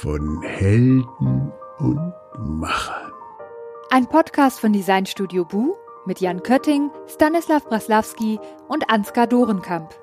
von 0.00 0.42
Helden 0.42 1.52
und 1.78 2.12
Machern. 2.38 3.12
Ein 3.88 4.06
Podcast 4.06 4.60
von 4.60 4.74
Designstudio 4.74 5.46
Bu 5.46 5.74
mit 6.04 6.20
Jan 6.20 6.42
Kötting, 6.42 6.90
Stanislav 7.06 7.64
Braslawski 7.64 8.38
und 8.68 8.90
Ansgar 8.90 9.26
Dorenkamp. 9.26 9.94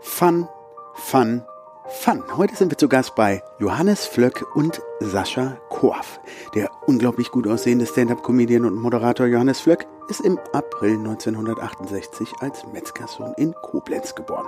Fun, 0.00 0.48
Fun, 0.94 1.42
Fun. 1.88 2.22
Heute 2.36 2.54
sind 2.54 2.70
wir 2.70 2.78
zu 2.78 2.88
Gast 2.88 3.16
bei 3.16 3.42
Johannes 3.58 4.06
Flöck 4.06 4.44
und 4.54 4.80
Sascha 5.00 5.58
Korf. 5.68 6.20
Der 6.54 6.70
unglaublich 6.88 7.30
gut 7.30 7.46
aussehende 7.46 7.84
Stand-up-Comedian 7.84 8.64
und 8.64 8.74
Moderator 8.74 9.26
Johannes 9.26 9.60
Flöck 9.60 9.86
ist 10.08 10.22
im 10.22 10.38
April 10.54 10.96
1968 10.96 12.32
als 12.40 12.64
Metzgersohn 12.72 13.34
in 13.36 13.52
Koblenz 13.52 14.14
geboren. 14.14 14.46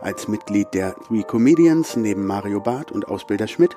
Als 0.00 0.26
Mitglied 0.26 0.68
der 0.72 0.94
Three 1.06 1.22
Comedians 1.22 1.96
neben 1.96 2.24
Mario 2.24 2.60
Barth 2.60 2.92
und 2.92 3.08
Ausbilder 3.08 3.46
Schmidt 3.46 3.76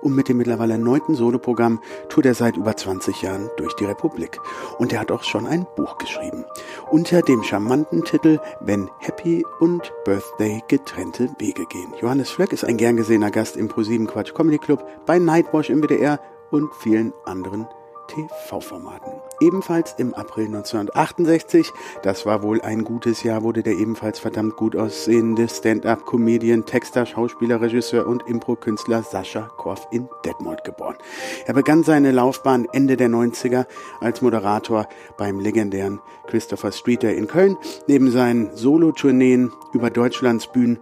und 0.00 0.14
mit 0.14 0.28
dem 0.28 0.36
mittlerweile 0.36 0.78
neunten 0.78 1.16
Soloprogramm 1.16 1.80
tourt 2.08 2.26
er 2.26 2.34
seit 2.34 2.56
über 2.56 2.76
20 2.76 3.22
Jahren 3.22 3.50
durch 3.56 3.74
die 3.74 3.84
Republik. 3.84 4.38
Und 4.78 4.92
er 4.92 5.00
hat 5.00 5.10
auch 5.10 5.24
schon 5.24 5.48
ein 5.48 5.66
Buch 5.74 5.98
geschrieben. 5.98 6.44
Unter 6.92 7.20
dem 7.20 7.42
charmanten 7.42 8.04
Titel 8.04 8.38
Wenn 8.60 8.88
Happy 9.00 9.44
und 9.58 9.92
Birthday 10.04 10.62
getrennte 10.68 11.30
Wege 11.40 11.66
gehen. 11.66 11.92
Johannes 12.00 12.30
Flöck 12.30 12.52
ist 12.52 12.64
ein 12.64 12.76
gern 12.76 12.96
gesehener 12.96 13.32
Gast 13.32 13.56
im 13.56 13.66
ProSieben 13.66 14.06
Quatsch 14.06 14.34
Comedy 14.34 14.58
Club, 14.58 14.86
bei 15.04 15.18
Nightwash 15.18 15.68
im 15.68 15.82
WDR 15.82 16.20
und 16.50 16.72
vielen 16.74 17.12
anderen 17.24 17.66
TV-Formaten. 18.08 19.12
Ebenfalls 19.40 19.94
im 19.98 20.14
April 20.14 20.46
1968, 20.46 21.72
das 22.02 22.24
war 22.24 22.42
wohl 22.42 22.60
ein 22.62 22.84
gutes 22.84 23.22
Jahr, 23.22 23.42
wurde 23.42 23.62
der 23.62 23.74
ebenfalls 23.74 24.18
verdammt 24.18 24.56
gut 24.56 24.76
aussehende 24.76 25.48
Stand-up-Comedian, 25.48 26.64
Texter, 26.64 27.04
Schauspieler, 27.04 27.60
Regisseur 27.60 28.06
und 28.06 28.26
Impro-Künstler 28.26 29.02
Sascha 29.02 29.50
Korf 29.56 29.86
in 29.90 30.08
Detmold 30.24 30.64
geboren. 30.64 30.96
Er 31.44 31.54
begann 31.54 31.84
seine 31.84 32.12
Laufbahn 32.12 32.66
Ende 32.72 32.96
der 32.96 33.08
90er 33.08 33.66
als 34.00 34.22
Moderator 34.22 34.88
beim 35.18 35.40
legendären 35.40 36.00
Christopher 36.26 36.72
Streeter 36.72 37.12
in 37.12 37.26
Köln. 37.26 37.56
Neben 37.86 38.10
seinen 38.10 38.56
Solo-Tourneen 38.56 39.52
über 39.72 39.90
Deutschlands 39.90 40.46
Bühnen 40.46 40.78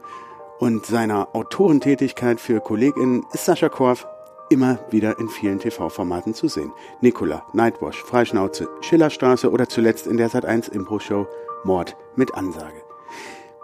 und 0.58 0.86
seiner 0.86 1.34
Autorentätigkeit 1.34 2.40
für 2.40 2.60
KollegInnen 2.60 3.26
ist 3.32 3.46
Sascha 3.46 3.68
Korf 3.68 4.06
immer 4.54 4.78
wieder 4.90 5.18
in 5.18 5.28
vielen 5.28 5.58
TV-Formaten 5.58 6.32
zu 6.32 6.46
sehen. 6.46 6.72
Nicola, 7.00 7.42
Nightwash, 7.52 8.00
Freischnauze, 8.04 8.68
Schillerstraße 8.82 9.50
oder 9.50 9.68
zuletzt 9.68 10.06
in 10.06 10.16
der 10.16 10.30
Sat1 10.30 10.70
Impro-Show 10.70 11.26
Mord 11.64 11.96
mit 12.14 12.34
Ansage. 12.34 12.80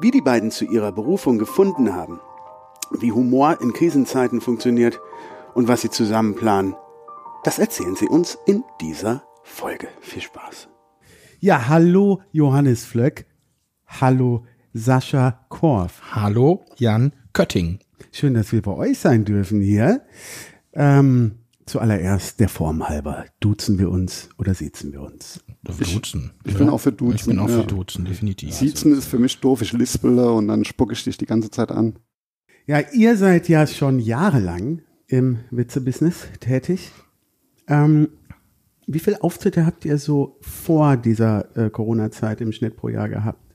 Wie 0.00 0.10
die 0.10 0.20
beiden 0.20 0.50
zu 0.50 0.64
ihrer 0.64 0.90
Berufung 0.90 1.38
gefunden 1.38 1.94
haben, 1.94 2.18
wie 2.98 3.12
Humor 3.12 3.58
in 3.60 3.72
Krisenzeiten 3.72 4.40
funktioniert 4.40 4.98
und 5.54 5.68
was 5.68 5.82
sie 5.82 5.90
zusammen 5.90 6.34
planen, 6.34 6.74
das 7.44 7.60
erzählen 7.60 7.94
sie 7.94 8.08
uns 8.08 8.36
in 8.46 8.64
dieser 8.80 9.22
Folge. 9.44 9.86
Viel 10.00 10.22
Spaß. 10.22 10.68
Ja, 11.38 11.68
hallo 11.68 12.20
Johannes 12.32 12.84
Flöck. 12.84 13.26
Hallo 13.86 14.44
Sascha 14.72 15.44
Korf. 15.48 16.02
Hallo 16.10 16.64
Jan 16.76 17.12
Kötting. 17.32 17.78
Schön, 18.10 18.34
dass 18.34 18.50
wir 18.50 18.62
bei 18.62 18.72
euch 18.72 18.98
sein 18.98 19.24
dürfen 19.24 19.60
hier. 19.60 20.02
Ähm, 20.72 21.32
zuallererst 21.66 22.40
der 22.40 22.48
Form 22.48 22.88
halber. 22.88 23.26
Duzen 23.40 23.78
wir 23.78 23.90
uns 23.90 24.28
oder 24.38 24.54
siezen 24.54 24.92
wir 24.92 25.02
uns? 25.02 25.42
Duzen. 25.62 26.32
Ich 26.44 26.54
bin 26.56 26.68
auch 26.68 26.78
für 26.78 26.92
Duzen. 26.92 27.16
Ich 27.16 27.26
bin 27.26 27.38
auch 27.38 27.48
für 27.48 27.60
ja. 27.60 27.62
Duzen, 27.64 28.04
definitiv. 28.04 28.54
Siezen 28.54 28.92
ist 28.92 29.06
für 29.06 29.18
mich 29.18 29.38
doof. 29.40 29.62
Ich 29.62 29.72
lispele 29.72 30.32
und 30.32 30.48
dann 30.48 30.64
spucke 30.64 30.92
ich 30.92 31.04
dich 31.04 31.16
die 31.16 31.26
ganze 31.26 31.50
Zeit 31.50 31.70
an. 31.70 31.98
Ja, 32.66 32.80
ihr 32.92 33.16
seid 33.16 33.48
ja 33.48 33.66
schon 33.66 33.98
jahrelang 33.98 34.82
im 35.06 35.38
Witze-Business 35.50 36.28
tätig. 36.40 36.92
Ähm, 37.68 38.08
wie 38.86 38.98
viel 38.98 39.16
Auftritte 39.20 39.66
habt 39.66 39.84
ihr 39.84 39.98
so 39.98 40.38
vor 40.40 40.96
dieser 40.96 41.56
äh, 41.56 41.70
Corona-Zeit 41.70 42.40
im 42.40 42.52
Schnitt 42.52 42.76
pro 42.76 42.88
Jahr 42.88 43.08
gehabt? 43.08 43.49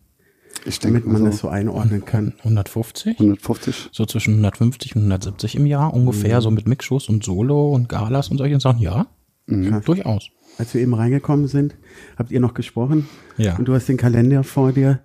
Ich 0.67 0.79
denke 0.79 0.99
Damit 1.01 1.13
man 1.13 1.21
mal 1.21 1.29
das 1.29 1.39
so 1.39 1.47
so 1.47 1.49
einordnen 1.49 2.05
kann. 2.05 2.33
150? 2.39 3.19
150. 3.19 3.89
So 3.91 4.05
zwischen 4.05 4.33
150 4.33 4.95
und 4.95 5.03
170 5.03 5.55
im 5.55 5.65
Jahr 5.67 5.93
ungefähr, 5.93 6.41
so 6.41 6.49
mit 6.49 6.67
Mixshows 6.67 7.07
und 7.07 7.23
Solo 7.23 7.71
und 7.71 7.87
Galas 7.87 8.29
und 8.29 8.37
solchen 8.39 8.59
Sachen. 8.59 8.79
Ja, 8.79 9.05
Krass. 9.47 9.85
durchaus. 9.85 10.29
Als 10.57 10.73
wir 10.73 10.81
eben 10.81 10.93
reingekommen 10.95 11.47
sind, 11.47 11.75
habt 12.17 12.31
ihr 12.31 12.39
noch 12.39 12.55
gesprochen. 12.55 13.07
Ja. 13.37 13.57
Und 13.57 13.67
du 13.67 13.73
hast 13.75 13.87
den 13.87 13.97
Kalender 13.97 14.43
vor 14.43 14.71
dir 14.71 15.01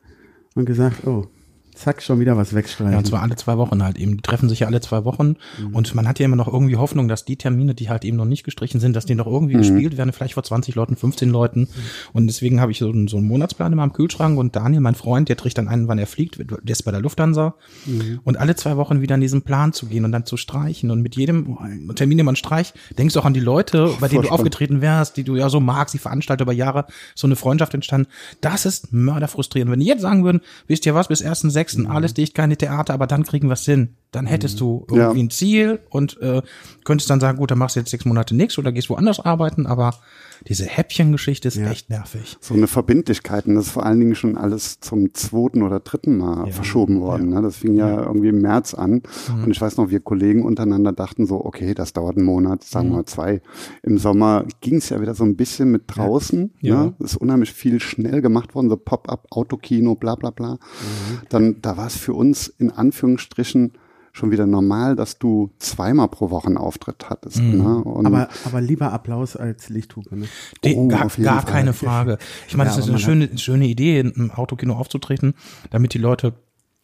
und 0.55 0.65
gesagt, 0.65 1.07
oh, 1.07 1.27
zack, 1.81 2.03
schon 2.03 2.21
wieder 2.21 2.37
was 2.37 2.55
wegstreichen. 2.55 2.93
Ja, 2.93 2.99
und 2.99 3.07
zwar 3.07 3.23
alle 3.23 3.37
zwei 3.37 3.57
Wochen 3.59 3.83
halt 3.83 3.99
eben. 3.99 4.17
Die 4.17 4.23
treffen 4.23 4.49
sich 4.49 4.61
ja 4.61 4.67
alle 4.67 4.81
zwei 4.81 5.05
Wochen. 5.05 5.37
Und 5.73 5.95
man 5.95 6.07
hat 6.07 6.19
ja 6.19 6.25
immer 6.27 6.37
noch 6.37 6.47
irgendwie 6.47 6.77
Hoffnung, 6.77 7.09
dass 7.09 7.25
die 7.25 7.37
Termine, 7.37 7.75
die 7.75 7.89
halt 7.89 8.05
eben 8.05 8.17
noch 8.17 8.25
nicht 8.25 8.45
gestrichen 8.45 8.81
sind, 8.81 8.95
dass 8.95 9.07
die 9.07 9.15
noch 9.15 9.27
irgendwie 9.27 9.55
gespielt 9.55 9.97
werden, 9.97 10.13
vielleicht 10.13 10.35
vor 10.35 10.43
20 10.43 10.75
Leuten, 10.75 10.97
15 10.97 11.31
Leuten. 11.31 11.69
Und 12.13 12.27
deswegen 12.27 12.61
habe 12.61 12.73
ich 12.73 12.79
so 12.79 12.89
einen, 12.91 13.09
so 13.09 13.17
einen 13.17 13.27
Monatsplan 13.27 13.73
immer 13.73 13.83
am 13.83 13.93
Kühlschrank 13.93 14.39
und 14.39 14.55
Daniel, 14.57 14.81
mein 14.81 14.95
Freund, 14.95 15.29
der 15.29 15.37
trägt 15.37 15.59
dann 15.59 15.69
ein, 15.69 15.89
wann 15.89 15.99
er 15.99 16.07
fliegt, 16.07 16.39
der 16.39 16.59
ist 16.65 16.83
bei 16.83 16.91
der 16.91 17.01
Lufthansa. 17.01 17.55
Und 18.25 18.37
alle 18.37 18.55
zwei 18.57 18.77
Wochen 18.77 19.01
wieder 19.01 19.15
an 19.15 19.21
diesen 19.21 19.43
Plan 19.43 19.73
zu 19.73 19.87
gehen 19.87 20.05
und 20.05 20.13
dann 20.13 20.27
zu 20.27 20.37
streichen. 20.37 20.91
Und 20.91 21.03
mit 21.03 21.17
jedem 21.17 21.57
Termin, 21.95 22.19
den 22.19 22.27
man 22.27 22.37
streicht, 22.37 22.75
denkst 22.99 23.15
du 23.15 23.21
auch 23.21 23.25
an 23.25 23.35
die 23.35 23.41
Leute, 23.41 23.95
bei 24.01 24.09
denen 24.09 24.23
du 24.23 24.29
aufgetreten 24.29 24.81
wärst, 24.81 25.17
die 25.17 25.25
du 25.25 25.37
ja 25.37 25.49
so 25.49 25.61
magst, 25.61 25.95
die 25.95 25.99
Veranstalter 25.99 26.43
über 26.43 26.53
Jahre, 26.53 26.87
so 27.15 27.27
eine 27.27 27.37
Freundschaft 27.37 27.75
entstanden. 27.75 28.09
Das 28.41 28.67
ist 28.67 28.93
mörderfrustrierend. 28.93 29.71
Wenn 29.71 29.81
die 29.81 29.87
jetzt 29.87 30.03
sagen 30.03 30.25
würden, 30.25 30.41
wisst 30.67 30.87
ihr 30.87 30.95
was, 30.95 31.09
bis 31.09 31.25
1.6. 31.25 31.70
alles 31.79 32.15
dicht, 32.15 32.35
keine 32.35 32.57
Theater, 32.57 32.95
aber 32.95 33.07
dann 33.07 33.25
kriegen 33.25 33.49
wir 33.49 33.55
es 33.55 33.65
hin. 33.65 33.97
Dann 34.13 34.27
hättest 34.27 34.61
du 34.61 34.87
irgendwie 34.91 35.19
Ja. 35.21 35.25
ein 35.27 35.31
Ziel 35.31 35.81
und 35.91 36.21
äh, 36.21 36.43
könntest 36.85 37.09
dann 37.11 37.21
sagen, 37.21 37.39
gut, 37.39 37.51
dann 37.51 37.59
machst 37.59 37.77
du 37.77 37.81
jetzt 37.81 37.91
sechs 37.91 38.05
Monate 38.05 38.35
nichts 38.35 38.59
oder 38.59 38.73
gehst 38.73 38.91
woanders 38.91 39.21
arbeiten, 39.21 39.67
aber 39.67 39.95
diese 40.49 40.65
Häppchengeschichte 40.65 41.49
ist 41.49 41.59
echt 41.59 41.91
nervig. 41.91 42.39
So 42.41 42.55
eine 42.55 42.67
Verbindlichkeit. 42.67 43.47
Und 43.47 43.57
das 43.57 43.67
ist 43.67 43.73
vor 43.73 43.85
allen 43.85 44.01
Dingen 44.01 44.15
schon 44.15 44.39
alles 44.39 44.81
zum 44.81 45.13
zweiten 45.13 45.63
oder 45.63 45.81
dritten 45.81 46.17
Mal 46.17 46.51
verschoben 46.51 47.01
worden. 47.03 47.29
Ne? 47.29 47.43
Das 47.43 47.59
fing 47.59 47.77
ja 47.77 48.03
irgendwie 48.05 48.29
im 48.29 48.41
März 48.41 48.73
an. 48.73 49.03
Mhm. 49.37 49.45
Und 49.45 49.51
ich 49.51 49.61
weiß 49.61 49.77
noch, 49.77 49.91
wir 49.91 50.01
Kollegen 50.01 50.43
untereinander 50.45 50.93
dachten 50.93 51.27
so, 51.27 51.45
okay, 51.45 51.75
das 51.75 51.93
dauert 51.93 52.17
einen 52.17 52.25
Monat, 52.25 52.65
sagen 52.65 52.89
Mhm. 52.89 52.95
wir 52.95 53.07
zwei. 53.07 53.43
Im 53.83 53.99
Sommer 53.99 54.47
ging 54.63 54.77
es 54.77 54.89
ja 54.89 55.01
wieder 55.03 55.15
so 55.15 55.25
ein 55.25 55.37
bisschen 55.37 55.71
mit 55.71 55.83
draußen. 55.89 56.55
Ja. 56.61 56.85
Ne? 56.85 56.95
Es 57.01 57.13
ist 57.13 57.17
unheimlich 57.19 57.53
viel 57.53 57.79
schnell 57.79 58.23
gemacht 58.23 58.55
worden, 58.55 58.71
so 58.71 58.77
Pop-up, 58.79 59.27
Autokino, 59.31 59.95
bla 59.95 60.15
bla 60.15 60.31
bla. 60.31 60.55
Mhm. 60.55 60.59
Dann, 61.29 61.57
da 61.61 61.77
war 61.77 61.87
es 61.87 61.97
für 61.97 62.15
uns 62.15 62.49
in 62.49 62.71
Anführungsstrichen 62.71 63.73
schon 64.13 64.31
wieder 64.31 64.47
normal, 64.47 64.97
dass 64.97 65.19
du 65.19 65.51
zweimal 65.59 66.09
pro 66.09 66.31
Woche 66.31 66.49
einen 66.49 66.57
Auftritt 66.59 67.09
hattest. 67.11 67.41
Mhm. 67.41 67.59
Ne? 67.63 67.77
Und 67.85 68.07
aber, 68.07 68.29
aber 68.45 68.61
lieber 68.61 68.93
Applaus 68.93 69.37
als 69.37 69.69
Lichthupe. 69.69 70.17
Ne? 70.17 70.27
Die, 70.65 70.75
Oh, 70.75 70.89
gar 70.89 71.09
gar 71.09 71.11
Fall. 71.11 71.45
keine 71.45 71.73
Frage. 71.73 72.19
Ich 72.49 72.57
meine, 72.57 72.71
Ja, 72.71 72.77
es 72.77 72.83
ist 72.85 72.89
eine 72.91 72.99
schöne, 72.99 73.39
schöne 73.39 73.67
Idee, 73.67 74.01
in 74.01 74.15
einem 74.15 74.31
Autokino 74.33 74.75
aufzutreten, 74.75 75.35
damit 75.71 75.95
die 75.95 75.99
Leute 75.99 76.35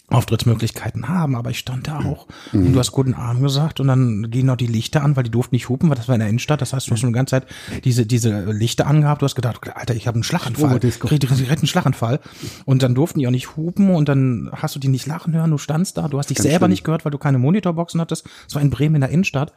Auftrittsmöglichkeiten 0.09 1.09
haben, 1.09 1.35
aber 1.35 1.51
ich 1.51 1.59
stand 1.59 1.89
da 1.89 1.99
auch 1.99 2.29
und 2.53 2.73
du 2.73 2.79
hast 2.79 2.93
guten 2.93 3.15
Abend 3.15 3.43
gesagt 3.43 3.81
und 3.81 3.89
dann 3.89 4.31
gehen 4.31 4.47
noch 4.47 4.57
die 4.57 4.69
Lichter 4.69 5.03
an, 5.03 5.17
weil 5.17 5.25
die 5.25 5.31
durften 5.31 5.55
nicht 5.57 5.69
hupen, 5.69 5.89
weil 5.89 5.97
das 5.97 6.07
war 6.07 6.15
in 6.15 6.21
der 6.21 6.29
Innenstadt, 6.29 6.61
das 6.61 6.73
heißt, 6.73 6.87
du 6.87 6.93
hast 6.93 7.01
schon 7.01 7.11
die 7.11 7.15
ganze 7.15 7.31
Zeit 7.31 7.47
diese, 7.85 8.07
diese 8.07 8.45
Lichter 8.53 8.87
angehabt, 8.87 9.23
du 9.23 9.25
hast 9.25 9.35
gedacht, 9.35 9.61
Alter, 9.75 9.95
ich 9.95 10.07
habe 10.07 10.15
einen 10.15 10.23
Schlaganfall, 10.23 10.67
Strobodisco. 10.67 11.09
krieg 11.09 11.21
direkt 11.21 11.61
einen 11.61 11.67
Schlaganfall. 11.67 12.21
Und 12.65 12.83
dann 12.83 12.95
durften 12.95 13.19
die 13.19 13.27
auch 13.27 13.33
nicht 13.33 13.57
hupen 13.57 13.91
und 13.91 14.09
dann 14.09 14.49
hast 14.53 14.77
du 14.77 14.79
die 14.79 14.89
nicht 14.89 15.07
lachen 15.07 15.35
hören, 15.35 15.51
du 15.51 15.59
standst 15.59 15.99
da, 15.99 16.07
du 16.07 16.19
hast 16.19 16.31
dich 16.31 16.39
selber 16.39 16.59
schlimm. 16.59 16.71
nicht 16.71 16.85
gehört, 16.85 17.05
weil 17.05 17.13
du 17.13 17.19
keine 17.19 17.39
Monitorboxen 17.39 18.01
hattest, 18.01 18.29
es 18.47 18.55
war 18.55 18.63
in 18.63 18.71
Bremen 18.71 18.97
in 18.97 19.01
der 19.01 19.11
Innenstadt. 19.11 19.55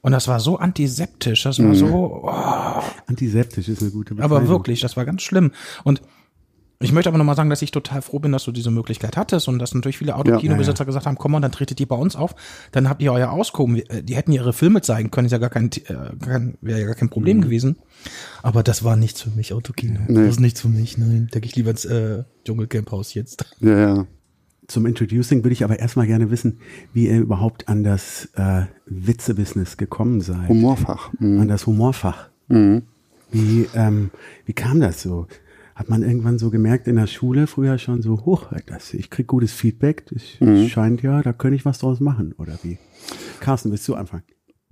Und 0.00 0.12
das 0.12 0.28
war 0.28 0.38
so 0.38 0.58
antiseptisch, 0.58 1.42
das 1.42 1.58
war 1.62 1.74
so, 1.74 2.22
oh, 2.24 2.82
Antiseptisch 3.06 3.68
ist 3.68 3.82
eine 3.82 3.90
gute 3.90 4.14
Bezeichnung. 4.14 4.38
aber 4.38 4.48
wirklich, 4.48 4.80
das 4.80 4.96
war 4.96 5.04
ganz 5.04 5.22
schlimm. 5.22 5.50
Und 5.82 6.02
ich 6.80 6.92
möchte 6.92 7.08
aber 7.08 7.18
nochmal 7.18 7.34
sagen, 7.34 7.50
dass 7.50 7.60
ich 7.62 7.72
total 7.72 8.02
froh 8.02 8.20
bin, 8.20 8.30
dass 8.30 8.44
du 8.44 8.52
diese 8.52 8.70
Möglichkeit 8.70 9.16
hattest 9.16 9.48
und 9.48 9.58
dass 9.58 9.74
natürlich 9.74 9.98
viele 9.98 10.14
Autokinobesitzer 10.16 10.84
gesagt 10.84 11.06
haben, 11.06 11.16
komm 11.18 11.32
mal, 11.32 11.40
dann 11.40 11.50
tretet 11.50 11.80
ihr 11.80 11.88
bei 11.88 11.96
uns 11.96 12.14
auf, 12.14 12.36
dann 12.70 12.88
habt 12.88 13.02
ihr 13.02 13.12
euer 13.12 13.30
Auskommen. 13.32 13.76
Äh, 13.88 14.02
Die 14.04 14.14
hätten 14.14 14.30
ihre 14.32 14.52
Filme 14.52 14.80
zeigen 14.80 15.10
können, 15.10 15.26
ist 15.26 15.32
ja 15.32 15.38
gar 15.38 15.50
kein, 15.50 15.66
äh, 15.66 15.94
kein 16.24 16.56
wäre 16.60 16.80
ja 16.80 16.86
gar 16.86 16.94
kein 16.94 17.08
Problem 17.08 17.40
gewesen. 17.40 17.76
Aber 18.42 18.62
das 18.62 18.84
war 18.84 18.96
nichts 18.96 19.22
für 19.22 19.30
mich, 19.30 19.52
Autokino. 19.52 20.00
Nee. 20.06 20.14
Das 20.22 20.34
ist 20.34 20.40
nichts 20.40 20.60
für 20.60 20.68
mich, 20.68 20.98
nein. 20.98 21.28
Da 21.32 21.40
gehe 21.40 21.48
ich 21.48 21.56
lieber 21.56 21.70
ins 21.70 21.84
äh, 21.84 22.22
Dschungelcamp-Haus 22.44 23.14
jetzt. 23.14 23.44
ja, 23.60 23.78
ja. 23.78 24.06
Zum 24.68 24.84
Introducing 24.84 25.44
würde 25.44 25.54
ich 25.54 25.64
aber 25.64 25.78
erstmal 25.78 26.06
gerne 26.06 26.30
wissen, 26.30 26.58
wie 26.92 27.06
ihr 27.08 27.18
überhaupt 27.18 27.68
an 27.68 27.84
das 27.84 28.28
äh, 28.34 28.66
Witze-Business 28.84 29.78
gekommen 29.78 30.20
seid. 30.20 30.46
Humorfach. 30.46 31.10
Mhm. 31.18 31.40
An 31.40 31.48
das 31.48 31.66
Humorfach. 31.66 32.28
Wie, 32.48 33.66
ähm, 33.74 34.10
wie 34.44 34.52
kam 34.52 34.80
das 34.80 35.00
so? 35.00 35.26
Hat 35.78 35.88
man 35.88 36.02
irgendwann 36.02 36.40
so 36.40 36.50
gemerkt 36.50 36.88
in 36.88 36.96
der 36.96 37.06
Schule 37.06 37.46
früher 37.46 37.78
schon 37.78 38.02
so, 38.02 38.24
hoch, 38.24 38.48
das, 38.66 38.92
ich 38.94 39.10
krieg 39.10 39.28
gutes 39.28 39.52
Feedback, 39.52 40.06
das 40.06 40.22
scheint 40.68 41.02
ja, 41.02 41.22
da 41.22 41.32
könnte 41.32 41.54
ich 41.54 41.64
was 41.64 41.78
draus 41.78 42.00
machen, 42.00 42.34
oder 42.36 42.58
wie? 42.64 42.78
Carsten, 43.38 43.70
willst 43.70 43.86
du 43.86 43.94
anfangen? 43.94 44.24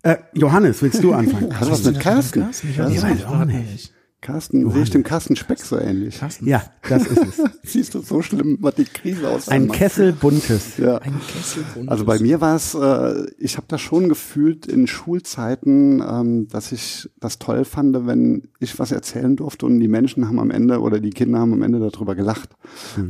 Äh, 0.03 0.17
Johannes, 0.35 0.83
willst 0.83 1.05
du 1.05 1.13
anfangen? 1.13 1.55
Hast 1.55 1.69
du 1.69 1.73
was 1.73 1.85
mit 1.85 2.01
Carsten? 2.01 2.47
Ich 2.51 2.77
Ich 2.77 3.03
weiß 3.03 3.25
auch 3.25 3.45
nicht. 3.45 3.95
Carsten, 4.21 4.69
sehe 4.71 4.83
ich 4.83 4.91
dem 4.91 5.03
Carsten 5.05 5.37
Speck 5.37 5.59
so 5.59 5.79
ähnlich. 5.79 6.19
Carsten, 6.19 6.49
Ja, 6.49 6.63
das 6.89 7.07
ist 7.07 7.19
es. 7.19 7.43
Siehst 7.63 7.95
du, 7.95 8.01
so 8.01 8.23
schlimm 8.23 8.59
war 8.61 8.73
die 8.73 8.85
Krise 8.85 9.29
aus. 9.29 9.49
Ein 9.49 9.69
Kessel 9.71 10.13
buntes. 10.13 10.79
Ja. 10.79 10.99
ein 10.99 11.21
Kessel. 11.29 11.65
Also 11.87 12.05
bei 12.05 12.19
mir 12.19 12.41
war 12.41 12.57
es, 12.57 12.75
äh, 12.75 13.27
ich 13.39 13.57
habe 13.57 13.67
das 13.69 13.81
schon 13.81 14.09
gefühlt 14.09 14.67
in 14.67 14.87
Schulzeiten, 14.87 16.03
ähm, 16.09 16.49
dass 16.49 16.73
ich 16.73 17.09
das 17.21 17.39
toll 17.39 17.65
fand, 17.65 18.07
wenn 18.07 18.49
ich 18.59 18.79
was 18.79 18.91
erzählen 18.91 19.37
durfte 19.37 19.67
und 19.67 19.79
die 19.81 19.89
Menschen 19.89 20.27
haben 20.27 20.41
am 20.41 20.51
Ende 20.51 20.81
oder 20.81 20.99
die 20.99 21.11
Kinder 21.11 21.39
haben 21.39 21.53
am 21.53 21.63
Ende 21.63 21.79
darüber 21.79 22.15
gelacht. 22.15 22.51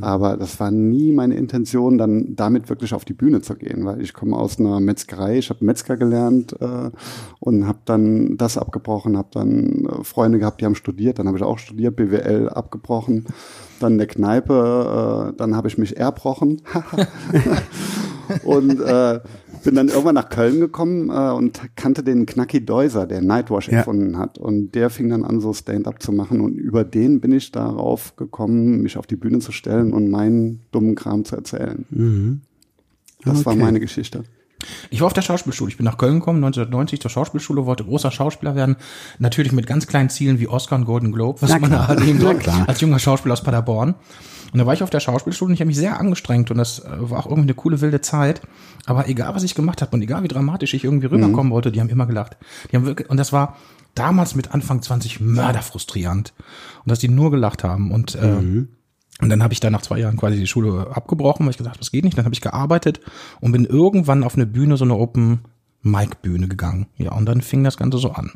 Aber 0.01 0.37
das 0.37 0.61
war 0.61 0.71
nie 0.71 1.13
meine 1.13 1.37
Intention, 1.37 1.99
dann 1.99 2.35
damit 2.37 2.69
wirklich 2.69 2.93
auf 2.95 3.05
die 3.05 3.15
Bühne 3.15 3.41
zu 3.41 3.55
gehen, 3.55 3.85
weil 3.85 4.01
ich 4.01 4.13
komme 4.13 4.37
aus 4.37 4.59
einer 4.59 4.81
Metzgerei, 4.81 5.39
ich 5.39 5.51
habe 5.51 5.65
Metzger 5.65 5.97
gelernt 5.97 6.55
äh, 6.61 6.91
und 7.41 7.67
habe 7.67 7.79
dann 7.85 8.37
das 8.37 8.59
abgebrochen, 8.59 9.17
habe 9.17 9.29
dann 9.33 9.87
äh, 9.87 10.05
Freunde 10.05 10.39
gehabt, 10.39 10.61
die 10.61 10.65
haben 10.65 10.75
studiert, 10.75 11.06
dann 11.15 11.27
habe 11.29 11.39
ich 11.39 11.45
auch 11.45 11.59
studiert, 11.59 11.97
BWL 11.97 12.49
abgebrochen, 12.49 13.25
dann 13.81 13.93
in 13.93 13.99
der 13.99 14.07
Kneipe, 14.07 15.33
äh, 15.33 15.37
dann 15.37 15.55
habe 15.57 15.69
ich 15.69 15.79
mich 15.79 15.97
erbrochen. 15.97 16.63
und 18.45 18.81
äh, 18.81 19.21
bin 19.65 19.75
dann 19.75 19.89
irgendwann 19.89 20.15
nach 20.15 20.29
Köln 20.29 20.61
gekommen 20.61 21.11
äh, 21.11 21.31
und 21.33 21.61
kannte 21.77 22.03
den 22.03 22.27
Knacki 22.27 22.65
Deuser, 22.65 23.07
der 23.07 23.21
Nightwash 23.23 23.69
Ja. 23.69 23.79
erfunden 23.79 24.17
hat. 24.19 24.39
Und 24.39 24.75
der 24.75 24.91
fing 24.91 25.09
dann 25.11 25.25
an, 25.25 25.41
so 25.41 25.53
Stand-up 25.53 26.03
zu 26.03 26.13
machen. 26.13 26.41
Und 26.41 26.57
über 26.57 26.85
den 26.85 27.21
bin 27.21 27.33
ich 27.33 27.51
darauf 27.53 28.15
gekommen, 28.17 28.83
mich 28.83 28.97
auf 28.97 29.07
die 29.07 29.17
Bühne 29.17 29.39
zu 29.41 29.53
stellen 29.53 29.93
und 29.93 30.11
meinen 30.11 30.61
dummen 30.73 30.95
Kram 30.95 31.25
zu 31.25 31.37
erzählen. 31.37 32.41
Das 33.25 33.45
war 33.45 33.55
Okay. 33.55 33.63
meine 33.63 33.81
Geschichte. 33.81 34.23
Ich 34.91 35.01
war 35.01 35.07
auf 35.07 35.13
der 35.13 35.23
Schauspielschule. 35.23 35.71
Ich 35.71 35.77
bin 35.77 35.85
nach 35.85 35.99
Köln 35.99 36.21
gekommen, 36.21 36.39
1990 36.39 37.01
zur 37.01 37.11
Schauspielschule, 37.11 37.67
wollte 37.67 37.85
großer 37.85 38.11
Schauspieler 38.11 38.55
werden. 38.55 38.77
Natürlich 39.19 39.53
mit 39.53 39.67
ganz 39.67 39.87
kleinen 39.87 40.11
Zielen 40.11 40.41
wie 40.41 40.49
Oscar 40.49 40.77
und 40.77 40.85
Golden 40.85 41.13
Globe, 41.13 41.43
was 41.43 41.51
Na 41.51 41.59
man 41.59 41.89
halt 41.89 42.01
eben 42.03 42.21
so 42.21 42.33
als 42.67 42.81
junger 42.81 42.99
Schauspieler 42.99 43.33
aus 43.33 43.43
Paderborn. 43.43 43.95
Und 44.53 44.61
da 44.61 44.67
war 44.67 44.75
ich 44.75 44.83
auf 44.83 44.91
der 44.91 45.01
Schauspielschule 45.01 45.49
und 45.49 45.55
ich 45.55 45.61
habe 45.61 45.67
mich 45.67 45.77
sehr 45.77 45.99
angestrengt 46.01 46.51
und 46.51 46.59
das 46.59 46.79
äh, 46.79 46.89
war 46.99 47.19
auch 47.19 47.27
irgendwie 47.27 47.49
eine 47.49 47.55
coole 47.55 47.81
wilde 47.81 48.01
Zeit. 48.01 48.41
Aber 48.87 49.09
egal, 49.09 49.35
was 49.35 49.43
ich 49.43 49.55
gemacht 49.55 49.83
habe 49.83 49.95
und 49.95 50.03
egal, 50.03 50.23
wie 50.23 50.29
dramatisch 50.29 50.73
ich 50.75 50.85
irgendwie 50.85 51.07
rüberkommen 51.07 51.53
wollte, 51.53 51.73
die 51.73 51.81
haben 51.81 51.89
immer 51.89 52.07
gelacht. 52.07 52.37
Die 52.71 52.77
haben 52.77 52.87
wirklich, 52.87 53.11
und 53.11 53.17
das 53.17 53.33
war 53.33 53.57
damals 53.95 54.35
mit 54.35 54.55
Anfang 54.55 54.83
20 54.83 55.21
mörderfrustrierend. 55.21 56.33
Und 56.85 56.91
dass 56.91 57.01
die 57.01 57.09
nur 57.09 57.31
gelacht 57.31 57.65
haben. 57.65 57.91
Und 57.91 58.15
äh, 58.15 58.67
und 59.21 59.31
dann 59.31 59.43
habe 59.43 59.55
ich 59.55 59.61
da 59.61 59.71
nach 59.71 59.83
zwei 59.83 59.99
Jahren 59.99 60.17
quasi 60.17 60.37
die 60.39 60.47
Schule 60.47 60.89
abgebrochen, 60.95 61.47
weil 61.47 61.51
ich 61.51 61.57
gesagt 61.57 61.77
habe, 61.77 61.79
das 61.79 61.91
geht 61.91 62.05
nicht. 62.05 62.19
Dann 62.19 62.27
habe 62.27 62.35
ich 62.35 62.41
gearbeitet 62.43 63.01
und 63.41 63.53
bin 63.53 63.65
irgendwann 63.65 64.23
auf 64.23 64.35
eine 64.35 64.47
Bühne, 64.47 64.77
so 64.77 64.85
eine 64.85 64.95
Open 64.95 65.41
Mic 65.83 66.17
Bühne 66.21 66.49
gegangen. 66.49 66.87
Ja, 66.97 67.13
und 67.13 67.27
dann 67.27 67.41
fing 67.41 67.65
das 67.65 67.77
Ganze 67.77 67.99
so 67.99 68.11
an. 68.11 68.33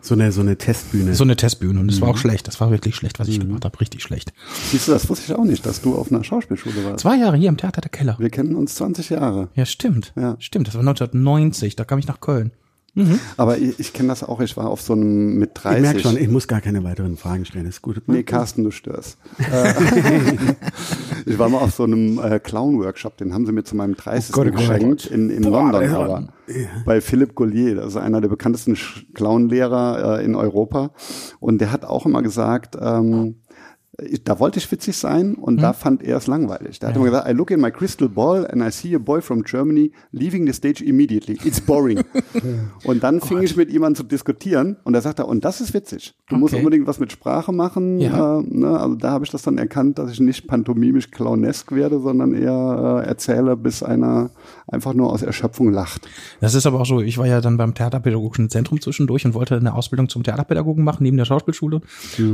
So 0.00 0.14
eine, 0.14 0.30
so 0.30 0.40
eine 0.40 0.56
Testbühne. 0.56 1.14
So 1.14 1.24
eine 1.24 1.36
Testbühne. 1.36 1.80
Und 1.80 1.90
es 1.90 2.00
war 2.00 2.08
auch 2.08 2.16
schlecht. 2.16 2.46
Das 2.46 2.60
war 2.60 2.70
wirklich 2.70 2.94
schlecht, 2.94 3.18
was 3.18 3.26
ich 3.26 3.40
gemacht 3.40 3.64
habe. 3.64 3.80
Richtig 3.80 4.02
schlecht. 4.02 4.32
Siehst 4.70 4.86
du, 4.86 4.92
das 4.92 5.08
wusste 5.08 5.32
ich 5.32 5.38
auch 5.38 5.44
nicht, 5.44 5.66
dass 5.66 5.82
du 5.82 5.96
auf 5.96 6.12
einer 6.12 6.22
Schauspielschule 6.22 6.84
warst. 6.84 7.00
Zwei 7.00 7.16
Jahre 7.16 7.36
hier 7.36 7.48
im 7.48 7.56
Theater 7.56 7.80
der 7.80 7.90
Keller. 7.90 8.16
Wir 8.18 8.30
kennen 8.30 8.54
uns 8.54 8.76
20 8.76 9.10
Jahre. 9.10 9.48
Ja, 9.54 9.66
stimmt. 9.66 10.12
Ja. 10.14 10.36
Stimmt. 10.38 10.68
Das 10.68 10.74
war 10.74 10.80
1990. 10.80 11.74
Da 11.74 11.84
kam 11.84 11.98
ich 11.98 12.06
nach 12.06 12.20
Köln. 12.20 12.52
Aber 13.36 13.58
ich, 13.58 13.78
ich 13.78 13.92
kenne 13.92 14.08
das 14.08 14.22
auch, 14.22 14.40
ich 14.40 14.56
war 14.56 14.68
auf 14.70 14.80
so 14.80 14.94
einem 14.94 15.36
mit 15.38 15.50
30. 15.54 15.76
ich 15.76 15.82
merke 15.82 16.00
schon, 16.00 16.16
ich 16.16 16.28
muss 16.28 16.48
gar 16.48 16.60
keine 16.60 16.82
weiteren 16.84 17.16
Fragen 17.16 17.44
stellen. 17.44 17.64
Das 17.66 17.76
ist 17.76 17.82
gut. 17.82 18.00
Nee, 18.06 18.22
Carsten, 18.22 18.64
du 18.64 18.70
störst. 18.70 19.18
Äh, 19.38 19.72
ich 21.26 21.38
war 21.38 21.48
mal 21.48 21.58
auf 21.58 21.74
so 21.74 21.84
einem 21.84 22.18
äh, 22.18 22.38
Clown-Workshop, 22.38 23.16
den 23.18 23.34
haben 23.34 23.46
sie 23.46 23.52
mir 23.52 23.64
zu 23.64 23.76
meinem 23.76 23.96
30. 23.96 24.32
Gott, 24.32 24.46
oh 24.46 24.50
Gott. 24.50 24.58
geschenkt 24.60 25.06
in, 25.06 25.30
in 25.30 25.42
Boah, 25.42 25.50
London, 25.62 25.80
der- 25.82 25.98
aber 25.98 26.28
bei 26.84 27.00
Philipp 27.00 27.34
Gollier, 27.34 27.74
das 27.74 27.88
ist 27.88 27.96
einer 27.96 28.20
der 28.20 28.28
bekanntesten 28.28 28.76
Clown-Lehrer 29.14 30.20
äh, 30.20 30.24
in 30.24 30.34
Europa. 30.34 30.90
Und 31.40 31.60
der 31.60 31.72
hat 31.72 31.84
auch 31.84 32.06
immer 32.06 32.22
gesagt, 32.22 32.76
ähm, 32.80 33.36
da 34.24 34.38
wollte 34.38 34.58
ich 34.58 34.70
witzig 34.70 34.96
sein 34.96 35.34
und 35.34 35.62
da 35.62 35.72
fand 35.72 36.02
er 36.02 36.18
es 36.18 36.26
langweilig. 36.26 36.78
Der 36.80 36.90
hat 36.90 36.96
immer 36.96 37.06
gesagt, 37.06 37.28
I 37.28 37.32
look 37.32 37.50
in 37.50 37.60
my 37.60 37.70
crystal 37.70 38.08
ball 38.08 38.46
and 38.46 38.62
I 38.62 38.70
see 38.70 38.94
a 38.94 38.98
boy 38.98 39.22
from 39.22 39.42
Germany 39.42 39.92
leaving 40.12 40.46
the 40.46 40.52
stage 40.52 40.84
immediately. 40.84 41.38
It's 41.44 41.60
boring. 41.60 42.02
und 42.84 43.02
dann 43.02 43.20
fing 43.20 43.42
ich 43.42 43.56
mit 43.56 43.74
an 43.82 43.94
zu 43.94 44.02
diskutieren 44.02 44.76
und 44.84 44.94
er 44.94 45.00
sagte, 45.00 45.24
und 45.26 45.44
das 45.44 45.60
ist 45.60 45.74
witzig. 45.74 46.14
Du 46.28 46.36
musst 46.36 46.54
Okay. 46.56 46.64
unbedingt 46.64 46.86
was 46.86 46.98
mit 47.00 47.12
Sprache 47.12 47.52
machen. 47.52 48.00
Ja. 48.00 48.38
Äh, 48.38 48.42
ne? 48.48 48.78
Also 48.78 48.94
da 48.96 49.10
habe 49.10 49.24
ich 49.24 49.30
das 49.30 49.42
dann 49.42 49.58
erkannt, 49.58 49.98
dass 49.98 50.10
ich 50.10 50.20
nicht 50.20 50.46
pantomimisch 50.46 51.10
clownesk 51.10 51.72
werde, 51.72 52.00
sondern 52.00 52.34
eher 52.34 53.02
äh, 53.04 53.08
erzähle, 53.08 53.56
bis 53.56 53.82
einer 53.82 54.30
einfach 54.66 54.94
nur 54.94 55.12
aus 55.12 55.22
Erschöpfung 55.22 55.72
lacht. 55.72 56.08
Das 56.40 56.54
ist 56.54 56.66
aber 56.66 56.80
auch 56.80 56.86
so, 56.86 57.00
ich 57.00 57.18
war 57.18 57.26
ja 57.26 57.40
dann 57.40 57.56
beim 57.56 57.74
Theaterpädagogischen 57.74 58.48
Zentrum 58.48 58.80
zwischendurch 58.80 59.24
und 59.26 59.34
wollte 59.34 59.56
eine 59.56 59.74
Ausbildung 59.74 60.08
zum 60.08 60.22
Theaterpädagogen 60.22 60.84
machen, 60.84 61.02
neben 61.02 61.16
der 61.16 61.24
Schauspielschule. 61.24 61.80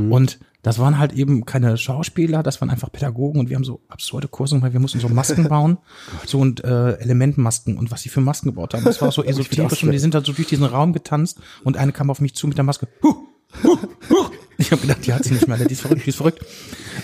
Und 0.09 0.39
das 0.61 0.79
waren 0.79 0.97
halt 0.97 1.13
eben 1.13 1.45
keine 1.53 1.77
Schauspieler, 1.77 2.41
das 2.41 2.61
waren 2.61 2.71
einfach 2.71 2.91
Pädagogen 2.91 3.39
und 3.39 3.47
wir 3.47 3.55
haben 3.55 3.63
so 3.63 3.79
absurde 3.87 4.27
Kurse 4.27 4.55
gemacht, 4.55 4.73
wir 4.73 4.79
mussten 4.79 4.99
so 4.99 5.07
Masken 5.07 5.47
bauen, 5.47 5.77
so 6.25 6.39
und 6.39 6.63
äh, 6.63 6.93
Elementmasken 6.93 7.77
und 7.77 7.91
was 7.91 8.01
die 8.01 8.09
für 8.09 8.21
Masken 8.21 8.49
gebaut 8.49 8.73
haben. 8.73 8.83
Das 8.83 9.03
war 9.03 9.11
so 9.11 9.23
esoterisch 9.23 9.83
und 9.83 9.91
die 9.91 9.99
sind 9.99 10.15
dann 10.15 10.23
so 10.23 10.33
durch 10.33 10.47
diesen 10.47 10.65
Raum 10.65 10.93
getanzt 10.93 11.39
und 11.63 11.77
eine 11.77 11.91
kam 11.91 12.09
auf 12.09 12.21
mich 12.21 12.33
zu 12.33 12.47
mit 12.47 12.57
der 12.57 12.63
Maske. 12.63 12.87
Huh, 13.03 13.17
huh, 13.63 13.77
huh. 14.09 14.31
Ich 14.57 14.71
habe 14.71 14.81
gedacht, 14.81 15.05
die 15.05 15.13
hat 15.13 15.25
sie 15.25 15.33
nicht 15.35 15.47
mehr, 15.47 15.57
die 15.57 15.71
ist 15.71 15.81
verrückt, 15.81 16.05
die 16.05 16.09
ist 16.09 16.15
verrückt. 16.15 16.43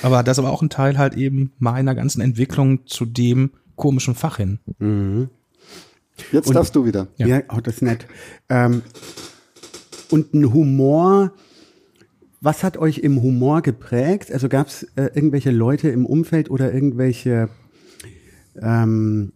Aber 0.01 0.23
das 0.23 0.41
war 0.41 0.51
auch 0.51 0.63
ein 0.63 0.71
Teil 0.71 0.97
halt 0.97 1.13
eben 1.13 1.51
meiner 1.59 1.93
ganzen 1.93 2.21
Entwicklung 2.21 2.87
zu 2.87 3.05
dem 3.05 3.51
komischen 3.75 4.15
Fach 4.15 4.37
hin. 4.37 5.29
Jetzt 6.31 6.55
darfst 6.55 6.75
du 6.75 6.85
wieder. 6.85 7.07
Ja, 7.17 7.41
oh, 7.49 7.59
das 7.61 7.75
ist 7.75 7.81
nett. 7.83 8.07
Ähm, 8.49 8.81
und 10.09 10.33
ein 10.33 10.51
Humor, 10.51 11.33
was 12.41 12.63
hat 12.63 12.77
euch 12.77 12.99
im 12.99 13.21
Humor 13.21 13.61
geprägt? 13.61 14.31
Also 14.31 14.49
gab 14.49 14.67
es 14.67 14.83
äh, 14.95 15.09
irgendwelche 15.13 15.51
Leute 15.51 15.89
im 15.89 16.05
Umfeld 16.05 16.49
oder 16.49 16.73
irgendwelche 16.73 17.49
ähm, 18.61 19.33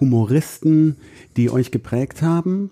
Humoristen, 0.00 0.96
die 1.36 1.50
euch 1.50 1.70
geprägt 1.70 2.22
haben? 2.22 2.70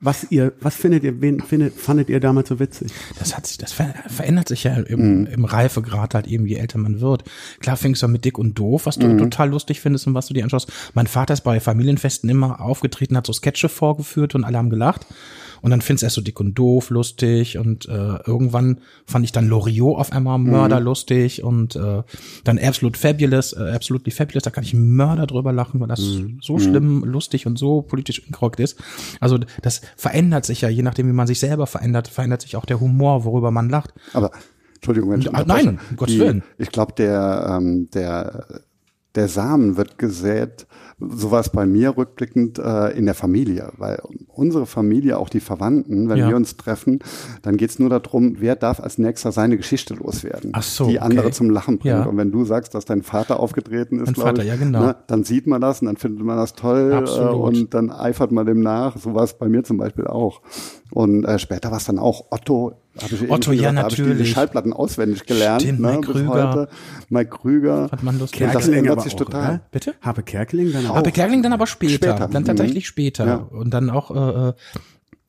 Was 0.00 0.30
ihr, 0.30 0.52
was 0.60 0.74
findet 0.74 1.02
ihr, 1.02 1.22
wen 1.22 1.40
findet, 1.40 1.72
fandet 1.72 2.10
ihr 2.10 2.20
damals 2.20 2.50
so 2.50 2.60
witzig? 2.60 2.92
Das 3.18 3.34
hat 3.34 3.46
sich, 3.46 3.56
das 3.56 3.72
ver 3.72 3.94
verändert 4.06 4.48
sich 4.48 4.64
ja 4.64 4.74
im, 4.74 5.24
im 5.24 5.44
Reifegrad 5.46 6.14
halt 6.14 6.26
eben, 6.26 6.44
je 6.44 6.56
älter 6.56 6.76
man 6.76 7.00
wird. 7.00 7.24
Klar 7.60 7.78
fängst 7.78 8.02
du 8.02 8.06
an 8.06 8.12
mit 8.12 8.26
dick 8.26 8.36
und 8.36 8.58
doof, 8.58 8.84
was 8.84 8.98
du 8.98 9.16
total 9.16 9.48
lustig 9.48 9.80
findest 9.80 10.06
und 10.06 10.12
was 10.12 10.26
du 10.26 10.34
dir 10.34 10.44
anschaust. 10.44 10.70
Mein 10.92 11.06
Vater 11.06 11.32
ist 11.32 11.40
bei 11.40 11.58
Familienfesten 11.58 12.28
immer 12.28 12.60
aufgetreten, 12.60 13.16
hat 13.16 13.26
so 13.26 13.32
Sketche 13.32 13.70
vorgeführt 13.70 14.34
und 14.34 14.44
alle 14.44 14.58
haben 14.58 14.68
gelacht. 14.68 15.06
Und 15.64 15.70
dann 15.70 15.80
findest 15.80 16.02
du 16.02 16.06
erst 16.06 16.16
so 16.16 16.20
dick 16.20 16.38
und 16.40 16.52
doof 16.58 16.90
lustig 16.90 17.56
und 17.56 17.88
äh, 17.88 18.18
irgendwann 18.26 18.80
fand 19.06 19.24
ich 19.24 19.32
dann 19.32 19.48
Loriot 19.48 19.98
auf 19.98 20.12
einmal 20.12 20.38
mörderlustig 20.38 21.42
und 21.42 21.74
äh, 21.74 22.02
dann 22.44 22.58
Absolute 22.58 22.98
Fabulous, 22.98 23.54
äh, 23.54 23.70
Absolutely 23.74 24.12
Fabulous, 24.12 24.42
da 24.42 24.50
kann 24.50 24.62
ich 24.62 24.74
Mörder 24.74 25.26
drüber 25.26 25.54
lachen, 25.54 25.80
weil 25.80 25.88
das 25.88 26.00
so 26.42 26.58
schlimm, 26.58 27.02
lustig 27.04 27.46
und 27.46 27.58
so 27.58 27.80
politisch 27.80 28.18
inkorrekt 28.26 28.60
ist. 28.60 28.78
Also 29.20 29.38
das 29.62 29.80
verändert 29.96 30.44
sich 30.44 30.60
ja, 30.60 30.68
je 30.68 30.82
nachdem, 30.82 31.08
wie 31.08 31.14
man 31.14 31.26
sich 31.26 31.40
selber 31.40 31.66
verändert, 31.66 32.08
verändert 32.08 32.42
sich 32.42 32.56
auch 32.56 32.66
der 32.66 32.80
Humor, 32.80 33.24
worüber 33.24 33.50
man 33.50 33.70
lacht. 33.70 33.94
Aber 34.12 34.32
Entschuldigung, 34.74 35.12
wenn 35.12 35.20
ich 35.22 35.34
Ah, 35.34 35.44
nein, 35.46 35.80
um 35.90 35.96
Gottes 35.96 36.18
Willen. 36.18 36.42
Ich 36.58 36.70
glaube, 36.72 36.92
der, 36.92 37.56
ähm, 37.56 37.88
der, 37.94 38.60
der 39.14 39.28
Samen 39.28 39.76
wird 39.76 39.98
gesät, 39.98 40.66
sowas 40.98 41.50
bei 41.50 41.66
mir 41.66 41.96
rückblickend 41.96 42.58
äh, 42.58 42.90
in 42.96 43.04
der 43.06 43.14
Familie, 43.14 43.72
weil 43.78 44.00
unsere 44.28 44.66
Familie, 44.66 45.18
auch 45.18 45.28
die 45.28 45.40
Verwandten, 45.40 46.08
wenn 46.08 46.18
Ja. 46.18 46.28
wir 46.28 46.36
uns 46.36 46.56
treffen, 46.56 47.00
dann 47.42 47.56
geht's 47.56 47.78
nur 47.78 47.90
darum, 47.90 48.36
wer 48.38 48.56
darf 48.56 48.80
als 48.80 48.98
nächster 48.98 49.32
seine 49.32 49.56
Geschichte 49.56 49.94
loswerden, 49.94 50.50
Ach 50.54 50.62
so, 50.62 50.86
die 50.86 51.00
andere 51.00 51.26
okay. 51.26 51.34
zum 51.34 51.50
Lachen 51.50 51.78
bringt. 51.78 51.94
Ja. 51.96 52.04
Und 52.04 52.16
wenn 52.16 52.30
du 52.32 52.44
sagst, 52.44 52.74
dass 52.74 52.84
dein 52.84 53.02
Vater 53.02 53.40
aufgetreten 53.40 54.00
ist, 54.00 54.16
Vater, 54.16 54.42
ich, 54.42 54.48
ja, 54.48 54.56
genau. 54.56 54.80
ne, 54.80 54.96
dann 55.06 55.24
sieht 55.24 55.46
man 55.46 55.60
das 55.60 55.80
und 55.80 55.86
dann 55.86 55.96
findet 55.96 56.24
man 56.24 56.36
das 56.36 56.54
toll 56.54 57.04
äh, 57.06 57.20
und 57.28 57.74
dann 57.74 57.90
eifert 57.90 58.32
man 58.32 58.46
dem 58.46 58.60
nach. 58.60 58.96
So 58.96 59.14
war 59.14 59.24
es 59.24 59.34
bei 59.34 59.48
mir 59.48 59.64
zum 59.64 59.76
Beispiel 59.76 60.06
auch. 60.06 60.42
Und 60.92 61.24
äh, 61.24 61.38
später 61.38 61.70
war 61.70 61.78
es 61.78 61.84
dann 61.84 61.98
auch 61.98 62.26
Otto. 62.30 62.72
Hab 63.00 63.10
ich 63.12 63.30
Otto, 63.30 63.50
ja, 63.52 63.70
gesagt, 63.70 63.76
da 63.76 63.82
hab 63.82 63.92
ich 63.92 63.98
natürlich. 63.98 64.30
Schallplatten 64.30 64.72
auswendig 64.72 65.26
gelernt. 65.26 65.62
Stimmt, 65.62 65.80
ne, 65.80 65.88
Mike 65.96 66.12
Krüger. 66.12 66.50
heute. 66.52 66.68
Mike 67.08 67.30
Krüger. 67.30 67.88
Fand 67.88 68.02
man 68.04 68.18
das 68.18 68.30
Kerkeling 68.30 68.72
ändert 68.78 68.92
aber 68.92 69.02
sich 69.02 69.14
auch, 69.14 69.18
total. 69.18 69.42
oder? 69.54 69.60
Bitte? 69.72 69.94
Habe 70.00 70.22
Kerkeling 70.22 70.72
dann 70.72 70.86
auch? 70.86 70.96
Aber 70.96 71.10
Kerkeling 71.10 71.42
dann 71.42 71.52
aber 71.52 71.66
später, 71.66 71.94
Später. 71.94 72.28
dann 72.28 72.42
Mhm. 72.42 72.46
tatsächlich 72.46 72.86
später 72.86 73.26
Ja. 73.26 73.34
und 73.36 73.70
dann 73.74 73.90
auch 73.90 74.10
äh, 74.14 74.48
äh, 74.48 74.52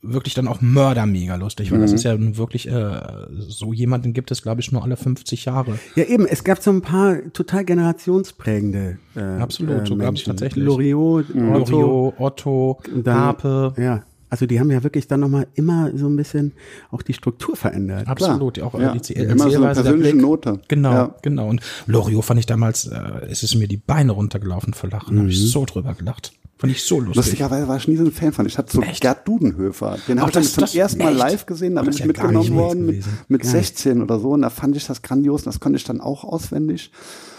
wirklich 0.07 0.35
dann 0.35 0.47
auch 0.47 0.61
Mörder 0.61 1.07
mega 1.07 1.33
lustig, 1.35 1.71
weil 1.71 1.79
das 1.79 1.91
ist 1.91 2.03
ja 2.03 2.15
wirklich 2.37 2.67
äh, 2.69 3.01
so 3.47 3.73
jemanden 3.73 4.13
gibt 4.13 4.29
es 4.29 4.43
glaube 4.43 4.61
ich 4.61 4.71
nur 4.71 4.83
alle 4.83 4.97
50 4.97 5.45
Jahre. 5.45 5.79
Ja, 5.95 6.03
eben, 6.03 6.27
es 6.27 6.43
gab 6.43 6.61
so 6.61 6.69
ein 6.69 6.81
paar 6.83 7.17
total 7.33 7.65
generationsprägende 7.65 8.99
äh, 9.15 9.19
Absolut, 9.41 9.87
so 9.87 9.95
gab's 9.95 10.05
Menschen. 10.11 10.25
tatsächlich. 10.33 10.63
Loriot, 10.63 11.25
Otto, 11.31 11.39
Loriot, 11.39 12.13
Otto, 12.19 12.79
Harpe, 13.07 13.73
Ja, 13.77 14.03
also 14.29 14.45
die 14.45 14.59
haben 14.59 14.71
ja 14.71 14.83
wirklich 14.83 15.07
dann 15.07 15.19
nochmal 15.21 15.47
immer 15.55 15.91
so 15.95 16.07
ein 16.07 16.15
bisschen 16.15 16.53
auch 16.91 17.01
die 17.01 17.13
Struktur 17.13 17.55
verändert. 17.55 18.07
absolut, 18.07 18.59
auch 18.61 18.77
Ja. 18.79 18.93
äh, 18.93 18.99
die 18.99 19.13
Immer 19.13 19.49
so 19.49 19.63
eine 19.63 19.73
persönliche. 19.73 20.15
Note. 20.15 20.59
Genau, 20.67 20.91
Ja. 20.91 21.15
genau. 21.21 21.47
Und 21.49 21.61
Loriot 21.87 22.25
fand 22.25 22.39
ich 22.39 22.45
damals, 22.45 22.87
äh, 22.87 22.99
es 23.29 23.43
ist 23.43 23.55
mir 23.55 23.67
die 23.67 23.77
Beine 23.77 24.11
runtergelaufen 24.13 24.73
vor 24.73 24.89
Lachen, 24.89 25.17
habe 25.19 25.29
ich 25.29 25.39
so 25.39 25.65
drüber 25.65 25.93
gelacht. 25.93 26.33
Fand 26.57 26.71
ich 26.71 26.83
so 26.83 26.99
lustig. 27.01 27.17
Lustigerweise 27.17 27.67
war 27.67 27.75
ich 27.75 27.87
nie 27.89 27.97
so 27.97 28.05
ein 28.05 28.13
Fan 28.13 28.31
von. 28.31 28.45
Ich 28.45 28.57
hatte 28.57 28.71
so 28.71 28.81
Echt? 28.81 29.01
Gerd 29.01 29.27
Dudenhöfer. 29.27 29.97
Den 30.07 30.17
Ach, 30.19 30.21
habe 30.21 30.29
ich 30.29 30.33
dann 30.35 30.43
das- 30.43 30.53
zum 30.53 30.61
das- 30.61 30.73
ersten 30.73 30.99
Mal 31.03 31.09
echt? 31.09 31.19
live 31.19 31.45
gesehen. 31.47 31.75
Da 31.75 31.81
bin 31.81 31.91
ich 31.91 31.99
ja 31.99 32.05
mitgenommen 32.05 32.53
worden 32.55 32.85
mit, 32.85 33.03
mit 33.27 33.43
16 33.45 34.01
oder 34.01 34.19
so. 34.21 34.29
Und 34.31 34.41
da 34.43 34.49
fand 34.49 34.77
ich 34.77 34.87
das 34.87 35.01
grandios. 35.01 35.41
Und 35.41 35.47
das 35.47 35.59
konnte 35.59 35.75
ich 35.75 35.83
dann 35.83 35.99
auch 35.99 36.23
auswendig. 36.23 36.91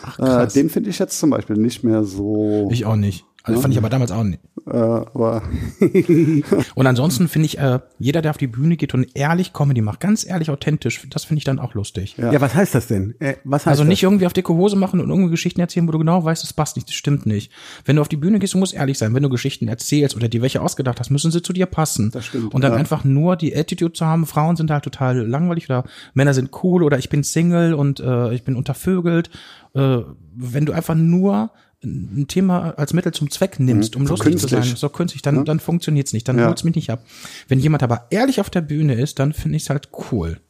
Äh, 0.05 0.11
krass. 0.23 0.53
den 0.53 0.69
finde 0.69 0.91
ich 0.91 0.99
jetzt 0.99 1.19
zum 1.19 1.31
Beispiel 1.31 1.57
nicht 1.57 1.83
mehr 1.83 2.05
so. 2.05 2.69
Ich 2.71 2.85
auch 2.85 2.97
nicht. 2.97 3.25
Also 3.47 3.61
fand 3.61 3.73
ich 3.75 3.79
aber 3.79 3.89
damals 3.89 4.11
auch 4.11 4.25
nicht. 4.25 4.41
äh, 4.67 4.71
aber 4.77 5.43
Und 6.75 6.87
ansonsten 6.87 7.29
finde 7.29 7.47
ich, 7.47 7.59
äh, 7.59 7.79
jeder, 7.99 8.23
der 8.23 8.31
auf 8.31 8.37
die 8.37 8.47
Bühne 8.47 8.77
geht 8.77 8.93
und 8.95 9.07
ehrlich 9.15 9.53
Comedy 9.53 9.81
macht, 9.81 10.01
ganz 10.01 10.27
ehrlich, 10.27 10.51
authentisch, 10.51 11.07
das 11.11 11.25
finde 11.25 11.39
ich 11.39 11.45
dann 11.45 11.59
auch 11.59 11.75
lustig. 11.75 12.17
Ja. 12.19 12.33
Ja, 12.33 12.41
was 12.41 12.55
heißt 12.55 12.75
das 12.75 12.87
denn? 12.89 13.15
Äh, 13.21 13.37
was 13.45 13.63
heißt 13.63 13.69
Also 13.69 13.85
nicht 13.85 14.03
das? 14.03 14.09
irgendwie 14.09 14.27
auf 14.27 14.33
dicke 14.33 14.53
Hose 14.53 14.77
machen 14.77 15.01
und 15.01 15.09
irgendwelche 15.09 15.31
Geschichten 15.31 15.61
erzählen, 15.61 15.87
wo 15.87 15.93
du 15.93 15.99
genau 15.99 16.25
weißt, 16.25 16.43
das 16.43 16.53
passt 16.53 16.77
nicht, 16.77 16.89
das 16.89 16.95
stimmt 16.95 17.27
nicht. 17.27 17.53
Wenn 17.85 17.97
du 17.97 18.03
auf 18.03 18.09
die 18.09 18.17
Bühne 18.17 18.39
gehst, 18.39 18.55
du 18.55 18.59
musst 18.59 18.75
ehrlich 18.75 18.99
sein. 18.99 19.15
Wenn 19.15 19.23
du 19.23 19.29
Geschichten 19.29 19.69
erzählst 19.69 20.17
oder 20.17 20.29
dir 20.29 20.43
welche 20.43 20.61
ausgedacht 20.61 20.99
hast, 21.01 21.11
müssen 21.11 21.31
sie 21.31 21.43
zu 21.43 21.53
dir 21.53 21.67
passen. 21.67 22.11
Das 22.11 22.27
stimmt, 22.27 22.55
Und 22.55 22.63
dann 22.63 22.73
ja. 22.73 22.79
einfach 22.79 23.05
nur 23.05 23.37
die 23.37 23.57
Attitude 23.57 23.93
zu 23.93 24.05
haben, 24.07 24.27
Frauen 24.27 24.57
sind 24.57 24.71
halt 24.71 24.85
total 24.85 25.27
langweilig 25.27 25.67
oder 25.71 25.85
Männer 26.15 26.35
sind 26.35 26.51
cool 26.63 26.83
oder 26.83 26.99
ich 26.99 27.09
bin 27.09 27.23
Single 27.23 27.75
und 27.75 28.01
äh, 28.01 28.35
ich 28.35 28.43
bin 28.45 28.57
untervögelt. 28.57 29.31
Äh, 29.75 29.99
wenn 30.35 30.67
du 30.67 30.73
einfach 30.73 30.95
nur 30.95 31.51
ein 31.87 32.27
Thema 32.29 32.71
als 32.77 32.93
Mittel 32.93 33.13
zum 33.13 33.31
Zweck 33.31 33.61
nimmst, 33.61 33.95
um 33.97 34.07
so 34.07 34.15
lustig 34.15 34.39
zu 34.39 34.49
sein, 34.49 34.59
künstlich. 34.61 34.79
so 34.81 34.89
künstlich, 34.89 35.23
dann, 35.23 35.45
dann 35.45 35.61
funktioniert's 35.61 36.13
nicht, 36.13 36.27
dann 36.29 36.39
Ja. 36.39 36.49
holt's 36.49 36.65
mich 36.65 36.75
nicht 36.75 36.91
ab. 36.91 37.05
Wenn 37.49 37.61
jemand 37.61 37.83
aber 37.83 38.07
ehrlich 38.11 38.41
auf 38.41 38.51
der 38.51 38.61
Bühne 38.63 38.95
ist, 38.95 39.19
dann 39.19 39.33
finde 39.33 39.57
ich's 39.57 39.71
halt 39.71 39.91
cool. 40.11 40.41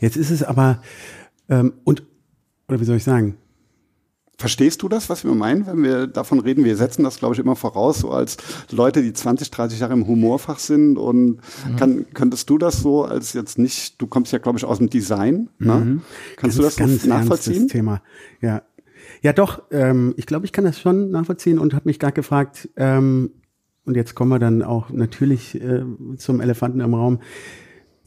Jetzt 0.00 0.16
ist 0.16 0.30
es 0.30 0.42
aber, 0.42 0.80
ähm, 1.48 1.74
und, 1.84 2.02
oder 2.68 2.80
wie 2.80 2.84
soll 2.84 2.96
ich 2.96 3.04
sagen? 3.04 3.36
verstehst 4.38 4.82
du 4.82 4.90
das, 4.90 5.08
was 5.08 5.24
wir 5.24 5.34
meinen, 5.34 5.66
wenn 5.66 5.82
wir 5.82 6.06
davon 6.06 6.40
reden? 6.40 6.62
Wir 6.62 6.76
setzen 6.76 7.04
das, 7.04 7.18
glaube 7.18 7.32
ich, 7.34 7.40
immer 7.40 7.56
voraus, 7.56 8.00
so 8.00 8.10
als 8.10 8.36
Leute, 8.70 9.00
die 9.00 9.14
20, 9.14 9.50
30 9.50 9.80
Jahre 9.80 9.94
im 9.94 10.06
Humorfach 10.06 10.58
sind. 10.58 10.98
Und 10.98 11.36
Mhm. 11.66 11.76
kann, 11.78 12.06
könntest 12.12 12.50
du 12.50 12.58
das 12.58 12.80
so 12.80 13.04
als 13.04 13.32
jetzt 13.32 13.58
nicht, 13.58 13.98
du 13.98 14.06
kommst 14.06 14.32
ja, 14.34 14.38
glaube 14.38 14.58
ich, 14.58 14.66
aus 14.66 14.76
dem 14.76 14.90
Design. 14.90 15.48
Ne? 15.58 16.02
Kannst 16.36 16.58
du 16.58 16.62
das 16.62 16.76
ganz 16.76 17.06
nachvollziehen? 17.06 17.66
Thema. 17.68 18.02
Ja, 18.42 18.60
ja, 19.26 19.32
doch. 19.32 19.60
Ähm, 19.72 20.14
ich 20.16 20.26
glaube, 20.26 20.46
ich 20.46 20.52
kann 20.52 20.64
das 20.64 20.80
schon 20.80 21.10
nachvollziehen 21.10 21.58
und 21.58 21.74
habe 21.74 21.88
mich 21.88 21.98
gerade 21.98 22.12
gefragt. 22.12 22.68
Ähm, 22.76 23.30
und 23.84 23.96
jetzt 23.96 24.14
kommen 24.14 24.30
wir 24.30 24.38
dann 24.38 24.62
auch 24.62 24.90
natürlich 24.90 25.60
äh, 25.60 25.82
zum 26.16 26.40
Elefanten 26.40 26.78
im 26.78 26.94
Raum. 26.94 27.18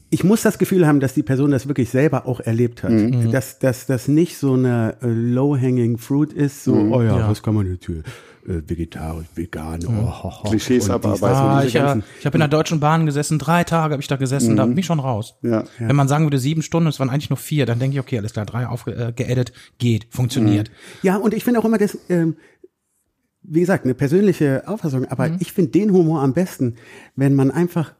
Ich 0.08 0.24
muss 0.24 0.40
das 0.40 0.56
Gefühl 0.58 0.86
haben, 0.86 0.98
dass 0.98 1.12
die 1.12 1.22
Person 1.22 1.50
das 1.50 1.68
wirklich 1.68 1.90
selber 1.90 2.26
auch 2.26 2.40
erlebt 2.40 2.82
hat. 2.82 2.92
Mhm. 2.92 3.30
Dass, 3.32 3.58
dass 3.58 3.84
das 3.84 4.08
nicht 4.08 4.38
so 4.38 4.54
eine 4.54 4.96
äh, 5.02 5.08
low-hanging 5.08 5.98
fruit 5.98 6.32
ist, 6.32 6.64
so, 6.64 6.72
oh 6.72 7.02
ja, 7.02 7.12
Mhm. 7.12 7.18
Ja. 7.18 7.26
Mhm. 7.26 7.30
was 7.30 7.42
kann 7.42 7.54
man 7.54 7.66
jetzt 7.70 7.84
hier? 7.84 8.02
Äh, 8.46 8.62
vegetarisch, 8.66 9.26
vegan, 9.34 9.80
oh, 9.86 9.90
ho, 9.90 10.30
ho. 10.44 10.48
Klischees 10.48 10.88
abarbeiten. 10.88 11.36
Ah, 11.36 11.62
ich 11.64 11.74
ja, 11.74 11.84
ganzen- 11.92 12.04
ich 12.18 12.24
habe 12.26 12.36
in 12.36 12.40
der 12.40 12.48
Deutschen 12.48 12.80
Bahn 12.80 13.04
gesessen, 13.04 13.38
drei 13.38 13.64
Tage 13.64 13.92
habe 13.92 14.00
ich 14.02 14.08
da 14.08 14.16
gesessen, 14.16 14.56
da 14.56 14.64
bin 14.64 14.78
ich 14.78 14.86
schon 14.86 14.98
raus. 14.98 15.34
Ja. 15.42 15.64
Wenn 15.78 15.94
man 15.94 16.08
sagen 16.08 16.24
würde 16.24 16.38
sieben 16.38 16.62
Stunden, 16.62 16.88
es 16.88 16.98
waren 16.98 17.10
eigentlich 17.10 17.28
nur 17.30 17.36
vier, 17.36 17.66
dann 17.66 17.78
denke 17.78 17.96
ich, 17.96 18.00
okay, 18.00 18.16
alles 18.18 18.32
klar, 18.32 18.46
drei 18.46 18.66
aufgeedit, 18.66 19.50
äh, 19.50 19.52
geht, 19.78 20.06
funktioniert. 20.10 20.70
Ja, 21.02 21.16
und 21.16 21.34
ich 21.34 21.44
finde 21.44 21.60
auch 21.60 21.64
immer 21.66 21.76
das, 21.78 21.98
ähm, 22.08 22.36
wie 23.42 23.60
gesagt, 23.60 23.84
eine 23.84 23.94
persönliche 23.94 24.66
Auffassung, 24.66 25.04
aber 25.06 25.28
Mhm. 25.28 25.36
ich 25.40 25.52
finde 25.52 25.72
den 25.72 25.92
Humor 25.92 26.22
am 26.22 26.32
besten, 26.32 26.76
wenn 27.16 27.34
man 27.34 27.50
einfach 27.50 27.94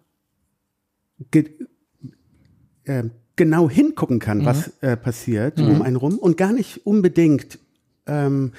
ge 1.30 1.50
äh, 2.84 3.04
genau 3.36 3.68
hingucken 3.68 4.16
Mhm. 4.16 4.20
kann, 4.20 4.44
was 4.46 4.72
äh, 4.80 4.96
passiert 4.96 5.60
um 5.60 5.82
einen 5.82 5.96
rum 5.96 6.18
und 6.18 6.36
gar 6.36 6.52
nicht 6.52 6.86
unbedingt 6.86 7.58
ähm, 8.06 8.52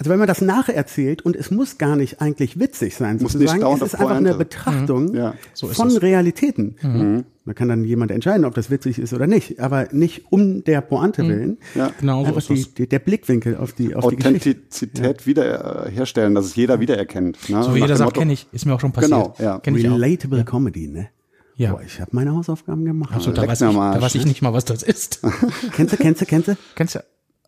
also 0.00 0.08
wenn 0.08 0.18
man 0.18 0.28
das 0.28 0.40
nacherzählt 0.40 1.20
und 1.20 1.36
es 1.36 1.50
muss 1.50 1.76
gar 1.76 1.94
nicht 1.94 2.22
eigentlich 2.22 2.58
witzig 2.58 2.96
sein, 2.96 3.18
Muss 3.20 3.32
sozusagen, 3.32 3.62
es 3.62 3.82
ist 3.82 3.94
einfach 3.96 4.16
eine. 4.16 4.32
Betrachtung 4.32 5.14
Ja, 5.14 5.34
so 5.52 5.68
von 5.68 5.88
es. 5.88 6.00
Realitäten. 6.00 7.26
Da 7.44 7.52
kann 7.52 7.68
dann 7.68 7.84
jemand 7.84 8.10
entscheiden, 8.10 8.46
ob 8.46 8.54
das 8.54 8.70
witzig 8.70 8.98
ist 8.98 9.12
oder 9.12 9.26
nicht, 9.26 9.60
aber 9.60 9.88
nicht 9.92 10.32
um 10.32 10.64
der 10.64 10.80
Pointe 10.80 11.28
willen. 11.28 11.58
Ja. 11.74 11.90
Genau 12.00 12.22
so 12.22 12.28
Einfach 12.28 12.38
ist 12.38 12.48
die, 12.48 12.54
es. 12.54 12.74
die, 12.74 12.88
der 12.88 12.98
Blickwinkel 12.98 13.58
auf 13.58 13.74
die, 13.74 13.94
auf 13.94 14.08
die. 14.08 14.16
Authentizität 14.16 15.26
wieder 15.26 15.88
äh, 15.88 15.90
herstellen, 15.90 16.34
dass 16.34 16.46
es 16.46 16.56
jeder 16.56 16.80
wiedererkennt. 16.80 17.50
Ne? 17.50 17.62
So 17.62 17.74
wie 17.74 17.80
jeder 17.80 17.96
sagt, 17.96 18.14
kenne 18.14 18.32
ich, 18.32 18.46
ist 18.52 18.64
mir 18.64 18.74
auch 18.74 18.80
schon 18.80 18.92
passiert. 18.92 19.10
Genau, 19.10 19.34
ja. 19.38 19.58
Kenn 19.58 19.76
ich 19.76 19.86
auch. 19.86 19.92
Relatable 19.92 20.44
Comedy, 20.44 20.88
ne? 20.88 21.08
Ja. 21.56 21.72
Boah, 21.72 21.82
ich 21.82 22.00
habe 22.00 22.10
meine 22.14 22.34
Hausaufgaben 22.34 22.86
gemacht. 22.86 23.14
Absolut, 23.14 23.36
da 23.36 23.46
weiß, 23.46 23.60
ich, 23.60 23.68
da 23.68 24.00
weiß 24.00 24.14
ich 24.14 24.24
nicht 24.24 24.40
mal, 24.40 24.54
was 24.54 24.64
das 24.64 24.82
ist. 24.82 25.20
Kennst 25.76 25.92
du, 25.92 25.96
kennst 25.98 26.22
du, 26.22 26.24
kennst 26.24 26.48
du? 26.48 26.56
Kennst 26.74 26.94
du? 26.94 27.00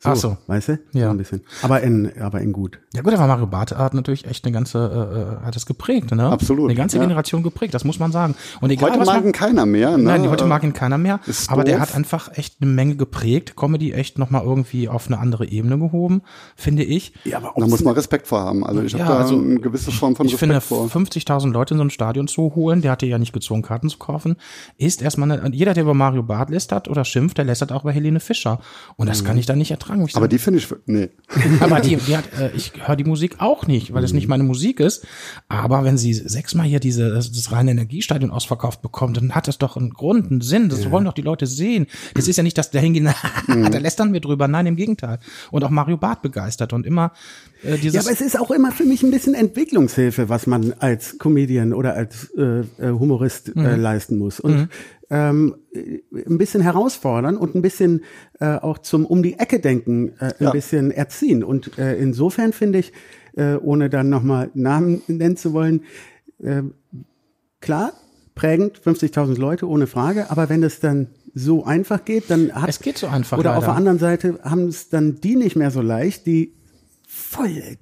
Ach 0.04 0.16
so. 0.16 0.36
Weißt 0.48 0.68
du? 0.68 0.78
Ja. 0.92 1.04
So 1.06 1.10
ein 1.10 1.18
bisschen. 1.18 1.42
Aber 1.62 1.80
in, 1.80 2.10
aber 2.20 2.40
in 2.40 2.52
gut. 2.52 2.78
Ja 2.94 3.02
gut, 3.02 3.12
aber 3.14 3.26
Mario 3.26 3.46
Barth 3.46 3.70
hat 3.76 3.94
natürlich 3.94 4.26
echt 4.26 4.44
eine 4.44 4.52
ganze, 4.52 5.38
äh, 5.40 5.42
äh, 5.42 5.46
hat 5.46 5.54
es 5.56 5.64
geprägt, 5.64 6.10
ne? 6.12 6.24
Absolut, 6.28 6.66
Eine 6.68 6.74
ganze 6.76 6.96
ja. 6.96 7.02
Generation 7.02 7.42
geprägt, 7.42 7.72
das 7.74 7.84
muss 7.84 7.98
man 8.00 8.10
sagen. 8.12 8.34
Und 8.60 8.70
egal, 8.70 8.90
Heute 8.90 9.00
was 9.00 9.06
mag 9.06 9.24
ihn 9.24 9.32
keiner 9.32 9.64
mehr. 9.64 9.96
Ne? 9.96 10.02
Nein, 10.04 10.28
heute 10.28 10.44
mag 10.46 10.62
ihn 10.64 10.72
keiner 10.72 10.98
mehr. 10.98 11.20
ist 11.26 11.50
Aber 11.50 11.62
der 11.64 11.78
doof. 11.78 11.88
hat 11.88 11.94
einfach 11.94 12.36
echt 12.36 12.56
eine 12.60 12.70
Menge 12.70 12.96
geprägt. 12.96 13.54
Comedy 13.56 13.92
echt 13.92 14.18
nochmal 14.18 14.42
irgendwie 14.42 14.88
auf 14.88 15.06
eine 15.06 15.18
andere 15.18 15.46
Ebene 15.46 15.78
gehoben, 15.78 16.22
finde 16.56 16.82
ich. 16.82 17.12
Ja, 17.24 17.38
aber 17.38 17.52
Da 17.56 17.66
muss 17.66 17.82
man 17.84 17.94
Respekt 17.94 18.26
vor 18.26 18.40
haben. 18.40 18.66
Also 18.66 18.82
ich 18.82 18.92
Ja, 18.92 19.04
habe 19.04 19.14
da 19.14 19.18
also, 19.20 19.38
eine 19.38 19.60
gewisse 19.60 19.92
Form 19.92 20.16
von 20.16 20.26
Ich 20.26 20.32
Respekt 20.34 20.52
finde, 20.52 20.60
vor. 20.60 20.86
50.000 20.88 21.52
Leute 21.52 21.74
in 21.74 21.78
so 21.78 21.84
ein 21.84 21.90
Stadion 21.90 22.26
zu 22.28 22.54
holen, 22.56 22.82
der 22.82 22.90
hatte 22.90 23.06
ja 23.06 23.18
nicht 23.18 23.32
gezwungen, 23.32 23.62
Karten 23.62 23.88
zu 23.88 23.98
kaufen, 23.98 24.36
ist 24.78 25.00
erstmal, 25.00 25.30
eine, 25.30 25.54
jeder, 25.54 25.74
der 25.74 25.84
über 25.84 25.94
Mario 25.94 26.22
Barth 26.22 26.50
lästert 26.50 26.88
oder 26.88 27.04
schimpft, 27.04 27.38
der 27.38 27.44
lästert 27.44 27.70
auch 27.72 27.82
bei 27.84 27.92
Helene 27.92 28.20
Fischer. 28.20 28.58
Und 28.96 29.08
das 29.08 29.24
kann 29.24 29.38
ich 29.38 29.46
dann 29.46 29.58
nicht 29.58 29.70
ertragen. 29.70 29.91
Ich 30.06 30.16
Aber 30.16 30.28
die 30.28 30.38
finde 30.38 30.58
ich, 30.58 30.68
nee. 30.86 31.10
aber 31.60 31.80
die, 31.80 31.96
die 31.96 32.16
hat, 32.16 32.24
äh, 32.38 32.50
ich 32.54 32.72
höre 32.86 32.96
die 32.96 33.04
Musik 33.04 33.36
auch 33.38 33.66
nicht, 33.66 33.92
weil 33.92 34.04
es 34.04 34.12
nicht 34.12 34.28
meine 34.28 34.44
Musik 34.44 34.80
ist. 34.80 35.06
Aber 35.48 35.84
wenn 35.84 35.98
sie 35.98 36.12
sechsmal 36.14 36.66
hier 36.66 36.80
diese, 36.80 37.10
das, 37.10 37.32
das 37.32 37.52
reine 37.52 37.70
Energiestadion 37.70 38.30
ausverkauft 38.30 38.82
bekommt, 38.82 39.16
dann 39.16 39.34
hat 39.34 39.48
das 39.48 39.58
doch 39.58 39.76
einen 39.76 39.90
Grund, 39.90 40.30
einen 40.30 40.40
Sinn. 40.40 40.68
Das 40.68 40.90
wollen 40.90 41.04
doch 41.04 41.12
die 41.12 41.22
Leute 41.22 41.46
sehen. 41.46 41.86
Das 42.14 42.28
ist 42.28 42.36
ja 42.36 42.42
nicht, 42.42 42.58
dass 42.58 42.70
der 42.70 42.80
hingehen, 42.80 43.04
da 43.46 43.78
lästern 43.78 44.12
wir 44.12 44.20
drüber. 44.20 44.48
Nein, 44.48 44.66
im 44.66 44.76
Gegenteil. 44.76 45.18
Und 45.50 45.64
auch 45.64 45.70
Mario 45.70 45.96
Barth 45.96 46.22
begeistert 46.22 46.72
und 46.72 46.86
immer 46.86 47.12
äh. 47.64 47.76
Ja, 47.76 48.00
aber 48.00 48.10
es 48.10 48.20
ist 48.20 48.38
auch 48.38 48.50
immer 48.50 48.72
für 48.72 48.84
mich 48.84 49.02
ein 49.02 49.10
bisschen 49.10 49.34
Entwicklungshilfe, 49.34 50.28
was 50.28 50.46
man 50.46 50.72
als 50.78 51.18
Comedian 51.18 51.72
oder 51.72 51.94
als 51.94 52.30
äh, 52.36 52.60
äh, 52.60 52.64
Humorist 52.90 53.54
äh, 53.56 53.76
leisten 53.76 54.18
muss. 54.18 54.40
Und 54.40 54.68
ähm, 55.10 55.56
äh, 55.72 56.00
ein 56.26 56.38
bisschen 56.38 56.60
herausfordern 56.62 57.36
und 57.36 57.54
ein 57.54 57.62
bisschen 57.62 58.02
äh, 58.40 58.56
auch 58.56 58.78
zum 58.78 59.04
um 59.06 59.22
die 59.22 59.38
Ecke 59.38 59.60
denken 59.60 60.12
äh, 60.18 60.24
ein 60.26 60.34
Ja. 60.40 60.50
bisschen 60.50 60.90
erziehen. 60.90 61.44
Und 61.44 61.78
äh, 61.78 61.96
insofern 61.96 62.52
finde 62.52 62.78
ich, 62.80 62.92
äh, 63.36 63.54
ohne 63.56 63.88
dann 63.90 64.08
nochmal 64.08 64.50
Namen 64.54 65.02
nennen 65.06 65.36
zu 65.36 65.52
wollen, 65.52 65.82
äh, 66.42 66.62
klar, 67.60 67.92
prägend, 68.34 68.80
50.000 68.84 69.38
Leute, 69.38 69.68
ohne 69.68 69.86
Frage, 69.86 70.30
aber 70.30 70.48
wenn 70.48 70.62
es 70.62 70.80
dann 70.80 71.08
so 71.34 71.64
einfach 71.64 72.04
geht, 72.04 72.24
dann 72.30 72.52
hat 72.52 72.68
Es 72.68 72.80
geht 72.80 72.98
so 72.98 73.06
einfach, 73.06 73.38
Oder 73.38 73.50
auf 73.52 73.62
leider. 73.62 73.66
der 73.68 73.76
anderen 73.76 73.98
Seite 73.98 74.38
haben 74.42 74.66
es 74.68 74.88
dann 74.90 75.20
die 75.20 75.36
nicht 75.36 75.56
mehr 75.56 75.70
so 75.70 75.80
leicht, 75.80 76.26
die 76.26 76.52
voll 77.12 77.76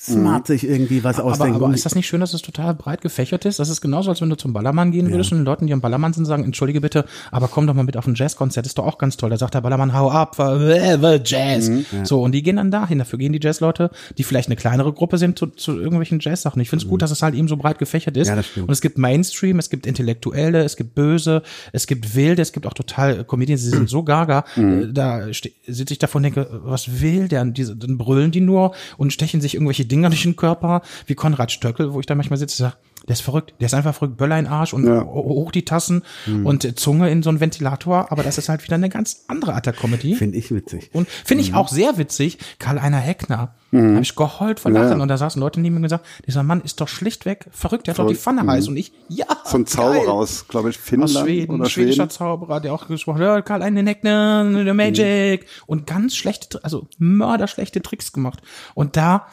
smart 0.00 0.46
sich 0.46 0.64
irgendwie 0.64 1.02
was 1.02 1.18
aber, 1.18 1.32
ausdenken. 1.32 1.56
aber 1.56 1.74
ist 1.74 1.84
das 1.84 1.94
nicht 1.94 2.06
schön, 2.06 2.20
dass 2.20 2.32
es 2.32 2.42
total 2.42 2.74
breit 2.74 3.00
gefächert 3.00 3.44
ist? 3.44 3.58
Das 3.58 3.68
ist 3.68 3.80
genauso, 3.80 4.10
als 4.10 4.20
wenn 4.20 4.30
du 4.30 4.36
zum 4.36 4.52
Ballermann 4.52 4.92
gehen 4.92 5.10
würdest 5.10 5.32
und 5.32 5.38
den 5.38 5.44
Leuten, 5.44 5.66
die 5.66 5.72
am 5.72 5.80
Ballermann 5.80 6.12
sind, 6.12 6.24
sagen, 6.24 6.44
entschuldige 6.44 6.80
bitte, 6.80 7.04
aber 7.32 7.48
komm 7.48 7.66
doch 7.66 7.74
mal 7.74 7.82
mit 7.82 7.96
auf 7.96 8.06
ein 8.06 8.14
Jazzkonzert, 8.14 8.64
ist 8.66 8.78
doch 8.78 8.86
auch 8.86 8.98
ganz 8.98 9.16
toll. 9.16 9.30
Da 9.30 9.36
sagt 9.36 9.54
der 9.54 9.60
Ballermann, 9.60 9.92
hau 9.92 10.10
ab, 10.10 10.38
äh, 10.38 11.20
Jazz. 11.24 11.70
So, 12.04 12.22
und 12.22 12.32
die 12.32 12.42
gehen 12.42 12.56
dann 12.56 12.70
dahin. 12.70 12.98
Dafür 12.98 13.18
gehen 13.18 13.32
die 13.32 13.40
Jazzleute, 13.42 13.90
die 14.16 14.22
vielleicht 14.22 14.48
eine 14.48 14.56
kleinere 14.56 14.92
Gruppe 14.92 15.18
sind, 15.18 15.38
zu, 15.38 15.46
zu 15.46 15.78
irgendwelchen 15.78 16.20
Jazz-Sachen. 16.20 16.60
Ich 16.62 16.70
finde 16.70 16.84
es 16.84 16.88
gut, 16.88 17.02
dass 17.02 17.10
es 17.10 17.22
halt 17.22 17.34
eben 17.34 17.48
so 17.48 17.56
breit 17.56 17.78
gefächert 17.78 18.16
ist. 18.16 18.28
Ja, 18.28 18.36
das 18.36 18.46
stimmt. 18.46 18.68
Und 18.68 18.72
es 18.72 18.80
gibt 18.80 18.98
Mainstream, 18.98 19.58
es 19.58 19.68
gibt 19.70 19.86
Intellektuelle, 19.86 20.62
es 20.62 20.76
gibt 20.76 20.94
Böse, 20.94 21.42
es 21.72 21.86
gibt 21.86 22.14
Wilde, 22.14 22.42
es 22.42 22.52
gibt 22.52 22.66
auch 22.66 22.74
total 22.74 23.24
Comedians, 23.24 23.62
die 23.62 23.70
sind 23.70 23.88
so 23.88 24.02
gaga. 24.04 24.44
Äh, 24.56 24.92
Da 24.92 25.26
sitze 25.32 25.92
ich 25.92 25.98
davon 25.98 26.20
und 26.20 26.34
denke, 26.34 26.48
was 26.62 27.00
will 27.00 27.28
der? 27.28 27.42
Und 27.42 27.58
dann 27.82 27.98
brüllen 27.98 28.30
die 28.30 28.40
nur 28.40 28.74
und 28.96 29.12
stechen 29.12 29.40
sich 29.40 29.54
irgendwelche 29.54 29.87
Dinger 29.88 30.10
durch 30.10 30.22
den 30.22 30.36
Körper, 30.36 30.82
wie 31.06 31.14
Konrad 31.14 31.50
Stöckel, 31.52 31.92
wo 31.92 32.00
ich 32.00 32.06
da 32.06 32.14
manchmal 32.14 32.38
sitze 32.38 32.62
und 32.64 32.70
sage, 32.70 32.82
der 33.06 33.14
ist 33.14 33.22
verrückt, 33.22 33.54
der 33.58 33.66
ist 33.66 33.74
einfach 33.74 33.94
verrückt, 33.94 34.18
Böller 34.18 34.38
in 34.38 34.46
Arsch 34.46 34.74
und 34.74 34.86
Ja. 34.86 35.00
ho- 35.00 35.24
hoch 35.24 35.50
die 35.50 35.64
Tassen 35.64 36.02
und 36.44 36.64
äh, 36.66 36.74
Zunge 36.74 37.08
in 37.10 37.22
so 37.22 37.30
einen 37.30 37.40
Ventilator, 37.40 38.12
aber 38.12 38.22
das 38.22 38.36
ist 38.36 38.50
halt 38.50 38.62
wieder 38.64 38.74
eine 38.74 38.90
ganz 38.90 39.24
andere 39.28 39.54
Art 39.54 39.64
der 39.64 39.72
Comedy. 39.72 40.14
Finde 40.14 40.36
ich 40.36 40.50
witzig. 40.52 40.90
Und 40.92 41.08
finde 41.08 41.42
ich 41.42 41.54
auch 41.54 41.68
sehr 41.68 41.96
witzig, 41.96 42.36
Karl-Einer 42.58 42.98
Heckner. 42.98 43.54
Habe 43.72 44.00
ich 44.00 44.14
geheult 44.16 44.60
vor 44.60 44.70
Lachen 44.70 44.96
Ja. 44.96 45.02
und 45.02 45.08
da 45.08 45.16
saßen 45.18 45.40
Leute 45.40 45.60
neben 45.60 45.74
mir 45.74 45.78
und 45.78 45.82
gesagt, 45.84 46.04
dieser 46.26 46.42
Mann 46.42 46.60
ist 46.62 46.80
doch 46.80 46.88
schlichtweg 46.88 47.46
verrückt, 47.50 47.86
der 47.86 47.94
hat 47.94 47.98
doch 47.98 48.08
die. 48.08 48.14
Pfanne 48.14 48.46
heiß. 48.46 48.68
Und 48.68 48.76
ich, 48.78 48.92
ja, 49.08 49.26
So 49.44 49.58
ein 49.58 49.66
Zauberer 49.66 50.00
geil. 50.00 50.08
aus, 50.08 50.48
glaube 50.48 50.70
ich, 50.70 50.78
Finnland 50.78 51.14
Aus 51.16 51.22
Schweden, 51.22 51.54
oder 51.60 51.68
schwedischer 51.68 51.96
Schweden. 52.04 52.10
Zauberer, 52.10 52.60
der 52.60 52.72
auch 52.74 52.88
gesprochen 52.88 53.18
hat, 53.20 53.24
ja, 53.26 53.40
Karl-Einer 53.42 53.84
Heckner, 53.86 54.64
der 54.64 54.74
Magic. 54.74 55.46
Und 55.66 55.86
ganz 55.86 56.14
schlechte, 56.16 56.62
also 56.64 56.88
mörderschlechte 56.98 57.80
Tricks 57.82 58.12
gemacht. 58.12 58.40
Und 58.74 58.96
da, 58.96 59.26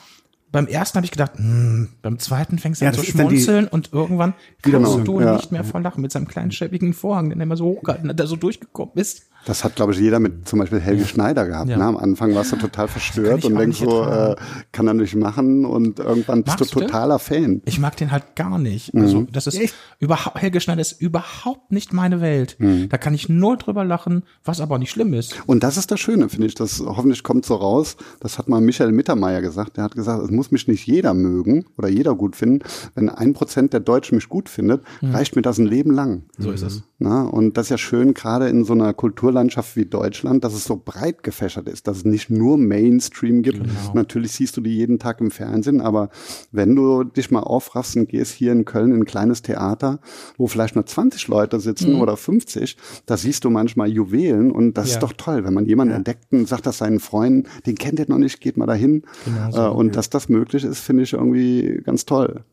beim 0.51 0.67
ersten 0.67 0.97
habe 0.97 1.05
ich 1.05 1.11
gedacht, 1.11 1.33
hm, 1.35 1.89
beim 2.01 2.19
zweiten 2.19 2.59
fängst 2.59 2.81
du 2.81 2.85
Ja, 2.85 2.91
an 2.91 2.97
zu 2.97 3.03
schmunzeln 3.03 3.67
und 3.67 3.91
irgendwann 3.91 4.33
kannst 4.61 5.05
du 5.05 5.19
ja. 5.19 5.33
nicht 5.33 5.51
mehr 5.51 5.63
vor 5.63 5.81
Lachen 5.81 6.01
mit 6.01 6.11
seinem 6.11 6.27
kleinen 6.27 6.51
schäbigen 6.51 6.93
Vorhang, 6.93 7.29
den 7.29 7.39
er 7.39 7.43
immer 7.43 7.57
so 7.57 7.65
hochgehalten 7.65 8.09
hat, 8.09 8.19
der 8.19 8.27
so 8.27 8.35
durchgekommen 8.35 8.95
ist. 8.95 9.24
Das 9.45 9.63
hat, 9.63 9.75
glaube 9.75 9.93
ich, 9.93 9.99
jeder 9.99 10.19
mit 10.19 10.47
zum 10.47 10.59
Beispiel 10.59 10.79
Helge 10.79 11.05
Schneider 11.05 11.45
gehabt. 11.45 11.69
Ja. 11.69 11.77
Ne? 11.77 11.83
Am 11.83 11.97
Anfang 11.97 12.33
warst 12.33 12.51
du 12.51 12.55
total 12.55 12.87
verstört 12.87 13.45
und 13.45 13.55
denkst 13.55 13.79
so, 13.79 14.03
äh, 14.03 14.35
kann 14.71 14.87
er 14.87 14.93
nicht 14.95 15.15
machen 15.15 15.65
und 15.65 15.99
irgendwann 15.99 16.43
bist 16.43 16.59
Magst 16.59 16.73
du 16.73 16.79
du 16.79 16.85
totaler 16.85 17.19
Fan. 17.19 17.61
Ich 17.65 17.79
mag 17.79 17.95
den 17.97 18.11
halt 18.11 18.35
gar 18.35 18.57
nicht. 18.57 18.93
Mhm. 18.93 19.01
Also 19.01 19.27
das 19.31 19.47
ist 19.47 19.73
überhaupt 19.99 20.41
Helge 20.41 20.59
Schneider 20.59 20.81
ist 20.81 20.99
überhaupt 20.99 21.71
nicht 21.71 21.93
meine 21.93 22.21
Welt. 22.21 22.55
Mhm. 22.59 22.89
Da 22.89 22.97
kann 22.97 23.13
ich 23.13 23.29
null 23.29 23.57
drüber 23.57 23.85
lachen, 23.85 24.23
was 24.43 24.61
aber 24.61 24.79
nicht 24.79 24.91
schlimm 24.91 25.13
ist. 25.13 25.35
Und 25.45 25.63
das 25.63 25.77
ist 25.77 25.91
das 25.91 25.99
Schöne, 25.99 26.29
finde 26.29 26.47
ich. 26.47 26.55
Das 26.55 26.79
hoffentlich 26.79 27.23
kommt 27.23 27.45
so 27.45 27.55
raus. 27.55 27.97
Das 28.19 28.37
hat 28.37 28.49
mal 28.49 28.61
Michael 28.61 28.91
Mittermeier 28.91 29.41
gesagt. 29.41 29.77
Der 29.77 29.83
hat 29.83 29.95
gesagt, 29.95 30.23
es 30.23 30.31
muss 30.31 30.51
mich 30.51 30.67
nicht 30.67 30.85
jeder 30.87 31.13
mögen 31.13 31.65
oder 31.77 31.87
jeder 31.87 32.15
gut 32.15 32.35
finden. 32.35 32.65
Wenn 32.95 33.09
ein 33.09 33.33
Prozent 33.33 33.73
der 33.73 33.79
Deutschen 33.79 34.15
mich 34.15 34.29
gut 34.29 34.49
findet, 34.49 34.81
reicht 35.01 35.35
mir 35.35 35.41
das 35.41 35.57
ein 35.57 35.65
Leben 35.65 35.91
lang. 35.91 36.23
So 36.37 36.51
ist 36.51 36.63
es. 36.63 36.83
Na, 36.97 37.23
und 37.23 37.57
das 37.57 37.67
ist 37.67 37.69
ja 37.71 37.77
schön, 37.77 38.13
gerade 38.13 38.47
in 38.47 38.63
so 38.63 38.73
einer 38.73 38.93
Kulturlandschaft 39.35 39.75
wie 39.75 39.85
Deutschland, 39.85 40.43
dass 40.43 40.53
es 40.53 40.63
so 40.63 40.81
breit 40.83 41.21
gefächert 41.23 41.67
ist, 41.67 41.87
dass 41.87 41.97
es 41.97 42.05
nicht 42.05 42.29
nur 42.29 42.57
Mainstream 42.57 43.41
gibt. 43.41 43.59
Genau. 43.59 43.73
Natürlich 43.93 44.31
siehst 44.31 44.55
du 44.55 44.61
die 44.61 44.73
jeden 44.75 44.97
Tag 44.97 45.19
im 45.19 45.29
Fernsehen, 45.29 45.81
aber 45.81 46.09
wenn 46.53 46.73
du 46.75 47.03
dich 47.03 47.31
mal 47.31 47.41
aufraffst 47.41 47.97
und 47.97 48.07
gehst 48.09 48.33
hier 48.33 48.53
in 48.53 48.63
Köln 48.63 48.91
in 48.91 49.01
ein 49.01 49.05
kleines 49.05 49.41
Theater, 49.41 49.99
wo 50.37 50.47
vielleicht 50.47 50.75
nur 50.75 50.85
20 50.85 51.27
Leute 51.27 51.59
sitzen 51.59 51.93
Mhm. 51.95 52.01
oder 52.01 52.15
50, 52.15 52.77
da 53.05 53.17
siehst 53.17 53.43
du 53.43 53.49
manchmal 53.49 53.89
Juwelen 53.89 54.51
und 54.51 54.77
das 54.77 54.87
Ja. 54.89 54.93
ist 54.95 55.03
doch 55.03 55.13
toll, 55.13 55.43
wenn 55.43 55.53
man 55.53 55.65
jemanden 55.65 55.93
entdeckt 55.93 56.31
und 56.31 56.47
sagt 56.47 56.65
das 56.65 56.77
seinen 56.77 56.99
Freunden, 56.99 57.49
den 57.65 57.75
kennt 57.75 57.99
ihr 57.99 58.05
noch 58.07 58.17
nicht, 58.17 58.39
geht 58.39 58.55
mal 58.57 58.65
dahin. 58.67 59.03
Genau 59.25 59.51
so, 59.51 59.61
äh, 59.61 59.67
und 59.69 59.95
dass 59.97 60.09
das 60.09 60.29
möglich 60.29 60.63
ist, 60.63 60.79
finde 60.79 61.03
ich 61.03 61.13
irgendwie 61.13 61.81
ganz 61.83 62.05
toll. 62.05 62.43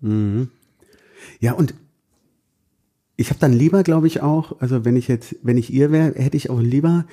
Ja, 1.40 1.52
und 1.52 1.74
ich 3.16 3.30
habe 3.30 3.38
dann 3.40 3.52
lieber, 3.52 3.82
glaube 3.82 4.06
ich, 4.06 4.22
auch, 4.22 4.60
also 4.60 4.84
wenn 4.84 4.96
ich 4.96 5.08
jetzt, 5.08 5.36
wenn 5.42 5.56
ich 5.58 5.72
ihr 5.72 5.92
wäre, 5.92 6.14
hätte 6.14 6.36
ich 6.36 6.50
auch 6.50 6.60
lieber 6.60 7.04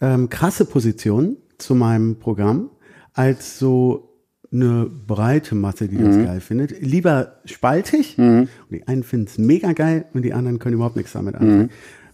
ähm, 0.00 0.28
krasse 0.28 0.64
Positionen 0.64 1.36
zu 1.58 1.74
meinem 1.74 2.16
Programm, 2.18 2.70
als 3.12 3.58
so 3.58 4.06
eine 4.52 4.86
breite 5.06 5.54
Masse, 5.54 5.86
die 5.88 5.96
das 5.98 6.16
geil 6.16 6.40
findet. 6.40 6.80
Lieber 6.80 7.34
spaltig 7.44 8.16
und 8.18 8.48
die 8.70 8.86
einen 8.88 9.02
finden 9.04 9.26
es 9.26 9.38
mega 9.38 9.72
geil 9.72 10.06
und 10.14 10.22
die 10.22 10.32
anderen 10.32 10.58
können 10.58 10.74
überhaupt 10.74 10.96
nichts 10.96 11.12
damit 11.12 11.34
anfangen, 11.36 11.70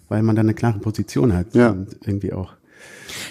weil 0.08 0.22
man 0.22 0.36
dann 0.36 0.46
eine 0.46 0.54
klare 0.54 0.78
Position 0.78 1.32
hat 1.32 1.54
Ja. 1.54 1.70
und 1.70 1.96
irgendwie 2.04 2.32
auch. 2.32 2.54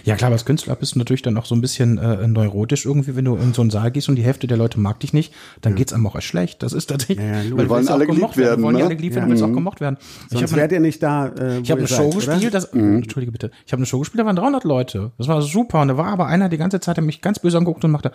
Ja 0.03 0.15
klar, 0.15 0.31
als 0.31 0.45
Künstler 0.45 0.75
bist 0.75 0.95
du 0.95 0.99
natürlich 0.99 1.21
dann 1.21 1.37
auch 1.37 1.45
so 1.45 1.55
ein 1.55 1.61
bisschen 1.61 1.97
äh, 1.97 2.27
neurotisch 2.27 2.85
irgendwie, 2.85 3.15
wenn 3.15 3.25
du 3.25 3.35
in 3.35 3.53
so 3.53 3.61
einen 3.61 3.71
Saal 3.71 3.91
gehst 3.91 4.09
und 4.09 4.15
die 4.15 4.23
Hälfte 4.23 4.47
der 4.47 4.57
Leute 4.57 4.79
mag 4.79 4.99
dich 4.99 5.13
nicht, 5.13 5.33
dann 5.61 5.75
geht's 5.75 5.93
einem 5.93 6.05
auch 6.07 6.15
erst 6.15 6.27
schlecht. 6.27 6.63
Das 6.63 6.73
ist 6.73 6.87
tatsächlich, 6.87 7.19
Ja, 7.19 7.41
ja, 7.41 7.57
weil 7.57 7.69
wollen 7.69 7.85
ja 7.85 7.93
alle 7.93 8.05
gemocht 8.05 8.33
geliebt 8.33 8.37
werden, 8.37 8.59
Wir 8.59 8.63
wollen 8.63 8.75
ja 8.75 8.79
ne? 8.79 8.85
alle 8.85 8.95
geliebt 8.95 9.15
werden, 9.15 9.29
willst 9.29 9.43
auch 9.43 9.51
gemocht 9.53 9.81
werden. 9.81 9.97
Ich 9.99 10.37
Sonst 10.37 10.51
habe 10.51 10.61
wärt 10.61 10.71
ihr 10.71 10.79
nicht 10.79 11.01
da. 11.01 11.27
Äh, 11.27 11.59
ich 11.59 11.71
habe 11.71 11.79
eine 11.79 11.87
seid, 11.87 11.97
Show 11.97 12.07
oder? 12.07 12.33
gespielt, 12.33 12.53
das, 12.53 12.65
entschuldige 12.65 13.31
bitte, 13.31 13.51
ich 13.65 13.71
habe 13.71 13.79
eine 13.79 13.85
Show 13.85 13.99
gespielt, 13.99 14.21
da 14.21 14.25
waren 14.25 14.35
300 14.35 14.63
Leute. 14.63 15.11
Das 15.17 15.27
war 15.27 15.41
super 15.41 15.81
und 15.81 15.89
da 15.89 15.97
war 15.97 16.07
aber 16.07 16.27
einer 16.27 16.49
die 16.49 16.57
ganze 16.57 16.79
Zeit, 16.79 16.97
der 16.97 17.03
mich 17.03 17.21
ganz 17.21 17.39
böse 17.39 17.57
angeguckt 17.57 17.83
und 17.83 17.91
machte, 17.91 18.11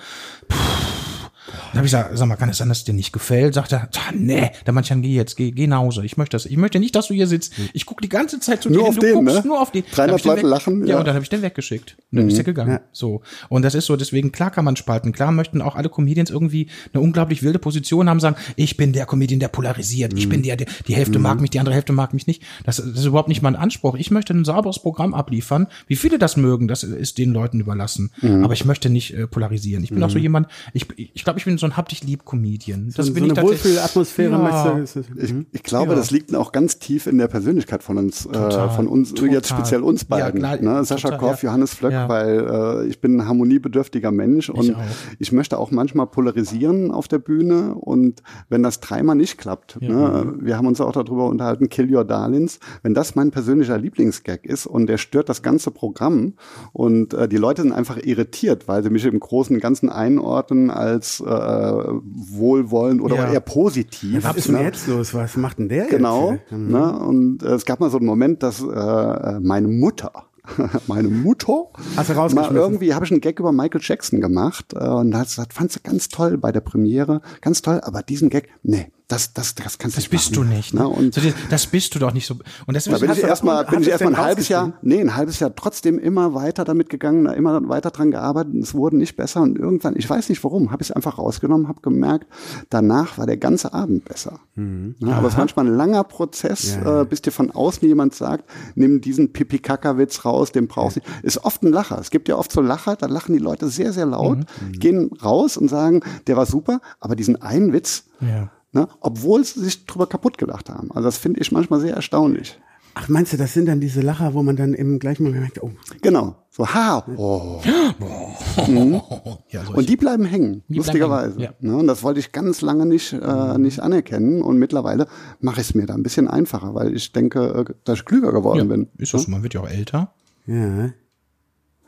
dann 1.73 1.79
habe 1.79 1.87
ich 1.87 1.93
gesagt, 1.93 2.11
sag 2.17 2.27
mal, 2.29 2.37
kann 2.37 2.49
es 2.49 2.59
sein, 2.59 2.69
dass 2.69 2.79
es 2.79 2.85
dir 2.85 2.93
nicht 2.95 3.13
gefällt? 3.13 3.55
Sagt 3.55 3.73
er, 3.73 3.89
"Ah, 3.97 4.13
nee, 4.15 4.51
der 4.67 4.73
manche 4.73 4.97
geh 4.97 5.15
jetzt, 5.15 5.37
geh, 5.37 5.51
geh 5.51 5.67
nach 5.67 5.79
Hause. 5.79 6.05
Ich 6.05 6.17
möchte 6.17 6.35
das, 6.37 6.47
ich 6.47 6.57
möchte 6.57 6.79
nicht, 6.81 6.95
dass 6.95 7.09
du 7.09 7.15
hier 7.15 7.27
sitzt. 7.27 7.53
Ich 7.73 7.87
gucke 7.87 8.03
die 8.03 8.09
ganze 8.09 8.41
Zeit 8.41 8.63
zu 8.63 8.71
Nur 8.71 8.83
dir, 8.83 8.89
auf 8.89 8.99
den, 8.99 9.15
du 9.15 9.21
guckst 9.23 9.45
ne? 9.45 9.49
nur 9.49 9.61
auf 9.61 9.71
den. 9.71 9.83
300 9.85 9.99
Dann 9.99 10.11
hab 10.11 10.17
ich 10.17 10.23
den 10.23 10.31
Leute 10.33 10.47
lachen, 10.47 10.81
Ja, 10.87 10.87
ja. 10.95 10.99
und 10.99 11.07
dann 11.07 11.15
habe 11.15 11.23
ich 11.23 11.29
den 11.29 11.43
weggeschickt. 11.43 11.97
Und 12.13 12.19
dann 12.19 12.29
ist 12.29 12.39
er 12.39 12.45
gegangen. 12.45 12.81
So. 12.93 13.23
Und 13.49 13.63
das 13.63 13.75
ist 13.75 13.87
so, 13.87 13.97
deswegen, 13.97 14.33
klar 14.33 14.51
kann 14.51 14.65
man 14.65 14.77
spalten. 14.77 15.13
Klar 15.13 15.33
möchten 15.33 15.63
auch 15.63 15.77
alle 15.77 15.89
Comedians 15.89 16.31
irgendwie 16.31 16.69
eine 16.93 17.03
unglaublich 17.03 17.43
wilde 17.43 17.59
Position 17.59 18.09
haben, 18.09 18.21
sagen, 18.21 18.37
ich 18.57 18.77
bin 18.77 18.93
der 18.93 19.07
Comedian, 19.07 19.41
der 19.41 19.49
polarisiert. 19.49 20.13
Ich 20.15 20.29
bin 20.29 20.43
der, 20.43 20.57
der, 20.57 20.67
die 20.87 20.95
Hälfte 20.95 21.19
mag 21.19 21.41
mich, 21.41 21.51
die 21.51 21.59
andere 21.61 21.75
Hälfte 21.75 21.93
mag 21.93 22.15
mich 22.15 22.27
nicht. 22.27 22.43
Das, 22.65 22.77
das 22.77 22.87
ist 22.87 23.05
überhaupt 23.05 23.29
nicht 23.29 23.43
mein 23.43 23.57
Anspruch. 23.57 23.95
Ich 23.97 24.11
möchte 24.11 24.33
ein 24.35 24.45
sauberes 24.45 24.79
Programm 24.81 25.15
abliefern. 25.15 25.67
Wie 25.87 25.97
viele 25.97 26.19
das 26.19 26.37
mögen, 26.37 26.69
das 26.69 26.83
ist 26.83 27.19
den 27.19 27.33
Leuten 27.33 27.61
überlassen. 27.61 28.11
Aber 28.23 28.53
ich 28.55 28.65
möchte 28.65 28.91
nicht 28.91 29.15
äh, 29.15 29.27
polarisieren. 29.27 29.83
Ich 29.85 29.91
bin 29.91 30.03
auch 30.03 30.11
so 30.11 30.19
jemand, 30.19 30.49
ich, 30.73 30.87
ich 30.97 31.25
glaube, 31.25 31.39
ich 31.41 31.45
bin 31.47 31.59
so 31.59 31.67
ein 31.67 31.77
hab 31.77 31.89
dich 31.89 32.05
lieb 32.05 32.25
Comedian. 32.25 32.93
Das 32.95 33.07
so, 33.07 33.13
bin 33.15 33.25
so 33.25 33.33
ich 33.33 33.39
eine. 33.39 33.49
Wohlfühlatmosphäre. 33.49 34.31
Ja. 34.33 34.75
möchtest 34.75 34.97
du- 34.97 35.01
Ich, 35.21 35.35
ich 35.53 35.63
glaube, 35.63 35.91
Ja. 35.93 35.97
das 35.97 36.11
liegt 36.11 36.35
auch 36.35 36.53
ganz 36.53 36.79
tief 36.79 37.07
in 37.07 37.19
der 37.19 37.29
Persönlichkeit 37.29 37.83
von 37.83 37.99
uns, 37.99 38.27
äh, 38.27 38.33
Total, 38.33 38.71
von 38.71 38.87
uns, 38.87 39.15
total. 39.15 39.33
jetzt 39.35 39.49
speziell 39.49 39.83
uns 39.83 40.03
Ja, 40.03 40.07
beiden. 40.09 40.41
klar, 40.41 40.57
ne? 40.61 40.85
Sascha 40.85 41.09
total, 41.11 41.19
Korff, 41.19 41.43
ja. 41.43 41.49
Johannes 41.51 41.75
Flöck, 41.75 41.93
Ja. 41.93 42.09
weil 42.09 42.85
äh, 42.85 42.87
ich 42.87 43.01
bin 43.01 43.17
ein 43.21 43.27
harmoniebedürftiger 43.27 44.11
Mensch 44.13 44.51
und 44.51 44.75
auch. 44.77 44.81
ich 45.19 45.33
möchte 45.33 45.59
auch 45.59 45.71
manchmal 45.71 46.07
polarisieren 46.07 46.91
auf 46.91 47.09
der 47.09 47.19
Bühne 47.19 47.75
und 47.75 48.23
wenn 48.49 48.63
das 48.63 48.81
dreimal 48.81 49.17
nicht 49.17 49.39
klappt, 49.39 49.81
ne? 49.81 50.35
wir 50.41 50.57
haben 50.57 50.67
uns 50.67 50.81
auch 50.81 50.93
darüber 50.93 51.27
unterhalten, 51.27 51.69
Kill 51.69 51.95
Your 51.95 52.05
Darlings, 52.05 52.59
wenn 52.83 52.95
das 52.95 53.15
mein 53.15 53.31
persönlicher 53.31 53.79
Lieblingsgag 53.79 54.45
ist 54.45 54.67
und 54.67 54.87
der 54.87 54.99
stört 54.99 55.29
das 55.29 55.43
ganze 55.43 55.71
Programm 55.71 56.35
und 56.73 57.15
äh, 57.15 57.29
die 57.29 57.37
Leute 57.37 57.63
sind 57.63 57.73
einfach 57.73 57.97
irritiert, 58.03 58.69
weil 58.69 58.83
sie 58.83 58.91
mich 58.91 59.05
im 59.05 59.19
Großen 59.21 59.57
und 59.57 59.63
Ganzen 59.63 59.89
einordnen 59.89 60.71
als 60.71 61.21
äh, 61.21 61.30
wohlwollend 61.31 63.01
oder 63.01 63.17
Ja. 63.17 63.33
eher 63.33 63.41
positiv. 63.41 64.25
Was 64.25 64.37
ist 64.37 64.49
denn 64.49 64.57
ne? 64.57 64.63
jetzt 64.65 64.87
los? 64.87 65.15
Was 65.15 65.37
macht 65.37 65.59
denn 65.59 65.69
der 65.69 65.87
Genau. 65.87 66.33
jetzt? 66.33 66.53
Ne? 66.53 66.99
Und 66.99 67.43
äh, 67.43 67.49
es 67.55 67.65
gab 67.65 67.81
mal 67.81 67.91
so 67.91 67.99
einen 67.99 68.07
Moment, 68.07 68.43
dass 68.43 68.61
äh, 68.63 69.41
meine 69.41 69.69
Mutter, 69.69 70.13
meine 70.87 71.09
Mutter, 71.09 71.67
Hast 71.97 72.11
du 72.11 72.15
mal 72.15 72.55
irgendwie 72.55 72.95
habe 72.95 73.05
ich 73.05 73.11
einen 73.11 73.21
Gag 73.21 73.39
über 73.39 73.53
Michael 73.53 73.81
Jackson 73.83 74.21
gemacht 74.21 74.73
äh, 74.75 74.89
und 74.89 75.15
hat 75.17 75.27
gesagt, 75.29 75.53
fand 75.53 75.73
sie 75.73 75.81
ganz 75.83 76.09
toll 76.09 76.39
bei 76.39 76.53
der 76.53 76.61
Premiere, 76.61 77.21
ganz 77.41 77.63
toll, 77.63 77.81
aber 77.83 78.03
diesen 78.03 78.31
Gag, 78.31 78.49
nee, 78.63 78.91
das, 79.11 79.33
das, 79.35 79.55
das 79.55 79.79
kannst 79.79 79.97
Das 79.97 80.05
nicht 80.05 80.11
bist 80.11 80.37
du 80.37 80.41
machen. 80.41 80.57
nicht. 80.57 80.75
Ne? 80.75 80.81
Ne? 80.81 80.89
Und 80.89 81.15
So, 81.15 81.21
das 81.51 81.67
bist 81.67 81.95
du 81.95 81.99
doch 81.99 82.13
nicht 82.13 82.27
so. 82.27 82.35
Und 82.67 82.75
deswegen 82.75 82.95
da 82.97 83.01
bin 83.01 83.11
ich 83.13 83.21
du 83.21 83.27
erstmal, 83.27 83.65
bin 83.67 83.81
ich 83.81 83.85
du 83.87 83.91
erstmal 83.91 84.15
ein 84.15 84.21
halbes 84.21 84.49
Jahr, 84.49 84.73
nee, 84.83 85.01
ein 85.01 85.17
halbes 85.17 85.39
Jahr 85.41 85.55
trotzdem 85.55 85.99
immer 85.99 86.35
weiter 86.35 86.65
damit 86.65 86.89
gegangen, 86.89 87.27
immer 87.27 87.69
weiter 87.69 87.91
dran 87.91 88.11
gearbeitet. 88.11 88.55
Es 88.57 88.75
wurde 88.75 88.97
nicht 88.97 89.17
besser 89.17 89.43
und 89.43 89.59
irgendwann, 89.59 89.95
ich 89.97 90.09
weiß 90.09 90.29
nicht 90.29 90.43
warum, 90.45 90.71
habe 90.71 90.83
ich 90.83 90.91
es 90.91 90.97
einfach 90.97 91.19
rausgenommen, 91.19 91.69
habe 91.69 91.81
gemerkt, 91.81 92.27
danach 92.71 93.19
war 93.19 93.27
der 93.27 93.37
ganze 93.37 93.73
Abend 93.75 94.05
besser. 94.05 94.41
Ja, 94.57 95.17
aber 95.17 95.29
es 95.29 95.35
ist 95.35 95.39
manchmal 95.39 95.67
ein 95.67 95.75
langer 95.77 96.05
Prozess, 96.05 96.77
Mhm. 96.77 96.85
Ja. 96.85 97.01
äh, 97.03 97.05
bis 97.05 97.23
dir 97.23 97.31
von 97.33 97.51
außen 97.51 97.87
jemand 97.89 98.15
sagt, 98.15 98.45
nimm 98.75 99.01
diesen 99.01 99.33
Pipi-Kaka-Witz 99.33 100.25
raus, 100.25 100.53
den 100.53 100.69
brauchst 100.69 100.97
du. 100.97 101.01
nicht. 101.01 101.25
Ist 101.25 101.45
oft 101.45 101.63
ein 101.63 101.73
Lacher. 101.73 101.99
Es 101.99 102.11
gibt 102.11 102.29
ja 102.29 102.37
oft 102.37 102.53
so 102.53 102.61
Lacher, 102.61 102.97
da 102.97 103.07
lachen 103.07 103.33
die 103.33 103.39
Leute 103.39 103.69
sehr, 103.69 103.93
sehr 103.93 104.07
laut, 104.07 104.39
Mhm. 104.39 104.73
gehen 104.73 105.11
raus 105.25 105.57
und 105.57 105.69
sagen, 105.69 106.03
der 106.27 106.37
war 106.37 106.47
super, 106.47 106.81
aber 107.01 107.17
diesen 107.17 107.41
einen 107.41 107.73
Witz, 107.73 108.05
Ja. 108.21 108.51
Ne, 108.73 108.89
obwohl 109.01 109.45
sie 109.45 109.61
sich 109.61 109.87
drüber 109.87 110.07
kaputt 110.07 110.39
gelacht 110.39 110.69
haben. 110.71 110.91
Also 110.93 111.09
das 111.09 111.19
finde 111.19 111.41
ich 111.41 111.53
manchmal 111.53 111.81
sehr 111.81 111.95
erstaunlich. 111.95 112.59
Ach, 112.95 113.09
meinst 113.09 113.33
du, 113.33 113.37
das 113.37 113.53
sind 113.55 113.67
dann 113.67 113.81
diese 113.81 114.01
Lacher, 114.01 114.35
wo 114.35 114.43
man 114.43 114.57
dann 114.57 114.75
im 114.75 114.99
gleichen 114.99 115.23
Moment 115.23 115.43
merkt, 115.43 115.63
oh, 115.63 115.71
Genau. 116.03 116.35
So, 116.51 116.67
ha, 116.67 117.05
oh. 117.17 117.61
Ja, 119.49 119.65
so 119.65 119.75
Und 119.75 119.89
die 119.89 119.97
bleiben 119.97 120.25
hängen, 120.25 120.55
Die 120.69 120.75
bleiben 120.75 120.77
lustigerweise. 120.79 121.39
hängen, 121.41 121.55
Ne, 121.61 121.77
und 121.77 121.87
das 121.87 122.03
wollte 122.03 122.19
ich 122.19 122.33
ganz 122.33 122.61
lange 122.63 122.87
nicht, 122.87 123.13
äh, 123.13 123.59
nicht 123.59 123.81
anerkennen. 123.81 124.43
Und 124.43 124.59
mittlerweile 124.59 125.07
mache 125.41 125.61
ich 125.61 125.69
es 125.69 125.75
mir 125.75 125.87
da 125.87 125.95
ein 125.95 126.03
bisschen 126.03 126.27
einfacher, 126.27 126.75
weil 126.75 126.95
ich 126.95 127.13
denke, 127.13 127.65
äh, 127.69 127.73
dass 127.85 128.01
ich 128.01 128.05
klüger 128.05 128.33
geworden 128.33 128.59
ja, 128.59 128.65
bin. 128.65 128.89
ist 128.99 129.15
das 129.15 129.23
so. 129.23 129.31
Man 129.31 129.45
wird 129.45 129.55
ja 129.55 129.61
auch 129.61 129.69
älter. 129.69 130.13
ja. 130.47 130.91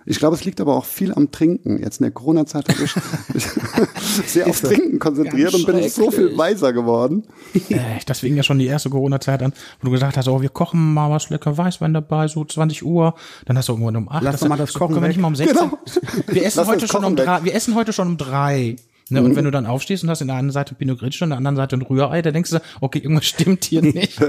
Ich 0.04 0.18
glaube, 0.18 0.34
es 0.36 0.44
liegt 0.44 0.60
aber 0.60 0.76
auch 0.76 0.84
viel 0.84 1.12
am 1.12 1.30
Trinken. 1.30 1.78
Jetzt 1.80 2.00
in 2.00 2.04
der 2.04 2.12
Corona-Zeit 2.12 2.68
habe 2.68 2.82
ich 2.82 2.96
mich 3.34 3.44
sehr 4.26 4.48
aufs 4.48 4.62
Trinken 4.62 4.98
konzentriert 4.98 5.54
und 5.54 5.66
bin 5.66 5.88
so 5.88 6.10
viel 6.10 6.36
weiser 6.36 6.72
geworden. 6.72 7.24
Äh, 7.54 7.78
deswegen 8.08 8.36
ja 8.36 8.42
schon 8.42 8.58
die 8.58 8.66
erste 8.66 8.90
Corona-Zeit 8.90 9.42
an, 9.42 9.52
wo 9.80 9.86
du 9.86 9.92
gesagt 9.92 10.16
hast, 10.16 10.28
oh, 10.28 10.40
wir 10.40 10.48
kochen 10.48 10.94
mal 10.94 11.10
was 11.10 11.30
lecker 11.30 11.56
Weißwein 11.56 11.94
dabei, 11.94 12.28
so 12.28 12.44
20 12.44 12.84
Uhr. 12.84 13.14
Dann 13.46 13.56
hast 13.56 13.68
du 13.68 13.72
irgendwann 13.72 13.96
um 13.96 14.08
8. 14.08 14.24
Lass 14.24 14.40
doch 14.40 14.48
mal 14.48 14.56
das 14.58 14.72
Kochen 14.72 15.00
weg. 15.00 15.16
mal 15.16 15.28
um 15.28 15.36
16? 15.36 15.56
Genau. 15.56 15.78
Wir 16.26 16.44
essen 16.44 16.58
Lass 16.58 16.68
heute 16.68 16.80
das 16.80 16.90
schon 16.90 17.04
um 17.04 17.16
Kochen 17.16 17.26
drei. 17.26 17.44
Wir 17.44 17.54
essen 17.54 17.74
heute 17.74 17.92
schon 17.92 18.08
um 18.08 18.16
drei. 18.16 18.76
Ne, 19.12 19.20
Mhm. 19.20 19.26
Und 19.30 19.36
wenn 19.36 19.44
du 19.44 19.50
dann 19.50 19.66
aufstehst 19.66 20.02
und 20.02 20.10
hast 20.10 20.20
in 20.20 20.28
der 20.28 20.36
einen 20.36 20.50
Seite 20.50 20.74
Pinot 20.74 20.98
Grigio 20.98 21.24
und 21.24 21.28
in 21.28 21.30
der 21.30 21.38
anderen 21.38 21.56
Seite 21.56 21.76
ein 21.76 21.82
Rührei, 21.82 22.22
da 22.22 22.30
denkst 22.30 22.50
du, 22.50 22.60
okay, 22.80 22.98
irgendwas 22.98 23.26
stimmt 23.26 23.64
hier 23.64 23.82
nicht. 23.82 24.20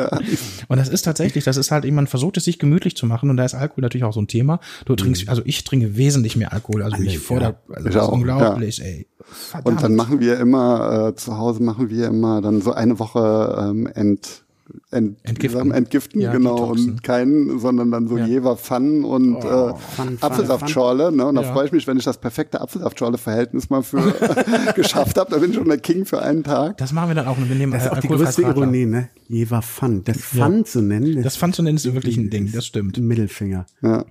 Und 0.68 0.78
das 0.78 0.90
ist 0.90 1.04
tatsächlich, 1.04 1.44
das 1.44 1.58
ist 1.58 1.72
halt 1.72 1.86
eben, 1.86 1.96
man 1.96 2.08
versucht 2.08 2.38
es 2.38 2.46
sich 2.46 2.60
gemütlich 2.60 2.96
zu 2.96 3.06
machen 3.06 3.30
und 3.30 3.38
da 3.38 3.46
ist 3.46 3.54
Alkohol 3.56 3.82
natürlich 3.82 4.04
auch 4.04 4.14
so 4.14 4.22
ein 4.22 4.28
Thema. 4.28 4.60
Du 4.86 4.96
trinkst, 4.96 5.28
also 5.30 5.42
ich 5.46 5.64
trinke 5.64 5.96
wesentlich 5.98 6.36
mehr 6.36 6.54
Alkohol, 6.54 6.84
also 6.84 7.02
ich 7.02 7.20
vor 7.20 7.40
der, 7.40 7.56
also 7.70 7.90
das 7.90 8.04
ist 8.04 8.12
unglaublich, 8.12 8.82
ey. 8.82 9.08
Verdammt. 9.26 9.68
Und 9.68 9.84
dann 9.84 9.96
machen 9.96 10.20
wir 10.20 10.38
immer, 10.40 11.10
äh, 11.10 11.16
zu 11.16 11.38
Hause 11.38 11.64
machen 11.64 11.90
wir 11.90 12.08
immer 12.08 12.42
dann 12.42 12.62
so 12.62 12.74
eine 12.74 13.00
Woche 13.00 13.58
ähm, 13.60 13.88
ent, 13.88 14.43
ent, 14.92 15.18
Entgiften. 15.24 15.72
entgiften, 15.72 16.22
Ja, 16.22 16.32
genau, 16.32 16.56
detoxen. 16.56 16.90
und 16.92 17.04
keinen, 17.04 17.60
sondern 17.60 17.92
dann 17.92 18.08
so 18.08 18.18
Ja. 18.18 18.26
Jever 18.26 18.58
Pfannen 18.58 19.04
und 19.04 19.38
äh, 19.38 19.40
Pfannen, 19.42 19.78
Pfannen, 19.80 20.18
Apfelsaftschorle. 20.22 21.12
Ne? 21.12 21.26
Und 21.26 21.36
da 21.36 21.44
freue 21.44 21.66
ich 21.66 21.72
mich, 21.72 21.88
wenn 21.88 21.98
ich 21.98 22.04
das 22.04 22.18
perfekte 22.18 22.62
Apfelsaftschorle-Verhältnis 22.62 23.70
mal 23.70 23.84
für 23.84 24.02
geschafft 24.76 25.18
habe. 25.18 25.32
Da 25.32 25.38
bin 25.38 25.52
ich 25.52 25.56
schon 25.58 25.68
der 25.68 25.78
King 25.80 26.06
für 26.06 26.22
einen 26.22 26.44
Tag. 26.44 26.78
Das 26.78 26.92
machen 26.94 27.10
wir 27.10 27.16
dann 27.16 27.28
auch. 27.28 27.38
Wir 27.38 27.56
nehmen 27.56 27.72
Das 27.74 27.84
ist 27.84 27.88
äh, 27.88 27.92
auch 27.92 28.00
die 28.00 28.08
alkoholfreies 28.10 28.36
größte. 28.38 28.52
Ironie, 28.60 28.86
ne? 28.86 29.10
Jever 29.28 29.62
Fun. 29.62 30.04
Das 30.04 30.34
Ja. 30.34 30.46
Fun 30.46 30.66
zu 30.66 30.82
nennen, 30.82 31.22
Das 31.24 31.36
fand 31.36 31.56
zu 31.56 31.64
nennen 31.64 31.78
ist 31.78 31.94
wirklich 31.94 32.18
ein 32.18 32.30
Ding, 32.30 32.52
das 32.52 32.66
stimmt. 32.66 32.98
Mittelfinger. 32.98 33.66
Ja. 33.82 34.06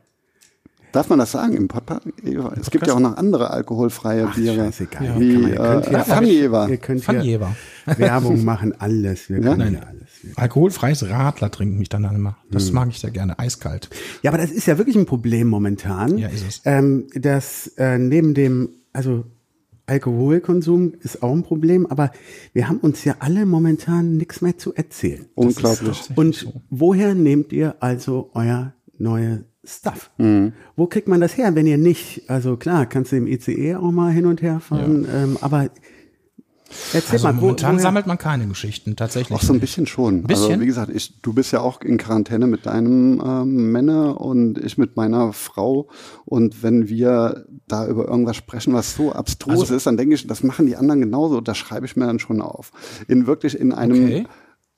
Darf 0.93 1.09
man 1.09 1.19
das 1.19 1.33
sagen 1.33 1.55
im 1.55 1.69
Podcast? 1.69 2.03
Es 2.61 2.71
gibt 2.71 2.87
ja 2.87 2.95
auch 2.95 3.01
noch 3.01 3.17
andere 3.17 3.51
alkoholfreie 3.51 4.27
Ach, 4.29 4.35
Biere. 4.35 4.57
scheißegeil. 4.57 5.09
Kann 5.09 5.21
Wie 5.21 5.39
man- 5.39 5.51
ihr 5.51 5.57
könnt 5.57 5.87
äh, 5.87 5.91
hier- 5.91 5.99
Fanjever. 6.05 6.69
Ihr 6.69 6.77
könnt 6.77 7.09
Van 7.09 7.21
hier. 7.21 7.41
Werbung 7.87 8.45
machen, 8.45 8.75
alles. 8.79 9.29
Wir 9.31 9.41
können 9.41 9.59
Nein. 9.59 9.77
alles. 9.85 10.03
Wir- 10.23 10.39
Alkoholfreies 10.39 11.09
Radler 11.09 11.51
trinken 11.51 11.79
mich 11.79 11.89
dann 11.89 12.05
immer. 12.05 12.37
Das 12.51 12.69
Hm. 12.69 12.75
mag 12.75 12.89
ich 12.91 12.99
sehr 13.01 13.11
gerne, 13.11 13.39
eiskalt. 13.39 13.89
Ja, 14.23 14.31
aber 14.31 14.39
das 14.39 14.51
ist 14.51 14.67
ja 14.67 14.77
wirklich 14.79 14.97
ein 14.97 15.07
Problem 15.07 15.49
momentan. 15.49 16.19
Ja, 16.19 16.29
ist 16.29 16.45
es. 16.47 16.63
Ähm, 16.65 17.07
dass 17.15 17.69
äh, 17.79 17.99
neben 17.99 18.35
dem, 18.35 18.69
also 18.93 19.25
Alkoholkonsum 19.87 20.93
ist 21.01 21.23
auch 21.23 21.33
ein 21.33 21.43
Problem, 21.43 21.87
aber 21.87 22.13
wir 22.53 22.69
haben 22.69 22.79
uns 22.79 23.05
ja 23.05 23.17
alle 23.19 23.47
momentan 23.47 24.17
nichts 24.17 24.41
mehr 24.41 24.57
zu 24.59 24.75
erzählen. 24.75 25.27
Unglaublich. 25.35 26.09
Und 26.15 26.53
woher 26.71 27.15
nehmt 27.15 27.53
ihr 27.53 27.77
also 27.81 28.31
euer 28.35 28.75
neue 28.99 29.45
Stuff? 29.65 30.11
Mhm. 30.19 30.53
Wo 30.77 30.87
kriegt 30.87 31.07
man 31.09 31.21
das 31.21 31.37
her, 31.37 31.55
wenn 31.55 31.67
ihr 31.67 31.79
nicht, 31.79 32.29
also 32.29 32.57
klar, 32.57 32.87
kannst 32.87 33.13
du 33.13 33.17
im 33.17 33.27
ICE 33.27 33.77
auch 33.77 33.93
mal 33.93 34.11
hin 34.13 34.27
und 34.27 34.43
her 34.43 34.59
fahren, 34.61 35.07
ähm, 35.15 35.39
aber 35.41 35.71
erzähl 36.93 37.13
Also 37.13 37.29
mal, 37.29 37.37
wo, 37.37 37.41
momentan 37.43 37.75
woher, 37.75 37.83
sammelt 37.83 38.07
man 38.09 38.19
keine 38.19 38.47
Geschichten, 38.49 38.97
tatsächlich. 38.97 39.37
Auch 39.39 39.43
so 39.43 39.53
ein 39.53 39.61
bisschen 39.61 39.87
schon. 39.87 40.25
Also 40.29 40.47
Bisschen? 40.49 40.61
wie 40.61 40.67
gesagt, 40.67 40.91
ich, 40.93 41.21
du 41.23 41.33
bist 41.33 41.53
ja 41.53 41.61
auch 41.61 41.81
in 41.83 41.97
Quarantäne 41.97 42.47
mit 42.49 42.67
deinem 42.67 43.23
ähm, 43.25 43.71
Männer 43.73 44.21
und 44.21 44.59
ich 44.59 44.79
mit 44.79 44.97
meiner 44.97 45.33
Frau. 45.33 45.89
Und 46.25 46.63
wenn 46.63 46.89
wir 46.89 47.47
da 47.69 47.87
über 47.87 48.09
irgendwas 48.09 48.37
sprechen, 48.37 48.73
was 48.75 48.95
so 48.97 49.13
abstrus 49.13 49.61
Also- 49.61 49.77
ist, 49.77 49.87
dann 49.87 49.97
denke 49.97 50.15
ich, 50.17 50.27
das 50.27 50.43
machen 50.43 50.67
die 50.67 50.77
anderen 50.77 51.01
genauso. 51.03 51.41
Das 51.41 51.57
schreibe 51.57 51.87
ich 51.87 51.95
mir 51.95 52.07
dann 52.07 52.19
schon 52.19 52.41
auf. 52.41 52.73
In 53.07 53.27
wirklich 53.27 53.59
in 53.59 53.73
einem 53.73 54.05
Okay. 54.05 54.27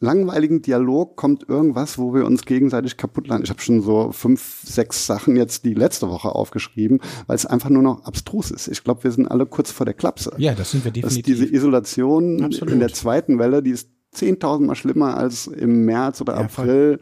Langweiligen 0.00 0.62
Dialog 0.62 1.16
kommt 1.16 1.48
irgendwas, 1.48 1.98
wo 1.98 2.14
wir 2.14 2.24
uns 2.26 2.44
gegenseitig 2.44 2.96
kaputt 2.96 3.26
lachen. 3.28 3.44
Ich 3.44 3.50
habe 3.50 3.60
schon 3.60 3.80
so 3.80 4.10
fünf, 4.12 4.62
sechs 4.64 5.06
Sachen 5.06 5.36
jetzt 5.36 5.64
die 5.64 5.74
letzte 5.74 6.08
Woche 6.08 6.30
aufgeschrieben, 6.34 7.00
weil 7.26 7.36
es 7.36 7.46
einfach 7.46 7.70
nur 7.70 7.82
noch 7.82 8.04
abstrus 8.04 8.50
ist. 8.50 8.68
Ich 8.68 8.84
glaube, 8.84 9.04
wir 9.04 9.12
sind 9.12 9.26
alle 9.28 9.46
kurz 9.46 9.70
vor 9.70 9.86
der 9.86 9.94
Klapse. 9.94 10.32
Ja, 10.38 10.54
das 10.54 10.72
sind 10.72 10.84
wir 10.84 10.90
definitiv. 10.92 11.24
diese 11.24 11.46
Isolation 11.46 12.42
Absolut. 12.42 12.74
in 12.74 12.80
der 12.80 12.92
zweiten 12.92 13.38
Welle, 13.38 13.62
die 13.62 13.70
ist 13.70 13.88
10.000 14.14 14.60
Mal 14.66 14.74
schlimmer 14.76 15.16
als 15.16 15.46
im 15.46 15.84
März 15.84 16.20
oder 16.20 16.40
Ja, 16.40 16.48
voll. 16.48 16.98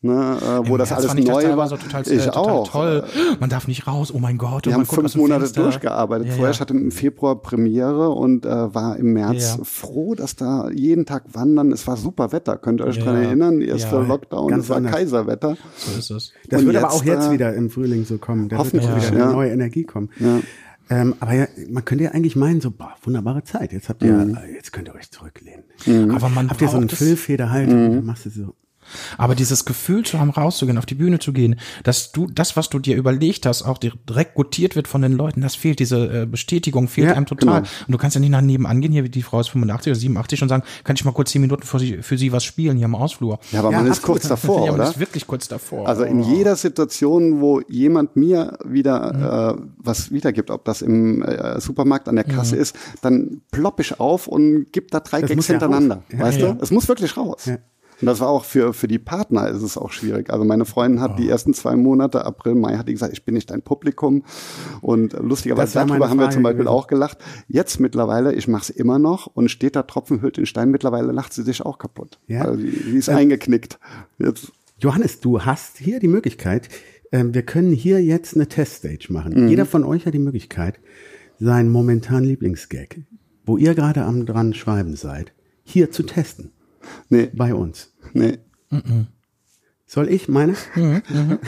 Ne, 0.00 0.12
äh, 0.40 0.68
wo 0.68 0.74
Im 0.74 0.78
das 0.78 0.90
März 0.90 0.92
alles 0.92 1.06
fand 1.06 1.18
ich 1.20 1.26
neu 1.26 1.34
war. 1.34 1.42
teilweise 1.42 1.76
Total, 1.76 2.02
ich 2.02 2.24
total 2.26 2.36
auch. 2.52 2.68
toll. 2.70 3.04
Man 3.40 3.50
darf 3.50 3.66
nicht 3.66 3.88
raus. 3.88 4.14
Oh 4.14 4.20
mein 4.20 4.38
Gott. 4.38 4.66
Wir 4.66 4.72
oh 4.72 4.76
haben 4.76 4.86
fünf 4.86 5.16
Monate 5.16 5.52
durchgearbeitet. 5.52 6.28
Ja, 6.28 6.32
Vorher, 6.34 6.50
ja. 6.50 6.54
ich 6.54 6.60
hatte 6.60 6.72
im 6.74 6.92
Februar 6.92 7.42
Premiere 7.42 8.10
und 8.10 8.46
äh, 8.46 8.74
war 8.74 8.96
im 8.96 9.12
März 9.12 9.56
Ja. 9.58 9.64
froh, 9.64 10.14
dass 10.14 10.36
da 10.36 10.70
jeden 10.70 11.04
Tag 11.04 11.24
wandern. 11.32 11.72
Es 11.72 11.84
war 11.88 11.96
super 11.96 12.30
Wetter. 12.30 12.56
Könnt 12.58 12.80
ihr 12.80 12.86
euch 12.86 12.96
Ja. 12.98 13.04
dran 13.04 13.16
erinnern? 13.24 13.60
Erster 13.60 14.00
Ja. 14.02 14.06
Lockdown, 14.06 14.48
Ganz 14.50 14.64
es 14.64 14.70
war 14.70 14.76
anders. 14.76 14.92
Kaiserwetter. 14.94 15.56
So 15.76 15.98
ist 15.98 16.10
es. 16.10 16.32
Das 16.48 16.60
Und 16.60 16.66
wird 16.68 16.76
aber 16.76 16.86
jetzt, 16.86 16.96
auch 17.00 17.04
jetzt 17.04 17.26
äh, 17.28 17.32
wieder 17.32 17.54
im 17.54 17.68
Frühling 17.68 18.04
so 18.04 18.18
kommen. 18.18 18.48
Da 18.48 18.56
wird 18.58 18.66
hoffentlich, 18.66 18.88
auch 18.88 18.96
wieder 19.10 19.18
ja. 19.18 19.24
eine 19.24 19.32
neue 19.32 19.50
Energie 19.50 19.82
kommen. 19.82 20.10
Ja. 20.20 20.38
Ähm, 20.90 21.16
aber 21.18 21.34
ja, 21.34 21.46
man 21.68 21.84
könnte 21.84 22.04
ja 22.04 22.12
eigentlich 22.12 22.36
meinen, 22.36 22.60
so, 22.60 22.70
boah, 22.70 22.94
wunderbare 23.02 23.42
Zeit. 23.42 23.72
Jetzt 23.72 23.88
habt 23.88 24.02
ihr, 24.04 24.12
Mhm. 24.12 24.36
äh, 24.36 24.54
jetzt 24.54 24.72
könnt 24.72 24.86
ihr 24.88 24.94
euch 24.94 25.10
zurücklehnen. 25.10 25.64
Aber 26.14 26.28
man 26.28 26.48
Habt 26.48 26.62
ihr 26.62 26.68
so 26.68 26.76
einen 26.78 26.88
Füllfederhalter 26.88 27.74
Mhm. 27.74 27.84
und 27.86 27.96
dann 27.96 28.04
machst 28.06 28.24
du 28.26 28.30
so. 28.30 28.54
Aber 29.16 29.34
dieses 29.34 29.64
Gefühl 29.64 30.04
zu 30.04 30.18
haben, 30.18 30.30
rauszugehen, 30.30 30.78
auf 30.78 30.86
die 30.86 30.94
Bühne 30.94 31.18
zu 31.18 31.32
gehen, 31.32 31.56
dass 31.84 32.12
du 32.12 32.26
das, 32.26 32.56
was 32.56 32.68
du 32.68 32.78
dir 32.78 32.96
überlegt 32.96 33.46
hast, 33.46 33.62
auch 33.62 33.78
direkt 33.78 34.34
gutiert 34.34 34.76
wird 34.76 34.88
von 34.88 35.02
den 35.02 35.12
Leuten, 35.12 35.40
das 35.40 35.54
fehlt, 35.54 35.78
diese 35.80 36.22
äh, 36.22 36.26
Bestätigung 36.26 36.88
fehlt 36.88 37.08
Ja, 37.08 37.14
einem 37.14 37.26
total. 37.26 37.60
genau. 37.62 37.68
Und 37.86 37.92
du 37.92 37.98
kannst 37.98 38.14
ja 38.14 38.20
nicht 38.20 38.30
nach 38.30 38.40
nebenan 38.40 38.80
gehen, 38.80 38.92
hier 38.92 39.04
wie 39.04 39.08
die 39.08 39.22
Frau 39.22 39.40
ist 39.40 39.48
85 39.48 39.90
oder 39.92 39.98
87 40.00 40.42
und 40.42 40.48
sagen, 40.48 40.62
kann 40.84 40.96
ich 40.96 41.04
mal 41.04 41.12
kurz 41.12 41.30
zehn 41.30 41.40
Minuten 41.40 41.62
für 41.62 41.78
sie, 41.78 42.02
für 42.02 42.16
sie 42.18 42.32
was 42.32 42.44
spielen 42.44 42.76
hier 42.76 42.86
am 42.86 42.94
Ausflur. 42.94 43.38
Ja, 43.52 43.60
aber 43.60 43.70
Ja, 43.72 43.78
man 43.78 43.86
ist 43.86 43.98
absolut. 43.98 44.20
kurz 44.20 44.28
davor, 44.28 44.64
ja, 44.66 44.72
man 44.72 44.80
oder? 44.80 44.90
ist 44.90 44.98
wirklich 45.00 45.26
kurz 45.26 45.48
davor. 45.48 45.86
Also 45.88 46.04
in 46.04 46.20
jeder 46.22 46.56
Situation, 46.56 47.40
wo 47.40 47.60
jemand 47.68 48.16
mir 48.16 48.58
wieder 48.64 49.56
äh, 49.58 49.62
was 49.78 50.10
wiedergibt, 50.12 50.50
ob 50.50 50.64
das 50.64 50.82
im 50.82 51.22
äh, 51.22 51.60
Supermarkt 51.60 52.08
an 52.08 52.16
der 52.16 52.24
Kasse 52.24 52.56
ist, 52.56 52.76
dann 53.02 53.40
plopp 53.50 53.80
ich 53.80 54.00
auf 54.00 54.26
und 54.26 54.66
gib 54.72 54.90
da 54.90 55.00
drei 55.00 55.20
Das 55.20 55.30
Gags 55.30 55.46
hintereinander. 55.46 56.02
weißt 56.12 56.40
du? 56.40 56.56
Es 56.60 56.70
muss 56.70 56.88
wirklich 56.88 57.16
raus. 57.16 57.50
Und 58.00 58.06
das 58.06 58.20
war 58.20 58.28
auch 58.28 58.44
für, 58.44 58.72
für 58.72 58.86
die 58.86 58.98
Partner 58.98 59.48
ist 59.48 59.62
es 59.62 59.76
auch 59.76 59.90
schwierig. 59.90 60.30
Also 60.30 60.44
meine 60.44 60.64
Freundin 60.64 61.00
hat 61.00 61.18
die 61.18 61.28
ersten 61.28 61.52
zwei 61.52 61.74
Monate, 61.74 62.24
April, 62.24 62.54
Mai, 62.54 62.76
hat 62.76 62.88
die 62.88 62.92
gesagt, 62.92 63.12
ich 63.12 63.24
bin 63.24 63.34
nicht 63.34 63.50
dein 63.50 63.62
Publikum. 63.62 64.24
Und 64.80 65.14
lustigerweise 65.14 65.74
darüber 65.74 66.08
haben 66.08 66.20
wir 66.20 66.30
zum 66.30 66.42
Beispiel 66.42 66.64
gewesen. 66.64 66.74
auch 66.74 66.86
gelacht. 66.86 67.18
Jetzt 67.48 67.80
mittlerweile, 67.80 68.34
ich 68.34 68.46
mache 68.46 68.62
es 68.62 68.70
immer 68.70 68.98
noch 68.98 69.26
und 69.26 69.50
steht 69.50 69.74
da 69.74 69.82
Tropfen 69.82 70.22
hüllt 70.22 70.38
in 70.38 70.46
Stein. 70.46 70.70
Mittlerweile 70.70 71.12
lacht 71.12 71.32
sie 71.32 71.42
sich 71.42 71.62
auch 71.62 71.78
kaputt. 71.78 72.20
Ja. 72.28 72.42
Also 72.42 72.56
die, 72.56 72.70
die 72.70 72.96
ist 72.96 73.08
eingeknickt. 73.08 73.78
Jetzt 74.18 74.52
Johannes, 74.80 75.18
du 75.20 75.44
hast 75.44 75.78
hier 75.78 75.98
die 75.98 76.08
Möglichkeit, 76.08 76.68
ähm, 77.10 77.34
wir 77.34 77.42
können 77.42 77.72
hier 77.72 78.02
jetzt 78.02 78.34
eine 78.34 78.46
Teststage 78.46 79.12
machen. 79.12 79.34
Mhm. 79.34 79.48
Jeder 79.48 79.66
von 79.66 79.82
euch 79.82 80.06
hat 80.06 80.14
die 80.14 80.20
Möglichkeit, 80.20 80.78
seinen 81.38 81.70
momentan 81.70 82.24
Lieblingsgag, 82.24 83.00
wo 83.44 83.56
ihr 83.56 83.74
gerade 83.74 84.04
am 84.04 84.24
dran 84.24 84.54
schreiben 84.54 84.94
seid, 84.94 85.32
hier 85.64 85.90
zu 85.90 86.04
testen. 86.04 86.52
Nee, 87.08 87.30
Bei 87.34 87.54
uns. 87.54 87.92
nee. 88.12 88.38
Soll 89.90 90.08
ich 90.10 90.28
meine? 90.28 90.54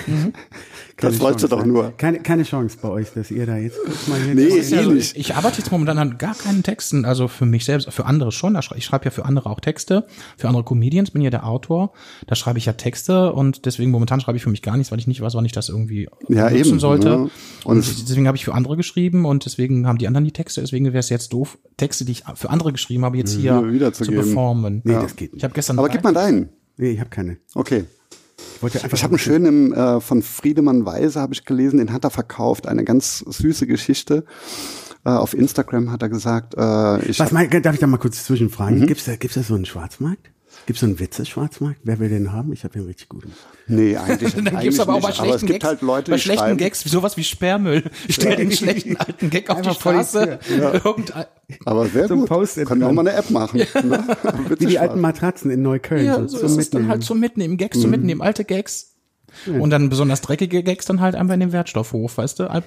Das 0.97 1.13
Keine 1.13 1.21
wolltest 1.21 1.45
du 1.45 1.49
Chance, 1.49 1.49
doch 1.49 1.65
nur. 1.67 1.93
Keine, 1.97 2.21
keine 2.21 2.43
Chance 2.43 2.77
bei 2.83 2.89
euch, 2.91 3.11
dass 3.15 3.31
ihr 3.31 3.47
da 3.47 3.57
jetzt 3.57 3.79
mal 4.09 4.21
hier 4.21 4.35
Nee, 4.35 4.49
Das 4.49 4.55
ist 4.59 4.71
ja 4.73 4.83
so, 4.83 4.91
ähnlich. 4.91 5.13
ich, 5.15 5.31
ich 5.31 5.35
arbeite 5.35 5.59
jetzt 5.59 5.71
momentan 5.73 5.97
an 5.97 6.19
gar 6.19 6.35
keinen 6.35 6.63
Texten, 6.63 7.07
also 7.07 7.27
für 7.27 7.47
mich 7.47 7.65
selbst, 7.65 7.91
für 7.91 8.05
andere 8.05 8.33
schon. 8.33 8.59
Ich 8.77 8.85
schreibe 8.85 9.07
ja 9.07 9.11
für 9.11 9.25
andere 9.25 9.49
auch 9.49 9.61
Texte, 9.61 10.07
für 10.37 10.49
andere 10.49 10.63
Comedians, 10.65 11.11
bin 11.13 11.23
ja 11.23 11.31
der 11.31 11.47
Autor. 11.47 11.93
Da 12.27 12.35
schreibe 12.35 12.59
ich 12.59 12.67
ja 12.67 12.75
Texte 12.75 13.33
und 13.33 13.65
deswegen 13.65 13.91
momentan 13.91 14.21
schreibe 14.21 14.37
ich 14.37 14.43
für 14.45 14.51
mich 14.51 14.61
gar 14.61 14.77
nichts, 14.77 14.91
weil 14.93 14.99
ich 14.99 15.07
nicht 15.07 15.23
weiß, 15.23 15.35
wann 15.35 15.45
ich 15.47 15.53
das 15.53 15.71
irgendwie 15.71 16.09
Ja, 16.29 16.51
nutzen 16.51 16.67
eben, 16.67 16.81
sollte. 16.81 17.09
ne? 17.09 17.17
Und, 17.65 17.77
Und- 17.79 18.09
deswegen 18.09 18.27
habe 18.27 18.37
ich 18.37 18.45
für 18.45 18.53
andere 18.55 18.77
geschrieben 18.77 19.25
und 19.25 19.47
deswegen 19.47 19.87
haben 19.87 19.97
die 19.97 20.07
anderen 20.07 20.25
die 20.27 20.33
Texte. 20.33 20.61
Deswegen 20.61 20.85
wäre 20.85 20.99
es 20.99 21.09
jetzt 21.09 21.33
doof, 21.33 21.57
Texte, 21.79 22.05
die 22.05 22.13
ich 22.13 22.25
für 22.35 22.51
andere 22.51 22.73
geschrieben 22.73 23.07
habe, 23.07 23.17
jetzt 23.17 23.33
hier 23.37 23.59
Wieder 23.63 23.73
wiederzugeben. 23.73 24.23
zu 24.23 24.27
performen. 24.29 24.83
Nee, 24.85 24.93
das 24.95 25.17
geht 25.17 25.33
nicht. 25.33 25.39
Ich 25.39 25.45
habe 25.45 25.55
gestern 25.55 25.79
Aber 25.79 25.89
gib 25.89 26.05
mal 26.05 26.13
deinen. 26.13 26.51
Nee, 26.77 26.91
ich 26.91 27.01
habe 27.01 27.09
keine. 27.11 27.39
Okay. 27.55 27.85
Ich 28.63 28.85
einfach 28.85 28.97
Ich 28.99 29.03
habe 29.05 29.13
einen 29.13 29.19
schönen 29.19 29.73
äh, 29.73 30.01
von 30.01 30.23
Friedemann 30.23 30.85
Weise 30.85 31.21
habe 31.21 31.33
ich 31.33 31.45
gelesen, 31.45 31.79
den 31.79 31.93
hat 31.93 32.05
er 32.05 32.11
verkauft, 32.11 32.67
eine 32.69 32.85
ganz 32.85 33.19
süße 33.27 33.67
Geschichte. 33.67 34.25
Äh, 35.05 35.11
auf 35.11 35.33
Instagram 35.33 35.91
hat 35.91 36.03
er 36.03 36.09
gesagt, 36.11 36.55
äh, 36.57 37.03
ich 37.07 37.19
Was 37.19 37.33
mein, 37.33 37.49
darf 37.63 37.75
ich 37.75 37.81
da 37.81 37.87
mal 37.87 37.97
kurz 37.99 38.19
Mhm. 38.19 38.25
zwischenfragen? 38.25 38.87
Gibt's 38.87 39.05
da, 39.07 39.17
gibt's 39.17 39.37
da 39.37 39.43
so 39.43 39.55
einen 39.55 39.65
Schwarzmarkt? 39.65 40.31
Gibt's 40.67 40.81
so 40.81 40.87
einen 40.87 40.99
Witze-Schwarzmarkt? 41.01 41.81
Wer 41.85 41.99
will 42.01 42.09
den 42.09 42.33
haben? 42.33 42.53
Ich 42.53 42.65
habe 42.65 42.75
den 42.75 42.85
richtig 42.87 43.09
guten. 43.09 43.33
nee, 43.67 43.97
eigentlich, 43.97 44.35
Dann 44.35 44.47
eigentlich 44.49 44.61
gibt's 44.63 44.81
aber 44.81 44.95
auch 44.95 45.01
bei 45.01 45.09
nicht, 45.09 45.21
aber 45.21 45.29
es 45.35 45.41
schlechten 45.41 45.47
gibt 45.47 45.61
Gags, 45.61 45.65
halt 45.69 45.83
Leute, 45.83 46.11
bei 46.11 46.17
die 46.17 46.23
schlechten 46.23 46.45
schreiben, 46.45 46.59
Gags, 46.59 46.81
sowas 46.83 47.17
wie 47.17 47.25
Sperrmüll. 47.25 47.85
Stell 48.09 48.37
den 48.37 48.53
schlechten 48.53 48.97
alten 48.97 49.31
Gag 49.31 49.49
auf 49.51 49.59
Einfach 49.59 49.75
die 49.77 49.81
vor 49.83 49.93
die 49.93 49.99
Straße. 49.99 50.39
Irgendein, 50.85 51.25
aber 51.65 51.87
sehr 51.87 52.09
So 52.09 52.15
ein 52.15 52.21
gut. 52.21 52.29
Post-it 52.29 52.67
Können 52.67 52.81
wir 52.81 52.87
auch 52.87 52.95
dran. 52.95 53.05
mal 53.05 53.09
eine 53.09 53.19
App 53.19 53.31
machen. 53.31 53.59
Ne? 53.59 54.05
Wie 54.59 54.67
die 54.67 54.79
alten 54.79 55.01
Matratzen 55.01 55.51
in 55.51 55.63
Neukölln. 55.63 56.05
ja, 56.05 56.27
so 56.29 56.39
ist 56.39 56.57
es 56.57 56.71
dann 56.71 56.89
halt 56.89 57.03
zum 57.05 57.21
Mitnehmen. 57.21 57.57
Gags 57.57 57.77
Mhm. 57.79 57.83
zum 57.83 57.91
Mitnehmen, 57.91 58.21
alte 58.23 58.45
Gags. 58.45 58.97
Und 59.47 59.71
dann 59.71 59.89
besonders 59.89 60.21
dreckige 60.23 60.63
Gags 60.65 60.87
dann 60.87 61.01
halt 61.01 61.15
einfach 61.15 61.35
in 61.35 61.41
den 61.41 61.53
Wertstoffhof, 61.53 62.19
weißt 62.19 62.41
du, 62.41 62.51
ab- 62.51 62.65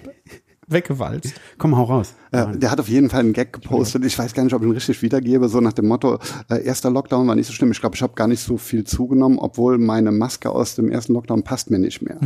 weggewalzt. 0.74 1.34
Komm, 1.58 1.78
hau 1.78 1.84
raus. 1.84 2.14
Ja, 2.34 2.48
der 2.48 2.72
hat 2.72 2.80
auf 2.80 2.90
jeden 2.90 3.10
Fall 3.10 3.20
einen 3.20 3.34
Gag 3.34 3.54
gepostet. 3.54 4.04
Ich 4.06 4.18
weiß 4.18 4.34
gar 4.34 4.44
nicht, 4.44 4.54
ob 4.54 4.64
ich 4.64 4.68
ihn 4.68 4.74
richtig 4.74 5.02
wiedergebe, 5.04 5.48
so 5.50 5.62
nach 5.62 5.74
dem 5.74 5.88
Motto, 5.88 6.18
äh, 6.50 6.64
erster 6.64 6.90
Lockdown 6.90 7.28
war 7.28 7.36
nicht 7.36 7.46
so 7.46 7.54
schlimm. 7.54 7.72
Ich 7.72 7.80
glaube, 7.80 7.96
ich 7.96 8.02
habe 8.02 8.14
gar 8.16 8.28
nicht 8.28 8.42
so 8.42 8.58
viel 8.58 8.84
zugenommen, 8.86 9.38
obwohl 9.38 9.78
meine 9.78 10.12
Maske 10.12 10.50
aus 10.50 10.74
dem 10.74 10.90
ersten 10.90 11.14
Lockdown 11.14 11.44
passt 11.44 11.70
mir 11.70 11.78
nicht 11.78 12.02
mehr. 12.02 12.18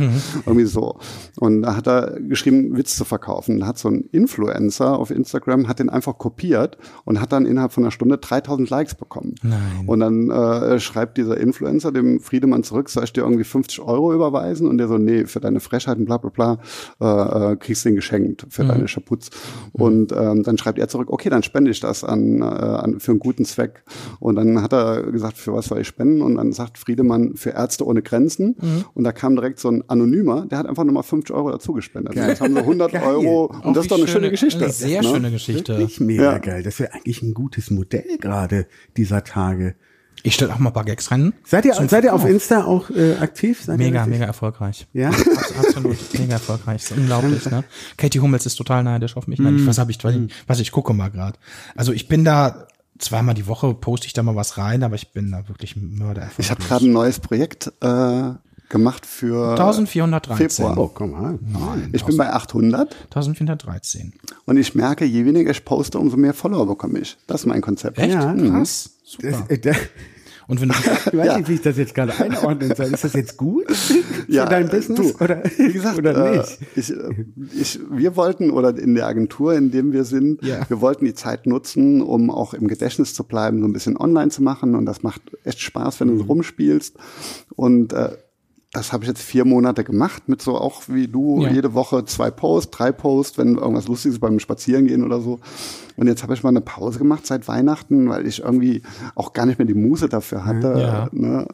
Irgendwie 0.46 0.64
so. 0.64 0.98
Und 1.38 1.62
da 1.62 1.76
hat 1.76 1.86
er 1.86 2.18
geschrieben, 2.20 2.76
Witz 2.76 2.96
zu 2.96 3.04
verkaufen. 3.04 3.60
Da 3.60 3.66
hat 3.66 3.78
so 3.78 3.88
ein 3.88 4.04
Influencer 4.10 4.98
auf 4.98 5.10
Instagram, 5.10 5.68
hat 5.68 5.78
den 5.78 5.90
einfach 5.90 6.16
kopiert 6.16 6.78
und 7.04 7.20
hat 7.20 7.32
dann 7.32 7.44
innerhalb 7.44 7.72
von 7.72 7.84
einer 7.84 7.90
Stunde 7.90 8.16
3000 8.16 8.70
Likes 8.70 8.94
bekommen. 8.94 9.34
Nein. 9.42 9.84
Und 9.86 10.00
dann 10.00 10.30
äh, 10.30 10.80
schreibt 10.80 11.18
dieser 11.18 11.36
Influencer 11.36 11.92
dem 11.92 12.20
Friedemann 12.20 12.62
zurück, 12.62 12.88
soll 12.88 13.04
ich 13.04 13.12
dir 13.12 13.22
irgendwie 13.22 13.44
50 13.44 13.80
Euro 13.80 14.14
überweisen? 14.14 14.66
Und 14.66 14.78
der 14.78 14.88
so, 14.88 14.96
nee, 14.96 15.26
für 15.26 15.40
deine 15.40 15.60
Frechheiten, 15.60 16.06
bla 16.06 16.16
bla 16.16 16.30
bla, 16.30 16.58
äh, 17.00 17.52
äh, 17.52 17.56
kriegst 17.56 17.84
du 17.84 17.90
den 17.90 17.96
geschenkt 17.96 18.37
für 18.48 18.64
Mhm. 18.64 18.68
deine 18.68 18.88
Schaputz. 18.88 19.30
Und 19.72 20.12
ähm, 20.12 20.42
dann 20.42 20.58
schreibt 20.58 20.78
er 20.78 20.88
zurück, 20.88 21.08
okay, 21.10 21.28
dann 21.30 21.42
spende 21.42 21.70
ich 21.70 21.80
das 21.80 22.04
an, 22.04 22.40
äh, 22.40 22.44
an 22.44 23.00
für 23.00 23.12
einen 23.12 23.20
guten 23.20 23.44
Zweck. 23.44 23.82
Und 24.20 24.36
dann 24.36 24.62
hat 24.62 24.72
er 24.72 25.02
gesagt, 25.10 25.36
für 25.38 25.52
was 25.52 25.66
soll 25.66 25.80
ich 25.80 25.86
spenden? 25.88 26.22
Und 26.22 26.36
dann 26.36 26.52
sagt 26.52 26.78
Friedemann, 26.78 27.36
für 27.36 27.50
Ärzte 27.50 27.84
ohne 27.86 28.02
Grenzen. 28.02 28.56
Mhm. 28.60 28.84
Und 28.94 29.04
da 29.04 29.12
kam 29.12 29.34
direkt 29.36 29.58
so 29.60 29.68
ein 29.70 29.84
Anonymer, 29.88 30.46
der 30.46 30.58
hat 30.58 30.66
einfach 30.66 30.84
nochmal 30.84 31.02
50 31.02 31.34
Euro 31.34 31.50
dazu 31.50 31.72
gespendet. 31.72 32.16
Und 32.16 32.26
Jetzt 32.26 32.40
haben 32.40 32.54
sie 32.54 32.60
100 32.68 32.92
Geil. 32.92 33.02
Euro. 33.04 33.46
Und 33.46 33.64
Auch 33.64 33.72
das 33.74 33.84
ist 33.84 33.90
doch 33.90 33.96
eine 33.98 34.06
schöne 34.06 34.18
schöne- 34.26 34.30
Geschichte. 34.30 34.64
Eine 34.64 34.72
sehr 34.72 35.02
ne? 35.02 35.08
schöne 35.08 35.30
Geschichte. 35.30 35.72
Wirklich 35.78 36.00
mega 36.00 36.22
Ja. 36.32 36.38
geil. 36.38 36.62
Das 36.62 36.78
wäre 36.80 36.92
eigentlich 36.94 37.22
ein 37.22 37.34
gutes 37.34 37.70
Modell 37.70 38.18
gerade 38.20 38.66
dieser 38.96 39.24
Tage. 39.24 39.74
Ich 40.22 40.34
stelle 40.34 40.52
auch 40.52 40.58
mal 40.58 40.70
ein 40.70 40.72
paar 40.72 40.84
Gags 40.84 41.10
rein. 41.10 41.32
Seid 41.44 41.64
ihr, 41.64 41.72
Zum 41.72 41.88
seid 41.88 42.04
ihr 42.04 42.14
auf. 42.14 42.24
Insta 42.24 42.64
auch 42.64 42.90
äh, 42.90 43.16
aktiv? 43.18 43.62
Seid 43.62 43.78
ihr 43.80 43.86
Mega, 43.86 44.06
mega 44.06 44.24
erfolgreich. 44.24 44.86
Ja? 44.92 45.08
Abs- 45.10 45.54
Absolut, 45.58 45.96
mega 46.18 46.32
erfolgreich. 46.34 46.82
Ist 46.82 46.92
unglaublich, 46.92 47.44
ne? 47.46 47.64
Katie 47.96 48.20
Hummels 48.20 48.44
ist 48.46 48.56
total 48.56 48.82
neidisch 48.82 49.16
auf 49.16 49.26
mich. 49.26 49.38
Nein, 49.38 49.54
Mm. 49.54 49.58
ich, 49.58 49.66
was 49.66 49.78
habe 49.78 49.90
ich, 49.90 50.02
was 50.02 50.14
ich, 50.14 50.30
was 50.46 50.60
ich 50.60 50.72
gucke 50.72 50.92
mal 50.94 51.08
gerade. 51.10 51.38
Also 51.76 51.92
ich 51.92 52.08
bin 52.08 52.24
da 52.24 52.66
zweimal 52.98 53.34
die 53.34 53.46
Woche 53.46 53.74
poste 53.74 54.06
ich 54.06 54.12
da 54.12 54.22
mal 54.24 54.34
was 54.34 54.58
rein, 54.58 54.82
aber 54.82 54.96
ich 54.96 55.12
bin 55.12 55.30
da 55.30 55.46
wirklich 55.48 55.76
Mörder 55.76 56.30
Ich 56.38 56.50
habe 56.50 56.62
gerade 56.62 56.84
ein 56.86 56.92
neues 56.92 57.20
Projekt 57.20 57.72
äh, 57.80 58.30
gemacht 58.68 59.06
für 59.06 59.50
1413. 59.50 60.48
Februar. 60.50 60.78
Oh, 60.78 60.90
komm 60.92 61.12
mal. 61.12 61.38
Ich 61.92 62.04
bin 62.04 62.16
bei 62.16 62.30
800 62.32 62.94
1413. 63.04 64.12
und 64.46 64.56
ich 64.56 64.74
merke, 64.74 65.04
je 65.04 65.24
weniger 65.24 65.50
ich 65.50 65.64
poste, 65.64 65.98
umso 65.98 66.16
mehr 66.16 66.34
Follower 66.34 66.66
bekomme 66.66 66.98
ich. 67.00 67.16
Das 67.26 67.42
ist 67.42 67.46
mein 67.46 67.60
Konzept. 67.60 67.98
Echt? 67.98 68.14
Ja. 68.14 68.34
Krass. 68.34 68.90
Super. 69.04 69.30
Das, 69.30 69.48
äh, 69.48 69.58
da, 69.58 69.72
Und 70.48 70.60
wenn 70.60 70.68
du, 70.68 70.74
ich 71.12 71.16
weiß 71.18 71.26
Ja. 71.26 71.38
nicht, 71.38 71.48
wie 71.48 71.54
ich 71.54 71.62
das 71.62 71.76
jetzt 71.78 71.94
gerade 71.94 72.14
einordnen 72.18 72.74
soll. 72.74 72.86
Ist 72.92 73.04
das 73.04 73.12
jetzt 73.14 73.36
gut 73.36 73.64
Ja, 74.28 74.44
für 74.44 74.50
dein 74.50 74.68
Business 74.68 75.14
du, 75.14 75.24
oder, 75.24 75.42
Wie 75.56 75.72
gesagt, 75.72 75.98
oder 75.98 76.32
äh, 76.32 76.36
nicht? 76.38 76.58
ich, 76.76 76.90
äh, 76.90 77.24
ich, 77.58 77.80
wir 77.90 78.16
wollten, 78.16 78.50
oder 78.50 78.76
in 78.76 78.94
der 78.94 79.06
Agentur, 79.06 79.54
in 79.54 79.70
dem 79.70 79.92
wir 79.92 80.04
sind, 80.04 80.42
Ja. 80.44 80.60
wir 80.68 80.80
wollten 80.82 81.06
die 81.06 81.14
Zeit 81.14 81.46
nutzen, 81.46 82.02
um 82.02 82.30
auch 82.30 82.52
im 82.54 82.68
Gedächtnis 82.68 83.14
zu 83.14 83.24
bleiben, 83.24 83.60
so 83.60 83.66
ein 83.66 83.72
bisschen 83.72 83.96
online 83.96 84.30
zu 84.30 84.42
machen. 84.42 84.74
Und 84.74 84.84
das 84.86 85.02
macht 85.02 85.22
echt 85.44 85.60
Spaß, 85.60 86.00
wenn 86.00 86.08
du 86.08 86.18
so 86.18 86.24
rumspielst. 86.24 86.96
Und 87.56 87.92
äh, 87.94 88.10
das 88.72 88.92
habe 88.92 89.04
ich 89.04 89.08
jetzt 89.08 89.22
vier 89.22 89.44
Monate 89.46 89.82
gemacht, 89.82 90.28
mit 90.28 90.42
so 90.42 90.58
auch 90.58 90.82
wie 90.88 91.08
du, 91.08 91.42
Ja. 91.42 91.50
jede 91.50 91.72
Woche 91.72 92.04
zwei 92.04 92.30
Posts, 92.30 92.70
drei 92.70 92.92
Posts, 92.92 93.38
wenn 93.38 93.56
irgendwas 93.56 93.88
Lustiges 93.88 94.18
beim 94.18 94.38
Spazierengehen 94.38 95.04
oder 95.04 95.20
so. 95.20 95.40
Und 95.96 96.06
jetzt 96.06 96.22
habe 96.22 96.34
ich 96.34 96.42
mal 96.42 96.50
eine 96.50 96.60
Pause 96.60 96.98
gemacht 96.98 97.26
seit 97.26 97.48
Weihnachten, 97.48 98.08
weil 98.10 98.26
ich 98.26 98.42
irgendwie 98.42 98.82
auch 99.14 99.32
gar 99.32 99.46
nicht 99.46 99.58
mehr 99.58 99.66
die 99.66 99.74
Muße 99.74 100.08
dafür 100.08 100.44
hatte. 100.44 100.74
Ja. 100.78 101.08
Ne? 101.12 101.46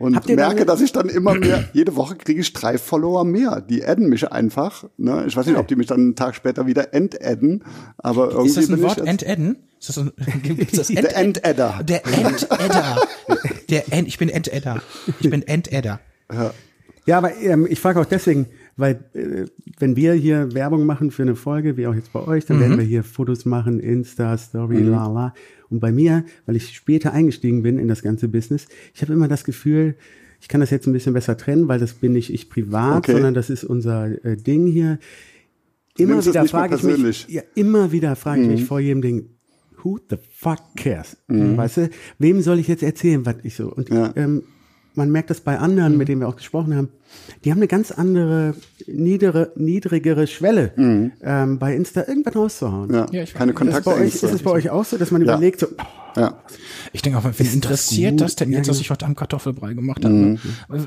Und 0.00 0.28
merke, 0.28 0.64
dass 0.64 0.80
ich 0.80 0.92
dann 0.92 1.08
immer 1.08 1.34
mehr, 1.38 1.68
jede 1.72 1.94
Woche 1.96 2.16
kriege 2.16 2.40
ich 2.40 2.52
drei 2.52 2.76
Follower 2.78 3.24
mehr. 3.24 3.60
Die 3.60 3.84
adden 3.84 4.08
mich 4.08 4.30
einfach. 4.30 4.84
Ne? 4.96 5.24
Ich 5.26 5.36
weiß 5.36 5.46
nicht, 5.46 5.56
ob 5.58 5.66
die 5.68 5.76
mich 5.76 5.86
dann 5.86 5.98
einen 6.00 6.16
Tag 6.16 6.34
später 6.34 6.66
wieder 6.66 6.92
entadden, 6.92 7.64
aber 7.98 8.30
irgendwie 8.30 8.48
ist 8.48 8.58
das 8.58 8.70
ein 8.70 8.82
Wort? 8.82 8.98
Entadden? 8.98 9.56
Ist 9.80 9.88
das 9.90 9.98
ein, 9.98 10.12
gibt's 10.42 10.76
das 10.76 10.88
der 10.88 11.16
Entadder. 11.16 11.80
Der 11.84 12.04
Entadder. 12.06 12.96
Der 13.70 13.92
Ent, 13.92 14.08
ich 14.08 14.18
bin 14.18 14.28
Entadder. 14.28 14.82
Ich 15.20 15.30
bin 15.30 15.42
Entadder. 15.42 16.00
Ja, 17.06 17.16
aber 17.18 17.34
ähm, 17.40 17.66
ich 17.70 17.80
frage 17.80 17.98
auch 18.00 18.04
deswegen, 18.04 18.46
weil 18.76 19.00
äh, 19.14 19.46
wenn 19.78 19.96
wir 19.96 20.12
hier 20.12 20.52
Werbung 20.52 20.84
machen 20.84 21.10
für 21.10 21.22
eine 21.22 21.36
Folge, 21.36 21.76
wie 21.78 21.86
auch 21.86 21.94
jetzt 21.94 22.12
bei 22.12 22.20
euch, 22.20 22.44
dann 22.44 22.60
werden 22.60 22.76
wir 22.76 22.84
hier 22.84 23.02
Fotos 23.02 23.46
machen, 23.46 23.80
Insta, 23.80 24.36
Story, 24.36 24.82
la 24.82 25.06
la. 25.06 25.34
Und 25.70 25.80
bei 25.80 25.90
mir, 25.90 26.24
weil 26.44 26.56
ich 26.56 26.74
später 26.76 27.12
eingestiegen 27.12 27.62
bin 27.62 27.78
in 27.78 27.88
das 27.88 28.02
ganze 28.02 28.28
Business, 28.28 28.68
ich 28.94 29.00
habe 29.00 29.14
immer 29.14 29.26
das 29.28 29.44
Gefühl, 29.44 29.94
ich 30.40 30.48
kann 30.48 30.60
das 30.60 30.70
jetzt 30.70 30.86
ein 30.86 30.92
bisschen 30.92 31.14
besser 31.14 31.36
trennen, 31.38 31.66
weil 31.66 31.78
das 31.80 31.94
bin 31.94 32.12
nicht 32.12 32.32
ich 32.32 32.50
privat, 32.50 32.98
Okay. 32.98 33.12
sondern 33.12 33.32
das 33.34 33.48
ist 33.48 33.64
unser 33.64 34.22
äh, 34.24 34.36
Ding 34.36 34.66
hier. 34.66 34.98
Immer 35.96 36.24
wieder 36.24 36.44
frage 36.44 36.76
ich 36.76 36.82
mich, 36.84 37.26
ja, 37.28 37.42
immer 37.54 37.90
wieder 37.90 38.14
frage 38.16 38.42
ich 38.42 38.48
mich 38.48 38.64
vor 38.64 38.78
jedem 38.80 39.00
Ding, 39.02 39.30
who 39.82 39.98
the 40.10 40.16
fuck 40.30 40.60
cares? 40.76 41.16
Weißt 41.56 41.76
du, 41.78 41.90
wem 42.18 42.40
soll 42.42 42.58
ich 42.58 42.68
jetzt 42.68 42.82
erzählen, 42.82 43.24
was 43.26 43.36
ich 43.42 43.56
so? 43.56 43.72
Und 43.72 43.88
Ja. 43.88 44.12
ähm, 44.14 44.42
man 44.98 45.10
merkt 45.10 45.30
das 45.30 45.40
bei 45.40 45.58
anderen, 45.58 45.96
mit 45.96 46.08
denen 46.08 46.20
wir 46.20 46.28
auch 46.28 46.36
gesprochen 46.36 46.74
haben, 46.76 46.88
die 47.44 47.50
haben 47.50 47.58
eine 47.58 47.68
ganz 47.68 47.90
andere, 47.90 48.54
niedere, 48.86 49.52
niedrigere 49.56 50.26
Schwelle, 50.26 50.72
ähm, 51.22 51.58
bei 51.58 51.74
Insta 51.74 52.04
irgendwas 52.06 52.36
rauszuhauen. 52.36 52.92
Ja, 52.92 53.06
Ja, 53.10 53.22
ich 53.22 53.32
keine 53.32 53.54
weiß. 53.54 53.62
Ist, 53.62 53.72
das 53.74 53.82
bei 53.84 53.90
euch, 53.92 53.94
Kontaktängste. 53.94 54.26
ist 54.26 54.32
es 54.34 54.42
bei 54.42 54.50
euch 54.50 54.70
auch 54.70 54.84
so, 54.84 54.98
dass 54.98 55.10
man 55.10 55.22
Ja. 55.24 55.32
überlegt, 55.34 55.60
so, 55.60 55.68
Ja. 56.16 56.42
Ich 56.92 57.02
denke 57.02 57.18
auch, 57.18 57.24
wen 57.24 57.32
das 57.38 57.54
interessiert 57.54 58.12
gut? 58.12 58.20
das, 58.22 58.34
denn 58.36 58.50
jetzt, 58.50 58.68
dass 58.68 58.76
genau. 58.76 58.80
ich 58.82 58.90
heute 58.90 59.04
Abend 59.04 59.16
Kartoffelbrei 59.18 59.74
gemacht 59.74 60.04
habe? 60.04 60.14
ne? 60.14 60.38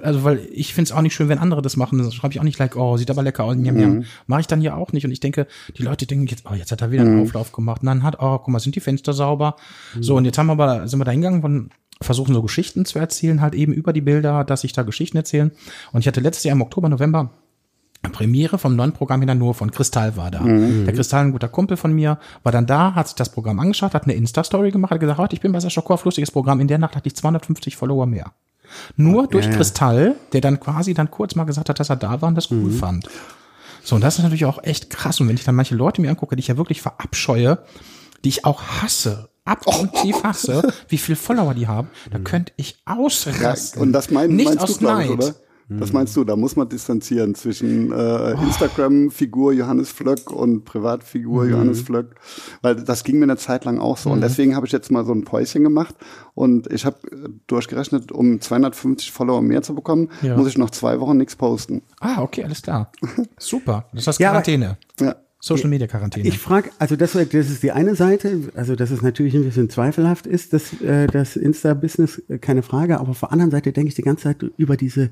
Also, 0.02 0.24
weil 0.24 0.42
ich 0.52 0.74
finde 0.74 0.90
es 0.90 0.92
auch 0.92 1.02
nicht 1.02 1.14
schön, 1.14 1.30
wenn 1.30 1.38
andere 1.38 1.62
das 1.62 1.78
machen. 1.78 2.00
Das 2.00 2.14
schreibe 2.14 2.34
ich 2.34 2.40
auch 2.40 2.44
nicht 2.44 2.60
like, 2.60 2.76
oh, 2.76 2.98
sieht 2.98 3.10
aber 3.10 3.24
lecker 3.24 3.46
aus. 3.46 3.56
Njam, 3.56 3.76
njam. 3.78 4.04
Mache 4.28 4.42
ich 4.42 4.48
dann 4.48 4.62
ja 4.62 4.76
auch 4.76 4.92
nicht. 4.92 5.06
Und 5.06 5.12
ich 5.12 5.22
denke, 5.22 5.48
die 5.78 5.84
Leute 5.84 6.06
denken 6.06 6.26
jetzt, 6.28 6.44
oh, 6.52 6.54
jetzt 6.54 6.72
hat 6.72 6.82
er 6.82 6.92
wieder 6.92 7.04
einen 7.04 7.22
Auflauf 7.22 7.52
gemacht. 7.54 7.82
Und 7.82 7.86
dann 7.88 8.04
hat, 8.04 8.18
oh, 8.20 8.38
guck 8.40 8.50
mal, 8.50 8.60
sind 8.60 8.76
die 8.76 8.80
Fenster 8.82 9.14
sauber? 9.14 9.56
So, 10.00 10.16
und 10.18 10.26
jetzt 10.26 10.38
haben 10.38 10.48
wir 10.48 10.54
aber, 10.54 10.88
sind 10.88 11.00
wir 11.00 11.06
da 11.06 11.12
hingegangen 11.12 11.44
und 11.44 11.70
versuchen 12.02 12.34
so 12.34 12.42
Geschichten 12.42 12.86
zu 12.86 13.00
erzählen, 13.00 13.42
halt 13.42 13.54
eben 13.54 13.74
über 13.74 13.94
die 13.94 14.02
Bilder, 14.02 14.44
dass 14.44 14.64
ich 14.64 14.74
da 14.74 14.84
Geschichten 14.84 15.18
erzählen. 15.18 15.52
Und 15.92 16.02
ich 16.02 16.08
hatte 16.08 16.20
letztes 16.20 16.44
Jahr 16.44 16.56
im 16.56 16.62
Oktober, 16.62 16.90
November 16.90 17.32
Premiere 18.10 18.58
vom 18.58 18.76
neuen 18.76 18.94
Programm 18.94 19.22
in 19.22 19.38
nur 19.38 19.54
von 19.54 19.70
Kristall 19.72 20.18
war 20.18 20.32
da. 20.32 20.40
Der 20.44 20.94
Kristall, 20.94 21.26
ein 21.26 21.32
guter 21.32 21.48
Kumpel 21.48 21.78
von 21.78 21.94
mir, 21.94 22.18
war 22.44 22.52
dann 22.52 22.66
da, 22.66 22.96
hat 22.96 23.08
sich 23.08 23.16
das 23.16 23.32
Programm 23.32 23.60
angeschaut, 23.60 23.94
hat 23.94 24.04
eine 24.04 24.14
Insta-Story 24.14 24.72
gemacht, 24.72 24.92
hat 24.92 25.00
gesagt, 25.00 25.20
heute, 25.20 25.36
ich 25.36 25.42
bin 25.42 25.52
bei 25.52 25.60
Sascha 25.60 25.82
Korf, 25.82 26.04
lustiges 26.04 26.32
Programm. 26.32 26.60
In 26.60 26.68
der 26.68 26.80
Nacht 26.80 26.96
hatte 26.96 27.08
ich 27.08 27.16
250 27.16 27.76
Follower 27.76 28.08
mehr. 28.08 28.32
Nur 28.96 29.28
durch 29.28 29.46
ja. 29.46 29.52
Kristall, 29.52 30.16
der 30.34 30.42
dann 30.42 30.60
quasi 30.60 30.94
dann 30.94 31.12
kurz 31.12 31.36
mal 31.36 31.44
gesagt 31.44 31.70
hat, 31.70 31.80
dass 31.80 31.90
er 31.90 31.96
da 31.96 32.22
war 32.22 32.30
und 32.30 32.36
das 32.36 32.50
cool 32.52 32.72
fand. 32.72 33.08
So, 33.84 33.96
und 33.96 34.02
das 34.02 34.18
ist 34.18 34.24
natürlich 34.24 34.46
auch 34.46 34.64
echt 34.64 34.90
krass. 34.90 35.20
Und 35.20 35.28
wenn 35.28 35.36
ich 35.36 35.44
dann 35.44 35.56
manche 35.56 35.76
Leute 35.76 36.02
mir 36.02 36.10
angucke, 36.10 36.36
die 36.36 36.42
ich 36.42 36.48
ja 36.48 36.58
wirklich 36.58 36.82
verabscheue, 36.82 37.60
die 38.24 38.30
ich 38.30 38.46
auch 38.46 38.62
hasse, 38.64 39.30
abgrundtief 39.46 40.24
hasse, 40.24 40.62
wie 40.88 40.98
viel 40.98 41.16
Follower 41.16 41.54
die 41.54 41.68
haben, 41.68 41.90
da 42.12 42.20
könnte 42.20 42.54
ich 42.58 42.82
Ja, 42.88 42.98
ausrasten. 42.98 43.82
und 43.82 43.92
das 43.94 44.12
mein, 44.12 44.36
Nicht 44.36 44.46
meinst 44.50 44.64
aus 44.64 44.74
du, 44.74 44.80
glaube 44.80 45.04
ich, 45.04 45.10
Neid. 45.10 45.18
oder? 45.20 45.36
Das 45.74 45.94
meinst 45.94 46.18
du, 46.18 46.26
da 46.26 46.36
muss 46.36 46.58
man 46.58 46.68
distanzieren 46.68 47.34
zwischen 47.34 47.94
äh, 47.94 48.32
Instagram-Figur 48.32 49.54
Johannes 49.54 49.90
Flöck 49.90 50.30
und 50.30 50.66
Privatfigur 50.66 51.46
Johannes 51.46 51.80
Flöck. 51.80 52.16
Weil 52.62 52.76
das 52.84 53.06
ging 53.06 53.20
mir 53.20 53.24
eine 53.24 53.38
Zeit 53.38 53.64
lang 53.64 53.80
auch 53.80 53.96
so. 53.96 54.10
Und 54.10 54.20
deswegen 54.20 54.54
habe 54.58 54.66
ich 54.66 54.74
jetzt 54.74 54.92
mal 54.92 55.06
so 55.06 55.14
ein 55.14 55.24
Päuschen 55.24 55.64
gemacht. 55.64 55.96
Und 56.34 56.70
ich 56.74 56.86
habe 56.86 56.98
äh, 57.10 57.30
durchgerechnet, 57.48 58.12
um 58.12 58.42
250 58.42 59.14
Follower 59.14 59.42
mehr 59.42 59.62
zu 59.62 59.74
bekommen, 59.74 60.10
Ja. 60.22 60.36
muss 60.36 60.50
ich 60.50 60.58
noch 60.58 60.72
zwei 60.72 61.00
Wochen 61.00 61.16
nichts 61.16 61.38
posten. 61.38 61.84
Ah, 62.02 62.22
okay, 62.22 62.44
alles 62.44 62.62
klar. 62.62 62.92
Super. 63.40 63.86
Das 63.94 64.08
ist 64.08 64.20
Ja, 64.20 64.32
aber- 64.32 64.42
Quarantäne. 64.42 64.78
Ja. 65.00 65.16
Social 65.44 65.70
Media 65.70 65.88
Quarantäne. 65.88 66.28
Ich 66.28 66.38
frage, 66.38 66.70
also 66.78 66.96
das, 66.96 67.14
das 67.14 67.34
ist 67.34 67.64
die 67.64 67.72
eine 67.72 67.96
Seite, 67.96 68.52
also 68.54 68.76
dass 68.76 68.92
es 68.92 69.02
natürlich 69.02 69.34
ein 69.34 69.44
bisschen 69.44 69.72
zweifelhaft 69.72 70.28
ist, 70.28 70.54
dass 70.54 70.80
äh, 70.82 71.08
das 71.08 71.36
Insta-Business, 71.36 72.22
äh, 72.30 72.38
keine 72.38 72.62
Frage, 72.62 73.00
aber 73.00 73.10
auf 73.10 73.20
der 73.22 73.32
anderen 73.32 73.50
Seite 73.50 73.72
denke 73.74 73.90
ich 73.90 73.96
die 73.96 74.04
ganze 74.04 74.24
Zeit 74.24 74.44
über 74.58 74.78
diese 74.78 75.10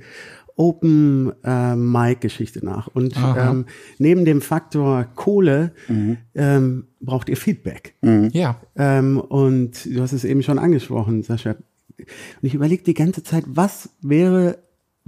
Open 0.55 1.33
äh, 1.43 1.75
Mic-Geschichte 1.75 2.63
nach. 2.63 2.87
Und 2.87 3.17
Aha. 3.17 3.49
ähm, 3.49 3.65
neben 3.97 4.23
dem 4.23 4.41
Faktor 4.41 5.05
Kohle 5.15 5.71
ähm, 6.35 6.87
braucht 7.01 7.29
ihr 7.29 7.37
Feedback. 7.37 7.95
ja. 8.31 8.61
Ähm, 8.75 9.19
und 9.19 9.85
du 9.85 10.01
hast 10.01 10.13
es 10.13 10.25
eben 10.25 10.43
schon 10.43 10.59
angesprochen, 10.59 11.23
Sascha. 11.23 11.55
Und 11.97 12.07
ich 12.43 12.53
überlege 12.53 12.83
die 12.83 12.93
ganze 12.93 13.23
Zeit, 13.23 13.45
was 13.47 13.89
wäre, 14.01 14.59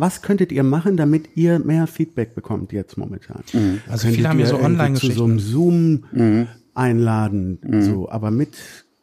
was 0.01 0.21
könntet 0.21 0.51
ihr 0.51 0.63
machen, 0.63 0.97
damit 0.97 1.29
ihr 1.35 1.59
mehr 1.59 1.87
Feedback 1.87 2.35
bekommt 2.35 2.73
jetzt 2.73 2.97
momentan? 2.97 3.43
Also 3.87 4.09
viele 4.09 4.27
haben 4.27 4.39
ja 4.39 4.47
so 4.47 4.57
Online-Geschichten. 4.59 5.13
Zu 5.13 5.19
so 5.19 5.23
einem 5.25 5.39
Zoom 5.39 6.03
Mhm. 6.11 6.47
einladen, 6.73 7.59
so, 7.81 8.09
aber 8.09 8.31
mit 8.31 8.49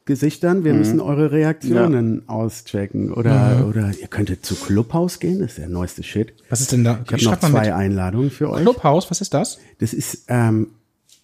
Gesichtern, 0.07 0.65
wir 0.65 0.73
müssen 0.75 1.01
eure 1.01 1.33
Reaktionen 1.33 2.29
auschecken. 2.31 3.13
Oder, 3.13 3.67
oder 3.69 3.93
ihr 4.01 4.09
könntet 4.09 4.45
zu 4.45 4.55
Clubhouse 4.55 5.21
gehen, 5.21 5.39
das 5.41 5.51
ist 5.53 5.59
der 5.59 5.69
neueste 5.69 6.03
Shit. 6.03 6.33
Was 6.49 6.63
ist 6.63 6.73
denn 6.73 6.83
da? 6.83 7.05
Ich 7.15 7.27
habe 7.27 7.37
noch 7.37 7.53
mal 7.53 7.65
zwei. 7.65 7.75
Einladungen 7.75 8.31
für 8.31 8.51
euch. 8.51 8.63
Clubhouse, 8.63 9.11
was 9.11 9.21
ist 9.21 9.35
das? 9.35 9.59
Das 9.79 9.93
ist 9.93 10.25
ähm, 10.29 10.69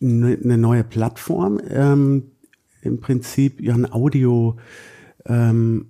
eine 0.03 0.37
ne 0.41 0.59
neue 0.59 0.85
Plattform. 0.85 1.61
Ähm, 1.69 2.25
Im 2.83 3.01
Prinzip 3.01 3.61
ja 3.63 3.73
ein 3.75 3.91
Audio, 3.91 4.57
ähm, 5.25 5.87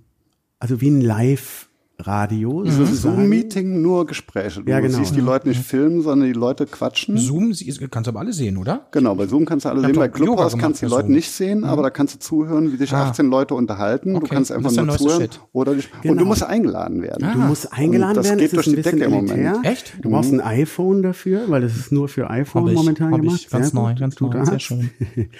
also 0.60 0.80
wie 0.80 0.88
ein 0.90 1.00
Live-Radio. 1.00 1.73
Das 1.96 2.30
ist 2.32 2.76
sozusagen. 2.76 3.16
Zoom-Meeting, 3.16 3.80
nur 3.80 4.04
Gespräche. 4.06 4.62
Du 4.62 4.70
Ja, 4.70 4.80
genau. 4.80 4.98
siehst 4.98 5.14
die 5.14 5.20
Leute 5.20 5.48
nicht 5.48 5.62
filmen, 5.62 6.02
sondern 6.02 6.26
die 6.26 6.34
Leute 6.34 6.66
quatschen. 6.66 7.16
Zoom, 7.16 7.54
sie- 7.54 7.66
kannst 7.88 8.08
du 8.08 8.10
aber 8.10 8.20
alle 8.20 8.32
sehen, 8.32 8.56
oder? 8.56 8.86
Genau, 8.90 9.14
bei 9.14 9.26
Zoom 9.26 9.44
kannst 9.44 9.64
du 9.64 9.68
alle 9.70 9.80
Ich 9.80 9.86
sehen. 9.86 9.94
Bei 9.96 10.08
Clubhouse 10.08 10.58
kannst 10.58 10.82
du 10.82 10.86
die 10.86 10.90
Leute 10.90 11.04
Zoom. 11.06 11.14
nicht 11.14 11.30
sehen, 11.30 11.62
aber 11.64 11.82
da 11.82 11.90
kannst 11.90 12.14
du 12.16 12.18
zuhören, 12.18 12.72
wie 12.72 12.76
sich 12.76 12.92
Ah. 12.92 13.04
18 13.10 13.26
Leute 13.30 13.54
unterhalten. 13.54 14.10
Du 14.14 14.16
Okay, 14.18 14.28
kannst 14.34 14.50
das 14.50 14.56
einfach 14.56 14.72
nur 14.72 14.96
zuhören. 14.98 15.20
Shit. 15.22 15.40
Oder 15.52 15.74
dich, 15.76 15.88
Und 15.94 16.02
du 16.04 16.08
Genau. 16.14 16.24
musst 16.24 16.42
eingeladen 16.42 17.00
werden. 17.02 17.32
Du 17.32 17.38
musst 17.38 17.72
eingeladen 17.72 18.14
das 18.16 18.26
werden, 18.26 18.38
geht 18.38 18.46
es 18.48 18.52
ist 18.52 18.56
durch 18.56 18.66
ein 18.66 18.70
die 18.70 18.76
bisschen 18.76 18.98
Decke 18.98 19.04
im 19.10 19.14
Moment. 19.14 19.30
elitär. 19.38 19.70
Echt? 19.70 19.94
Du 20.02 20.10
brauchst 20.10 20.32
ein 20.32 20.40
iPhone 20.40 21.02
dafür, 21.02 21.42
weil 21.48 21.62
das 21.62 21.76
ist 21.76 21.92
nur 21.92 22.08
für 22.08 22.28
iPhone 22.28 22.62
Hab 22.64 22.70
ich, 22.70 22.76
momentan 22.76 23.12
hab 23.12 23.20
gemacht. 23.20 23.40
ich. 23.40 23.48
Ganz 23.50 23.70
Sehr 23.70 23.80
neu, 23.80 23.90
gut. 23.90 24.00
ganz 24.00 24.14
Du 24.16 24.26
neu, 24.26 24.44
sehr 24.44 24.58
schön. 24.58 24.90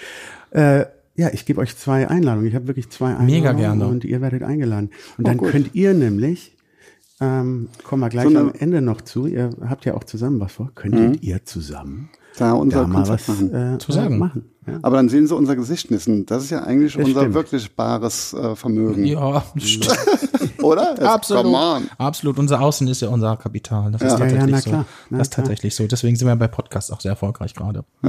Äh, 0.51 0.85
ja, 1.15 1.29
ich 1.33 1.45
gebe 1.45 1.61
euch 1.61 1.75
zwei 1.77 2.07
Einladungen. 2.09 2.47
Ich 2.47 2.55
habe 2.55 2.67
wirklich 2.67 2.89
zwei 2.89 3.07
Einladungen. 3.09 3.31
Mega 3.35 3.51
gerne. 3.53 3.87
Und 3.87 4.03
ihr 4.05 4.21
werdet 4.21 4.43
eingeladen. 4.43 4.89
Und 5.17 5.25
Oh, 5.25 5.27
dann 5.27 5.37
gut. 5.37 5.49
könnt 5.51 5.73
ihr 5.75 5.93
nämlich, 5.93 6.55
ähm, 7.21 7.69
kommen 7.83 8.01
wir 8.01 8.09
gleich 8.09 8.29
So 8.29 8.37
am 8.37 8.51
Ende 8.57 8.81
noch 8.81 9.01
zu, 9.01 9.25
ihr 9.25 9.49
habt 9.67 9.85
ja 9.85 9.93
auch 9.93 10.03
zusammen 10.03 10.39
was 10.39 10.51
vor, 10.53 10.71
könntet 10.75 11.23
ihr 11.23 11.45
zusammen 11.45 12.09
Da 12.37 12.51
unser 12.53 12.81
da 12.81 12.87
mal 12.87 13.07
was 13.07 13.27
machen. 13.29 13.53
äh, 13.75 13.77
Zu 13.77 13.91
sagen. 13.93 14.17
machen. 14.17 14.45
Ja. 14.67 14.79
Aber 14.81 14.97
dann 14.97 15.07
sehen 15.09 15.27
sie 15.27 15.35
unser 15.35 15.55
Gesicht 15.55 15.91
nicht. 15.91 16.07
Das 16.29 16.43
ist 16.43 16.49
ja 16.49 16.63
eigentlich 16.63 16.95
Das 16.95 17.05
unser 17.05 17.21
stimmt. 17.21 17.35
wirklich 17.35 17.75
bares 17.75 18.33
äh, 18.33 18.55
Vermögen. 18.55 19.05
Ja, 19.05 19.45
stimmt. 19.57 19.95
Oder? 20.63 20.89
Jetzt, 20.97 21.03
Absolut. 21.03 21.43
Come 21.43 21.57
on. 21.57 21.83
Absolut. 21.99 22.39
Unser 22.39 22.59
Außen 22.61 22.87
ist 22.87 23.01
ja 23.01 23.09
unser 23.09 23.37
Kapital. 23.37 23.91
Das 23.91 24.01
ist 24.01 24.11
Ja. 24.13 24.17
Ja, 24.17 24.25
ja, 24.25 24.31
tatsächlich 24.31 24.51
na 24.51 24.61
so. 24.61 24.69
klar, 24.71 24.85
na 25.11 25.17
das 25.19 25.27
ist 25.27 25.33
klar. 25.35 25.45
tatsächlich 25.45 25.75
so. 25.75 25.85
Deswegen 25.87 26.15
sind 26.15 26.27
wir 26.27 26.35
bei 26.35 26.47
Podcasts 26.47 26.89
auch 26.91 26.99
sehr 26.99 27.11
erfolgreich 27.11 27.53
gerade. 27.53 27.85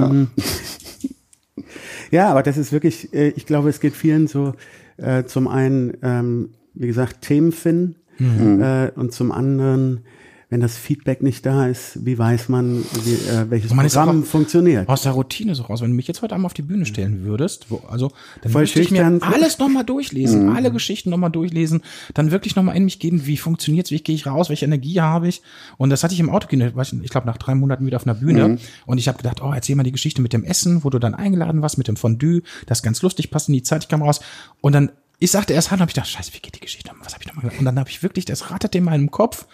Ja, 2.10 2.28
aber 2.30 2.42
das 2.42 2.56
ist 2.56 2.72
wirklich, 2.72 3.12
äh, 3.14 3.28
ich 3.30 3.46
glaube, 3.46 3.68
es 3.68 3.80
geht 3.80 3.94
vielen 3.94 4.26
so, 4.26 4.54
äh, 4.96 5.24
zum 5.24 5.48
einen, 5.48 5.96
ähm, 6.02 6.50
wie 6.74 6.86
gesagt, 6.86 7.22
Themen 7.22 7.52
finden 7.52 7.96
Mhm. 8.18 8.62
äh, 8.62 8.90
und 8.96 9.12
zum 9.12 9.30
anderen 9.30 10.00
wenn 10.48 10.60
das 10.60 10.76
Feedback 10.76 11.22
nicht 11.24 11.44
da 11.44 11.66
ist, 11.66 12.06
wie 12.06 12.16
weiß 12.18 12.48
man, 12.48 12.84
wie, 13.04 13.14
äh, 13.14 13.50
welches 13.50 13.74
man 13.74 13.84
Programm 13.86 14.22
auch- 14.22 14.26
funktioniert? 14.26 14.88
Aus 14.88 15.02
der 15.02 15.10
Routine 15.12 15.56
so 15.56 15.64
raus. 15.64 15.80
Wenn 15.80 15.90
du 15.90 15.96
mich 15.96 16.06
jetzt 16.06 16.22
heute 16.22 16.34
Abend 16.34 16.46
auf 16.46 16.54
die 16.54 16.62
Bühne 16.62 16.86
stellen 16.86 17.24
würdest, 17.24 17.66
wo, 17.68 17.82
also 17.90 18.12
dann 18.42 18.52
Voll 18.52 18.62
müsste 18.62 18.80
ich 18.80 18.92
mir 18.92 19.18
alles 19.22 19.58
nochmal 19.58 19.82
durchlesen, 19.84 20.54
alle 20.54 20.70
Geschichten 20.70 21.10
nochmal 21.10 21.30
durchlesen, 21.30 21.82
dann 22.14 22.30
wirklich 22.30 22.54
nochmal 22.54 22.76
in 22.76 22.84
mich 22.84 23.00
gehen, 23.00 23.26
wie 23.26 23.36
funktioniert's, 23.36 23.90
wie 23.90 23.98
gehe 24.00 24.14
ich 24.14 24.26
raus, 24.26 24.48
welche 24.48 24.66
Energie 24.66 25.00
habe 25.00 25.26
ich. 25.26 25.42
Und 25.78 25.90
das 25.90 26.04
hatte 26.04 26.14
ich 26.14 26.20
im 26.20 26.30
Auto, 26.30 26.46
ich, 26.48 27.10
glaube 27.10 27.26
nach 27.26 27.38
drei 27.38 27.56
Monaten 27.56 27.84
wieder 27.84 27.96
auf 27.96 28.06
einer 28.06 28.14
Bühne. 28.14 28.58
Und 28.86 28.98
ich 28.98 29.08
habe 29.08 29.18
gedacht, 29.18 29.42
oh, 29.42 29.52
erzähl 29.52 29.74
mal 29.74 29.82
die 29.82 29.90
Geschichte 29.92 30.22
mit 30.22 30.32
dem 30.32 30.44
Essen, 30.44 30.84
wo 30.84 30.90
du 30.90 31.00
dann 31.00 31.14
eingeladen 31.16 31.60
warst, 31.60 31.76
mit 31.76 31.88
dem 31.88 31.96
Fondue, 31.96 32.42
das 32.66 32.78
ist 32.78 32.82
ganz 32.84 33.02
lustig, 33.02 33.32
passt 33.32 33.48
in 33.48 33.54
die 33.54 33.64
Zeit, 33.64 33.82
ich 33.82 33.88
kam 33.88 34.00
raus. 34.02 34.20
Und 34.60 34.74
dann, 34.74 34.92
ich 35.18 35.32
sagte 35.32 35.54
erst 35.54 35.72
Hand, 35.72 35.80
habe 35.80 35.90
ich 35.90 35.94
gedacht, 35.94 36.08
scheiße, 36.10 36.32
wie 36.34 36.38
geht 36.38 36.54
die 36.54 36.60
Geschichte 36.60 36.86
nochmal, 36.88 37.06
was 37.06 37.14
habe 37.14 37.24
ich 37.26 37.34
nochmal? 37.34 37.50
Und 37.58 37.64
dann 37.64 37.78
habe 37.80 37.90
ich 37.90 38.04
wirklich, 38.04 38.26
das 38.26 38.52
ratterte 38.52 38.78
in 38.78 38.84
meinem 38.84 39.10
Kopf. 39.10 39.46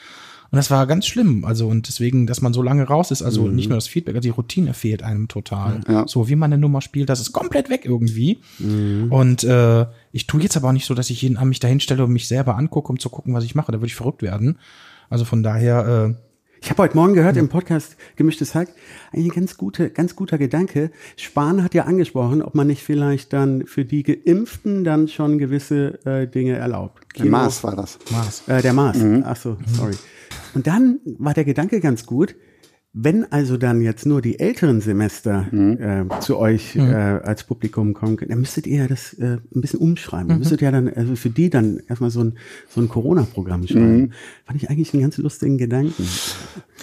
Und 0.53 0.57
das 0.57 0.71
war 0.71 0.87
ganz 0.87 1.07
schlimm. 1.07 1.47
Also, 1.47 1.67
und 1.67 1.89
deswegen, 1.89 2.27
dass 2.27 2.43
man 2.43 2.53
so 2.53 2.61
lange 2.61 2.85
raus 2.85 3.11
ist, 3.11 3.23
also 3.23 3.49
nicht 3.49 3.71
nur 3.71 3.79
das 3.79 3.87
Feedback, 3.89 4.15
also 4.15 4.27
die 4.27 4.29
Routine 4.29 4.75
fehlt 4.75 5.03
einem 5.03 5.27
total. 5.27 5.81
Ja. 5.89 6.05
So, 6.07 6.29
wie 6.29 6.37
man 6.37 6.53
eine 6.53 6.61
Nummer 6.61 6.83
spielt, 6.83 7.09
das 7.09 7.21
ist 7.21 7.33
komplett 7.33 7.71
weg 7.71 7.87
irgendwie. 7.87 8.43
Und 9.09 9.45
äh, 9.45 9.87
ich 10.13 10.27
tue 10.27 10.43
jetzt 10.43 10.59
aber 10.59 10.69
auch 10.69 10.73
nicht 10.73 10.85
so, 10.85 10.93
dass 10.93 11.09
ich 11.09 11.23
jeden 11.23 11.39
Abend 11.39 11.49
mich 11.49 11.61
dahin 11.61 11.81
stelle 11.81 12.05
und 12.05 12.13
mich 12.13 12.29
selber 12.29 12.57
angucke, 12.59 12.91
um 12.93 12.99
zu 12.99 13.09
gucken, 13.09 13.33
was 13.33 13.45
ich 13.45 13.55
mache. 13.55 13.73
Da 13.73 13.79
würde 13.79 13.87
ich 13.87 13.95
verrückt 13.95 14.21
werden. 14.21 14.59
Also 15.09 15.25
von 15.25 15.43
daher, 15.43 16.11
äh, 16.11 16.15
Ich 16.61 16.71
habe 16.71 16.83
heute 16.83 16.97
Morgen 16.97 17.15
gehört 17.15 17.37
im 17.39 17.49
Podcast 17.49 17.97
Gemischtes 18.17 18.55
Hack, 18.55 18.69
ein 19.13 19.31
ganz, 19.31 19.57
gute, 19.57 19.89
ganz 19.91 20.15
guter 20.15 20.37
Gedanke. 20.39 20.91
Spahn 21.17 21.65
hat 21.65 21.75
ja 21.75 21.85
angesprochen, 21.87 22.43
ob 22.43 22.55
man 22.55 22.67
nicht 22.67 22.83
vielleicht 22.83 23.33
dann 23.33 23.67
für 23.67 23.85
die 23.85 24.03
Geimpften 24.03 24.85
dann 24.85 25.09
schon 25.09 25.39
gewisse 25.39 25.99
äh, 26.07 26.29
Dinge 26.29 26.57
erlaubt. 26.57 27.03
Der 27.19 27.25
Mars 27.27 27.65
war 27.65 27.75
das. 27.75 27.99
Mars. 28.11 28.43
Äh, 28.49 28.63
der 28.63 28.75
Mars. 28.75 28.99
Ach 29.25 29.37
so, 29.37 29.57
sorry. 29.77 29.95
Und 30.55 30.67
dann 30.67 31.01
war 31.05 31.35
der 31.35 31.45
Gedanke 31.45 31.81
ganz 31.81 32.07
gut. 32.07 32.35
Wenn 32.95 33.31
also 33.33 33.57
dann 33.57 33.81
jetzt 33.81 34.05
nur 34.05 34.21
die 34.21 34.39
älteren 34.39 34.83
Semester 34.83 35.47
äh, 35.51 36.05
zu 36.21 36.37
euch 36.37 36.77
äh, 36.77 36.81
als 36.83 37.45
Publikum 37.45 37.95
kommen, 37.95 38.19
können, 38.19 38.29
dann 38.29 38.41
müsstet 38.41 38.67
ihr 38.67 38.81
ja 38.81 38.87
das 38.87 39.15
äh, 39.15 39.39
ein 39.55 39.61
bisschen 39.63 39.81
umschreiben. 39.81 40.29
Dann 40.29 40.41
müsstet 40.41 40.61
ja 40.61 40.71
dann 40.71 40.91
also 40.93 41.17
für 41.17 41.31
die 41.31 41.49
dann 41.49 41.81
erstmal 41.89 42.11
so 42.11 42.23
ein 42.23 42.35
so 42.69 42.83
ein 42.83 42.89
Corona-Programm 42.91 43.67
schreiben. 43.67 44.13
Fand 44.45 44.63
ich 44.63 44.69
eigentlich 44.69 44.93
einen 44.93 45.03
ganz 45.05 45.17
lustigen 45.17 45.57
Gedanken. 45.57 46.07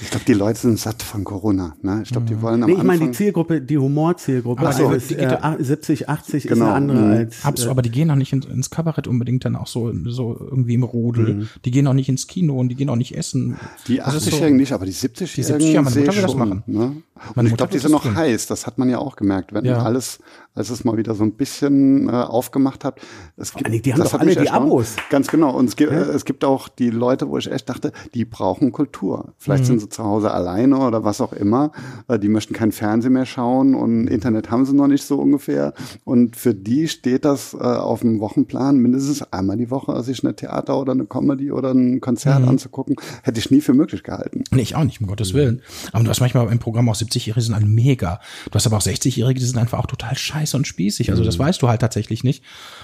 Ich 0.02 0.10
glaube, 0.10 0.26
die 0.26 0.34
Leute 0.34 0.60
sind 0.62 0.80
satt 0.80 1.04
von 1.04 1.24
Corona. 1.26 1.76
Ne? 1.84 2.00
Ich 2.04 2.10
glaube, 2.12 2.26
die 2.26 2.41
wollen 2.41 2.63
am 2.63 2.69
Nee, 2.72 2.78
ich 2.78 2.84
meine 2.84 3.06
die. 3.08 3.12
Zielgruppe, 3.12 3.62
die 3.62 3.78
Humorzielgruppe, 3.78 4.65
also 4.65 4.89
die- 4.89 4.95
ist, 4.95 5.10
die 5.12 5.15
äh, 5.15 5.19
geht 5.19 5.32
ja- 5.32 5.58
70, 5.60 6.10
80 6.10 6.45
ist 6.45 6.52
Genau, 6.54 6.65
eine 6.67 6.74
andere 6.74 6.98
mhm. 7.02 7.12
als 7.12 7.45
Absolut, 7.45 7.67
äh, 7.67 7.72
aber 7.72 7.82
die 7.84 7.91
gehen 7.91 8.10
auch 8.10 8.15
nicht 8.15 8.32
ins, 8.34 8.45
ins 8.48 8.69
Kabarett 8.72 9.08
unbedingt 9.08 9.45
dann 9.45 9.56
auch 9.58 9.67
so, 9.67 9.93
so 10.06 10.36
irgendwie 10.39 10.74
im 10.74 10.84
Rudel. 10.84 11.50
Die 11.65 11.72
gehen 11.72 11.86
auch 11.86 11.93
nicht 11.93 12.10
ins 12.10 12.28
Kino 12.28 12.58
und 12.58 12.69
die 12.69 12.76
gehen 12.76 12.89
auch 12.89 12.95
nicht 12.95 13.15
essen. 13.15 13.58
Die 13.88 13.98
Das 13.98 14.15
ist 14.15 14.24
so- 14.24 14.32
80-Jährigen 14.32 14.58
nicht, 14.58 14.72
aber 14.72 14.86
die 14.86 14.93
70-Jährigen 14.93 15.60
70-Jährigen, 15.60 15.84
meine 15.84 15.99
sehe 16.06 16.16
will 16.16 16.22
das 16.22 16.32
schon. 16.32 16.40
machen. 16.40 16.64
Ne? 16.68 17.04
Und 17.36 17.46
ich 17.46 17.56
glaube, 17.56 17.72
die 17.72 17.80
sind 17.80 17.92
noch 17.92 18.04
tun. 18.04 18.16
heiß. 18.16 18.48
Das 18.48 18.66
hat 18.68 18.78
man 18.78 18.90
ja 18.90 18.98
auch 19.00 19.16
gemerkt, 19.16 19.54
wenn 19.54 19.66
Ja. 19.66 19.84
alles, 19.84 20.20
als 20.56 20.70
es 20.70 20.84
mal 20.84 20.98
wieder 20.98 21.16
so 21.16 21.24
ein 21.24 21.34
bisschen 21.34 22.10
äh, 22.10 22.12
aufgemacht 22.12 22.84
hat. 22.84 23.00
Es 23.38 23.54
gibt, 23.54 23.86
die 23.86 23.94
haben 23.94 24.00
das 24.00 24.08
doch 24.10 24.14
hat 24.14 24.22
alle 24.22 24.30
mich 24.30 24.38
die 24.38 24.46
erstaunt. 24.46 24.66
Abos. 24.68 24.96
Ganz 25.10 25.28
genau. 25.28 25.56
Und 25.56 25.66
es 25.70 25.76
gibt, 25.76 25.92
äh, 25.92 25.96
es 25.96 26.26
gibt 26.26 26.44
auch 26.46 26.68
die 26.70 26.90
Leute, 26.90 27.30
wo 27.30 27.38
ich 27.38 27.52
echt 27.52 27.70
dachte, 27.70 27.92
die 28.14 28.26
brauchen 28.26 28.72
Kultur. 28.72 29.34
Vielleicht 29.38 29.64
Mhm. 29.64 29.68
sind 29.68 29.80
sie 29.82 29.90
zu 29.90 30.04
Hause 30.04 30.32
alleine 30.32 30.78
oder 30.80 31.04
was 31.04 31.22
auch 31.22 31.34
immer. 31.34 31.72
Äh, 32.08 32.20
die 32.20 32.30
möchten 32.30 32.54
kein 32.54 32.72
Fernsehen 32.72 33.14
mehr 33.14 33.26
schauen 33.26 33.76
und 33.76 34.08
Internet 34.08 34.52
haben 34.52 34.66
sie 34.66 34.74
noch 34.76 34.88
nicht 34.88 35.04
so 35.06 35.18
ungefähr. 35.20 35.74
Und 36.04 36.36
für 36.36 36.54
die 36.54 36.88
steht 36.88 37.26
das 37.26 37.54
äh, 37.54 37.58
auf 37.58 38.02
dem 38.02 38.20
Wochenplan 38.20 38.78
mindestens 38.78 39.22
einmal 39.32 39.58
die 39.58 39.70
Woche, 39.72 40.02
sich 40.04 40.24
eine 40.24 40.36
Theater 40.36 40.78
oder 40.80 40.92
eine 40.94 41.06
Comedy 41.06 41.52
oder 41.52 41.72
ein 41.72 42.02
Konzert 42.02 42.42
Mhm. 42.42 42.50
anzugucken. 42.50 42.96
Hätte 43.24 43.40
ich 43.40 43.52
nie 43.52 43.62
für 43.62 43.74
möglich 43.74 44.04
gehalten. 44.04 44.44
Nee, 44.52 44.62
ich 44.64 44.76
auch 44.76 44.84
nicht, 44.84 45.00
um 45.02 45.08
Gottes 45.08 45.34
Willen. 45.34 45.62
Aber 45.92 46.04
du 46.04 46.10
hast 46.10 46.20
manchmal 46.20 46.52
im 46.52 46.60
Programm 46.60 46.90
auch 46.90 46.96
70-Jährige, 47.10 47.39
die 47.39 47.45
sind 47.45 47.56
alle 47.56 47.65
mega. 47.65 48.19
Du 48.45 48.56
hast 48.56 48.67
aber 48.67 48.78
auch 48.78 48.82
60-Jährige, 48.82 49.39
die 49.39 49.45
sind 49.45 49.58
einfach 49.58 49.80
auch 49.80 49.88
total 49.88 50.17
scheiße 50.17 50.56
und 50.56 50.67
spießig. 50.67 51.12
Also 51.12 51.24
das 51.24 51.39
weißt 51.39 51.62
du 51.62 51.67
halt 51.67 51.82
tatsächlich 51.82 52.24
nicht. 52.24 52.43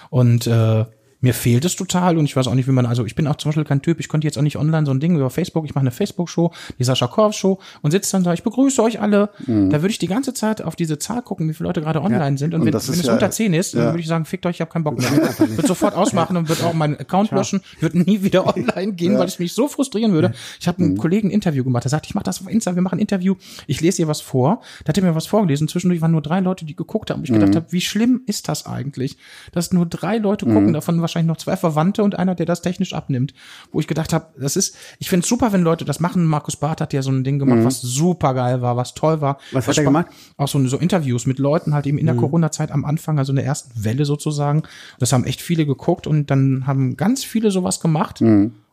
Und 0.10 0.48
äh, 0.48 0.86
mir 1.26 1.34
fehlt 1.34 1.66
es 1.66 1.76
total 1.76 2.20
und 2.20 2.26
ich 2.26 2.36
weiß 2.36 2.46
auch 2.48 2.54
nicht, 2.54 2.68
wie 2.68 2.72
man, 2.72 2.86
also 2.86 3.04
ich 3.04 3.16
bin 3.16 3.26
auch 3.26 3.36
zum 3.38 3.50
Beispiel 3.50 3.64
kein 3.64 3.82
Typ, 3.82 4.00
ich 4.00 4.08
konnte 4.10 4.28
jetzt 4.28 4.38
auch 4.38 4.44
nicht 4.44 4.58
online 4.58 4.86
so 4.86 4.92
ein 4.92 5.00
Ding 5.00 5.16
über 5.16 5.32
Facebook, 5.32 5.66
ich 5.66 5.74
mache 5.74 5.82
eine 5.82 5.90
Facebook-Show, 5.90 6.52
die 6.78 6.84
Sascha 6.84 7.08
Korf-Show 7.08 7.60
und 7.82 7.90
sitze 7.92 8.12
dann 8.12 8.24
da, 8.24 8.34
ich 8.34 8.44
begrüße 8.44 8.82
euch 8.84 9.02
alle. 9.02 9.30
Da 9.48 9.82
würde 9.82 9.90
ich 9.90 9.98
die 9.98 10.08
ganze 10.08 10.36
Zeit 10.36 10.62
auf 10.62 10.76
diese 10.76 11.00
Zahl 11.00 11.24
gucken, 11.24 11.50
wie 11.50 11.54
viele 11.54 11.68
Leute 11.68 11.82
gerade 11.82 12.02
online 12.04 12.38
sind 12.38 12.54
und, 12.54 12.62
Und 12.62 12.68
wenn, 12.68 12.74
wenn 12.74 12.80
es 12.80 13.04
ja- 13.04 13.14
unter 13.14 13.32
10 13.32 13.54
ist, 13.56 13.74
dann 13.74 13.82
ja. 13.82 13.88
würde 13.88 14.00
ich 14.02 14.08
sagen, 14.08 14.26
fickt 14.26 14.46
euch, 14.46 14.58
ich 14.58 14.62
habe 14.62 14.72
keinen 14.72 14.84
Bock 14.84 15.00
mehr. 15.00 15.10
Würde 15.40 15.68
sofort 15.68 15.96
ausmachen 15.96 16.38
und 16.38 16.48
würde 16.48 16.64
auch 16.66 16.74
meinen 16.74 16.96
Account 16.98 17.32
löschen, 17.32 17.62
würde 17.80 17.98
nie 18.00 18.22
wieder 18.22 18.46
online 18.56 18.94
gehen, 18.94 19.18
weil 19.18 19.28
es 19.28 19.40
mich 19.40 19.54
so 19.54 19.68
frustrieren 19.68 20.12
würde. 20.14 20.34
Ich 20.60 20.68
habe 20.68 20.84
einen 20.84 20.98
Kollegen 20.98 21.30
ein 21.30 21.32
Interview 21.32 21.64
gemacht, 21.64 21.84
der 21.86 21.90
sagt, 21.90 22.06
ich 22.06 22.14
mache 22.14 22.26
das 22.26 22.42
auf 22.42 22.50
Insta, 22.50 22.76
wir 22.76 22.82
machen 22.82 23.00
ein 23.00 23.02
Interview, 23.02 23.36
ich 23.68 23.82
lese 23.82 24.04
ihr 24.04 24.08
was 24.08 24.22
vor. 24.22 24.62
Da 24.84 24.90
hat 24.90 24.98
er 24.98 25.04
mir 25.04 25.16
was 25.16 25.26
vorgelesen, 25.26 25.68
zwischendurch 25.68 26.02
waren 26.02 26.12
nur 26.12 26.22
drei 26.22 26.40
Leute, 26.40 26.66
die 26.66 26.76
geguckt 26.76 27.10
haben. 27.10 27.20
Und 27.20 27.26
ich 27.26 27.34
gedacht 27.34 27.56
habe, 27.56 27.66
wie 27.72 27.82
schlimm 27.82 28.22
ist 28.28 28.48
das 28.48 28.66
eigentlich, 28.66 29.18
dass 29.52 29.72
nur 29.72 29.86
drei 29.86 30.18
Leute 30.18 30.46
gucken, 30.46 30.74
davon 30.74 31.02
wahrscheinlich 31.02 31.15
noch 31.24 31.38
zwei 31.38 31.56
Verwandte 31.56 32.04
und 32.04 32.18
einer, 32.18 32.36
der 32.36 32.46
das 32.46 32.62
technisch 32.62 32.94
abnimmt. 32.94 33.34
Wo 33.72 33.80
ich 33.80 33.88
gedacht 33.88 34.14
habe, 34.14 34.28
das 34.40 34.56
ist, 34.56 34.76
ich 35.00 35.10
finde 35.10 35.24
es 35.24 35.30
super, 35.30 35.54
wenn 35.54 35.62
Leute 35.62 35.86
das 35.86 36.00
machen. 36.00 36.26
Markus 36.26 36.56
Barth 36.56 36.82
hat 36.82 36.94
ja 36.94 37.02
so 37.02 37.12
ein 37.12 37.24
Ding 37.24 37.40
gemacht, 37.40 37.60
was 37.66 37.82
super 37.82 38.34
geil 38.34 38.62
war, 38.62 38.78
was 38.78 38.94
toll 38.94 39.22
war. 39.22 39.38
Was 39.52 39.68
hat 39.68 39.78
er 39.78 39.84
gemacht? 39.84 40.08
Auch 40.38 40.48
so, 40.48 40.66
so 40.68 40.78
Interviews 40.78 41.26
mit 41.26 41.40
Leuten 41.40 41.74
halt 41.74 41.88
eben 41.88 41.98
in 41.98 42.06
der 42.06 42.16
Corona-Zeit 42.22 42.72
am 42.72 42.86
Anfang, 42.86 43.18
also 43.20 43.32
in 43.32 43.38
der 43.38 43.46
ersten 43.46 43.84
Welle 43.84 44.06
sozusagen. 44.06 44.64
Das 45.00 45.14
haben 45.14 45.24
echt 45.24 45.42
viele 45.42 45.66
geguckt 45.66 46.08
und 46.08 46.30
dann 46.32 46.68
haben 46.68 46.98
ganz 46.98 47.24
viele 47.24 47.52
sowas 47.52 47.80
gemacht. 47.80 48.22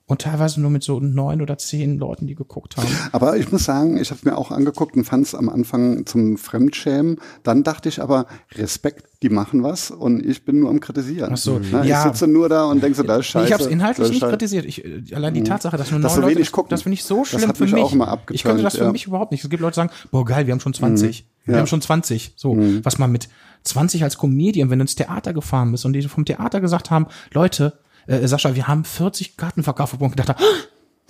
Und 0.07 0.23
teilweise 0.23 0.61
nur 0.61 0.69
mit 0.71 0.83
so 0.83 0.99
neun 1.01 1.41
oder 1.41 1.57
zehn 1.59 1.97
Leuten, 1.99 2.27
die 2.27 2.35
geguckt 2.35 2.77
haben. 2.77 2.89
Aber 3.13 3.37
ich 3.37 3.51
muss 3.53 3.65
sagen, 3.65 3.97
ich 3.97 4.11
habe 4.11 4.19
es 4.19 4.25
mir 4.25 4.37
auch 4.37 4.51
angeguckt 4.51 4.97
und 4.97 5.05
fand 5.05 5.25
es 5.27 5.35
am 5.35 5.49
Anfang 5.49 6.05
zum 6.07 6.37
Fremdschämen. 6.37 7.19
Dann 7.45 7.63
dachte 7.63 7.89
ich 7.89 8.03
aber, 8.03 8.27
Respekt, 8.53 9.07
die 9.23 9.29
machen 9.29 9.63
was 9.63 9.91
und 9.93 10.27
ich 10.27 10.45
bin 10.45 10.59
nur 10.61 10.71
am 10.71 10.81
Kritisieren. 10.81 11.31
Ach 11.33 11.37
so, 11.37 11.61
Ne, 11.61 11.87
ja. 11.87 12.03
Ich 12.05 12.13
sitze 12.13 12.27
nur 12.27 12.49
da 12.49 12.65
und 12.65 12.83
denke 12.83 12.97
so, 12.97 13.05
das 13.05 13.21
ist 13.21 13.27
scheiße. 13.27 13.47
ich 13.47 13.53
habe 13.53 13.63
es 13.63 13.69
inhaltlich 13.71 14.09
das 14.09 14.15
nicht 14.15 14.29
kritisiert. 14.29 14.65
Ich, 14.67 14.85
äh, 14.85 15.15
allein 15.15 15.35
die 15.35 15.45
Tatsache, 15.45 15.77
dass 15.77 15.91
nur 15.93 16.01
neun 16.01 16.11
so 16.11 16.17
Leute, 16.21 16.35
wenig 16.35 16.49
das, 16.49 16.53
gucken. 16.53 16.71
das 16.71 16.83
finde 16.83 16.95
ich 16.95 17.05
so 17.05 17.19
Das 17.21 17.29
schlimm 17.29 17.49
hat 17.49 17.57
für 17.57 17.65
mich 17.65 17.73
mich. 17.73 17.83
auch 17.83 17.93
immer 17.93 18.21
ich 18.31 18.43
könnte 18.43 18.63
das 18.65 18.77
für 18.77 18.85
ja. 18.85 18.93
mich 18.93 19.07
überhaupt 19.07 19.31
nicht. 19.31 19.45
Es 19.45 19.49
gibt 19.51 19.63
Leute, 19.63 19.73
die 19.75 19.77
sagen, 19.77 19.91
boah 20.11 20.25
geil, 20.25 20.47
wir 20.47 20.53
haben 20.53 20.61
schon 20.61 20.75
20. 20.75 21.27
Wir 21.45 21.55
Ja. 21.55 21.61
haben 21.61 21.67
schon 21.69 21.81
20. 21.81 22.33
So, 22.37 22.57
was 22.83 22.99
man 22.99 23.13
mit 23.13 23.29
20 23.65 24.03
als 24.03 24.19
Comedian, 24.19 24.69
wenn 24.69 24.81
du 24.81 24.83
ins 24.83 24.97
Theater 24.97 25.33
gefahren 25.33 25.71
bist 25.71 25.85
und 25.87 25.93
die 25.93 26.03
vom 26.03 26.25
Theater 26.25 26.61
gesagt 26.61 26.91
haben, 26.91 27.07
Leute, 27.33 27.79
äh, 28.07 28.27
Sascha, 28.27 28.55
wir 28.55 28.69
haben 28.69 28.85
40 28.85 29.37
Karten 29.37 29.63
verkauft 29.63 29.95
und 29.99 30.11
gedacht, 30.17 30.37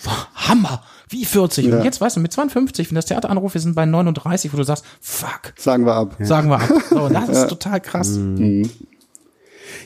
boah, 0.04 0.26
Hammer, 0.34 0.82
wie 1.08 1.24
40. 1.24 1.66
Und 1.66 1.72
Ja. 1.72 1.84
jetzt 1.84 2.00
weißt 2.00 2.16
du, 2.16 2.20
mit 2.20 2.32
52, 2.32 2.90
wenn 2.90 2.96
das 2.96 3.06
Theater 3.06 3.30
anruft, 3.30 3.54
wir 3.54 3.60
sind 3.60 3.74
bei 3.74 3.86
39, 3.86 4.52
wo 4.52 4.56
du 4.56 4.64
sagst, 4.64 4.84
fuck, 5.00 5.52
Sagen 5.56 5.84
wir 5.86 5.94
ab. 5.94 6.16
sagen 6.20 6.48
wir 6.48 6.56
ab. 6.60 6.68
So, 6.90 7.08
das 7.08 7.28
ist 7.30 7.48
total 7.48 7.80
krass. 7.80 8.18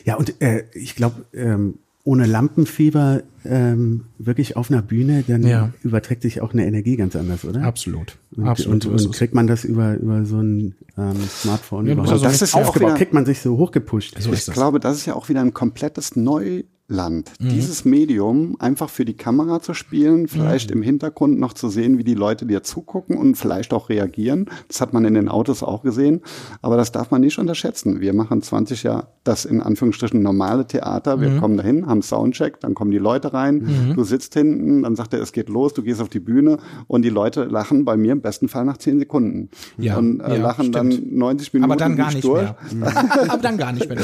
Ja, 0.05 0.15
und 0.15 0.41
äh, 0.41 0.65
ich 0.73 0.95
glaube, 0.95 1.25
ähm, 1.33 1.75
ohne 2.03 2.25
Lampenfieber 2.25 3.23
ähm, 3.43 4.05
wirklich 4.17 4.55
auf 4.55 4.71
einer 4.71 4.81
Bühne, 4.81 5.23
dann 5.27 5.43
Ja. 5.45 5.73
überträgt 5.83 6.21
sich 6.21 6.39
auch 6.41 6.53
eine 6.53 6.65
Energie 6.65 6.95
ganz 6.95 7.15
anders, 7.17 7.43
oder? 7.43 7.63
Absolut. 7.63 8.17
Und, 8.35 8.47
Absolut. 8.47 8.85
und, 8.85 9.05
und 9.05 9.13
kriegt 9.13 9.33
man 9.33 9.45
das 9.47 9.65
über, 9.65 9.95
über 9.95 10.23
so 10.25 10.37
ein 10.39 10.75
ähm, 10.97 11.15
Smartphone 11.29 11.85
Ja, 11.85 11.93
überhaupt 11.93 12.11
ja 12.11 12.17
so 12.17 12.23
Das 12.23 12.41
ist 12.41 12.53
ja 12.53 12.61
auch 12.61 12.67
aufgebaut? 12.67 12.89
wieder- 12.91 12.97
Kriegt 12.97 13.13
man 13.13 13.25
sich 13.25 13.41
so 13.41 13.57
hochgepusht? 13.57 14.15
so 14.21 14.31
ich 14.31 14.45
glaube, 14.45 14.79
das 14.79 14.97
ist 14.97 15.05
ja 15.05 15.15
auch 15.15 15.27
wieder 15.27 15.41
ein 15.41 15.53
komplettes 15.53 16.15
Neuland. 16.89 17.31
Mhm. 17.39 17.49
Dieses 17.49 17.85
Medium 17.85 18.55
einfach 18.59 18.89
für 18.89 19.03
die 19.05 19.15
Kamera 19.15 19.61
zu 19.61 19.73
spielen, 19.73 20.27
vielleicht 20.27 20.69
Mhm. 20.69 20.77
im 20.77 20.81
Hintergrund 20.83 21.39
noch 21.39 21.53
zu 21.53 21.69
sehen, 21.69 21.97
wie 21.97 22.03
die 22.03 22.13
Leute 22.13 22.45
dir 22.45 22.63
zugucken 22.63 23.17
und 23.17 23.35
vielleicht 23.35 23.73
auch 23.73 23.89
reagieren. 23.89 24.45
Das 24.69 24.79
hat 24.81 24.93
man 24.93 25.03
in 25.05 25.13
den 25.13 25.27
Autos 25.27 25.63
auch 25.63 25.83
gesehen. 25.83 26.21
Aber 26.61 26.77
das 26.77 26.91
darf 26.91 27.11
man 27.11 27.21
nicht 27.21 27.39
unterschätzen. 27.39 27.99
Wir 27.99 28.13
machen 28.13 28.41
20 28.41 28.83
Jahre 28.83 29.07
das 29.23 29.43
in 29.43 29.61
Anführungsstrichen 29.61 30.21
normale 30.21 30.65
Theater. 30.65 31.17
Mhm. 31.17 31.21
Wir 31.21 31.37
kommen 31.39 31.57
dahin, 31.57 31.87
haben 31.87 32.01
Soundcheck, 32.01 32.59
dann 32.61 32.73
kommen 32.73 32.91
die 32.91 32.97
Leute 32.97 33.33
rein. 33.33 33.93
Du 33.95 34.03
sitzt 34.03 34.33
hinten, 34.33 34.83
dann 34.83 34.95
sagt 34.95 35.13
er, 35.13 35.21
es 35.21 35.33
geht 35.33 35.49
los, 35.49 35.73
du 35.73 35.83
gehst 35.83 35.99
auf 36.01 36.09
die 36.09 36.19
Bühne 36.21 36.57
und 36.87 37.01
die 37.03 37.09
Leute 37.09 37.43
lachen 37.45 37.83
bei 37.83 37.97
mir 37.97 38.13
im 38.13 38.21
besten 38.21 38.47
Fall 38.47 38.63
nach 38.63 38.77
10 38.77 38.99
Sekunden. 38.99 39.49
Ja, 39.77 39.97
und 39.97 40.21
äh, 40.21 40.35
ja, 40.37 40.41
lachen 40.41 40.71
dann 40.71 40.91
stimmt. 40.91 41.17
90 41.17 41.53
Minuten 41.53 41.71
Aber 41.71 41.77
dann 41.79 41.97
gar 41.97 42.13
nicht 42.13 42.23
durch. 42.23 42.43
mehr. 42.43 42.55
aber 43.27 43.41
dann 43.41 43.57
gar 43.57 43.73
nicht 43.73 43.89
mehr. 43.89 43.97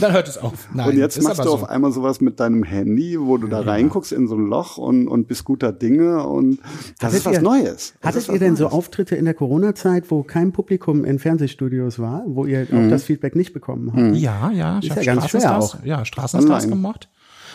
Dann 0.00 0.12
hört 0.12 0.28
es 0.28 0.38
auf. 0.38 0.68
Nein, 0.72 0.88
Und 0.90 0.96
jetzt 0.96 1.18
ist 1.18 1.24
machst 1.24 1.40
du 1.40 1.44
so. 1.44 1.50
auf 1.54 1.68
einmal 1.68 1.92
sowas 1.92 2.20
mit 2.22 2.29
deinem 2.38 2.62
Handy, 2.62 3.18
wo 3.18 3.36
du 3.38 3.48
da 3.48 3.60
reinguckst 3.60 4.12
in 4.12 4.28
so 4.28 4.36
ein 4.36 4.46
Loch 4.46 4.76
und, 4.78 5.08
und 5.08 5.26
bist 5.26 5.44
guter 5.44 5.72
Dinge 5.72 6.24
und 6.26 6.58
das 6.98 7.08
Hattet 7.08 7.18
ist 7.18 7.26
was 7.26 7.32
ihr- 7.34 7.42
Neues. 7.42 7.94
Das 8.02 8.14
Hattet 8.16 8.28
ihr 8.34 8.38
denn 8.38 8.54
so 8.56 8.64
Neues. 8.64 8.74
Auftritte 8.74 9.16
in 9.16 9.24
der 9.24 9.34
Corona-Zeit, 9.34 10.10
wo 10.10 10.22
kein 10.22 10.52
Publikum 10.52 11.04
in 11.04 11.18
Fernsehstudios 11.18 11.98
war, 11.98 12.22
wo 12.26 12.44
ihr 12.46 12.66
Mhm. 12.70 12.86
auch 12.86 12.90
das 12.90 13.04
Feedback 13.04 13.34
nicht 13.34 13.52
bekommen 13.52 13.92
habt? 13.94 14.16
Ja, 14.16 14.50
ja, 14.52 14.78
ich 14.78 14.84
Ist 14.86 14.90
habe 14.96 15.04
ja 15.04 15.14
ganz 15.14 15.28
schwer 15.30 15.40
Straßenstars, 15.40 15.80
auch. 15.82 15.84
ja, 15.86 16.04
Straßenstars 16.04 16.68
gemacht. 16.68 17.08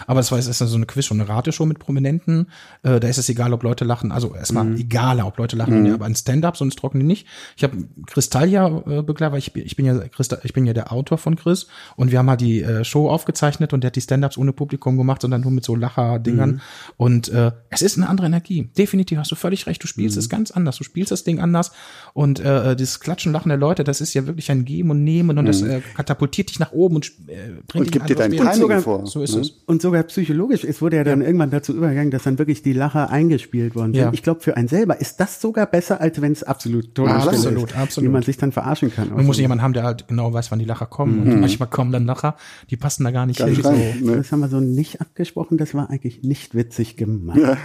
Aber 0.08 0.20
das 0.20 0.32
war 0.32 0.40
jetzt 0.40 0.52
so 0.54 0.76
eine 0.76 0.86
Quiz- 0.86 1.12
und 1.12 1.20
eine 1.20 1.30
Rateshow 1.30 1.66
mit 1.66 1.80
Prominenten. 1.80 2.48
Äh, 2.84 3.00
da 3.00 3.08
ist 3.08 3.18
es 3.18 3.30
egal, 3.30 3.54
ob 3.54 3.64
Leute 3.64 3.86
lachen. 3.86 4.12
Also 4.12 4.36
erstmal 4.36 4.76
egal, 4.80 5.20
ob 5.22 5.38
Leute 5.38 5.56
lachen. 5.56 5.86
Ja, 5.86 5.94
aber 5.96 6.06
ein 6.06 6.16
Stand-up, 6.16 6.58
sonst 6.58 6.78
trocken 6.78 7.00
die 7.00 7.06
nicht. 7.06 7.28
Ich 7.58 7.64
habe 7.64 7.78
Kristall 8.08 8.50
ja 8.50 8.68
äh, 8.68 9.02
begleitet, 9.02 9.32
weil 9.34 9.40
ich, 9.40 9.54
bin- 9.54 9.66
ich 9.66 9.76
bin 9.76 9.86
ja 9.86 9.98
Christa, 10.08 10.38
ich 10.44 10.54
bin 10.54 10.66
ja 10.66 10.74
der 10.74 10.92
Autor 10.92 11.18
von 11.18 11.36
Chris 11.36 11.68
und 11.96 12.12
wir 12.12 12.20
haben 12.20 12.30
halt 12.30 12.42
die 12.42 12.62
äh, 12.62 12.84
Show 12.84 13.10
aufgezeichnet 13.10 13.74
und 13.74 13.82
der 13.82 13.88
hat 13.90 13.96
die 13.96 14.02
Stand-ups 14.02 14.38
ohne 14.38 14.54
Publikum 14.54 14.98
gemacht, 14.98 15.22
sondern 15.22 15.42
nur 15.42 15.52
mit 15.52 15.64
so 15.66 15.76
Lacher-Dingern. 15.76 16.62
Und 16.98 17.30
äh, 17.30 17.52
es 17.70 17.82
ist 17.82 17.98
eine 17.98 18.08
andere 18.10 18.28
Energie. 18.28 18.70
Definitiv 18.78 19.18
hast 19.18 19.32
du 19.32 19.36
völlig 19.36 19.68
recht. 19.68 19.84
Du 19.84 19.88
spielst 19.88 20.18
es 20.18 20.30
ganz 20.30 20.52
anders. 20.52 20.78
Du 20.78 20.84
spielst 20.84 21.12
das 21.12 21.24
Ding 21.24 21.40
anders 21.40 21.72
und 22.14 22.40
äh, 22.40 22.76
dieses 22.76 23.00
Klatschen, 23.00 23.32
Lachen 23.32 23.50
der 23.50 23.58
Leute, 23.58 23.84
das 23.84 24.02
ist 24.02 24.14
ja 24.14 24.26
wirklich 24.28 24.50
ein 24.52 24.66
Geben 24.66 24.92
und 24.92 25.04
Nehmen 25.04 25.38
und 25.38 25.46
das 25.46 25.62
äh, 25.62 25.82
katapultiert 25.96 26.50
dich 26.50 26.60
nach 26.60 26.72
oben 26.72 26.96
und 26.96 27.08
äh, 27.28 27.52
bringt 27.68 27.76
Und 27.76 27.84
dich 27.86 27.92
gibt 27.92 28.10
dir 28.10 28.16
dein 28.16 28.32
andere 28.32 28.54
Sphären. 28.54 28.68
Timing 28.70 28.82
vor. 28.82 29.08
So 29.08 29.22
ist 29.22 29.36
ne? 29.36 29.42
es. 29.42 29.50
Und 29.66 29.82
sogar 29.86 30.04
psychologisch, 30.04 30.64
es 30.64 30.82
wurde 30.82 30.98
ja 30.98 31.04
dann 31.04 31.22
irgendwann 31.22 31.52
dazu 31.52 31.74
übergegangen, 31.76 32.10
dass 32.10 32.24
dann 32.24 32.40
wirklich 32.40 32.64
die 32.64 32.74
Lacher 32.74 33.12
eingespielt 33.12 33.76
worden 33.76 33.94
sind. 33.94 34.02
Ja. 34.02 34.14
Ich 34.14 34.24
glaube, 34.24 34.42
für 34.42 34.58
einen 34.58 34.68
selber 34.68 35.00
ist 35.00 35.20
das 35.20 35.40
sogar 35.40 35.68
besser, 35.68 36.02
als 36.02 36.20
wenn 36.22 36.32
es 36.32 36.44
absolut 36.44 36.98
Absolut, 37.00 37.70
ist, 37.70 37.78
absolut. 37.78 38.10
wie 38.10 38.12
man 38.12 38.24
sich 38.24 38.38
dann 38.38 38.52
verarschen 38.52 38.92
kann. 38.92 39.10
Man 39.10 39.26
muss 39.26 39.38
jemanden 39.38 39.62
haben, 39.64 39.74
der 39.74 39.84
halt 39.84 40.08
genau 40.08 40.34
weiß, 40.34 40.50
wann 40.52 40.60
die 40.60 40.66
Lacher 40.66 40.88
kommen. 40.88 41.22
Und 41.22 41.40
manchmal 41.40 41.70
kommen 41.70 41.92
dann 41.92 42.06
Lacher, 42.06 42.36
die 42.70 42.78
passen 42.78 43.04
da 43.04 43.12
gar 43.12 43.26
nicht 43.26 43.42
hin. 43.42 43.56
So. 43.56 43.72
ne? 43.72 44.18
Das 44.18 44.32
haben 44.32 44.40
wir 44.40 44.50
so 44.50 44.60
nicht 44.60 45.02
abgesprochen, 45.02 45.58
das 45.58 45.74
war 45.74 45.90
eigentlich 45.90 46.24
nicht 46.24 46.56
witzig 46.56 46.98
gemeint. 46.98 47.58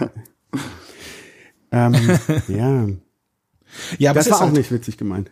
ähm, 1.71 1.93
ja, 2.47 2.87
Ja, 3.97 4.11
aber 4.11 4.19
das 4.19 4.29
war 4.29 4.37
ist 4.37 4.41
auch 4.41 4.45
halt, 4.45 4.57
nicht 4.57 4.71
witzig 4.71 4.97
gemeint. 4.97 5.31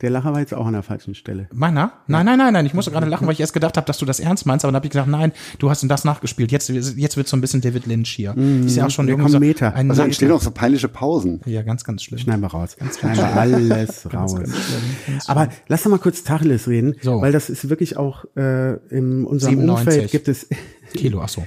Der 0.00 0.10
Lacher 0.10 0.32
war 0.32 0.38
jetzt 0.38 0.54
auch 0.54 0.64
an 0.66 0.74
der 0.74 0.84
falschen 0.84 1.16
Stelle. 1.16 1.48
Meiner? 1.52 1.92
Nein, 2.06 2.24
nein, 2.24 2.38
nein, 2.38 2.52
nein. 2.52 2.64
Ich 2.66 2.72
musste 2.72 2.92
gerade 2.92 3.06
lachen, 3.08 3.26
weil 3.26 3.32
ich 3.34 3.40
erst 3.40 3.52
gedacht 3.52 3.76
habe, 3.76 3.84
dass 3.84 3.98
du 3.98 4.04
das 4.04 4.20
ernst 4.20 4.46
meinst, 4.46 4.64
aber 4.64 4.70
dann 4.70 4.76
habe 4.76 4.86
ich 4.86 4.92
gesagt, 4.92 5.08
nein, 5.08 5.32
du 5.58 5.70
hast 5.70 5.82
denn 5.82 5.88
das 5.88 6.04
nachgespielt. 6.04 6.52
Jetzt, 6.52 6.68
jetzt 6.68 7.16
wird 7.16 7.26
so 7.26 7.36
ein 7.36 7.40
bisschen 7.40 7.60
David 7.62 7.86
Lynch 7.86 8.08
hier. 8.10 8.32
ist 8.36 8.76
ja 8.76 8.86
auch 8.86 8.90
schon 8.90 9.06
wir 9.08 9.14
irgendwie 9.14 9.24
kommen 9.24 9.32
so 9.32 9.40
Meter. 9.40 9.74
ein 9.74 9.90
Also 9.90 10.02
entstehen 10.02 10.30
auch 10.30 10.40
so 10.40 10.52
peinliche 10.52 10.86
Pausen. 10.86 11.40
Ja, 11.46 11.62
ganz, 11.62 11.82
ganz 11.82 12.04
schlimm. 12.04 12.20
Schneiden 12.20 12.42
wir 12.42 12.46
raus. 12.46 12.76
Schneiden 13.00 13.16
wir 13.18 13.26
alles 13.36 14.06
raus. 14.14 14.36
ganz 14.36 14.50
schlimm, 14.56 14.82
ganz 15.08 15.28
Aber 15.28 15.48
lass 15.66 15.82
doch 15.82 15.90
mal 15.90 15.98
kurz 15.98 16.22
Tacheles 16.22 16.68
reden, 16.68 16.94
So. 17.02 17.20
weil 17.20 17.32
das 17.32 17.50
ist 17.50 17.68
wirklich 17.68 17.96
auch 17.96 18.24
äh, 18.36 18.74
in 18.94 19.24
unserem 19.24 19.56
97. 19.58 19.68
Umfeld 19.94 20.10
gibt 20.12 20.28
es 20.28 20.48
Kilo, 20.94 21.20
ach 21.22 21.28
so. 21.28 21.44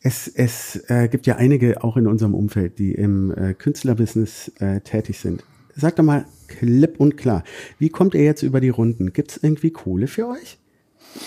Es, 0.00 0.28
es 0.28 0.76
äh, 0.88 1.08
gibt 1.08 1.26
ja 1.26 1.34
einige 1.34 1.82
auch 1.82 1.96
in 1.96 2.06
unserem 2.06 2.34
Umfeld, 2.34 2.78
die 2.78 2.92
im 2.92 3.32
äh, 3.32 3.54
Künstlerbusiness 3.54 4.52
äh, 4.60 4.80
tätig 4.82 5.18
sind. 5.18 5.42
Sag 5.80 5.96
doch 5.96 6.04
mal 6.04 6.26
klipp 6.48 6.98
und 6.98 7.16
klar, 7.16 7.44
wie 7.78 7.88
kommt 7.88 8.14
ihr 8.14 8.24
jetzt 8.24 8.42
über 8.42 8.60
die 8.60 8.68
Runden? 8.68 9.12
Gibt's 9.12 9.38
irgendwie 9.40 9.70
Kohle 9.70 10.06
für 10.08 10.28
euch? 10.28 10.58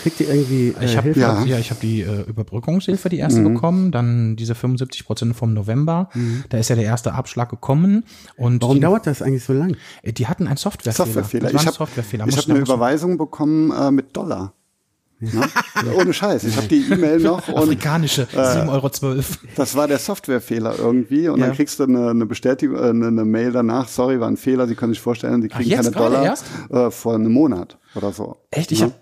Kriegt 0.04 0.20
ihr 0.20 0.30
irgendwie 0.30 0.76
äh, 0.80 0.86
Ich 0.86 0.96
habe 0.96 1.06
Hilfe? 1.06 1.20
ja. 1.22 1.44
ja, 1.44 1.58
ich 1.58 1.70
habe 1.72 1.80
die 1.82 2.02
äh, 2.02 2.22
Überbrückungshilfe, 2.28 3.10
die 3.10 3.18
erste 3.18 3.42
bekommen, 3.42 3.92
dann 3.92 4.36
diese 4.36 4.54
75 4.56 5.06
Prozent 5.06 5.36
vom 5.36 5.54
November. 5.54 6.10
Da 6.50 6.58
ist 6.58 6.70
ja 6.70 6.76
der 6.76 6.86
erste 6.86 7.14
Abschlag 7.14 7.50
gekommen. 7.50 8.04
Und 8.38 8.62
Warum 8.62 8.76
die, 8.76 8.82
dauert 8.82 9.08
das 9.08 9.22
eigentlich 9.22 9.44
so 9.44 9.54
lang? 9.54 9.76
äh, 10.04 10.14
die 10.14 10.28
hatten 10.28 10.48
einen 10.48 10.58
Softwarefehler. 10.58 11.06
Softwarefehler. 11.06 11.50
Ich 11.54 11.66
habe 11.66 11.76
Softwarefehler. 11.76 12.28
ich 12.28 12.38
hab 12.38 12.50
eine 12.50 12.60
Überweisung 12.60 13.18
bekommen 13.18 13.72
äh, 13.72 13.92
mit 13.92 14.16
Dollar. 14.16 14.54
Ne? 15.22 15.94
Ohne 15.96 16.14
Scheiß. 16.14 16.44
Ich 16.46 16.58
habe 16.58 16.68
die 16.68 16.84
E-Mail 16.92 17.20
noch 17.20 17.48
und 17.48 17.56
Afrikanische, 17.58 18.24
7,12 18.34 18.70
Euro. 18.70 19.24
das 19.56 19.76
war 19.76 19.88
der 19.88 20.00
Softwarefehler 20.00 20.76
irgendwie. 20.80 21.28
Und 21.30 21.40
Ja. 21.40 21.48
dann 21.48 21.56
kriegst 21.56 21.80
du 21.80 21.84
eine, 21.84 22.10
eine 22.10 22.26
Bestätigung, 22.26 22.76
äh, 22.78 22.90
eine, 22.90 23.08
eine 23.08 23.26
Mail 23.26 23.52
danach, 23.52 23.88
sorry, 23.88 24.20
war 24.20 24.28
ein 24.28 24.38
Fehler, 24.38 24.68
Sie 24.68 24.76
können 24.76 24.94
sich 24.94 25.02
vorstellen, 25.02 25.42
Sie 25.42 25.48
kriegen 25.50 25.70
jetzt 25.70 25.94
keine 25.94 25.96
Dollar 25.96 26.24
erst? 26.26 26.46
äh, 26.72 26.90
vor 26.92 27.16
einem 27.16 27.32
Monat 27.32 27.78
oder 27.96 28.12
so. 28.12 28.38
Echt? 28.50 28.72
Ich 28.72 28.80
Ne? 28.80 28.86
habe 28.88 28.96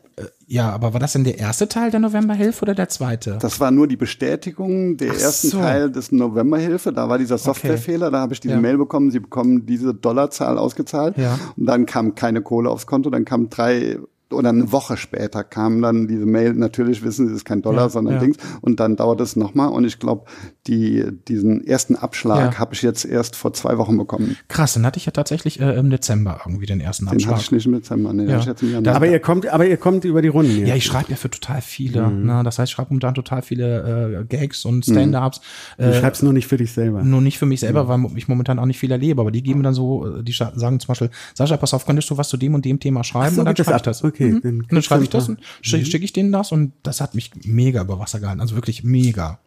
ja, 0.48 0.70
aber 0.72 0.92
war 0.92 1.00
das 1.00 1.14
denn 1.14 1.24
der 1.24 1.38
erste 1.38 1.70
Teil 1.70 1.92
der 1.92 2.02
Novemberhilfe 2.02 2.64
oder 2.64 2.76
der 2.76 2.90
zweite? 2.90 3.38
Das 3.40 3.62
war 3.62 3.72
nur 3.72 3.88
die 3.88 3.96
Bestätigung 3.96 4.98
der 4.98 5.12
Ach 5.16 5.20
ersten 5.22 5.48
so. 5.50 5.60
Teil 5.60 5.90
des 5.90 6.12
Novemberhilfe. 6.12 6.92
Da 6.92 7.08
war 7.08 7.18
dieser 7.18 7.38
Softwarefehler. 7.38 8.12
Da 8.12 8.20
habe 8.20 8.34
ich 8.34 8.42
diese 8.42 8.56
Ja. 8.56 8.60
Mail 8.60 8.78
bekommen, 8.78 9.12
Sie 9.12 9.22
bekommen 9.22 9.66
diese 9.66 9.94
Dollarzahl 9.94 10.58
ausgezahlt. 10.58 11.18
Ja. 11.18 11.40
Und 11.56 11.66
dann 11.68 11.86
kam 11.86 12.16
keine 12.16 12.42
Kohle 12.42 12.70
aufs 12.70 12.86
Konto. 12.86 13.10
Dann 13.10 13.24
kam 13.24 13.50
drei 13.50 13.98
oder 14.32 14.50
eine 14.50 14.72
Woche 14.72 14.96
später 14.98 15.44
kam 15.44 15.82
dann 15.82 16.08
diese 16.08 16.26
Mail. 16.26 16.54
Natürlich 16.54 17.04
wissen 17.04 17.28
Sie, 17.28 17.32
es 17.34 17.40
ist 17.40 17.46
kein 17.46 17.62
Dollar, 17.62 17.84
Ja, 17.84 17.90
sondern 17.90 18.16
ja. 18.16 18.20
Dings. 18.20 18.38
Und 18.62 18.80
dann 18.80 18.96
dauert 18.96 19.22
es 19.22 19.36
nochmal. 19.36 19.70
Und 19.70 19.86
ich 19.86 20.00
glaube, 20.00 20.26
die, 20.68 21.04
diesen 21.28 21.66
ersten 21.66 21.96
Abschlag 21.96 22.54
Ja. 22.54 22.60
habe 22.60 22.74
ich 22.74 22.82
jetzt 22.82 23.06
erst 23.06 23.36
vor 23.36 23.54
zwei 23.54 23.78
Wochen 23.78 23.98
bekommen. 23.98 24.38
Krass, 24.48 24.74
dann 24.74 24.86
hatte 24.86 24.98
ich 24.98 25.06
ja 25.06 25.12
tatsächlich 25.12 25.60
äh, 25.60 25.74
im 25.78 25.90
Dezember 25.90 26.42
irgendwie 26.46 26.66
den 26.68 26.80
ersten 26.80 27.06
Den 27.06 27.10
hatte 27.16 27.24
Abschlag. 27.24 27.42
ich 27.42 27.52
nicht 27.52 27.66
im 27.66 27.74
Dezember. 27.74 28.14
Nee, 28.14 28.24
den 28.24 28.30
Ja. 28.30 28.36
hatte 28.36 28.42
ich 28.42 28.48
jetzt 28.50 28.62
im 28.64 28.72
Januar. 28.74 28.96
Aber 28.96 29.08
ihr 29.08 29.20
kommt, 29.20 29.48
aber 29.48 29.66
ihr 29.66 29.78
kommt 29.78 30.06
über 30.06 30.22
die 30.22 30.28
Runden 30.28 30.58
jetzt. 30.58 30.68
Ja, 30.68 30.76
ich 30.76 30.86
schreibe 30.86 31.10
ja 31.10 31.16
für 31.16 31.30
total 31.30 31.62
viele. 31.62 32.08
Mhm. 32.08 32.26
Ne? 32.26 32.42
Das 32.44 32.60
heißt, 32.60 32.70
ich 32.70 32.76
schreibe 32.76 32.90
momentan 32.90 33.16
total 33.16 33.42
viele 33.42 34.20
äh, 34.22 34.26
Gags 34.26 34.64
und 34.66 34.86
Stand-ups. 34.86 35.42
du 35.78 35.84
Äh, 35.86 35.94
schreibst 36.00 36.22
nur 36.24 36.34
nicht 36.34 36.48
für 36.48 36.58
dich 36.58 36.72
selber. 36.72 37.02
nur 37.04 37.22
nicht 37.22 37.40
für 37.40 37.46
mich 37.48 37.62
selber, 37.62 37.88
weil 37.88 38.06
ich 38.16 38.28
momentan 38.28 38.60
auch 38.60 38.66
nicht 38.66 38.80
viel 38.80 38.92
erlebe. 38.92 39.22
Aber 39.22 39.32
die 39.32 39.42
geben 39.42 39.60
mir 39.60 39.64
dann 39.64 39.74
so, 39.74 40.06
äh, 40.20 40.24
die 40.24 40.34
sagen 40.34 40.80
zum 40.80 40.88
Beispiel, 40.88 41.10
Sascha, 41.34 41.58
pass 41.58 41.74
auf, 41.74 41.86
könntest 41.86 42.10
du 42.12 42.18
was 42.18 42.30
zu 42.30 42.38
dem 42.38 42.54
und 42.54 42.64
dem 42.66 42.80
Thema 42.80 43.04
schreiben? 43.04 43.34
So, 43.36 43.42
und 43.42 43.46
dann 43.46 43.56
schreibe 43.56 43.78
ich 43.78 43.82
das. 43.82 44.04
Okay, 44.04 44.19
Mhm. 44.20 44.42
dann 44.42 44.60
Und 44.62 44.74
dann 44.74 44.82
schreibe 44.82 45.04
ich 45.04 45.10
das 45.10 45.30
und 45.30 45.40
schicke 45.62 45.86
schick 45.86 46.04
ich 46.04 46.14
denen 46.14 46.32
das 46.32 46.52
und 46.52 46.74
das 46.84 47.02
hat 47.02 47.16
mich 47.16 47.32
mega 47.46 47.82
über 47.82 48.00
Wasser 48.00 48.20
gehalten. 48.20 48.42
Also 48.42 48.56
wirklich 48.56 48.84
mega. 48.84 49.40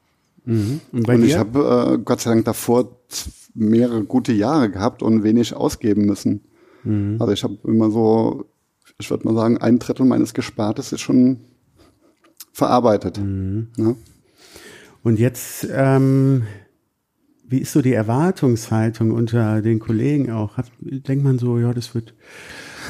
Und 0.45 0.81
bei 1.07 1.15
Und 1.15 1.25
ich 1.25 1.37
habe 1.37 1.95
äh, 1.95 2.03
Gott 2.03 2.21
sei 2.21 2.31
Dank 2.31 2.45
davor 2.45 2.97
mehrere 3.55 4.03
gute 4.05 4.33
Jahre 4.33 4.71
gehabt 4.71 5.03
und 5.03 5.23
wenig 5.23 5.55
ausgeben 5.55 6.07
müssen. 6.07 6.41
Mhm. 6.85 7.17
Also 7.21 7.33
ich 7.33 7.45
habe 7.45 7.59
immer 7.65 7.91
so, 7.91 8.47
ich 8.99 9.11
würde 9.11 9.27
mal 9.27 9.35
sagen, 9.35 9.59
ein 9.59 9.79
Drittel 9.79 10.07
meines 10.07 10.35
Gespartes 10.35 10.93
ist 10.93 11.01
schon 11.01 11.39
verarbeitet. 12.53 13.19
Mhm. 13.19 13.69
Ne? 13.77 13.97
Und 15.03 15.19
jetzt, 15.19 15.67
ähm, 15.71 16.45
wie 17.47 17.59
ist 17.59 17.73
so 17.73 17.83
die 17.83 17.93
Erwartungshaltung 17.93 19.11
unter 19.11 19.63
den 19.63 19.79
Kollegen 19.79 20.31
auch? 20.31 20.57
Hat, 20.57 20.67
denkt 20.81 21.25
man 21.25 21.39
so, 21.39 21.59
ja, 21.59 21.73
das 21.73 21.95
wird 21.95 22.15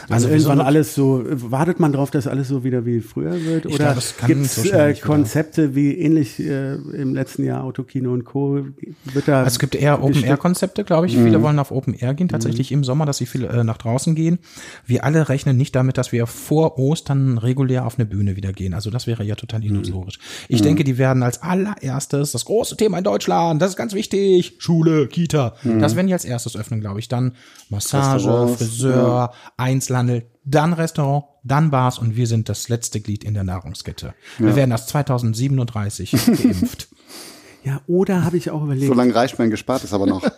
also 0.09 0.14
Also 0.14 0.28
so 0.28 0.32
irgendwann 0.34 0.61
alles 0.66 0.94
so, 0.94 1.24
wartet 1.26 1.80
man 1.80 1.92
drauf, 1.92 2.11
dass 2.11 2.26
alles 2.26 2.48
so 2.48 2.64
wieder 2.64 2.84
wie 2.86 3.00
früher 3.00 3.42
wird? 3.44 3.66
Ich 3.66 3.74
Oder 3.74 3.96
gibt 4.26 4.40
es 4.44 4.59
äh, 4.59 4.64
wieder. 4.64 4.92
Konzepte 4.94 5.74
wie 5.74 5.92
ähnlich 5.98 6.38
äh, 6.40 6.74
im 6.74 7.14
letzten 7.14 7.44
Jahr 7.44 7.64
Autokino 7.64 8.12
und 8.12 8.24
Co. 8.24 8.61
Wird 9.05 9.28
da 9.28 9.38
Also 9.40 9.48
es 9.48 9.59
gibt 9.59 9.74
eher 9.74 10.03
Open-Air-Konzepte, 10.03 10.84
glaube 10.84 11.07
ich. 11.07 11.16
Mhm. 11.16 11.24
Viele 11.24 11.42
wollen 11.42 11.59
auf 11.59 11.70
Open-Air 11.70 12.14
gehen, 12.14 12.28
tatsächlich 12.28 12.72
im 12.72 12.84
Sommer, 12.84 13.07
dass 13.07 13.18
sie 13.18 13.26
viel 13.26 13.44
äh, 13.44 13.64
nach 13.64 13.78
draußen 13.78 14.14
gehen. 14.14 14.38
Wir 14.86 15.05
alle 15.05 15.28
rechnen 15.28 15.57
nicht 15.57 15.74
damit, 15.74 15.98
dass 15.98 16.12
wir 16.12 16.26
vor 16.26 16.78
Ostern 16.78 17.38
regulär 17.38 17.86
auf 17.86 17.98
eine 17.98 18.07
Bühne 18.07 18.36
wieder 18.36 18.53
gehen. 18.53 18.74
Also 18.74 18.90
das 18.90 19.07
wäre 19.07 19.24
ja 19.24 19.34
total 19.34 19.61
Mhm. 19.61 19.66
illusorisch. 19.66 20.18
Ich 20.48 20.62
denke, 20.62 20.84
die 20.84 20.98
werden 20.98 21.22
als 21.22 21.42
allererstes 21.42 22.32
das 22.32 22.44
große 22.44 22.76
Thema 22.76 22.98
in 22.98 23.05
Deutschland, 23.05 23.61
das 23.62 23.70
ist 23.70 23.76
ganz 23.76 23.94
wichtig, 23.94 24.55
Schule, 24.59 25.07
Kita. 25.09 25.55
Das 25.80 25.94
werden 25.96 26.07
die 26.07 26.12
als 26.12 26.24
erstes 26.24 26.57
öffnen, 26.57 26.80
glaube 26.80 27.00
ich. 27.00 27.09
Dann 27.09 27.32
Massage, 27.68 28.03
Mhm. 28.26 28.32
Restaurants, 28.32 28.57
Friseur, 28.59 29.32
Einzelhandel, 29.93 30.24
dann 30.45 30.72
Restaurant, 30.72 31.24
dann 31.45 31.70
Bars 31.70 31.99
und 31.99 32.16
wir 32.16 32.26
sind 32.26 32.49
das 32.49 32.68
letzte 32.68 33.01
Glied 33.01 33.24
in 33.24 33.34
der 33.34 33.45
Nahrungskette. 33.45 34.14
Wir 34.38 34.57
werden 34.57 34.70
erst 34.70 34.88
2037 34.88 36.11
geimpft. 36.43 36.88
Ja, 37.64 37.80
oder 37.86 38.24
habe 38.24 38.36
ich 38.36 38.51
auch 38.51 38.64
überlegt, 38.64 38.88
So 38.88 38.95
lange 38.95 39.14
reicht 39.14 39.38
mein 39.38 39.51
Gespartes 39.51 39.93
aber 39.93 40.07
noch. 40.07 40.22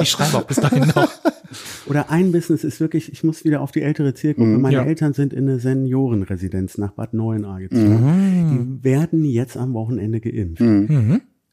Ich 0.00 0.10
schreibe 0.10 0.38
auch 0.38 0.44
bis 0.46 0.56
dahin 0.56 0.88
noch. 0.96 1.08
oder 1.86 2.10
ein 2.10 2.32
Business 2.32 2.64
ist 2.64 2.80
wirklich, 2.80 3.12
ich 3.12 3.22
muss 3.22 3.44
wieder 3.44 3.60
auf 3.60 3.72
die 3.72 3.82
ältere 3.82 4.14
Zielgruppe. 4.14 4.48
Meine 4.58 4.76
Ja. 4.76 4.84
Eltern 4.84 5.12
sind 5.12 5.32
in 5.34 5.46
eine 5.48 5.60
Seniorenresidenz 5.60 6.78
nach 6.78 6.92
Bad 6.92 7.12
Neuenahr 7.12 7.60
gezogen. 7.60 8.80
Die 8.80 8.84
werden 8.84 9.24
jetzt 9.24 9.56
am 9.58 9.74
Wochenende 9.74 10.20
geimpft. 10.20 10.62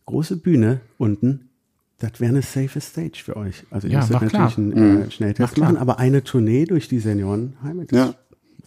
Große 0.06 0.38
Bühne 0.38 0.80
unten. 0.98 1.50
Das 2.02 2.20
wäre 2.20 2.32
eine 2.32 2.42
safe 2.42 2.82
Stage 2.82 3.22
für 3.24 3.38
euch. 3.38 3.64
Also 3.70 3.88
ihr 3.88 3.94
Ja, 3.94 4.00
müsstet 4.00 4.22
na 4.22 4.28
klar. 4.28 4.42
natürlich 4.44 4.76
einen 4.76 5.02
äh, 5.04 5.12
Schnelltest 5.12 5.58
machen, 5.58 5.78
aber 5.78 6.00
eine 6.00 6.24
Tournee 6.24 6.66
durch 6.66 6.88
die 6.88 7.00
Seniorenheime. 7.00 7.86
ja, 7.92 8.16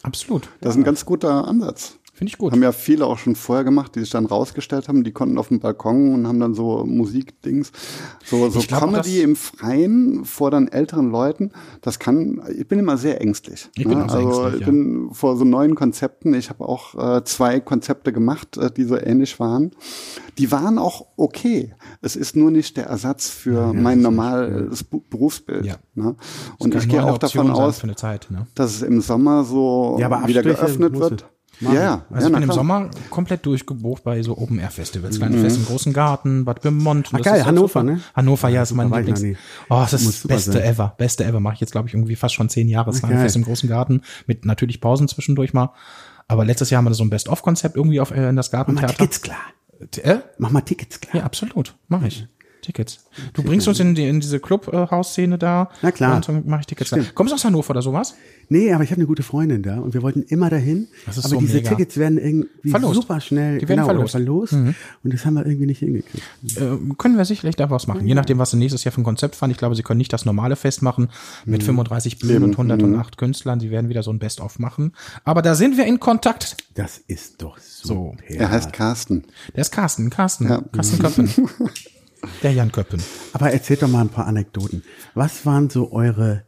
Absolut. 0.02 0.48
das 0.60 0.74
ist 0.74 0.80
ein 0.80 0.84
ganz 0.84 1.04
guter 1.04 1.48
Ansatz. 1.48 1.98
Finde 2.16 2.30
ich 2.30 2.38
gut. 2.38 2.52
Haben 2.52 2.62
ja 2.62 2.70
viele 2.70 3.06
auch 3.06 3.18
schon 3.18 3.34
vorher 3.34 3.64
gemacht, 3.64 3.96
die 3.96 4.00
sich 4.00 4.10
dann 4.10 4.24
rausgestellt 4.24 4.86
haben. 4.86 5.02
Die 5.02 5.10
konnten 5.10 5.36
auf 5.36 5.48
dem 5.48 5.58
Balkon 5.58 6.14
und 6.14 6.28
haben 6.28 6.38
dann 6.38 6.54
so 6.54 6.84
Musikdings, 6.86 7.72
so, 8.24 8.48
so 8.50 8.60
glaub, 8.60 8.82
Comedy 8.82 9.20
im 9.20 9.34
Freien 9.34 10.24
vor 10.24 10.52
dann 10.52 10.68
älteren 10.68 11.10
Leuten. 11.10 11.50
Das 11.80 11.98
kann, 11.98 12.40
ich 12.56 12.68
bin 12.68 12.78
immer 12.78 12.98
sehr 12.98 13.20
ängstlich. 13.20 13.68
Ich 13.74 13.82
bin 13.88 14.00
auch 14.00 14.08
sehr 14.08 14.20
also 14.20 14.42
ängstlich, 14.42 14.54
ich 14.54 14.60
ja. 14.60 14.66
bin 14.66 15.08
vor 15.10 15.36
so 15.36 15.44
neuen 15.44 15.74
Konzepten. 15.74 16.34
Ich 16.34 16.50
habe 16.50 16.68
auch 16.68 17.16
äh, 17.16 17.24
zwei 17.24 17.58
Konzepte 17.58 18.12
gemacht, 18.12 18.58
äh, 18.58 18.70
die 18.70 18.84
so 18.84 18.96
ähnlich 18.96 19.40
waren. 19.40 19.72
Die 20.38 20.52
waren 20.52 20.78
auch 20.78 21.06
okay. 21.16 21.74
Es 22.04 22.16
ist 22.16 22.36
nur 22.36 22.50
nicht 22.50 22.76
der 22.76 22.86
Ersatz 22.86 23.30
für 23.30 23.72
mein 23.72 24.00
normales 24.02 24.84
Bu- 24.84 25.02
Berufsbild. 25.08 25.64
Ja. 25.64 25.76
Ne? 25.94 26.14
Und 26.58 26.74
ich 26.74 26.88
gehe 26.88 27.02
auch 27.02 27.18
davon 27.18 27.50
Option 27.50 27.50
aus, 27.50 27.82
Zeit, 27.96 28.26
ne? 28.30 28.46
dass 28.54 28.74
es 28.76 28.82
im 28.82 29.00
Sommer 29.00 29.44
so 29.44 29.96
Ja, 29.98 30.26
wieder 30.28 30.42
geöffnet 30.42 30.92
wird. 30.98 31.22
machen. 31.22 31.30
Ja, 31.60 31.72
ja, 31.72 32.04
Also 32.10 32.22
ja, 32.22 32.26
ich 32.26 32.32
bin 32.32 32.42
im 32.42 32.48
klar. 32.48 32.54
Sommer 32.56 32.90
komplett 33.10 33.46
durchgebucht 33.46 34.02
bei 34.02 34.20
so 34.22 34.36
Open-Air-Festivals. 34.36 35.18
Kleine 35.18 35.38
Fest 35.38 35.56
im 35.56 35.64
Großen 35.66 35.92
Garten, 35.92 36.44
Bad 36.44 36.60
Pyrmont. 36.60 37.10
Ach 37.12 37.22
geil, 37.22 37.42
auch 37.42 37.46
Hannover, 37.46 37.82
ne? 37.84 38.00
Hannover, 38.14 38.48
ja, 38.48 38.62
ist 38.62 38.74
mein 38.74 38.90
Lieblings. 38.92 39.22
Oh, 39.70 39.86
das 39.88 39.92
ist 39.94 40.24
das 40.24 40.28
Beste 40.28 40.52
sein. 40.52 40.62
ever. 40.62 40.94
Beste 40.98 41.24
ever. 41.24 41.38
Mache 41.40 41.54
ich 41.54 41.60
jetzt, 41.60 41.70
glaube 41.72 41.86
ich, 41.88 41.94
irgendwie 41.94 42.16
fast 42.16 42.34
schon 42.34 42.48
zehn 42.48 42.68
Jahre. 42.68 42.90
Das 42.90 43.00
kleine. 43.00 43.20
Fest 43.20 43.36
im 43.36 43.44
Großen 43.44 43.68
Garten. 43.68 44.02
Mit 44.26 44.44
natürlich 44.44 44.80
Pausen 44.80 45.06
zwischendurch 45.08 45.54
mal. 45.54 45.70
Aber 46.26 46.44
letztes 46.44 46.70
Jahr 46.70 46.78
haben 46.78 46.86
wir 46.90 46.94
so 46.94 47.04
ein 47.04 47.10
Best-of-Konzept 47.10 47.76
irgendwie 47.76 48.00
auf, 48.00 48.10
äh, 48.10 48.28
in 48.30 48.36
das 48.36 48.50
Gartentheater. 48.50 48.94
Tickets 48.94 49.22
klar. 49.22 49.38
Äh? 49.98 50.20
Mach 50.38 50.50
mal 50.50 50.60
Tickets 50.62 51.00
klar. 51.00 51.16
Ja, 51.16 51.24
absolut. 51.24 51.76
Mache 51.88 52.08
ich. 52.08 52.26
Tickets. 52.64 53.04
Du 53.34 53.42
bringst 53.42 53.68
uns 53.68 53.78
in, 53.80 53.94
die, 53.94 54.08
in 54.08 54.20
diese 54.20 54.40
Clubhouse-Szene 54.40 55.38
da. 55.38 55.70
Na 55.82 55.92
klar. 55.92 56.16
Und 56.16 56.28
dann 56.28 56.42
mache 56.46 56.60
ich 56.62 56.66
Tickets. 56.66 56.90
Da. 56.90 56.98
Kommst 57.14 57.30
du 57.30 57.34
aus 57.34 57.44
Hannover 57.44 57.70
oder 57.70 57.82
sowas? 57.82 58.14
Nee, 58.50 58.72
aber 58.74 58.84
ich 58.84 58.90
habe 58.90 58.98
eine 59.00 59.06
gute 59.06 59.22
Freundin 59.22 59.62
da 59.62 59.78
und 59.78 59.94
wir 59.94 60.02
wollten 60.02 60.22
immer 60.22 60.50
dahin. 60.50 60.88
Das 61.06 61.16
ist 61.16 61.24
aber 61.24 61.34
so 61.36 61.40
diese 61.40 61.54
mega. 61.54 61.70
Tickets 61.70 61.96
werden 61.96 62.18
irgendwie 62.18 62.68
Verlost. 62.68 62.94
super 62.96 63.18
schnell 63.20 63.58
Die 63.58 63.68
werden 63.68 63.86
genau, 63.86 63.98
oder 63.98 64.06
verlost. 64.08 64.52
Mhm. 64.52 64.56
verlost. 64.74 64.78
Und 65.02 65.14
das 65.14 65.24
haben 65.24 65.34
wir 65.34 65.46
irgendwie 65.46 65.66
nicht 65.66 65.78
hingekriegt. 65.78 66.22
Äh, 66.56 66.76
können 66.98 67.16
wir 67.16 67.24
sicherlich 67.24 67.56
da 67.56 67.70
was 67.70 67.86
machen. 67.86 68.06
Je 68.06 68.14
nachdem, 68.14 68.38
was 68.38 68.50
sie 68.50 68.58
nächstes 68.58 68.84
Jahr 68.84 68.92
für 68.92 69.00
ein 69.00 69.04
Konzept 69.04 69.34
fahren. 69.36 69.50
Ich 69.50 69.56
glaube, 69.56 69.74
sie 69.76 69.82
können 69.82 69.98
nicht 69.98 70.12
das 70.12 70.24
normale 70.26 70.56
Fest 70.56 70.82
machen 70.82 71.08
mit 71.46 71.62
35 71.62 72.18
Bühnen 72.18 72.42
und 72.44 72.50
108 72.58 73.16
Künstlern. 73.16 73.60
Sie 73.60 73.70
werden 73.70 73.88
wieder 73.88 74.02
so 74.02 74.10
ein 74.12 74.18
Best-of 74.18 74.58
machen. 74.58 74.92
Aber 75.24 75.40
da 75.40 75.54
sind 75.54 75.76
wir 75.78 75.86
in 75.86 75.98
Kontakt. 75.98 76.56
Das 76.74 76.98
ist 76.98 77.40
doch 77.40 77.56
So. 77.58 78.14
so. 78.28 78.34
Er 78.34 78.50
heißt 78.50 78.72
Carsten. 78.72 79.24
Der 79.54 79.62
ist 79.62 79.70
Carsten, 79.72 80.10
Carsten, 80.10 80.48
Ja. 80.48 80.62
Carsten 80.72 80.98
Köppen. 80.98 81.30
Der 82.42 82.52
Jan 82.52 82.72
Köppen. 82.72 83.02
Aber 83.32 83.50
erzählt 83.50 83.82
doch 83.82 83.88
mal 83.88 84.00
ein 84.00 84.08
paar 84.08 84.26
Anekdoten. 84.26 84.82
Was 85.14 85.44
waren 85.46 85.70
so 85.70 85.92
eure 85.92 86.42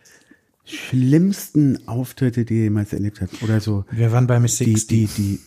schlimmsten 0.65 1.87
Auftritte, 1.89 2.45
die 2.45 2.55
ihr 2.55 2.63
jemals 2.65 2.93
erlebt 2.93 3.21
habt? 3.21 3.43
Oder 3.43 3.61
so 3.61 3.85
Wir 3.91 4.13
waren 4.13 4.27
bei 4.27 4.41
Miss 4.41 4.59
60. 4.59 4.87
die, 4.87 5.07
die, 5.07 5.41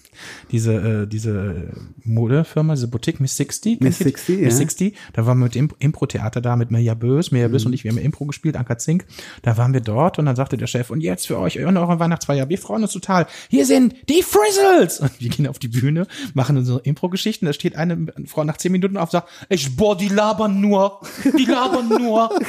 diese, 0.51 0.73
äh, 0.73 1.07
diese 1.07 1.73
Modefirma, 2.03 2.75
diese 2.75 2.87
Boutique 2.87 3.19
Miss 3.19 3.35
60. 3.35 3.81
Miss 3.81 3.97
kennt 3.97 3.99
ihr 3.99 4.05
die? 4.05 4.11
60, 4.11 4.39
Miss 4.39 4.53
ja. 4.53 4.57
60. 4.57 4.95
Da 5.13 5.25
waren 5.25 5.37
wir 5.39 5.45
mit 5.45 5.55
dem 5.55 5.69
Impro-Theater 5.79 6.41
da 6.41 6.55
mit 6.55 6.71
Mirja 6.71 6.93
Bös. 6.93 7.31
Mirja 7.31 7.49
Mhm. 7.49 7.53
Bös 7.53 7.65
und 7.65 7.73
ich, 7.73 7.83
wir 7.83 7.91
haben 7.91 7.97
Impro 7.97 8.25
gespielt, 8.25 8.55
Anka 8.55 8.77
Zink. 8.77 9.05
Da 9.41 9.57
waren 9.57 9.73
wir 9.73 9.81
dort 9.81 10.19
und 10.19 10.25
dann 10.25 10.35
sagte 10.35 10.57
der 10.57 10.67
Chef, 10.67 10.89
und 10.89 11.01
jetzt 11.01 11.27
für 11.27 11.37
euch 11.37 11.59
und 11.59 11.77
eure 11.77 11.99
Weihnachtsfeier, 11.99 12.49
wir 12.49 12.57
freuen 12.57 12.83
uns 12.83 12.93
total. 12.93 13.27
Hier 13.49 13.65
sind 13.65 13.95
die 14.07 14.23
Frizzles! 14.23 14.99
Und 14.99 15.19
wir 15.19 15.29
gehen 15.29 15.47
auf 15.47 15.59
die 15.59 15.67
Bühne, 15.67 16.07
machen 16.33 16.57
unsere 16.57 16.79
Impro-Geschichten. 16.79 17.45
Da 17.45 17.53
steht 17.53 17.75
eine 17.75 18.07
Frau 18.25 18.43
nach 18.43 18.57
zehn 18.57 18.71
Minuten 18.71 18.97
auf 18.97 19.09
und 19.09 19.11
sagt, 19.11 19.29
ich, 19.49 19.75
boah, 19.75 19.97
die 19.97 20.09
labern 20.09 20.61
nur. 20.61 21.01
Die 21.37 21.45
labern 21.45 21.89
nur. 21.89 22.29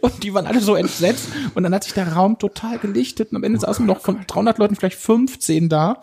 Und 0.00 0.22
die 0.22 0.34
waren 0.34 0.46
alle 0.46 0.60
so 0.60 0.74
entsetzt. 0.74 1.28
Und 1.54 1.62
dann 1.62 1.74
hat 1.74 1.84
sich 1.84 1.94
der 1.94 2.12
Raum 2.12 2.38
total 2.38 2.78
gelichtet. 2.78 3.30
Und 3.30 3.36
am 3.36 3.44
Ende 3.44 3.58
saßen 3.58 3.86
noch 3.86 4.00
von 4.00 4.20
300 4.26 4.58
Leuten 4.58 4.76
vielleicht 4.76 4.98
15 4.98 5.68
da. 5.68 6.02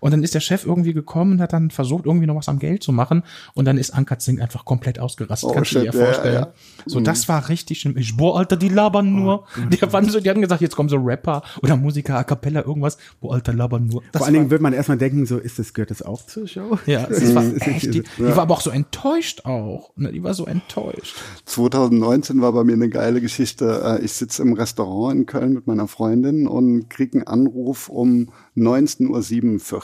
Und 0.00 0.10
dann 0.12 0.22
ist 0.22 0.34
der 0.34 0.40
Chef 0.40 0.64
irgendwie 0.66 0.92
gekommen 0.92 1.32
und 1.32 1.40
hat 1.40 1.52
dann 1.52 1.70
versucht, 1.70 2.06
irgendwie 2.06 2.26
noch 2.26 2.36
was 2.36 2.48
am 2.48 2.58
Geld 2.58 2.82
zu 2.82 2.92
machen. 2.92 3.22
Und 3.54 3.64
dann 3.64 3.78
ist 3.78 3.90
Anka 3.90 4.18
Zink 4.18 4.40
einfach 4.40 4.64
komplett 4.64 4.98
ausgerastet. 4.98 5.50
Oh, 5.50 5.52
Kannst 5.54 5.72
du 5.72 5.80
dir 5.80 5.86
shit, 5.86 5.94
ja, 5.94 6.04
vorstellen? 6.04 6.34
ja. 6.34 6.52
So, 6.86 7.00
das 7.00 7.28
war 7.28 7.48
richtig 7.48 7.80
schlimm. 7.80 7.96
Ich, 7.96 8.16
boah, 8.16 8.38
Alter, 8.38 8.56
die 8.56 8.68
labern 8.68 9.14
nur. 9.14 9.44
Die, 9.70 9.80
waren 9.92 10.08
so, 10.08 10.20
die 10.20 10.28
hatten 10.30 10.42
gesagt, 10.42 10.60
jetzt 10.60 10.76
kommen 10.76 10.88
so 10.88 10.96
Rapper 10.96 11.42
oder 11.62 11.76
Musiker, 11.76 12.16
A 12.18 12.24
Cappella, 12.24 12.64
irgendwas. 12.64 12.98
Boah, 13.20 13.34
Alter, 13.34 13.52
labern 13.52 13.86
nur. 13.86 14.02
Das 14.12 14.20
vor 14.20 14.26
allen 14.26 14.34
Dingen 14.34 14.50
wird 14.50 14.62
man 14.62 14.72
erstmal 14.72 14.98
denken, 14.98 15.26
so 15.26 15.38
ist 15.38 15.58
das, 15.58 15.72
gehört 15.74 15.90
das 15.90 16.02
auch 16.02 16.24
zur 16.26 16.46
Show? 16.46 16.78
ja, 16.86 17.06
das 17.06 17.34
war 17.34 17.44
echt, 17.44 17.94
die, 17.94 18.02
die 18.02 18.22
war 18.24 18.38
aber 18.38 18.54
auch 18.54 18.60
so 18.60 18.70
enttäuscht 18.70 19.44
auch. 19.44 19.90
Ne, 19.96 20.12
Die 20.12 20.22
war 20.22 20.34
so 20.34 20.46
enttäuscht. 20.46 21.16
2019 21.46 22.40
war 22.40 22.52
bei 22.52 22.64
mir 22.64 22.74
eine 22.74 22.88
geile 22.88 23.20
Geschichte. 23.20 23.98
Äh, 24.00 24.04
Ich 24.04 24.12
sitze 24.12 24.42
im 24.42 24.52
Restaurant 24.52 25.16
in 25.18 25.26
Köln 25.26 25.52
mit 25.52 25.66
meiner 25.66 25.88
Freundin 25.88 26.46
und 26.46 26.88
kriege 26.88 27.18
einen 27.18 27.26
Anruf 27.26 27.88
um 27.88 28.28
19.47 28.56 29.08
Uhr. 29.08 29.82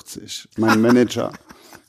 Mein 0.56 0.80
Manager. 0.80 1.32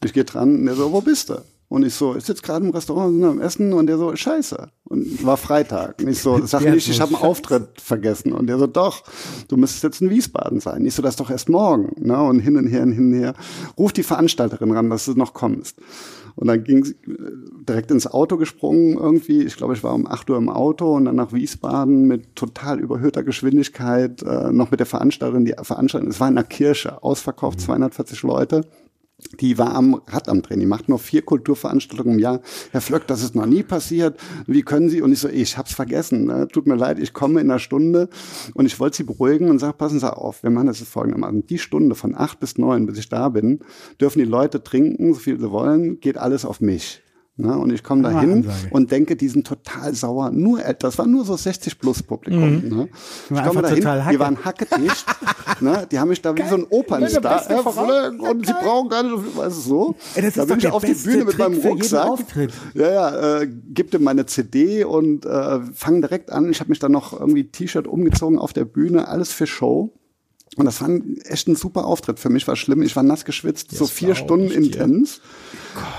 Ich 0.04 0.14
gehe 0.14 0.26
dran 0.26 0.60
und 0.60 0.66
der 0.66 0.76
so, 0.76 0.92
wo 0.92 1.02
bist 1.02 1.30
du? 1.30 1.42
Und 1.68 1.84
ich 1.84 1.96
so, 1.96 2.16
ich 2.16 2.24
sitze 2.24 2.44
gerade 2.44 2.64
im 2.64 2.72
Restaurant 2.72 3.14
sind 3.14 3.24
am 3.24 3.42
Essen 3.42 3.74
und 3.74 3.88
der 3.88 3.98
so, 3.98 4.16
scheiße. 4.16 4.70
Und 4.84 5.26
war 5.26 5.36
Freitag. 5.36 6.00
Und 6.00 6.10
ich 6.10 6.22
so, 6.22 6.40
sag 6.46 6.64
nicht, 6.64 6.88
ich 6.88 7.02
habe 7.02 7.16
einen. 7.16 7.24
Auftritt 7.24 7.82
vergessen. 7.82 8.34
Und 8.34 8.48
der 8.48 8.60
so, 8.60 8.68
doch, 8.68 9.04
du 9.48 9.58
müsstest 9.58 9.84
jetzt 9.84 10.02
in 10.02 10.12
Wiesbaden 10.12 10.60
sein. 10.60 10.86
Ich 10.86 10.94
so, 10.94 11.02
das 11.02 11.16
doch 11.16 11.32
erst 11.32 11.50
morgen. 11.50 11.92
Ne? 11.98 12.22
Und 12.22 12.40
hin 12.40 12.58
und 12.58 12.68
her 12.68 12.84
und 12.84 12.92
hin 12.92 13.14
und 13.14 13.20
her. 13.20 13.34
Ruf 13.78 13.94
die 13.94 14.04
Veranstalterin 14.04 14.72
ran, 14.72 14.90
dass 14.90 15.06
du 15.06 15.14
noch 15.14 15.34
kommst. 15.34 15.78
Und 16.36 16.48
dann 16.48 16.64
ging 16.64 16.84
sie 16.84 16.94
äh, 16.94 17.32
direkt 17.68 17.92
ins 17.92 18.08
Auto 18.08 18.38
gesprungen 18.38 18.98
irgendwie. 18.98 19.44
Ich 19.44 19.56
glaube, 19.56 19.74
ich 19.74 19.84
war 19.84 19.94
um 19.94 20.06
8 20.06 20.30
Uhr 20.30 20.38
im 20.38 20.50
Auto 20.50 20.94
und 20.96 21.06
dann 21.06 21.16
nach 21.16 21.34
Wiesbaden 21.34 22.08
mit 22.08 22.36
total 22.36 22.80
überhöhter 22.80 23.24
Geschwindigkeit, 23.24 24.22
äh, 24.24 24.52
noch 24.52 24.72
mit 24.72 24.80
der 24.80 24.88
Veranstalterin, 24.88 25.46
die 25.46 25.56
Veranstaltung, 25.62 26.10
es 26.10 26.20
war 26.20 26.28
in 26.28 26.38
einer 26.38 26.46
Kirche, 26.46 27.02
ausverkauft, 27.04 27.62
240 27.62 28.24
Leute. 28.24 28.66
Die 29.40 29.58
war 29.58 29.76
am 29.76 30.02
Rad 30.08 30.30
am. 30.30 30.42
Die 30.42 30.66
macht 30.66 30.90
nur 30.90 31.00
vier 31.00 31.24
Kulturveranstaltungen 31.24 32.14
im 32.14 32.20
Jahr. 32.20 32.42
Herr 32.72 32.82
Flöck, 32.82 33.08
das 33.08 33.24
ist 33.24 33.36
noch 33.36 33.46
nie 33.46 33.64
passiert. 33.64 34.20
Wie 34.48 34.62
können 34.62 34.90
Sie? 34.90 35.02
Und 35.02 35.12
ich 35.12 35.20
so, 35.20 35.28
ich 35.28 35.58
hab's 35.58 35.74
vergessen. 35.74 36.26
Ne? 36.26 36.48
Tut 36.48 36.68
mir 36.68 36.76
leid, 36.76 37.00
ich 37.00 37.14
komme 37.14 37.42
in 37.42 37.50
einer 37.50 37.60
Stunde. 37.60 38.10
Und 38.54 38.66
ich 38.66 38.80
wollte 38.80 38.98
Sie 38.98 39.04
beruhigen 39.04 39.50
und 39.50 39.60
sage, 39.60 39.74
passen 39.74 40.00
Sie 40.00 40.16
auf, 40.16 40.44
wir 40.44 40.50
machen 40.50 40.68
das 40.68 40.82
folgendermaßen. 40.82 41.48
Die 41.48 41.60
Stunde 41.60 41.96
von 41.96 42.16
acht 42.16 42.40
bis 42.40 42.58
neun, 42.58 42.86
bis 42.86 42.98
ich 42.98 43.10
da 43.10 43.30
bin, 43.30 43.60
dürfen 44.00 44.20
die 44.20 44.26
Leute 44.26 44.64
trinken, 44.64 45.14
so 45.14 45.20
viel 45.20 45.40
sie 45.40 45.52
wollen, 45.52 46.00
geht 46.00 46.18
alles 46.18 46.46
auf 46.46 46.62
mich. 46.62 47.02
Ne? 47.38 47.58
Und 47.58 47.74
ich 47.74 47.84
komme 47.84 48.02
da 48.02 48.22
hin 48.22 48.50
und 48.70 48.92
denke, 48.92 49.18
die 49.18 49.28
sind 49.28 49.46
total 49.46 49.94
sauer. 49.94 50.32
Nur, 50.32 50.64
äh, 50.64 50.74
das 50.78 50.98
war 50.98 51.06
nur 51.06 51.26
so 51.26 51.36
60 51.36 51.80
plus 51.80 52.02
Publikum. 52.02 52.64
Ne? 52.70 52.90
Ich 53.30 53.44
komme 53.44 53.62
da 53.62 53.68
hin, 53.68 53.86
die 54.12 54.20
waren 54.20 54.46
hackedicht. 54.46 55.06
ne? 55.60 55.86
Die 55.92 56.00
haben 56.00 56.08
mich 56.08 56.22
da 56.22 56.36
wie 56.38 56.48
so 56.48 56.56
ein 56.56 56.66
Opernstar. 56.70 57.42
Flöck, 57.42 58.22
und 58.22 58.46
sie 58.46 58.54
brauchen 58.54 58.88
gar 58.88 59.04
nicht 59.04 59.12
so 59.12 59.22
viel, 59.22 59.38
weißt 59.38 59.58
du 59.58 59.62
so. 59.62 59.96
Ey, 60.16 60.22
das 60.22 60.36
da 60.36 60.46
bin 60.46 60.60
ich 60.60 60.68
auf 60.70 60.86
die 60.86 60.94
Bühne 60.94 61.26
mit 61.26 61.36
Trick 61.36 61.40
meinem 61.40 61.60
Rucksack. 61.60 62.20
Ja, 62.74 62.90
ja, 62.90 63.42
äh, 63.42 63.48
gib 63.48 63.94
ihm 63.94 64.04
meine 64.04 64.26
CD 64.26 64.86
und 64.86 65.26
äh, 65.26 65.60
fang 65.74 66.02
direkt 66.02 66.32
an. 66.32 66.50
Ich 66.50 66.62
habe 66.62 66.70
mich 66.70 66.80
dann 66.80 66.94
noch 66.94 67.20
irgendwie 67.20 67.50
T-Shirt 67.50 67.86
umgezogen 67.86 68.40
auf 68.40 68.54
der 68.54 68.64
Bühne, 68.64 69.10
alles 69.10 69.34
für 69.34 69.46
Show. 69.46 69.92
Und 70.56 70.66
das 70.66 70.82
war 70.82 70.88
ein, 70.88 71.18
echt 71.26 71.48
ein 71.48 71.56
super 71.56 71.86
Auftritt. 71.86 72.20
Für 72.20 72.30
mich 72.30 72.48
war 72.48 72.56
schlimm. 72.56 72.82
Ich 72.82 72.96
war 72.96 73.04
nass 73.04 73.26
geschwitzt, 73.26 73.72
so 73.72 73.86
vier 73.86 74.16
Stunden 74.16 74.52
intens. 74.52 75.22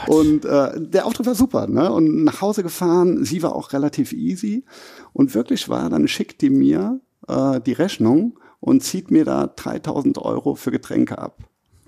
Und 0.07 0.44
äh, 0.44 0.80
der 0.80 1.07
Auftritt 1.07 1.26
war 1.26 1.34
super, 1.34 1.66
ne? 1.66 1.92
Und 1.92 2.24
nach 2.24 2.40
Hause 2.40 2.62
gefahren, 2.62 3.24
sie 3.24 3.42
war 3.42 3.54
auch 3.54 3.72
relativ 3.72 4.12
easy. 4.12 4.64
Und 5.12 5.34
wirklich 5.34 5.68
war, 5.68 5.90
dann 5.90 6.09
schickt 6.09 6.40
die 6.40 6.50
mir 6.50 7.00
äh, 7.28 7.61
die 7.61 7.72
Rechnung 7.72 8.38
und 8.61 8.82
zieht 8.82 9.11
mir 9.11 9.24
da 9.24 9.46
3000 9.46 10.18
Euro 10.18 10.54
für 10.54 10.70
Getränke 10.70 11.18
ab. 11.18 11.38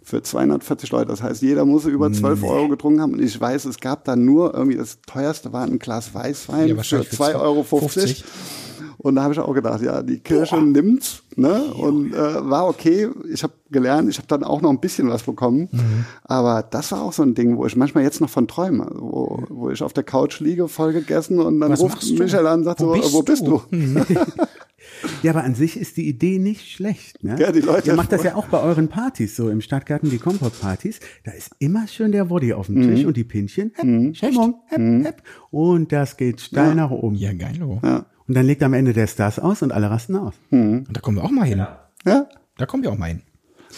Für 0.09 0.23
240 0.23 0.91
Leute. 0.91 1.11
Das 1.11 1.23
heißt, 1.23 1.43
jeder 1.43 1.67
muss 1.67 1.85
über 1.85 2.11
12 2.11 2.43
Euro 2.43 2.69
getrunken 2.69 3.03
haben. 3.03 3.13
Und 3.13 3.21
ich 3.21 3.39
weiß, 3.39 3.67
es 3.67 3.79
gab 3.79 4.05
da 4.05 4.17
nur 4.17 4.55
irgendwie, 4.55 4.79
das 4.79 5.03
teuerste 5.07 5.53
war 5.53 5.65
ein 5.65 5.79
Glas 5.79 6.15
Weißwein 6.15 6.69
Ja, 6.69 6.73
für 6.73 6.77
wahrscheinlich 6.79 7.09
für 7.11 7.25
2,50 7.25 7.41
Euro. 7.43 7.63
50. 7.63 8.25
Und 8.97 9.17
da 9.17 9.23
habe 9.23 9.35
ich 9.35 9.39
auch 9.39 9.53
gedacht, 9.53 9.83
ja, 9.83 10.03
die 10.03 10.19
Kirche 10.19 10.57
nimmt's, 10.57 11.25
ne? 11.37 11.63
Und 11.75 12.15
äh, 12.15 12.51
war 12.51 12.67
okay. 12.67 13.09
Ich 13.31 13.43
habe 13.43 13.53
gelernt, 13.71 14.09
ich 14.09 14.17
habe 14.17 14.27
dann 14.29 14.45
auch 14.45 14.63
noch 14.63 14.71
ein 14.71 14.81
bisschen 14.81 15.11
was 15.11 15.25
bekommen. 15.25 15.69
Mhm. 15.71 16.05
Aber 16.25 16.63
das 16.63 16.91
war 16.91 17.03
auch 17.03 17.13
so 17.13 17.23
ein 17.23 17.35
Ding, 17.35 17.59
wo 17.59 17.67
ich 17.67 17.77
manchmal 17.77 18.03
jetzt 18.03 18.23
noch 18.23 18.31
von 18.31 18.49
träume, 18.49 18.89
wo, 18.95 19.45
wo 19.51 19.69
ich 19.71 19.83
auf 19.83 19.93
der 19.93 20.05
Couch 20.05 20.41
liege, 20.41 20.69
voll 20.69 20.95
gegessen 20.95 21.39
und 21.39 21.61
dann 21.61 21.71
Was 21.73 21.81
ruft? 21.81 22.03
Michael 22.19 22.47
an 22.47 22.61
und 22.61 22.65
sagt 22.65 22.81
Wo 22.81 22.95
so, 22.95 23.01
bist 23.01 23.13
wo 23.13 23.23
bist 23.23 23.47
du? 23.47 23.63
du? 23.71 24.07
Ja, 25.23 25.33
aber 25.33 25.45
an 25.45 25.55
sich 25.55 25.77
ist 25.79 25.97
die 25.97 26.09
Idee 26.09 26.39
nicht 26.39 26.71
schlecht. 26.71 27.23
Ne? 27.25 27.37
Ja, 27.39 27.53
die 27.53 27.61
Leute- 27.61 27.89
Ihr 27.89 27.95
macht 27.95 28.13
das 28.13 28.23
ja 28.25 28.35
auch 28.35 28.47
bei 28.47 28.61
euren 28.61 28.89
Partys, 28.89 29.37
so 29.37 29.49
im 29.51 29.61
Stadtgarten, 29.61 30.11
die 30.11 30.19
Kompott-Partys. 30.19 31.01
Da 31.25 31.33
ist 31.33 31.51
immer 31.59 31.87
schön 31.89 32.13
der 32.13 32.31
Woddy 32.31 32.53
auf 32.53 32.67
dem 32.67 32.77
Mhm. 32.77 32.95
Tisch 32.95 33.05
und 33.05 33.17
die 33.17 33.25
Pinchen. 33.25 33.73
Hepp, 33.75 34.17
Stimmung, 34.17 34.61
hepp, 34.67 35.05
hepp. 35.07 35.23
Und 35.51 35.93
das 35.93 36.17
geht 36.17 36.41
steil 36.41 36.75
nach 36.75 36.91
oben. 36.91 37.17
Ja, 37.17 37.33
geil. 37.33 37.63
oh. 37.63 37.79
Ja. 37.83 38.07
Und 38.27 38.35
dann 38.37 38.45
legt 38.47 38.63
am 38.63 38.75
Ende 38.75 38.93
der 38.93 39.07
Stars 39.07 39.39
aus 39.39 39.63
und 39.63 39.73
alle 39.73 39.91
rasten 39.91 40.17
aus. 40.17 40.35
Und 40.51 40.87
da 40.93 41.01
kommen 41.01 41.17
wir 41.17 41.25
auch 41.25 41.31
mal 41.31 41.45
hin. 41.47 41.65
Ja? 42.05 42.27
Da 42.59 42.67
kommen 42.67 42.83
wir 42.83 42.93
auch 42.93 42.99
mal 42.99 43.07
hin. 43.07 43.23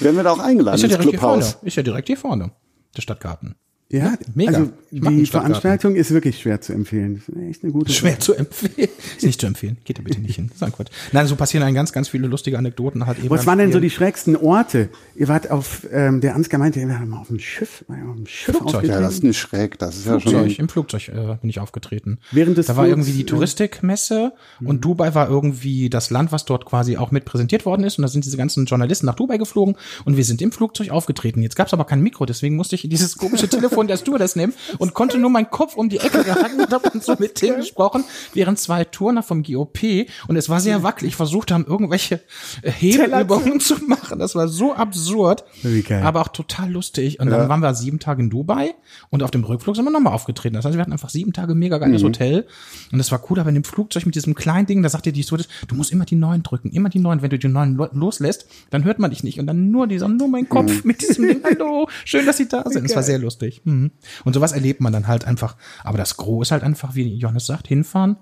Werden 0.00 0.16
wir 0.16 0.22
da 0.22 0.30
auch 0.32 0.38
eingeladen 0.38 0.76
Ist 0.76 0.82
ja 0.82 0.88
direkt 0.88 1.10
hier 1.10 1.18
vorne. 1.18 1.44
Ist 1.62 1.76
ja 1.76 1.82
direkt 1.82 2.06
hier 2.08 2.16
vorne. 2.16 2.50
Der 2.96 3.02
Stadtgarten. 3.02 3.54
Ja, 3.90 4.14
mega. 4.34 4.52
Also 4.52 4.70
die. 4.92 5.26
Veranstaltung 5.26 5.96
ist 5.96 6.12
wirklich 6.12 6.38
schwer 6.38 6.60
zu 6.60 6.72
empfehlen. 6.72 7.16
Das 7.16 7.28
ist 7.28 7.50
echt 7.50 7.64
eine 7.64 7.72
gute 7.72 7.92
Schwer 7.92 8.20
zu 8.20 8.34
empfehlen. 8.34 8.88
Ist 9.16 9.26
nicht 9.26 9.40
zu 9.40 9.46
empfehlen. 9.46 9.78
Geht 9.84 9.98
da 9.98 10.02
bitte 10.02 10.20
nicht 10.20 10.36
hin. 10.36 10.46
Das 10.46 10.56
ist 10.56 10.62
ein 10.62 10.72
Quatsch. 10.72 10.90
Nein, 11.12 11.26
so 11.26 11.34
passieren 11.34 11.64
ein 11.64 11.74
ganz, 11.74 11.92
ganz 11.92 12.08
viele 12.08 12.28
lustige 12.28 12.56
Anekdoten. 12.56 13.06
Halt 13.06 13.18
eben 13.18 13.30
Was 13.30 13.46
waren 13.46 13.58
denn 13.58 13.72
so 13.72 13.80
die 13.80 13.90
schrägsten 13.90 14.36
Orte? 14.36 14.90
Ihr 15.16 15.26
wart 15.26 15.50
auf, 15.50 15.86
ähm, 15.90 16.20
der 16.20 16.36
Ansgar 16.36 16.60
meinte, 16.60 16.78
ihr 16.78 16.88
wart 16.88 17.06
mal 17.06 17.18
auf 17.18 17.28
dem 17.28 17.40
Schiff, 17.40 17.84
ihr 17.88 18.08
auf 18.08 18.16
dem 18.16 18.26
Schiff 18.26 18.56
Flugzeug. 18.56 18.84
Ja, 18.84 19.00
das 19.00 19.14
ist 19.14 19.24
nicht 19.24 19.38
schräg. 19.38 19.78
Das 19.78 19.96
ist 19.96 20.06
ja 20.06 20.20
Flugzeug, 20.20 20.52
schon. 20.52 20.60
im 20.60 20.68
Flugzeug 20.68 21.08
äh, 21.08 21.36
bin 21.40 21.50
ich 21.50 21.58
aufgetreten. 21.58 22.18
Während 22.30 22.58
des 22.58 22.66
da 22.66 22.76
war 22.76 22.86
irgendwie 22.86 23.12
die 23.12 23.22
äh, 23.22 23.26
Touristikmesse 23.26 24.32
und 24.62 24.84
Dubai 24.84 25.14
war 25.14 25.28
irgendwie 25.28 25.90
das 25.90 26.10
Land, 26.10 26.30
was 26.30 26.44
dort 26.44 26.64
quasi 26.64 26.96
auch 26.96 27.10
mit 27.10 27.24
präsentiert 27.24 27.66
worden 27.66 27.84
ist. 27.84 27.98
Und 27.98 28.02
da 28.02 28.08
sind 28.08 28.24
diese 28.24 28.36
ganzen 28.36 28.66
Journalisten 28.66 29.06
nach 29.06 29.16
Dubai 29.16 29.38
geflogen 29.38 29.76
und 30.04 30.16
wir 30.16 30.24
sind 30.24 30.42
im 30.42 30.52
Flugzeug 30.52 30.90
aufgetreten. 30.90 31.42
Jetzt 31.42 31.56
gab 31.56 31.66
es 31.66 31.72
aber 31.72 31.84
kein 31.84 32.00
Mikro, 32.00 32.26
deswegen 32.26 32.56
musste 32.56 32.76
ich 32.76 32.88
dieses 32.88 33.16
komische 33.16 33.48
Telefon 33.50 33.79
der 33.86 33.96
Stewardess 33.96 34.36
nehmen 34.36 34.54
und 34.78 34.94
konnte 34.94 35.18
nur 35.18 35.30
meinen 35.30 35.50
Kopf 35.50 35.76
um 35.76 35.88
die 35.88 35.98
Ecke 35.98 36.24
gehalten 36.24 36.60
und 36.64 36.72
habe 36.72 36.90
dann 36.90 37.00
so 37.00 37.14
mit 37.18 37.40
denen 37.42 37.56
gesprochen, 37.58 38.04
während 38.34 38.58
zwei 38.58 38.84
Turner 38.84 39.22
vom 39.22 39.42
GOP 39.42 40.06
und 40.28 40.36
es 40.36 40.48
war 40.48 40.60
sehr 40.60 40.82
wackelig 40.82 41.16
versucht 41.16 41.50
haben, 41.52 41.64
irgendwelche 41.66 42.20
äh, 42.62 42.70
Hebelübungen 42.70 43.60
zu 43.60 43.76
machen. 43.86 44.18
Das 44.18 44.34
war 44.34 44.48
so 44.48 44.74
absurd, 44.74 45.44
Wie 45.62 45.82
geil. 45.82 46.02
aber 46.02 46.20
auch 46.22 46.28
total 46.28 46.70
lustig. 46.70 47.20
Und 47.20 47.30
dann 47.30 47.48
waren 47.48 47.60
wir 47.60 47.74
sieben 47.74 47.98
Tage 47.98 48.22
in 48.22 48.30
Dubai 48.30 48.74
und 49.10 49.22
auf 49.22 49.30
dem 49.30 49.44
Rückflug 49.44 49.76
sind 49.76 49.84
wir 49.84 49.90
nochmal 49.90 50.12
aufgetreten. 50.12 50.54
Das 50.54 50.64
heißt, 50.64 50.74
wir 50.76 50.80
hatten 50.82 50.92
einfach 50.92 51.10
sieben 51.10 51.32
Tage 51.32 51.54
mega 51.54 51.78
geiles 51.78 52.02
Hotel 52.02 52.46
und 52.92 52.98
das 52.98 53.10
war 53.12 53.20
cool. 53.30 53.38
Aber 53.40 53.48
in 53.48 53.54
dem 53.54 53.64
Flugzeug 53.64 54.06
mit 54.06 54.14
diesem 54.14 54.34
kleinen 54.34 54.66
Ding, 54.66 54.82
da 54.82 54.88
sagt 54.88 55.06
dir 55.06 55.12
die 55.12 55.22
Stewardess, 55.22 55.48
du 55.68 55.74
musst 55.74 55.92
immer 55.92 56.04
die 56.04 56.16
neuen 56.16 56.42
drücken, 56.42 56.70
immer 56.70 56.88
die 56.88 56.98
neuen. 56.98 57.22
Wenn 57.22 57.30
du 57.30 57.38
die 57.38 57.48
neuen 57.48 57.74
lo- 57.76 57.88
loslässt, 57.92 58.46
dann 58.70 58.84
hört 58.84 58.98
man 58.98 59.10
dich 59.10 59.22
nicht. 59.24 59.38
Und 59.38 59.46
dann 59.46 59.70
nur 59.70 59.86
dieser, 59.86 60.08
nur 60.08 60.28
mein 60.28 60.48
Kopf 60.48 60.84
mit 60.84 61.00
diesem 61.02 61.26
Ding. 61.28 61.40
Hallo, 61.44 61.88
schön, 62.04 62.26
dass 62.26 62.36
Sie 62.36 62.48
da 62.48 62.64
sind. 62.68 62.84
Das 62.84 62.96
war 62.96 63.02
sehr 63.02 63.18
lustig. 63.18 63.62
Mhm. 63.70 63.90
Und 64.24 64.34
sowas 64.34 64.52
erlebt 64.52 64.80
man 64.80 64.92
dann 64.92 65.06
halt 65.06 65.24
einfach. 65.24 65.56
Aber 65.84 65.98
das 65.98 66.16
Gros 66.16 66.48
ist 66.48 66.52
halt 66.52 66.62
einfach, 66.62 66.94
wie 66.94 67.14
Johannes 67.14 67.46
sagt, 67.46 67.68
hinfahren, 67.68 68.16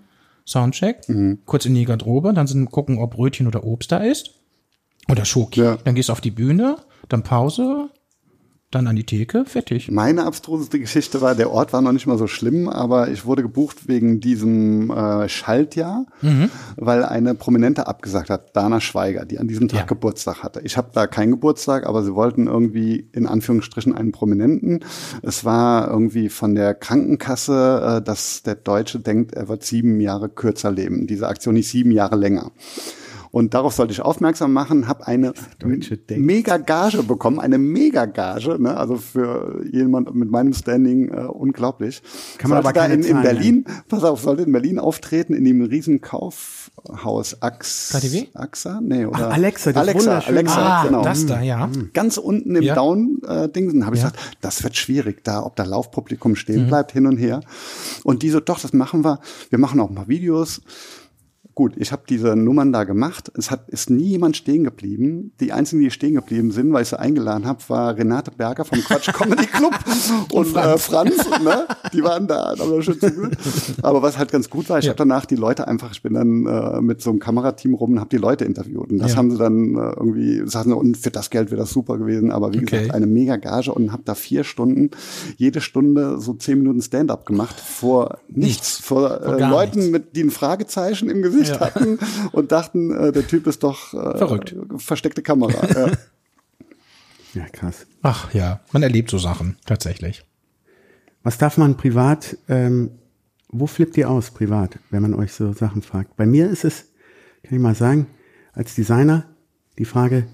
Soundcheck, 0.46 1.02
kurz 1.44 1.66
in 1.66 1.74
die 1.74 1.84
Garderobe, 1.84 2.32
dann 2.32 2.46
sind, 2.46 2.70
gucken, 2.70 2.98
ob 2.98 3.12
Brötchen 3.12 3.46
oder 3.46 3.64
Obst 3.64 3.92
da 3.92 3.98
ist. 3.98 4.34
Oder 5.10 5.24
Schoki. 5.24 5.60
Ja. 5.60 5.76
Dann 5.84 5.94
gehst 5.94 6.08
du 6.08 6.12
auf 6.12 6.20
die 6.20 6.30
Bühne, 6.30 6.76
dann 7.08 7.22
Pause, 7.22 7.90
dann 8.70 8.86
an 8.86 8.96
die 8.96 9.04
Theke, 9.04 9.44
fertig. 9.46 9.90
Meine 9.90 10.24
abstruseste 10.24 10.78
Geschichte 10.78 11.20
war, 11.22 11.34
der 11.34 11.50
Ort 11.50 11.72
war 11.72 11.80
noch 11.80 11.92
nicht 11.92 12.06
mal 12.06 12.18
so 12.18 12.26
schlimm, 12.26 12.68
aber 12.68 13.08
ich 13.08 13.24
wurde 13.24 13.40
gebucht 13.42 13.88
wegen 13.88 14.20
diesem 14.20 14.90
äh, 14.90 15.26
Schaltjahr, 15.28 16.04
weil 16.76 17.04
eine 17.04 17.34
Prominente 17.34 17.86
abgesagt 17.86 18.28
hat, 18.28 18.54
Dana 18.54 18.80
Schweiger, 18.80 19.24
die 19.24 19.38
an 19.38 19.48
diesem 19.48 19.68
Tag 19.68 19.80
Ja. 19.80 19.86
Geburtstag 19.86 20.42
hatte. 20.42 20.60
Ich 20.64 20.76
habe 20.76 20.90
da 20.92 21.06
keinen 21.06 21.30
Geburtstag, 21.30 21.86
aber 21.86 22.02
sie 22.04 22.14
wollten 22.14 22.46
irgendwie 22.46 23.08
in 23.12 23.26
Anführungsstrichen 23.26 23.94
einen 23.94 24.12
Prominenten. 24.12 24.80
Es 25.22 25.44
war 25.46 25.88
irgendwie 25.88 26.28
von 26.28 26.54
der 26.54 26.74
Krankenkasse, 26.74 27.98
äh, 28.00 28.04
dass 28.04 28.42
der 28.42 28.56
Deutsche 28.56 29.00
denkt, 29.00 29.32
er 29.32 29.48
wird 29.48 29.64
sieben 29.64 29.98
Jahre 30.00 30.28
kürzer 30.28 30.70
leben. 30.70 31.06
Diese 31.06 31.26
Aktion 31.28 31.56
ist 31.56 31.70
sieben 31.70 31.90
Jahre 31.90 32.16
länger. 32.16 32.52
Und 33.30 33.54
darauf 33.54 33.74
sollte 33.74 33.92
ich 33.92 34.00
aufmerksam 34.00 34.52
machen, 34.52 34.88
habe 34.88 35.06
eine 35.06 35.32
mega 36.16 36.56
Gage 36.56 37.02
bekommen, 37.02 37.40
eine 37.40 37.58
mega 37.58 38.06
Gage, 38.06 38.56
ne? 38.60 38.76
also 38.76 38.96
für 38.96 39.62
jemand 39.70 40.14
mit 40.14 40.30
meinem 40.30 40.52
Standing 40.52 41.08
äh, 41.08 41.20
unglaublich. 41.26 42.02
Kann 42.38 42.50
man 42.50 42.62
sollte 42.62 42.80
aber 42.80 42.88
da 42.88 42.94
in, 42.94 43.02
in 43.02 43.22
Berlin, 43.22 43.64
pass 43.88 44.04
auf, 44.04 44.20
sollte 44.20 44.42
in 44.42 44.52
Berlin 44.52 44.78
auftreten, 44.78 45.34
in 45.34 45.44
dem 45.44 45.62
riesen 45.62 46.00
Kaufhaus 46.00 47.42
Ax, 47.42 47.90
KTW? 47.92 48.26
AXA? 48.34 48.80
Nee, 48.82 49.06
oder? 49.06 49.28
Ach, 49.28 49.34
Alexa, 49.34 49.72
das 49.72 49.80
Alexa, 49.82 50.18
Alexa, 50.20 50.60
ah, 50.60 50.84
genau. 50.86 51.02
das 51.02 51.26
da, 51.26 51.40
ja. 51.42 51.68
Ganz 51.92 52.16
unten 52.16 52.56
im 52.56 52.62
Ja. 52.62 52.74
Down-Ding 52.74 53.84
habe 53.84 53.96
ich 53.96 54.02
Ja. 54.02 54.08
gesagt, 54.10 54.36
das 54.40 54.62
wird 54.62 54.76
schwierig, 54.76 55.22
da, 55.24 55.42
ob 55.44 55.56
da 55.56 55.64
Laufpublikum 55.64 56.36
stehen 56.36 56.64
Mhm. 56.64 56.68
bleibt, 56.68 56.92
hin 56.92 57.06
und 57.06 57.16
her. 57.18 57.40
Und 58.04 58.22
die 58.22 58.30
so, 58.30 58.40
doch, 58.40 58.58
das 58.60 58.72
machen 58.72 59.04
wir. 59.04 59.20
Wir 59.50 59.58
machen 59.58 59.80
auch 59.80 59.88
ein 59.90 59.94
paar 59.94 60.08
Videos. 60.08 60.62
Gut, 61.58 61.72
ich 61.76 61.90
habe 61.90 62.02
diese 62.08 62.36
Nummern 62.36 62.72
da 62.72 62.84
gemacht. 62.84 63.32
Es 63.36 63.50
hat 63.50 63.68
ist 63.68 63.90
nie 63.90 64.10
jemand 64.10 64.36
stehen 64.36 64.62
geblieben. 64.62 65.32
Die 65.40 65.50
einzigen, 65.52 65.82
die 65.82 65.90
stehen 65.90 66.14
geblieben 66.14 66.52
sind, 66.52 66.72
weil 66.72 66.82
ich 66.82 66.88
sie 66.90 66.98
eingeladen 67.00 67.46
habe, 67.46 67.58
war 67.66 67.96
Renate 67.96 68.30
Berger 68.30 68.64
vom 68.64 68.78
Quatsch 68.84 69.12
Comedy 69.12 69.46
Club 69.46 69.74
und, 70.32 70.44
Franz. 70.46 70.66
Äh, 70.74 70.78
Franz 70.78 71.16
ne? 71.42 71.66
Die 71.92 72.04
waren 72.04 72.28
da, 72.28 72.54
da 72.54 72.62
haben 72.62 72.80
schon 72.80 73.00
zugehört. 73.00 73.36
Aber 73.82 74.02
was 74.02 74.18
halt 74.18 74.30
ganz 74.30 74.48
gut 74.48 74.70
war, 74.70 74.78
ich 74.78 74.84
Ja. 74.84 74.90
habe 74.90 74.98
danach 74.98 75.26
die 75.26 75.34
Leute 75.34 75.66
einfach, 75.66 75.90
ich 75.90 76.00
bin 76.00 76.14
dann 76.14 76.46
äh, 76.46 76.80
mit 76.80 77.02
so 77.02 77.10
einem 77.10 77.18
Kamerateam 77.18 77.74
rum 77.74 77.94
und 77.94 77.98
habe 77.98 78.10
die 78.10 78.18
Leute 78.18 78.44
interviewt. 78.44 78.92
Und 78.92 78.98
das 78.98 79.10
Ja. 79.10 79.16
haben 79.16 79.32
sie 79.32 79.38
dann 79.38 79.74
äh, 79.74 79.78
irgendwie, 79.96 80.42
sagten, 80.46 80.72
und 80.72 80.96
für 80.96 81.10
das 81.10 81.28
Geld 81.28 81.50
wäre 81.50 81.60
das 81.60 81.70
super 81.70 81.98
gewesen. 81.98 82.30
Aber 82.30 82.52
wie 82.52 82.58
Okay. 82.58 82.66
gesagt, 82.82 82.94
eine 82.94 83.08
mega 83.08 83.34
Gage 83.34 83.74
und 83.74 83.90
habe 83.90 84.02
da 84.04 84.14
vier 84.14 84.44
Stunden, 84.44 84.90
jede 85.38 85.60
Stunde 85.60 86.20
so 86.20 86.34
zehn 86.34 86.58
Minuten 86.58 86.82
Stand-up 86.82 87.26
gemacht 87.26 87.58
vor 87.58 88.18
nichts, 88.28 88.78
vor, 88.78 89.08
Vor 89.24 89.34
äh, 89.40 89.50
Leuten, 89.50 89.78
nichts. 89.80 89.90
mit 89.92 90.14
die 90.14 90.22
ein 90.22 90.30
Fragezeichen 90.30 91.10
im 91.10 91.20
Gesicht 91.20 91.47
Ja. 91.48 91.60
hatten 91.60 91.98
und 92.32 92.52
dachten, 92.52 92.90
äh, 92.94 93.12
der 93.12 93.26
Typ 93.26 93.46
ist 93.46 93.62
doch 93.62 93.94
äh, 93.94 94.18
Verrückt. 94.18 94.54
versteckte 94.76 95.22
Kamera. 95.22 95.66
ja. 95.68 95.92
Ja, 97.34 97.44
krass. 97.52 97.86
Ach 98.02 98.32
ja, 98.32 98.60
man 98.72 98.82
erlebt 98.82 99.10
so 99.10 99.18
Sachen, 99.18 99.58
tatsächlich. 99.66 100.24
Was 101.22 101.36
darf 101.36 101.58
man 101.58 101.76
privat, 101.76 102.38
ähm, 102.48 102.90
wo 103.48 103.66
flippt 103.66 103.96
ihr 103.98 104.08
aus 104.08 104.30
privat, 104.30 104.78
wenn 104.90 105.02
man 105.02 105.14
euch 105.14 105.32
so 105.34 105.52
Sachen 105.52 105.82
fragt? 105.82 106.16
Bei 106.16 106.24
mir 106.24 106.48
ist 106.48 106.64
es, 106.64 106.86
kann 107.42 107.54
ich 107.54 107.62
mal 107.62 107.74
sagen, 107.74 108.06
als 108.54 108.74
Designer 108.74 109.26
die 109.78 109.84
Frage, 109.84 110.26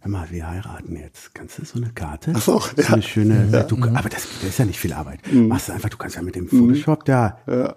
hör 0.00 0.10
mal, 0.10 0.30
wir 0.30 0.48
heiraten 0.48 0.96
jetzt. 0.96 1.34
Kannst 1.34 1.58
du 1.58 1.64
so 1.64 1.78
eine 1.78 1.90
Karte? 1.92 2.32
Ach 2.34 2.40
so, 2.40 2.60
so 2.60 2.68
ja. 2.76 2.88
Mhm. 2.88 2.94
eine 2.94 3.02
schöne, 3.02 3.66
du, 3.68 3.76
aber 3.82 4.08
das, 4.08 4.28
das 4.40 4.50
ist 4.50 4.58
ja 4.58 4.64
nicht 4.64 4.78
viel 4.78 4.92
Arbeit. 4.92 5.20
Machst 5.32 5.68
du 5.68 5.72
einfach, 5.72 5.88
du 5.90 5.96
kannst 5.96 6.14
ja 6.16 6.22
mit 6.22 6.36
dem 6.36 6.48
Photoshop 6.48 7.04
da. 7.04 7.38
Ja. 7.48 7.76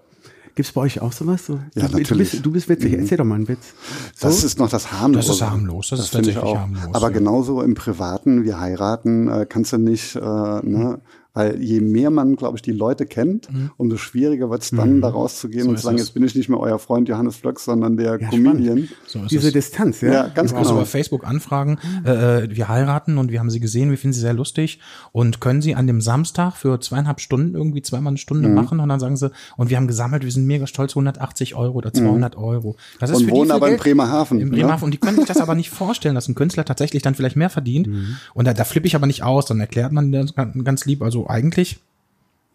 Gibt's 0.59 0.73
bei 0.73 0.81
euch 0.81 1.01
auch 1.01 1.13
sowas? 1.13 1.45
So? 1.45 1.53
Ja, 1.53 1.83
du, 1.83 1.93
du, 1.93 1.97
natürlich. 1.99 2.31
bist, 2.31 2.45
du 2.45 2.51
bist 2.51 2.67
witzig, 2.67 2.91
erzähl 2.91 3.17
doch 3.17 3.23
mal 3.23 3.35
einen 3.35 3.47
Witz. 3.47 3.73
Das 4.19 4.43
ist 4.43 4.59
noch 4.59 4.69
das 4.69 4.91
harmlose. 4.91 5.27
Das 5.29 5.35
ist 5.37 5.41
harmlos, 5.41 5.87
das 5.87 5.99
ist 6.01 6.09
finde 6.09 6.31
ich 6.31 6.35
tatsächlich 6.35 6.57
auch. 6.57 6.59
harmlos, 6.63 6.95
Aber 6.95 7.07
ja. 7.07 7.13
genauso 7.13 7.61
im 7.61 7.75
Privaten, 7.75 8.43
wir 8.43 8.59
heiraten, 8.59 9.29
äh, 9.29 9.45
kannst 9.47 9.71
du 9.71 9.77
nicht, 9.77 10.17
äh, 10.17 10.19
ne, 10.19 10.99
weil 11.33 11.61
je 11.61 11.79
mehr 11.79 12.09
man, 12.09 12.35
glaube 12.35 12.57
ich, 12.57 12.61
die 12.61 12.71
Leute 12.71 13.05
kennt, 13.05 13.47
umso 13.77 13.97
schwieriger 13.97 14.49
wird 14.49 14.63
es 14.63 14.71
dann, 14.71 14.99
da 15.01 15.09
rauszugehen 15.09 15.59
Mhm. 15.61 15.63
So 15.65 15.69
und 15.69 15.75
ist 15.75 15.81
zu 15.81 15.85
sagen, 15.85 15.95
es. 15.97 16.01
jetzt 16.03 16.13
bin 16.13 16.23
ich 16.23 16.35
nicht 16.35 16.49
mehr 16.49 16.59
euer 16.59 16.79
Freund 16.79 17.07
Johannes 17.07 17.35
Flöck, 17.37 17.59
sondern 17.59 17.97
der 17.97 18.19
Ja, 18.19 18.29
Comedian. 18.29 18.89
So 19.05 19.19
ist 19.19 19.31
Diese 19.31 19.47
es. 19.47 19.53
Distanz, 19.53 20.01
ja? 20.01 20.11
Ja, 20.11 20.27
ganz 20.27 20.53
Also 20.53 20.69
genau. 20.71 20.81
bei 20.81 20.85
Facebook 20.85 21.25
anfragen, 21.27 21.77
äh, 22.05 22.43
äh, 22.43 22.55
wir 22.55 22.67
heiraten 22.67 23.17
und 23.17 23.31
wir 23.31 23.39
haben 23.39 23.49
sie 23.49 23.59
gesehen, 23.59 23.89
wir 23.91 23.97
finden 23.97 24.13
sie 24.13 24.21
sehr 24.21 24.33
lustig 24.33 24.79
und 25.11 25.39
können 25.39 25.61
sie 25.61 25.75
an 25.75 25.87
dem 25.87 26.01
Samstag 26.01 26.55
für 26.55 26.79
zweieinhalb 26.79 27.19
Stunden 27.19 27.53
irgendwie 27.55 27.81
zweimal 27.81 28.11
eine 28.11 28.17
Stunde 28.17 28.47
Mhm. 28.49 28.55
machen 28.55 28.79
und 28.79 28.89
dann 28.89 28.99
sagen 28.99 29.15
sie, 29.17 29.31
und 29.57 29.69
wir 29.69 29.77
haben 29.77 29.87
gesammelt, 29.87 30.23
wir 30.23 30.31
sind 30.31 30.45
mega 30.45 30.65
stolz, 30.67 30.95
180 30.95 31.55
Euro 31.55 31.77
oder 31.77 31.93
200 31.93 32.35
Euro. 32.37 32.75
Das 32.99 33.09
Mhm. 33.11 33.15
Und 33.17 33.25
für 33.25 33.31
wohnen 33.31 33.51
aber 33.51 33.67
in 33.67 33.71
Geld. 33.73 33.83
Bremerhaven, 33.83 34.39
In 34.39 34.49
ne? 34.49 34.55
Bremerhaven. 34.57 34.85
Und 34.85 34.93
die 34.93 34.97
können 34.97 35.17
sich 35.17 35.25
das 35.25 35.37
aber 35.37 35.55
nicht 35.55 35.69
vorstellen, 35.69 36.15
dass 36.15 36.27
ein 36.27 36.35
Künstler 36.35 36.65
tatsächlich 36.65 37.01
dann 37.03 37.15
vielleicht 37.15 37.35
mehr 37.35 37.49
verdient. 37.49 37.87
Mhm. 37.87 38.15
Und 38.33 38.45
da, 38.47 38.53
da 38.53 38.63
flippe 38.63 38.87
ich 38.87 38.95
aber 38.95 39.07
nicht 39.07 39.23
aus, 39.23 39.45
dann 39.45 39.59
erklärt 39.59 39.91
man 39.91 40.11
das 40.11 40.33
ganz- 40.35 40.63
ganz 40.63 40.85
lieb. 40.85 41.01
Also 41.01 41.18
eigentlich 41.27 41.79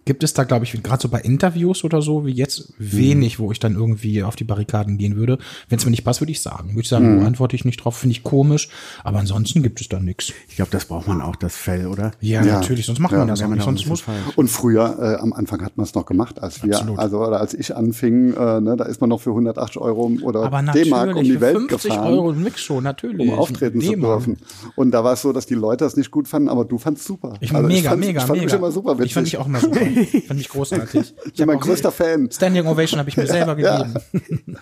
gibt 0.05 0.23
es 0.23 0.35
da, 0.35 0.45
glaube 0.45 0.65
ich, 0.65 0.83
gerade 0.83 1.01
so 1.01 1.09
bei 1.09 1.21
Interviews 1.21 1.83
oder 1.85 2.03
so, 2.03 2.27
wie 2.27 2.33
jetzt, 2.33 2.73
wenig, 2.79 3.39
wo 3.39 3.51
ich 3.53 3.59
dann 3.59 3.75
irgendwie 3.75 4.23
auf 4.23 4.37
die 4.37 4.45
Barrikaden 4.45 4.99
gehen 4.99 5.17
würde. 5.17 5.39
Wenn 5.69 5.79
es 5.79 5.85
mir 5.85 5.91
nicht 5.91 6.05
passt, 6.05 6.21
würde 6.21 6.31
ich 6.33 6.43
sagen. 6.43 6.71
Würde 6.71 6.81
ich 6.83 6.89
sagen, 6.89 7.21
Mhm. 7.21 7.27
antworte 7.27 7.57
ich 7.57 7.65
nicht 7.65 7.77
drauf, 7.83 7.97
finde 7.97 8.13
ich 8.13 8.23
komisch. 8.23 8.69
Aber 9.03 9.19
ansonsten 9.19 9.63
gibt 9.63 9.81
es 9.81 9.89
da 9.89 10.01
nichts. 10.01 10.33
Ich 10.49 10.57
glaube, 10.57 10.71
das 10.71 10.85
braucht 10.87 11.09
man 11.09 11.21
auch, 11.23 11.37
das 11.37 11.57
Fell, 11.57 11.87
oder? 11.87 12.13
Ja, 12.21 12.45
Ja. 12.45 12.55
natürlich, 12.61 12.87
sonst 12.87 12.99
macht 12.99 13.13
Ja, 13.13 13.19
man 13.19 13.29
das 13.29 13.43
auch 13.43 13.49
nicht. 13.49 13.63
Sonst 13.63 13.87
muss, 13.87 14.05
Und 14.37 14.49
früher, 14.49 14.97
äh, 15.01 15.21
am 15.23 15.33
Anfang 15.33 15.63
hat 15.65 15.77
man 15.77 15.85
es 15.85 15.95
noch 15.95 16.07
gemacht, 16.07 16.41
als 16.43 16.63
wir, 16.63 16.75
Absolut. 16.75 16.99
also 16.99 17.19
oder 17.25 17.41
als 17.41 17.55
ich 17.55 17.75
anfing, 17.75 18.35
äh, 18.35 18.61
ne, 18.61 18.77
da 18.77 18.85
ist 18.85 19.01
man 19.01 19.09
noch 19.11 19.21
für 19.21 19.31
180 19.31 19.79
Euro 19.81 20.11
oder 20.23 20.51
D-Mark 20.73 21.17
um 21.17 21.25
die 21.25 21.41
Welt 21.41 21.57
50 21.57 21.91
gefahren. 21.91 22.13
Euro 22.13 22.33
nix 22.33 22.61
schon, 22.61 22.85
natürlich. 22.85 23.21
um 23.29 23.39
auftreten 23.39 23.81
zu 23.81 23.97
dürfen. 23.97 24.37
Und 24.77 24.91
da 24.91 25.03
war 25.03 25.15
es 25.15 25.23
so, 25.23 25.33
dass 25.33 25.47
die 25.47 25.55
Leute 25.55 25.85
das 25.85 25.97
nicht 25.97 26.11
gut 26.11 26.29
fanden, 26.29 26.49
aber 26.49 26.65
du 26.65 26.79
fandst 26.79 27.05
super. 27.05 27.35
Ich 27.41 27.55
Also 27.55 27.67
mega, 27.67 27.91
fand, 27.91 28.01
mega, 28.01 28.21
ich 28.21 28.27
fand 28.27 28.33
mega. 28.41 28.45
mich 28.45 28.55
immer 28.55 28.71
super 28.71 28.95
witzig. 28.99 29.07
Ich 29.07 29.15
fand 29.15 29.27
mich 29.27 29.37
auch 29.39 29.47
immer 29.47 29.61
super. 29.61 29.81
Ich 30.15 30.27
fand 30.27 30.39
mich 30.39 30.49
großartig. 30.49 31.01
Ich 31.01 31.15
Ich 31.27 31.33
bin 31.35 31.47
mein 31.47 31.59
größter 31.61 31.91
Fan. 31.93 32.31
Standing 32.31 32.67
Ovation 32.67 32.99
habe 32.99 33.09
ich 33.09 33.17
mir 33.17 33.27
selber 33.27 33.59
Ja. 33.59 33.83
gegeben. 33.83 34.57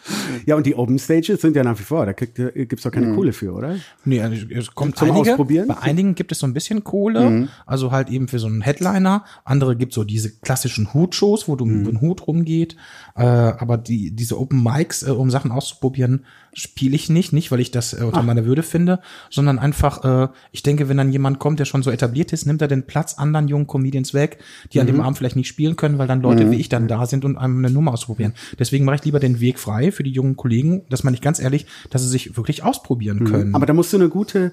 Ja, 0.47 0.57
und 0.57 0.67
die 0.67 0.75
Open 0.75 0.99
Stages 0.99 1.41
sind 1.41 1.57
ja 1.57 1.63
nach 1.65 1.79
wie 1.79 1.83
vor, 1.83 2.07
da 2.07 2.13
kriegt, 2.13 2.37
gibt's 2.37 2.83
doch 2.83 2.91
keine 2.91 3.07
Mhm. 3.09 3.17
Kohle 3.17 3.33
für, 3.33 3.53
oder? 3.53 3.77
Nee, 4.05 4.21
also 4.21 4.47
es 4.51 4.75
kommt 4.75 4.97
Zum 4.99 5.11
einige, 5.11 5.31
Ausprobieren? 5.33 5.69
Bei 5.69 5.79
einigen 5.79 6.15
gibt 6.15 6.33
es 6.33 6.39
so 6.39 6.47
ein 6.47 6.55
bisschen 6.55 6.85
Kohle, 6.85 7.31
Mhm. 7.31 7.49
also 7.67 7.91
halt 7.93 8.09
eben 8.11 8.29
für 8.29 8.39
so 8.39 8.47
einen 8.47 8.61
Headliner. 8.63 9.25
Andere 9.45 9.77
gibt 9.77 9.93
so 9.93 10.05
diese 10.05 10.31
klassischen 10.41 10.93
Hutshows, 10.95 11.49
wo 11.49 11.57
du 11.57 11.65
Mhm. 11.65 11.77
mit 11.79 11.87
dem 11.89 12.01
Hut 12.01 12.27
rumgeht. 12.27 12.77
Äh, 13.17 13.23
aber 13.23 13.79
die 13.79 14.11
diese 14.15 14.39
Open 14.41 14.63
Mics, 14.63 15.03
äh, 15.03 15.11
um 15.11 15.31
Sachen 15.31 15.51
auszuprobieren, 15.53 16.25
spiele 16.53 16.95
ich 16.95 17.09
nicht, 17.09 17.33
nicht 17.33 17.51
weil 17.51 17.61
ich 17.61 17.71
das 17.71 17.95
äh, 17.95 18.05
unter 18.05 18.23
meiner 18.23 18.45
Würde 18.45 18.63
finde, 18.63 19.01
sondern 19.31 19.59
einfach, 19.59 20.05
äh, 20.05 20.29
ich 20.53 20.63
denke, 20.63 20.89
wenn 20.89 20.97
dann 20.97 21.11
jemand 21.13 21.39
kommt, 21.39 21.59
der 21.59 21.65
schon 21.65 21.83
so 21.83 21.91
etabliert 21.91 22.33
ist, 22.33 22.47
nimmt 22.47 22.61
er 22.63 22.69
den 22.69 22.87
Platz 22.87 23.15
anderen 23.15 23.49
jungen 23.49 23.67
Comedians 23.67 24.15
weg, 24.15 24.39
die 24.73 24.81
an 24.81 24.87
dem 24.87 24.97
Mhm. 24.97 25.03
Abend 25.03 25.19
vielleicht 25.19 25.37
nicht 25.37 25.49
spielen 25.49 25.77
können, 25.77 25.99
weil 25.99 26.09
dann 26.09 26.21
Leute 26.21 26.51
wie 26.51 26.57
ich 26.57 26.69
dann 26.69 26.89
da 26.89 27.07
sind 27.07 27.25
und 27.25 27.37
einem 27.37 27.59
eine 27.59 27.73
Nummer 27.73 27.93
ausprobieren. 27.93 28.35
Deswegen 28.59 28.85
mache 28.85 28.97
ich 28.97 29.05
lieber 29.05 29.21
den 29.21 29.41
Weg 29.41 29.59
frei 29.59 29.93
für 29.93 30.03
die 30.03 30.11
jungen 30.11 30.37
Kollegen, 30.37 30.83
dass 30.89 31.05
man 31.05 31.13
nicht 31.13 31.23
ganz 31.23 31.41
ehrlich, 31.41 31.67
dass 31.91 32.03
sie 32.03 32.09
sich 32.09 32.37
wirklich 32.37 32.63
ausprobieren 32.63 33.25
können. 33.25 33.55
Aber 33.55 33.67
da 33.67 33.73
musst 33.73 33.93
du 33.93 33.97
eine 33.97 34.09
gute 34.09 34.53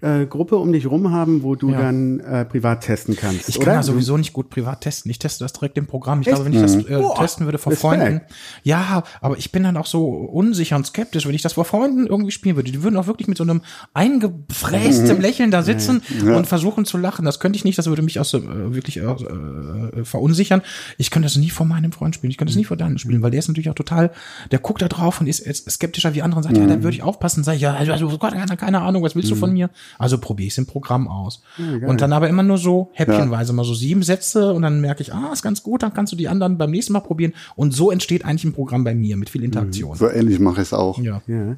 äh, 0.00 0.26
Gruppe 0.26 0.56
um 0.56 0.72
dich 0.72 0.86
rum 0.86 1.10
haben, 1.12 1.42
wo 1.42 1.54
du 1.54 1.70
Ja. 1.70 1.78
dann 1.80 2.20
äh, 2.20 2.44
privat 2.44 2.82
testen 2.82 3.16
kannst, 3.16 3.48
Ich 3.48 3.56
oder? 3.56 3.64
kann 3.66 3.74
ja 3.74 3.82
sowieso 3.82 4.16
nicht 4.16 4.32
gut 4.32 4.48
privat 4.50 4.80
testen. 4.82 5.10
Ich 5.10 5.18
teste 5.18 5.44
das 5.44 5.52
direkt 5.52 5.76
im 5.78 5.86
Programm. 5.86 6.20
Ich 6.20 6.26
glaube, 6.28 6.44
wenn 6.44 6.52
ich 6.52 6.60
das 6.60 6.76
äh, 6.76 6.82
Boah, 6.98 7.16
testen 7.16 7.46
würde 7.46 7.58
vor. 7.58 7.72
Freunden. 7.72 8.20
Ja, 8.62 9.02
aber 9.20 9.38
ich 9.38 9.52
bin 9.52 9.62
dann 9.62 9.76
auch 9.76 9.86
so 9.86 10.06
unsicher 10.08 10.76
und 10.76 10.86
skeptisch, 10.86 11.26
wenn 11.26 11.34
ich 11.34 11.42
das 11.42 11.54
vor 11.54 11.64
Freunden 11.64 12.06
irgendwie 12.06 12.30
spielen 12.30 12.56
würde. 12.56 12.70
Die 12.70 12.82
würden 12.82 12.96
auch 12.96 13.06
wirklich 13.06 13.28
mit 13.28 13.36
so 13.38 13.44
einem 13.44 13.60
eingefrästem 13.94 15.20
Lächeln 15.20 15.50
da 15.50 15.62
sitzen 15.62 16.02
und 16.22 16.46
versuchen 16.46 16.84
zu 16.84 16.98
lachen. 16.98 17.24
Das 17.24 17.40
könnte 17.40 17.56
ich 17.56 17.64
nicht. 17.64 17.78
Das 17.78 17.86
würde 17.86 18.02
mich 18.02 18.18
auch 18.20 18.24
so, 18.24 18.38
äh, 18.38 18.74
wirklich 18.74 18.98
äh, 18.98 19.02
äh, 19.02 20.04
verunsichern. 20.04 20.62
Ich 20.96 21.10
könnte 21.10 21.26
das 21.26 21.36
nie 21.36 21.50
vor 21.50 21.66
meinem 21.66 21.92
Freund 21.92 22.14
spielen. 22.14 22.30
Ich 22.30 22.36
könnte 22.38 22.52
das 22.52 22.56
nie 22.58 22.64
vor 22.64 22.76
deinem 22.76 22.98
spielen, 22.98 23.22
weil 23.22 23.30
der 23.30 23.38
ist 23.40 23.48
natürlich 23.48 23.70
auch 23.70 23.74
total, 23.74 24.10
der 24.50 24.58
guckt 24.58 24.82
da 24.82 24.88
drauf 24.88 25.20
und 25.20 25.26
ist, 25.26 25.44
skeptischer 25.70 26.14
wie 26.14 26.22
andere 26.22 26.38
und 26.38 26.42
sagt, 26.44 26.56
ja, 26.56 26.66
da 26.66 26.82
würde 26.82 26.96
ich 26.96 27.02
aufpassen. 27.02 27.44
Sag 27.44 27.56
ich, 27.56 27.62
ja, 27.62 27.74
also, 27.74 27.92
also 27.92 28.08
Gott, 28.18 28.32
keine, 28.32 28.56
keine 28.56 28.80
Ahnung, 28.82 29.02
was 29.02 29.14
willst 29.14 29.30
du 29.30 29.34
von 29.34 29.52
mir? 29.52 29.70
Also 29.98 30.18
probiere 30.18 30.46
ich 30.48 30.54
es 30.54 30.58
im 30.58 30.66
Programm 30.66 31.08
aus. 31.08 31.42
und 31.88 32.00
dann 32.00 32.12
aber 32.12 32.28
immer 32.28 32.42
nur 32.42 32.58
so 32.58 32.90
häppchenweise, 32.92 33.52
mal 33.52 33.64
so 33.64 33.74
sieben 33.74 34.02
Sätze 34.02 34.52
und 34.52 34.62
dann 34.62 34.80
merke 34.80 35.02
ich, 35.02 35.14
ah, 35.14 35.30
ist 35.32 35.42
ganz 35.42 35.62
gut, 35.62 35.82
dann 35.82 35.94
kannst 35.94 36.12
du 36.12 36.16
die 36.16 36.28
anderen 36.28 36.58
beim 36.58 36.70
nächsten 36.70 36.92
Mal 36.92 37.00
probieren. 37.00 37.34
Und 37.56 37.72
so 37.72 37.90
entsteht 37.90 38.24
eigentlich 38.24 38.44
ein 38.44 38.52
Programm 38.52 38.84
bei 38.84 38.94
mir 38.94 39.16
mit 39.16 39.30
viel 39.30 39.44
Interaktion. 39.44 39.96
So 39.96 40.08
ähnlich 40.08 40.38
mache 40.38 40.60
ich 40.60 40.68
es 40.68 40.72
auch. 40.72 40.98
Ja. 40.98 41.22
ja. 41.26 41.56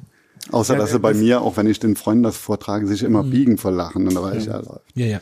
Außer, 0.51 0.75
dass 0.75 0.91
sie 0.91 0.99
bei 0.99 1.13
mir, 1.13 1.41
auch 1.41 1.57
wenn 1.57 1.67
ich 1.67 1.79
den 1.79 1.95
Freunden 1.95 2.23
das 2.23 2.37
vortrage, 2.37 2.87
sich 2.87 3.01
Mhm. 3.01 3.07
immer 3.07 3.23
biegen 3.23 3.57
vor 3.57 3.71
Lachen. 3.71 4.07
Und 4.07 4.15
da 4.15 4.21
weiß 4.23 4.37
ich, 4.37 4.45
ja, 4.47 4.57
läuft. 4.57 4.81
Ja, 4.95 5.05
ja. 5.05 5.19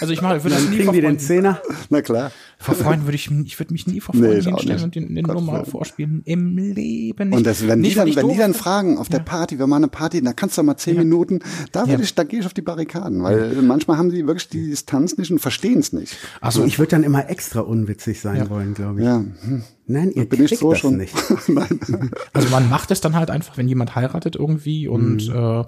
Also 0.00 0.12
ich 0.12 0.22
mache, 0.22 0.42
würde 0.42 0.54
das 0.56 0.62
Dann 0.64 0.70
nie 0.70 0.76
kriegen 0.76 0.84
vor 0.84 0.92
die 0.94 1.00
den 1.00 1.10
Freunden- 1.10 1.20
Zehner. 1.20 1.62
Na 1.90 2.02
klar. 2.02 2.30
Vor 2.58 2.74
Freunden 2.74 3.06
würde 3.06 3.14
ich, 3.16 3.30
ich 3.30 3.58
würde 3.60 3.72
mich 3.72 3.86
nie 3.86 4.00
vor 4.00 4.14
Freunden 4.14 4.38
ich 4.38 4.46
hinstellen 4.46 4.74
nicht. 4.76 4.84
und 4.84 4.94
den, 4.94 5.14
den 5.14 5.24
Nummer 5.26 5.64
vorspielen. 5.64 6.22
Im 6.24 6.56
Leben 6.58 7.28
nicht. 7.28 7.36
Und 7.38 7.46
das, 7.46 7.66
wenn, 7.66 7.82
die 7.82 7.94
dann, 7.94 8.08
ich 8.08 8.16
wenn 8.16 8.28
die 8.28 8.36
dann 8.36 8.54
fragen 8.54 8.98
auf 8.98 9.08
der 9.08 9.20
Party, 9.20 9.58
wir 9.58 9.66
machen 9.66 9.84
eine 9.84 9.88
Party, 9.88 10.20
da 10.22 10.32
kannst 10.32 10.58
du 10.58 10.62
mal 10.62 10.76
zehn 10.76 10.96
Minuten, 10.96 11.40
da 11.72 11.82
würde 11.82 11.92
Ja. 11.92 11.98
ich, 12.00 12.14
da 12.14 12.24
gehe 12.24 12.40
ich 12.40 12.46
auf 12.46 12.54
die 12.54 12.62
Barrikaden, 12.62 13.22
weil 13.22 13.52
manchmal 13.62 13.96
haben 13.98 14.10
sie 14.10 14.26
wirklich 14.26 14.48
die 14.48 14.70
Distanz 14.70 15.16
nicht 15.16 15.30
und 15.30 15.38
verstehen 15.38 15.78
es 15.78 15.92
nicht. 15.92 16.16
Also 16.40 16.64
Ich 16.64 16.78
würde 16.78 16.90
dann 16.90 17.04
immer 17.04 17.30
extra 17.30 17.60
unwitzig 17.60 18.20
sein 18.20 18.50
wollen, 18.50 18.74
glaube 18.74 19.00
ich. 19.00 19.06
Ja, 19.06 19.16
hm. 19.18 19.62
Nein, 19.88 20.12
ihr 20.12 20.28
bin 20.28 20.42
ich 20.42 20.48
kriegt 20.48 20.60
so 20.60 20.70
das 20.70 20.80
schon. 20.80 20.96
nicht. 20.98 21.14
Nein. 21.48 21.80
Also 22.32 22.48
man 22.50 22.68
macht 22.68 22.90
es 22.90 23.00
dann 23.00 23.16
halt 23.16 23.30
einfach, 23.30 23.56
wenn 23.56 23.68
jemand 23.68 23.94
heiratet 23.96 24.36
irgendwie 24.36 24.86
und 24.86 25.28
äh, 25.28 25.64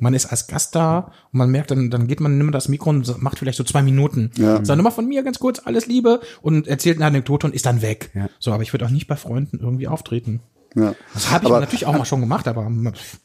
man 0.00 0.14
ist 0.14 0.26
als 0.26 0.46
Gast 0.46 0.74
da 0.74 1.12
und 1.32 1.38
man 1.38 1.50
merkt, 1.50 1.70
dann, 1.70 1.90
dann 1.90 2.06
geht 2.06 2.20
man, 2.20 2.38
nimmt 2.38 2.54
das 2.54 2.68
Mikro 2.68 2.90
und 2.90 3.22
macht 3.22 3.38
vielleicht 3.38 3.58
so 3.58 3.64
zwei 3.64 3.82
Minuten. 3.82 4.30
Ja. 4.36 4.64
Sag 4.64 4.76
nochmal 4.76 4.92
von 4.92 5.06
mir 5.06 5.22
ganz 5.22 5.38
kurz, 5.38 5.60
alles 5.64 5.86
Liebe 5.86 6.20
und 6.40 6.66
erzählt 6.66 6.96
eine 6.98 7.06
Anekdote 7.06 7.46
und 7.46 7.54
ist 7.54 7.66
dann 7.66 7.82
weg. 7.82 8.10
Ja. 8.14 8.28
So, 8.38 8.52
aber 8.52 8.62
ich 8.62 8.72
würde 8.72 8.86
auch 8.86 8.90
nicht 8.90 9.06
bei 9.06 9.16
Freunden 9.16 9.58
irgendwie 9.60 9.88
auftreten. 9.88 10.40
Ja. 10.74 10.94
Das 11.14 11.30
habe 11.30 11.44
ich 11.44 11.50
Aber 11.50 11.60
natürlich 11.60 11.86
auch 11.86 11.96
mal 11.96 12.04
schon 12.04 12.20
gemacht, 12.20 12.46
aber 12.46 12.70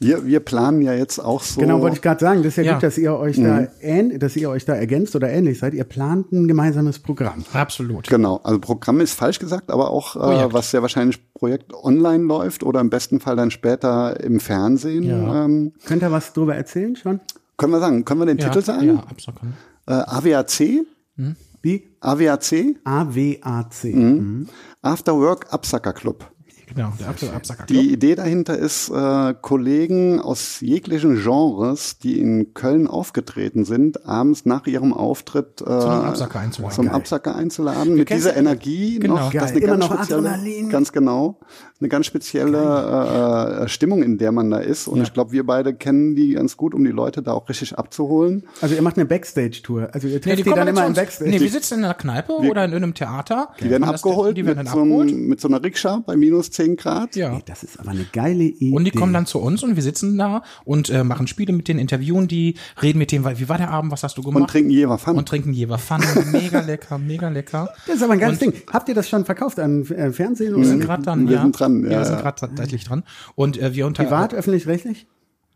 Wir, 0.00 0.24
wir 0.24 0.40
planen 0.40 0.80
ja 0.82 0.94
jetzt 0.94 1.18
auch 1.18 1.42
so. 1.42 1.60
Genau, 1.60 1.80
wollte 1.80 1.96
ich 1.96 2.02
gerade 2.02 2.20
sagen. 2.20 2.42
Das 2.42 2.48
ist 2.52 2.56
ja, 2.56 2.62
Ja. 2.64 2.72
gut, 2.74 2.82
dass 2.82 2.96
ihr 2.98 3.14
euch 3.16 3.36
da 3.36 3.66
ähn, 3.80 4.18
dass 4.18 4.34
ihr 4.36 4.48
euch 4.50 4.64
da 4.64 4.74
ergänzt 4.74 5.14
oder 5.14 5.28
ähnlich 5.30 5.58
seid. 5.58 5.74
Ihr 5.74 5.84
plant 5.84 6.32
ein 6.32 6.48
gemeinsames 6.48 6.98
Programm. 6.98 7.44
absolut. 7.52 8.08
Genau, 8.08 8.40
also 8.42 8.58
Programm 8.58 9.00
ist 9.00 9.12
falsch 9.14 9.38
gesagt, 9.38 9.70
aber 9.70 9.90
auch, 9.90 10.16
äh, 10.16 10.52
was 10.52 10.70
sehr 10.70 10.82
wahrscheinlich 10.82 11.32
Projekt 11.34 11.72
online 11.74 12.24
läuft 12.24 12.62
oder 12.62 12.80
im 12.80 12.90
besten 12.90 13.20
Fall 13.20 13.36
dann 13.36 13.50
später 13.50 14.18
im 14.24 14.40
Fernsehen. 14.40 15.02
Ja. 15.04 15.44
Ähm, 15.44 15.72
Könnt 15.86 16.02
ihr 16.02 16.10
was 16.10 16.32
drüber 16.32 16.54
erzählen 16.56 16.96
schon? 16.96 17.20
können 17.56 17.72
wir 17.72 17.80
sagen, 17.80 18.04
können 18.04 18.20
wir 18.20 18.26
den 18.26 18.38
Ja, 18.38 18.48
Titel 18.48 18.64
sagen? 18.64 18.86
Ja, 18.86 18.94
absolut. 19.08 19.40
Äh, 19.86 19.92
AWAC, 19.92 20.86
Wie? 21.62 21.84
AWAC, 22.00 22.76
AWAC. 22.84 23.84
Mhm. 23.84 24.48
After 24.82 25.16
Work 25.18 25.46
Absacker 25.52 25.92
Club. 25.92 26.30
Genau, 26.74 26.92
der 26.98 27.08
absolute 27.08 27.36
Absacker. 27.36 27.66
Die 27.66 27.92
Idee 27.92 28.14
dahinter 28.14 28.56
ist, 28.58 28.88
äh, 28.90 29.34
Kollegen 29.40 30.20
aus 30.20 30.60
jeglichen 30.60 31.22
Genres, 31.22 31.98
die 31.98 32.18
in 32.20 32.52
Köln 32.54 32.86
aufgetreten 32.86 33.64
sind, 33.64 34.06
abends 34.06 34.44
nach 34.44 34.66
ihrem 34.66 34.92
Auftritt 34.92 35.60
äh, 35.60 35.64
Zum 35.64 35.90
Absacker 35.90 36.40
einzuladen. 36.40 36.74
zum 36.74 36.86
Geil. 36.86 36.94
Absacker 36.94 37.34
einzuladen. 37.36 37.94
Mit 37.94 38.08
kennst 38.08 38.24
dieser 38.24 38.34
ja- 38.34 38.40
Energie 38.40 38.98
Genau. 38.98 39.14
noch, 39.16 39.32
Geil. 39.32 39.40
das 39.42 39.50
ist 39.52 39.56
eine 39.56 39.64
Immer 39.66 39.76
ganz 39.78 39.90
noch 39.90 39.96
spezielle, 39.98 40.28
Adrenalin. 40.30 40.68
ganz 40.70 40.92
genau, 40.92 41.40
eine 41.80 41.88
ganz 41.88 42.06
spezielle 42.06 42.58
äh, 43.60 43.64
äh, 43.64 43.68
Stimmung, 43.68 44.02
in 44.02 44.18
der 44.18 44.32
man 44.32 44.50
da 44.50 44.58
ist. 44.58 44.88
Und 44.88 45.02
ich 45.02 45.12
glaube, 45.12 45.32
wir 45.32 45.44
beide 45.46 45.74
kennen 45.74 46.14
die 46.16 46.32
ganz 46.34 46.56
gut, 46.56 46.74
um 46.74 46.84
die 46.84 46.90
Leute 46.90 47.22
da 47.22 47.32
auch 47.32 47.48
richtig 47.48 47.76
abzuholen. 47.78 48.44
Also 48.60 48.74
ihr 48.74 48.82
macht 48.82 48.96
eine 48.96 49.04
Backstage-Tour. 49.06 49.90
Also 49.92 50.08
ihr 50.08 50.14
Nee, 50.14 50.20
trefft 50.20 50.38
die 50.38 50.42
die, 50.42 50.48
kommen 50.50 50.56
dann 50.56 50.68
immer 50.68 50.86
im. 50.86 50.94
Backstage. 50.94 51.30
Nee, 51.30 51.40
wir 51.40 51.50
sitzen 51.50 51.78
in 51.80 51.84
einer 51.84 51.94
Kneipe 51.94 52.32
oder 52.32 52.64
in 52.64 52.72
irgendeinem 52.72 52.94
Theater. 52.94 53.50
Die 53.60 53.68
werden 53.70 53.84
abgeholt, 53.84 54.36
Die 54.36 54.46
werden 54.46 54.58
mit, 54.58 54.66
dann 54.66 54.72
so 54.74 54.80
abgeholt. 54.80 55.08
einem, 55.10 55.26
mit 55.26 55.40
so 55.40 55.48
einer 55.48 55.62
Rikscha 55.62 56.02
bei 56.06 56.16
minus 56.16 56.50
10 56.50 56.63
Grad. 56.76 57.14
Ja. 57.16 57.34
Ey, 57.34 57.42
das 57.46 57.62
ist 57.62 57.78
aber 57.78 57.90
eine 57.90 58.04
geile 58.12 58.44
Idee. 58.44 58.72
Und 58.74 58.84
die 58.84 58.90
kommen 58.90 59.12
dann 59.12 59.26
zu 59.26 59.38
uns 59.38 59.62
und 59.62 59.76
wir 59.76 59.82
sitzen 59.82 60.18
da 60.18 60.42
und 60.64 60.90
äh, 60.90 61.04
machen 61.04 61.26
Spiele 61.26 61.52
mit 61.52 61.68
denen, 61.68 61.78
interviewen 61.78 62.26
die, 62.28 62.56
reden 62.82 62.98
mit 62.98 63.12
denen, 63.12 63.24
weil 63.24 63.38
wie 63.38 63.48
war 63.48 63.58
der 63.58 63.70
Abend, 63.70 63.92
was 63.92 64.02
hast 64.02 64.16
du 64.18 64.22
gemacht? 64.22 64.40
Und 64.42 64.50
trinken 64.50 64.70
Jever 64.70 64.98
Fun. 64.98 65.16
und 65.16 65.28
trinken 65.28 65.52
Jever 65.52 65.78
Fun. 65.78 66.00
mega 66.32 66.60
lecker, 66.66 66.98
mega 66.98 67.28
lecker. 67.28 67.68
Das 67.86 67.96
ist 67.96 68.02
aber 68.02 68.14
ein 68.14 68.18
geiles 68.18 68.40
Und- 68.42 68.54
Ding. 68.54 68.62
Habt 68.72 68.88
ihr 68.88 68.94
das 68.94 69.08
schon 69.08 69.24
verkauft 69.24 69.58
an 69.60 69.84
äh, 69.86 70.10
Fernsehen? 70.10 70.56
Wir 70.56 70.64
sind 70.64 70.80
gerade 70.80 71.02
dran, 71.02 71.28
Wir 71.28 71.36
ja. 71.36 71.42
sind 71.42 71.58
dran, 71.60 71.84
ja, 71.84 71.90
wir 71.90 72.04
sind 72.04 72.16
ja. 72.16 72.20
gerade 72.22 72.40
tatsächlich 72.40 72.84
dran. 72.84 73.04
Und 73.34 73.58
äh, 73.60 73.74
wir 73.74 73.86
unter 73.86 74.04
privat, 74.04 74.32
öffentlich-rechtlich? 74.34 75.06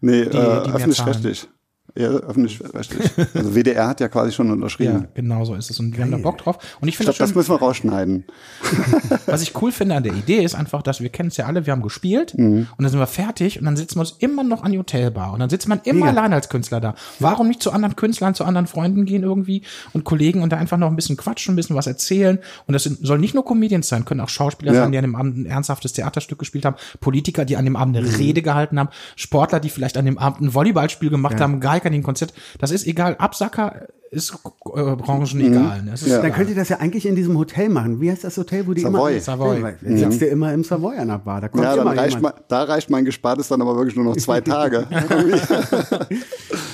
Nee, 0.01 0.27
die 0.27 0.37
äh, 0.37 0.41
öffentlich-rechtlich. 0.41 1.49
Ja, 1.97 2.09
öffentlich-rechtlich. 2.09 3.11
Also 3.35 3.55
WDR 3.55 3.89
hat 3.89 4.01
ja 4.01 4.09
quasi 4.09 4.33
schon 4.33 4.51
unterschrieben. 4.51 4.93
Ja, 5.03 5.09
genau 5.15 5.45
so 5.45 5.55
ist 5.55 5.71
es. 5.71 5.81
Und 5.81 5.97
wir 5.97 6.05
haben 6.05 6.11
da 6.13 6.19
Bock 6.19 6.39
drauf. 6.39 6.59
Und 6.81 6.89
ich 6.89 6.97
finde 6.97 7.11
das 7.11 7.19
das, 7.19 7.35
müssen 7.35 7.51
wir 7.51 7.59
rausschneiden. 7.59 8.25
was 9.27 9.43
ich 9.43 9.61
cool 9.61 9.73
finde 9.73 9.95
an 9.97 10.03
der 10.03 10.13
Idee 10.15 10.43
ist 10.43 10.55
einfach, 10.55 10.83
dass 10.83 11.01
wir 11.01 11.09
kennen 11.09 11.29
es 11.29 11.37
ja 11.37 11.47
alle, 11.47 11.67
wir 11.67 11.73
haben 11.73 11.83
gespielt 11.83 12.35
Mhm. 12.37 12.67
und 12.77 12.83
dann 12.83 12.89
sind 12.91 12.99
wir 13.01 13.07
fertig 13.07 13.59
und 13.59 13.65
dann 13.65 13.77
sitzen 13.77 13.97
wir 13.97 14.01
uns 14.01 14.17
immer 14.19 14.43
noch 14.45 14.63
an 14.63 14.73
die 14.73 14.79
Hotelbar 14.79 15.33
und 15.33 15.41
dann 15.41 15.51
sitzt 15.51 15.69
man 15.69 15.81
immer 15.85 16.07
Mega. 16.07 16.21
allein 16.21 16.33
als 16.33 16.49
Künstler 16.49 16.81
da. 16.81 16.95
Warum 17.21 17.49
nicht 17.49 17.63
zu 17.63 17.73
anderen 17.73 17.97
Künstlern, 17.97 18.35
zu 18.35 18.45
anderen 18.45 18.67
Freunden 18.67 19.05
gehen 19.05 19.23
irgendwie 19.23 19.63
und 19.93 20.05
Kollegen 20.05 20.43
und 20.43 20.51
da 20.53 20.57
einfach 20.57 20.77
noch 20.77 20.89
ein 20.89 20.97
bisschen 20.97 21.17
quatschen, 21.17 21.55
ein 21.55 21.57
bisschen 21.57 21.77
was 21.77 21.87
erzählen 21.87 22.39
und 22.67 22.75
das 22.75 22.83
sind, 22.85 22.99
soll 23.05 23.19
nicht 23.19 23.35
nur 23.35 23.45
Comedians 23.45 23.89
sein, 23.89 24.05
können 24.05 24.21
auch 24.21 24.29
Schauspieler 24.29 24.73
Ja. 24.75 24.83
sein, 24.83 24.93
die 24.93 24.99
an 24.99 25.05
dem 25.05 25.15
Abend 25.17 25.37
ein 25.39 25.47
ernsthaftes 25.47 25.93
Theaterstück 25.95 26.39
gespielt 26.39 26.65
haben, 26.65 26.77
Politiker, 27.01 27.45
die 27.45 27.57
an 27.57 27.65
dem 27.65 27.77
Abend 27.77 27.97
eine 27.97 28.07
Mhm. 28.07 28.15
Rede 28.15 28.43
gehalten 28.43 28.79
haben, 28.79 28.89
Sportler, 29.17 29.61
die 29.61 29.71
vielleicht 29.71 29.97
an 29.97 30.05
dem 30.05 30.19
Abend 30.19 30.41
ein 30.43 30.55
Volleyballspiel 30.55 31.11
gemacht 31.11 31.41
haben, 31.41 31.61
Geiger, 31.61 31.78
ein 31.87 32.03
Konzert. 32.03 32.33
Das 32.59 32.71
ist 32.71 32.87
egal. 32.87 33.17
Absacker 33.19 33.89
ist 34.11 34.33
äh, 34.33 34.97
Branchen 34.97 35.41
egal. 35.41 35.83
Ne? 35.83 35.93
Mhm. 36.01 36.09
Ja. 36.11 36.23
Dann 36.23 36.33
könnt 36.33 36.49
ihr 36.49 36.57
das 36.57 36.69
ja 36.71 36.79
eigentlich 36.79 37.05
in 37.07 37.15
diesem 37.15 37.37
Hotel 37.37 37.69
machen. 37.69 38.01
Wie 38.01 38.11
heißt 38.11 38.25
das 38.25 38.37
Hotel, 38.39 38.67
wo 38.67 38.73
die 38.73 38.81
Savoy. 38.81 39.13
immer... 39.13 39.21
Savoy. 39.21 39.57
Ja, 39.59 39.63
weil 39.63 39.79
Sitzt 39.99 40.23
ihr 40.23 40.31
immer 40.31 40.53
im 40.55 40.65
Savoy 40.65 40.97
an 40.97 41.09
der 41.09 41.19
Bar. 41.19 41.43
Da 41.43 41.49
kommt 41.49 41.63
Ja, 41.63 41.77
dann 41.77 41.87
immer 41.87 41.97
reicht 41.97 42.21
mein, 42.21 42.33
da 42.49 42.63
reicht 42.65 42.89
mein 42.91 43.05
Gespartes 43.05 43.49
dann 43.49 43.61
aber 43.61 43.77
wirklich 43.77 43.97
nur 43.97 44.05
noch 44.07 44.17
zwei 44.17 44.41
Tage. 44.43 44.87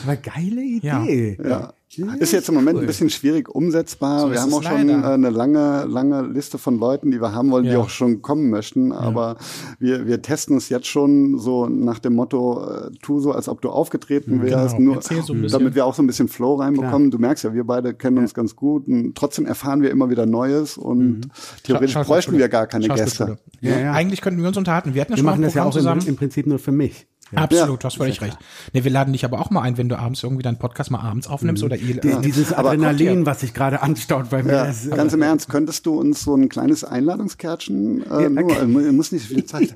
Aber 0.05 0.17
geile 0.17 0.63
Ja. 0.83 1.03
Idee. 1.03 1.39
Ja. 1.45 1.73
Ist 2.19 2.33
jetzt 2.33 2.49
im 2.49 2.55
Moment 2.55 2.79
ein 2.79 2.87
bisschen 2.87 3.11
schwierig 3.11 3.49
umsetzbar. 3.49 4.21
So 4.21 4.31
wir 4.33 4.41
haben 4.41 4.53
auch 4.55 4.63
schon 4.63 4.89
leider. 4.89 5.11
äh, 5.11 5.15
eine 5.15 5.31
lange, 5.31 5.85
lange 5.89 6.23
Liste 6.23 6.59
von 6.59 6.79
Leuten, 6.79 7.11
die 7.11 7.21
wir 7.21 7.33
haben 7.33 7.51
wollen, 7.51 7.65
die 7.65 7.71
Ja. 7.71 7.79
auch 7.79 7.89
schon 7.91 8.23
kommen 8.23 8.51
möchten. 8.51 8.93
Aber 8.93 9.37
wir, 9.79 10.07
wir 10.07 10.23
testen 10.23 10.57
es 10.57 10.69
jetzt 10.69 10.87
schon 10.87 11.39
so 11.39 11.67
nach 11.67 11.99
dem 11.99 12.15
Motto, 12.15 12.65
äh, 12.69 12.91
tu 13.03 13.21
so, 13.21 13.33
als 13.33 13.49
ob 13.49 13.61
du 13.61 13.71
aufgetreten 13.71 14.43
wärst, 14.43 14.77
Genau. 14.77 14.95
nur 14.95 15.03
so 15.03 15.35
damit 15.35 15.75
wir 15.75 15.85
auch 15.87 15.95
so 15.95 16.03
ein 16.03 16.07
bisschen 16.07 16.29
Flow 16.29 16.55
reinbekommen. 16.55 17.11
Du 17.11 17.19
merkst 17.19 17.45
ja, 17.45 17.55
wir 17.55 17.65
beide 17.65 17.95
kennen 17.95 18.19
uns 18.19 18.35
ganz 18.35 18.57
gut 18.57 18.87
und 18.89 19.15
trotzdem 19.15 19.47
erfahren 19.47 19.83
wir 19.83 19.91
immer 19.91 20.11
wieder 20.11 20.27
Neues 20.27 20.77
und 20.77 21.29
theoretisch 21.65 21.93
Schau- 21.93 22.05
bräuchten 22.05 22.37
wir 22.39 22.49
gar 22.49 22.67
keine. 22.67 22.89
Gäste. 22.89 23.39
Ja, 23.61 23.79
ja. 23.79 23.93
Eigentlich 23.93 24.21
könnten 24.21 24.41
wir 24.41 24.49
uns 24.49 24.57
unterhalten. 24.57 24.95
Wir 24.95 25.01
hatten 25.01 25.13
ja 25.13 25.17
Wir 25.17 25.21
schon 25.21 25.27
machen 25.27 25.43
das 25.43 25.55
ja 25.55 25.65
auch 25.65 25.75
im, 25.77 26.07
im 26.09 26.17
Prinzip 26.17 26.47
nur 26.47 26.59
für 26.59 26.73
mich. 26.73 27.07
Ja. 27.33 27.39
Absolut, 27.43 27.69
Ja. 27.71 27.77
du 27.77 27.85
hast 27.87 27.97
völlig 27.97 28.21
recht. 28.21 28.39
Nee, 28.73 28.85
wir 28.85 28.91
laden 28.91 29.13
dich 29.13 29.25
aber 29.25 29.41
auch 29.41 29.51
mal 29.51 29.63
ein, 29.63 29.77
wenn 29.79 29.89
du 29.89 29.99
abends 29.99 30.23
irgendwie 30.23 30.43
deinen 30.43 30.59
Podcast 30.59 30.91
mal 30.91 31.01
abends 31.01 31.27
aufnimmst 31.27 31.63
oder 31.65 31.77
ihr. 31.77 32.01
Die, 32.01 32.21
dieses 32.21 32.53
Aber 32.53 32.71
Adrenalin, 32.71 33.27
was 33.27 33.41
sich 33.41 33.53
gerade 33.55 33.83
anstaut 33.83 34.31
bei 34.31 34.43
mir. 34.43 34.53
Ja, 34.53 34.67
das, 34.67 34.89
ganz 34.91 35.13
im 35.15 35.23
Ernst, 35.23 35.49
könntest 35.49 35.85
du 35.87 35.99
uns 35.99 36.23
so 36.23 36.37
ein 36.37 36.49
kleines 36.49 36.85
Einladungskärtchen, 36.85 38.05
äh, 38.11 38.23
Ja, 38.25 38.29
nur, 38.29 38.45
okay. 38.45 38.61
äh, 38.63 38.67
mu- 38.67 38.93
muss 38.93 39.11
nicht 39.11 39.27
viel 39.27 39.45
Zeit. 39.45 39.75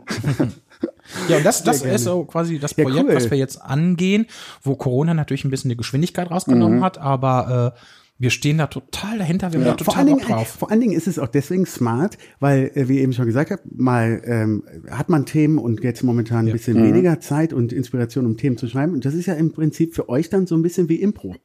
Ja, 1.28 1.38
und 1.38 1.44
das, 1.46 1.62
das 1.64 1.82
ist 1.82 2.04
so 2.04 2.24
quasi 2.24 2.58
das 2.58 2.76
Ja, 2.76 2.84
Projekt, 2.84 3.08
cool. 3.08 3.16
was 3.16 3.30
wir 3.30 3.38
jetzt 3.38 3.60
angehen, 3.62 4.26
wo 4.62 4.76
Corona 4.76 5.14
natürlich 5.14 5.44
ein 5.44 5.50
bisschen 5.50 5.70
die 5.70 5.76
Geschwindigkeit 5.76 6.30
rausgenommen 6.30 6.84
hat, 6.84 6.98
aber 6.98 7.74
äh, 7.76 7.80
wir 8.18 8.30
stehen 8.30 8.58
da 8.58 8.66
total 8.66 9.18
dahinter, 9.18 9.52
wir 9.52 9.60
haben 9.60 9.64
da 9.64 9.70
vor, 9.70 9.78
total 9.78 9.98
allen 9.98 10.06
Dingen, 10.08 10.20
drauf. 10.20 10.48
vor 10.48 10.70
allen 10.70 10.80
Dingen 10.80 10.92
ist 10.92 11.06
es 11.06 11.20
auch 11.20 11.28
deswegen 11.28 11.66
smart, 11.66 12.18
weil, 12.40 12.72
äh, 12.74 12.88
wie 12.88 12.98
eben 12.98 13.12
schon 13.12 13.26
gesagt 13.26 13.52
habe, 13.52 13.62
mal 13.74 14.20
ähm, 14.24 14.64
hat 14.90 15.08
man 15.08 15.24
Themen 15.24 15.58
und 15.58 15.84
jetzt 15.84 16.02
momentan 16.02 16.46
ein 16.46 16.52
bisschen 16.52 16.82
weniger 16.82 17.20
Zeit 17.20 17.52
und 17.52 17.72
Inspiration, 17.72 18.26
um 18.26 18.36
Themen 18.36 18.56
zu 18.56 18.66
schreiben. 18.66 18.92
Und 18.92 19.04
das 19.04 19.14
ist 19.14 19.26
ja 19.26 19.34
im 19.34 19.52
Prinzip 19.52 19.94
für 19.94 20.08
euch 20.08 20.28
dann 20.30 20.46
so 20.46 20.56
ein 20.56 20.62
bisschen 20.62 20.88
wie 20.88 20.96
Impro. 20.96 21.36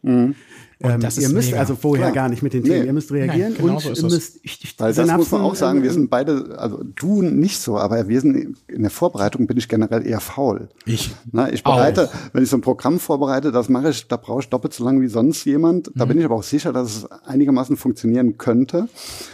Ähm, 0.84 1.00
das 1.00 1.18
ihr 1.18 1.28
ist 1.28 1.34
müsst 1.34 1.50
mega. 1.50 1.60
also 1.60 1.76
vorher 1.76 2.12
Klar. 2.12 2.26
gar 2.26 2.30
nicht 2.30 2.44
mit 2.44 2.54
den 2.54 2.64
Themen, 2.64 2.82
Nee. 2.82 2.86
ihr 2.88 2.94
müsst 2.94 3.12
reagieren 3.12 3.54
Nein, 3.54 3.62
genau 3.62 3.74
und 3.76 3.82
so 3.82 3.92
ist 3.92 4.04
ihr 4.04 4.10
müsst 4.10 4.80
Weil 4.80 4.94
das 4.94 5.12
muss 5.12 5.32
man 5.32 5.42
auch 5.42 5.56
sagen, 5.56 5.82
wir 5.82 5.90
äh, 5.90 5.94
sind 5.94 6.10
beide, 6.10 6.56
also 6.58 6.84
du 6.96 7.22
nicht 7.22 7.60
so, 7.60 7.78
aber 7.78 8.08
wir 8.08 8.20
sind 8.22 8.58
in 8.68 8.82
der 8.82 8.92
Vorbereitung 8.92 9.48
bin 9.48 9.58
ich 9.58 9.70
generell 9.70 10.06
eher 10.06 10.20
faul. 10.20 10.70
Ich. 10.86 11.14
Na, 11.32 11.52
ich 11.52 11.64
bereite, 11.64 12.10
wenn 12.34 12.44
ich 12.44 12.50
so 12.50 12.58
ein 12.58 12.62
Programm 12.62 13.00
vorbereite, 13.00 13.52
das 13.52 13.70
mache 13.70 13.90
ich, 13.90 14.08
da 14.08 14.18
brauche 14.18 14.42
ich 14.42 14.50
doppelt 14.50 14.74
so 14.74 14.84
lange 14.84 15.02
wie 15.02 15.08
sonst 15.08 15.46
jemand. 15.46 15.92
Da 15.96 16.06
bin 16.06 16.20
ich 16.20 16.26
aber 16.26 16.36
auch 16.36 16.44
sicher, 16.44 16.74
dass 16.74 16.96
es 16.98 17.12
einigermaßen 17.26 17.78
funktionieren 17.78 18.38
könnte. 18.38 18.88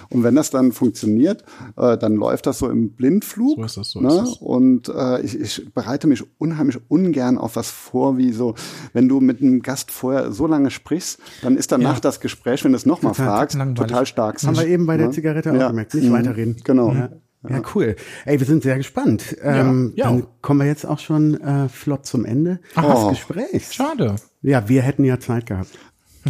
Und 0.09 0.23
wenn 0.23 0.35
das 0.35 0.49
dann 0.51 0.71
funktioniert, 0.71 1.43
äh, 1.77 1.97
dann 1.97 2.15
läuft 2.15 2.45
das 2.45 2.59
so 2.59 2.69
im 2.69 2.91
Blindflug. 2.91 3.57
So 3.57 3.63
ist 3.63 3.77
es, 3.77 3.91
so 3.91 4.01
ne? 4.01 4.07
ist 4.09 4.21
es. 4.21 4.37
Und 4.37 4.89
äh, 4.89 5.21
ich, 5.21 5.39
ich 5.39 5.73
bereite 5.73 6.07
mich 6.07 6.23
unheimlich 6.37 6.77
ungern 6.87 7.37
auf 7.37 7.55
was 7.55 7.69
vor, 7.69 8.17
wie 8.17 8.31
so, 8.31 8.55
wenn 8.93 9.07
du 9.09 9.19
mit 9.19 9.41
einem 9.41 9.61
Gast 9.61 9.91
vorher 9.91 10.31
so 10.31 10.47
lange 10.47 10.71
sprichst, 10.71 11.19
dann 11.41 11.57
ist 11.57 11.71
danach 11.71 11.95
Ja. 11.95 11.99
das 11.99 12.19
Gespräch, 12.19 12.63
wenn 12.63 12.71
du 12.71 12.77
es 12.77 12.85
nochmal 12.85 13.13
fragst, 13.13 13.57
langweilig. 13.57 13.87
total 13.91 14.05
stark. 14.05 14.41
Haben 14.43 14.57
wir 14.57 14.67
eben 14.67 14.85
bei 14.85 14.97
der 14.97 15.07
Ja. 15.07 15.11
Zigarette 15.11 15.51
auch 15.51 15.55
Ja. 15.55 15.67
gemerkt. 15.69 15.93
Nicht 15.93 16.07
Mhm. 16.09 16.13
weiterreden. 16.13 16.55
Genau. 16.63 16.91
Ja. 16.93 17.09
ja, 17.49 17.61
cool. 17.75 17.95
Ey, 18.25 18.39
wir 18.39 18.45
sind 18.45 18.63
sehr 18.63 18.77
gespannt. 18.77 19.35
Ähm. 19.41 19.93
Dann 19.97 20.27
kommen 20.41 20.59
wir 20.61 20.67
jetzt 20.67 20.85
auch 20.85 20.99
schon 20.99 21.39
äh, 21.41 21.69
flott 21.69 22.05
zum 22.05 22.25
Ende 22.25 22.59
Oh. 22.75 23.09
des 23.09 23.19
Gesprächs. 23.19 23.73
Schade. 23.73 24.15
Ja, 24.41 24.67
wir 24.69 24.81
hätten 24.81 25.03
ja 25.03 25.19
Zeit 25.19 25.45
gehabt. 25.45 25.69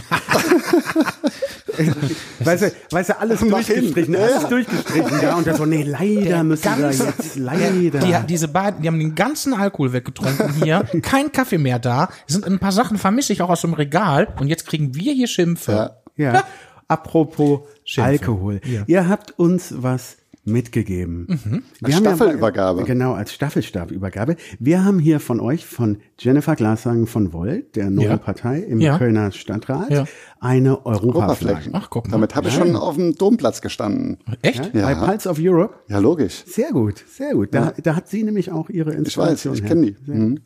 weißt 2.39 2.64
du, 2.64 2.72
weißt 2.91 3.10
du, 3.10 3.20
alles 3.20 3.41
Mach 3.41 3.60
hin. 3.60 3.76
durchgestrichen, 3.76 4.16
alles 4.16 4.47
durchgestrichen, 4.47 5.22
ja, 5.22 5.36
und 5.36 5.47
dann 5.47 5.56
so, 5.56 5.66
nee, 5.66 5.84
leider 5.84 6.43
müssen 6.43 6.78
wir 6.78 6.91
jetzt, 6.91 7.36
leider. 7.36 8.00
Die, 8.00 8.28
diese 8.28 8.47
beiden, 8.47 8.82
die 8.82 8.88
haben 8.88 9.00
den 9.00 9.16
ganzen 9.16 9.54
Alkohol 9.54 9.93
weggetrunken 9.93 10.54
hier, 10.64 10.86
kein 11.02 11.32
Kaffee 11.32 11.58
mehr 11.58 11.80
da, 11.80 12.10
Es 12.28 12.34
sind 12.34 12.45
ein 12.45 12.60
paar 12.60 12.72
Sachen 12.72 12.97
vermisse 12.97 13.34
ich 13.34 13.41
auch 13.41 13.50
aus 13.50 13.62
dem 13.62 13.74
Regal 13.74 14.28
und 14.39 14.47
jetzt 14.47 14.66
kriegen 14.66 14.95
wir 14.95 15.14
hier 15.14 15.28
Schimpfe. 15.28 15.95
Ja. 16.16 16.34
ja. 16.34 16.43
Apropos 16.88 17.62
Schimpfe. 17.84 18.10
Alkohol. 18.10 18.62
Ja. 18.66 18.84
Ihr 18.88 19.08
habt 19.08 19.38
uns 19.38 19.74
was 19.78 20.18
mitgegeben. 20.50 21.26
Mhm. 21.28 21.64
Als 21.84 21.95
haben 21.95 22.04
ja- 22.06 22.16
Staffelübergabe. 22.16 22.84
genau, 22.84 23.14
als 23.14 23.34
Staffelstabübergabe. 23.34 24.36
Wir 24.60 24.84
haben 24.84 25.00
hier 25.00 25.20
von 25.20 25.39
euch, 25.39 25.66
von 25.66 25.97
Jennifer 26.18 26.56
Glashagen 26.56 27.08
von 27.08 27.32
Volt, 27.34 27.76
der 27.76 27.89
neuen 27.89 28.08
Ja. 28.10 28.18
Partei 28.18 28.60
im 28.60 28.82
Ja. 28.82 28.97
Kölner 28.97 29.32
Stadtrat, 29.32 30.08
eine 30.39 30.86
Europaflagge. 30.86 31.70
Ach, 31.74 31.89
guck 31.89 32.08
mal. 32.08 32.12
Damit 32.14 32.36
habe 32.36 32.47
ich 32.50 32.54
schon 32.56 32.76
auf 32.76 32.95
dem 32.95 33.16
Domplatz 33.16 33.62
gestanden. 33.62 34.18
Echt? 34.41 34.74
Bei 34.74 34.95
Pulse 34.95 35.30
of 35.30 35.38
Europe. 35.39 35.76
Ja, 35.88 36.00
logisch. 36.00 36.43
Sehr 36.45 36.72
gut, 36.72 37.04
sehr 37.10 37.34
gut. 37.34 37.54
Da, 37.54 37.74
da 37.82 37.95
hat 37.95 38.10
sie 38.10 38.24
nämlich 38.24 38.52
auch 38.52 38.70
ihre 38.70 38.89
Ich 38.91 38.95
weiß, 39.18 39.45
Inspiration 39.45 39.54
ich 39.56 39.64
kenne 39.66 39.82
die. 39.91 40.12
Mhm. 40.12 40.39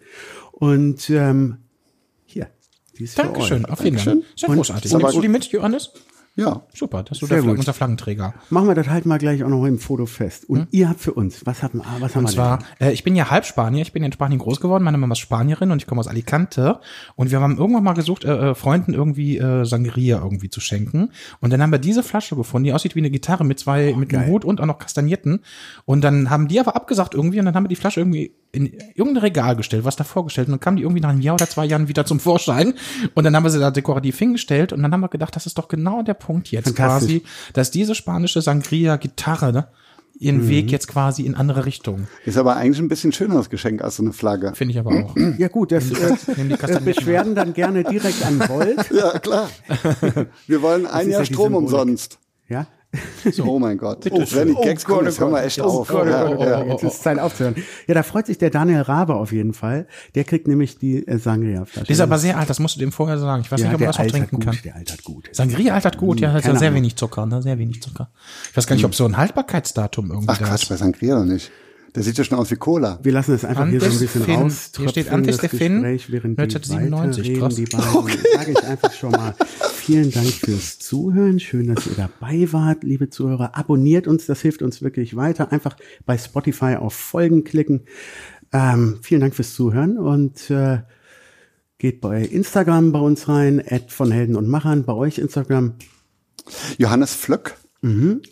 Und 0.51 1.09
ähm, 1.09 1.57
hier, 2.25 2.47
die 2.97 3.03
ist 3.03 3.17
Dankeschön, 3.17 3.65
auf 3.65 3.83
jeden 3.83 3.97
Fall. 3.97 4.21
Sehr 4.35 4.49
großartig. 4.49 4.93
Nimmst 4.93 5.15
du 5.15 5.21
die 5.21 5.27
mit, 5.27 5.45
Johannes? 5.47 5.91
Ja. 6.35 6.63
Super, 6.73 7.03
das 7.03 7.21
ist 7.21 7.29
so 7.29 7.35
gut. 7.35 7.59
unser 7.59 7.73
Flaggenträger. 7.73 8.33
Machen 8.49 8.67
wir 8.67 8.73
das 8.73 8.89
halt 8.89 9.05
mal 9.05 9.19
gleich 9.19 9.43
auch 9.43 9.49
noch 9.49 9.65
im 9.65 9.77
Foto 9.77 10.07
fest. 10.07 10.49
Und 10.49 10.67
ihr 10.71 10.89
habt 10.89 10.99
für 10.99 11.13
uns, 11.13 11.45
was 11.45 11.61
haben, 11.61 11.81
ah, 11.81 11.97
was 11.99 12.15
haben 12.15 12.23
Hm? 12.23 12.25
Und 12.25 12.31
wir 12.31 12.33
zwar, 12.33 12.59
äh, 12.79 12.91
ich 12.91 13.03
bin 13.03 13.15
ja 13.15 13.29
halb 13.29 13.45
Spanier, 13.45 13.83
ich 13.83 13.93
bin 13.93 14.03
in 14.03 14.11
Spanien 14.11 14.39
groß 14.39 14.59
geworden, 14.59 14.83
meine 14.83 14.97
Mama 14.97 15.13
ist 15.13 15.19
Spanierin 15.19 15.69
und 15.69 15.77
ich 15.77 15.85
komme 15.85 15.99
aus 15.99 16.07
Alicante. 16.07 16.79
Und 17.15 17.29
wir 17.29 17.39
haben 17.39 17.57
irgendwann 17.57 17.83
mal 17.83 17.93
gesucht, 17.93 18.23
äh, 18.23 18.51
äh, 18.51 18.55
Freunden 18.55 18.93
irgendwie 18.95 19.37
äh, 19.37 19.63
Sangria 19.63 20.21
irgendwie 20.23 20.49
zu 20.49 20.59
schenken. 20.59 21.11
Und 21.39 21.53
dann 21.53 21.61
haben 21.61 21.71
wir 21.71 21.79
diese 21.79 22.01
Flasche 22.01 22.35
gefunden, 22.35 22.65
die 22.65 22.73
aussieht 22.73 22.95
wie 22.95 22.99
eine 22.99 23.11
Gitarre 23.11 23.43
mit 23.43 23.59
zwei, 23.59 23.93
mit 23.95 24.11
einem 24.11 24.23
geil. 24.23 24.31
Hut 24.31 24.43
und 24.43 24.59
auch 24.59 24.65
noch 24.65 24.79
Kastagnierten. 24.79 25.41
Und 25.85 26.03
dann 26.03 26.31
haben 26.31 26.47
die 26.47 26.59
aber 26.59 26.75
abgesagt 26.75 27.13
irgendwie 27.13 27.39
und 27.39 27.45
dann 27.45 27.53
haben 27.53 27.65
wir 27.65 27.69
die 27.69 27.75
Flasche 27.75 27.99
irgendwie 27.99 28.33
in 28.53 28.71
irgendein 28.93 29.23
Regal 29.23 29.55
gestellt, 29.55 29.83
was 29.83 29.95
davor 29.95 30.25
gestellt. 30.25 30.47
Und 30.47 30.53
dann 30.53 30.59
kam 30.59 30.75
die 30.75 30.83
irgendwie 30.83 31.01
nach 31.01 31.09
einem 31.09 31.21
Jahr 31.21 31.33
oder 31.33 31.49
zwei 31.49 31.65
Jahren 31.65 31.87
wieder 31.87 32.05
zum 32.05 32.19
Vorschein. 32.19 32.75
Und 33.15 33.23
dann 33.23 33.35
haben 33.35 33.43
wir 33.43 33.49
sie 33.49 33.59
da 33.59 33.71
dekorativ 33.71 34.17
hingestellt 34.19 34.71
und 34.71 34.83
dann 34.83 34.93
haben 34.93 35.01
wir 35.01 35.09
gedacht, 35.09 35.35
das 35.35 35.47
ist 35.47 35.57
doch 35.57 35.67
genau 35.67 36.03
der 36.03 36.13
Punkt 36.13 36.51
jetzt 36.51 36.75
quasi, 36.75 37.23
dass 37.53 37.71
diese 37.71 37.95
spanische 37.95 38.41
Sangria-Gitarre 38.43 39.51
ne, 39.51 39.67
ihren 40.19 40.47
Weg 40.47 40.71
jetzt 40.71 40.87
quasi 40.87 41.23
in 41.23 41.33
andere 41.33 41.65
Richtungen. 41.65 42.07
Ist 42.25 42.37
aber 42.37 42.55
eigentlich 42.55 42.79
ein 42.79 42.89
bisschen 42.89 43.11
schöneres 43.11 43.49
Geschenk 43.49 43.81
als 43.81 43.95
so 43.95 44.03
eine 44.03 44.13
Flagge. 44.13 44.53
Finde 44.53 44.73
ich 44.73 44.79
aber 44.79 44.91
auch. 44.91 45.15
Ja 45.39 45.47
gut, 45.47 45.71
das 45.71 45.89
äh, 45.89 45.95
äh, 45.95 46.49
Kastanien. 46.55 46.85
Beschwerden 46.85 47.33
dann 47.33 47.53
gerne 47.53 47.83
direkt 47.83 48.23
an 48.23 48.39
Volt. 48.47 48.89
Ja, 48.91 49.17
klar. 49.17 49.49
Wir 50.45 50.61
wollen 50.61 50.85
ein 50.85 51.09
Jahr 51.09 51.21
ja 51.21 51.25
Strom 51.25 51.53
Symbolik. 51.53 51.71
umsonst. 51.71 52.19
Ja? 52.47 52.67
Oh 53.43 53.57
mein 53.59 53.77
Gott. 53.77 54.05
Oh, 54.11 54.23
wenn 54.31 54.49
die 54.49 54.53
Gags 54.61 54.85
kommen, 54.85 55.05
jetzt 55.05 55.19
hören 55.19 55.31
wir 55.31 55.43
echt 55.43 55.59
auf. 55.59 55.87
Gott, 55.87 56.05
oh 56.05 56.09
Ja, 56.09 56.23
Gott, 56.27 56.37
oh 56.39 56.43
ja. 56.43 56.57
Gott, 56.61 56.67
jetzt 56.67 56.83
ist 56.83 56.93
es 56.93 57.01
Zeit 57.01 57.17
aufzuhören. 57.19 57.55
Ja, 57.87 57.93
da 57.95 58.03
freut 58.03 58.27
sich 58.27 58.37
der 58.37 58.49
Daniel 58.49 58.81
Rabe 58.81 59.15
auf 59.15 59.31
jeden 59.31 59.53
Fall. 59.53 59.87
Der 60.15 60.23
kriegt 60.23 60.47
nämlich 60.47 60.77
die 60.77 61.07
äh, 61.07 61.17
Sangria-Flasche. 61.17 61.87
Die 61.87 61.93
ist 61.93 62.01
aber 62.01 62.19
sehr 62.19 62.37
alt, 62.37 62.49
das 62.49 62.59
musst 62.59 62.75
du 62.75 62.79
dem 62.79 62.91
vorher 62.91 63.17
sagen. 63.17 63.41
Ich 63.43 63.51
weiß 63.51 63.61
ja, 63.61 63.67
nicht, 63.67 63.75
ob 63.75 63.79
man 63.81 63.91
der 63.91 63.97
das 63.97 64.05
noch 64.05 64.11
trinken 64.11 64.35
gut, 64.35 64.45
kann. 64.45 64.57
der 64.63 64.75
altert 64.75 65.03
gut. 65.03 65.29
Sangria 65.31 65.73
altert 65.73 65.97
gut, 65.97 66.19
ja, 66.19 66.31
hat 66.33 66.45
ja 66.45 66.55
sehr 66.55 66.73
wenig 66.75 66.95
Zucker, 66.95 67.25
ne? 67.25 67.41
Sehr 67.41 67.57
wenig 67.57 67.81
Zucker. 67.81 68.09
Ich 68.51 68.57
weiß 68.57 68.67
gar 68.67 68.75
nicht, 68.75 68.85
ob 68.85 68.93
so 68.93 69.05
ein 69.05 69.17
Haltbarkeitsdatum 69.17 70.11
irgendwie 70.11 70.29
Ach 70.29 70.37
da 70.37 70.45
Quatsch, 70.45 70.63
ist. 70.63 70.69
bei 70.69 70.75
Sangria 70.75 71.15
doch 71.15 71.25
nicht. 71.25 71.51
Der 71.95 72.01
sieht 72.01 72.17
ja 72.17 72.23
schon 72.23 72.39
aus 72.39 72.49
wie 72.49 72.55
Cola. 72.55 72.99
Wir 73.03 73.11
lassen 73.11 73.35
es 73.35 73.45
einfach 73.45 73.67
hier 73.67 73.79
so 73.79 73.85
ein 73.85 73.91
bisschen 73.99 74.23
Antistephin. 74.23 74.41
raus. 74.41 74.71
Hier 74.75 74.89
steht 74.89 75.09
Antistephin, 75.09 75.85
1997, 75.85 77.39
krass. 77.39 77.55
Die 77.55 77.65
beiden, 77.65 78.23
sage 78.33 78.51
ich 78.51 78.63
einfach 78.63 78.93
schon 78.93 79.11
mal. 79.11 79.35
Vielen 79.75 80.09
Dank 80.11 80.27
fürs 80.27 80.79
Zuhören. 80.79 81.39
Schön, 81.39 81.73
dass 81.73 81.85
ihr 81.85 81.93
dabei 81.95 82.51
wart, 82.51 82.83
liebe 82.83 83.09
Zuhörer. 83.09 83.55
Abonniert 83.55 84.07
uns, 84.07 84.25
das 84.25 84.41
hilft 84.41 84.63
uns 84.63 84.81
wirklich 84.81 85.15
weiter. 85.15 85.51
Einfach 85.51 85.75
bei 86.05 86.17
Spotify 86.17 86.77
auf 86.77 86.93
Folgen 86.95 87.43
klicken. 87.43 87.81
Ähm, 88.51 88.99
vielen 89.01 89.21
Dank 89.21 89.35
fürs 89.35 89.53
Zuhören 89.53 89.97
und 89.99 90.49
äh, 90.49 90.79
geht 91.77 92.01
bei 92.01 92.21
Instagram 92.23 92.91
bei 92.91 92.99
uns 92.99 93.27
rein, 93.27 93.61
Ad 93.67 93.85
von 93.89 94.09
Helden 94.11 94.35
und 94.35 94.47
Machern, 94.47 94.83
bei 94.83 94.93
euch 94.93 95.19
Instagram. 95.19 95.73
Johannes 96.77 97.13
Flöck. 97.13 97.55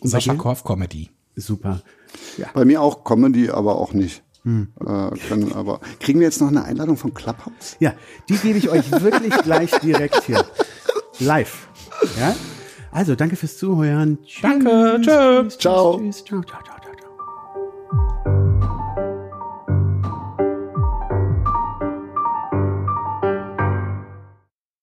bei 0.00 0.08
Sascha? 0.08 0.34
Korf 0.34 0.64
Comedy. 0.64 1.10
Super. 1.36 1.82
Bei 2.54 2.64
mir 2.64 2.80
auch 2.82 3.04
Comedy, 3.04 3.50
aber 3.50 3.76
auch 3.76 3.92
nicht. 3.92 4.22
Hm. 4.44 4.72
Äh, 4.80 5.10
können 5.28 5.52
aber. 5.52 5.80
Kriegen 6.00 6.18
wir 6.18 6.26
jetzt 6.26 6.40
noch 6.40 6.48
eine 6.48 6.64
Einladung 6.64 6.96
von 6.96 7.14
Clubhouse? 7.14 7.76
Ja, 7.78 7.94
die 8.28 8.36
gebe 8.36 8.58
ich 8.58 8.68
euch 8.70 8.90
wirklich 8.90 9.36
gleich 9.42 9.70
direkt 9.80 10.24
hier. 10.24 10.44
Live. 11.20 11.68
Ja? 12.18 12.34
Also, 12.90 13.14
danke 13.14 13.36
fürs 13.36 13.56
Zuhören. 13.56 14.18
Tschüss. 14.24 14.42
Danke, 14.42 15.00
tschö. 15.00 15.48
Ciao. 15.58 15.98
Tschüss. 15.98 16.24
Ciao, 16.24 16.42
ciao, 16.42 16.60
ciao, 16.62 16.76
ciao, 16.80 16.94
ciao. 16.96 17.12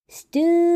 Stu 0.07 0.69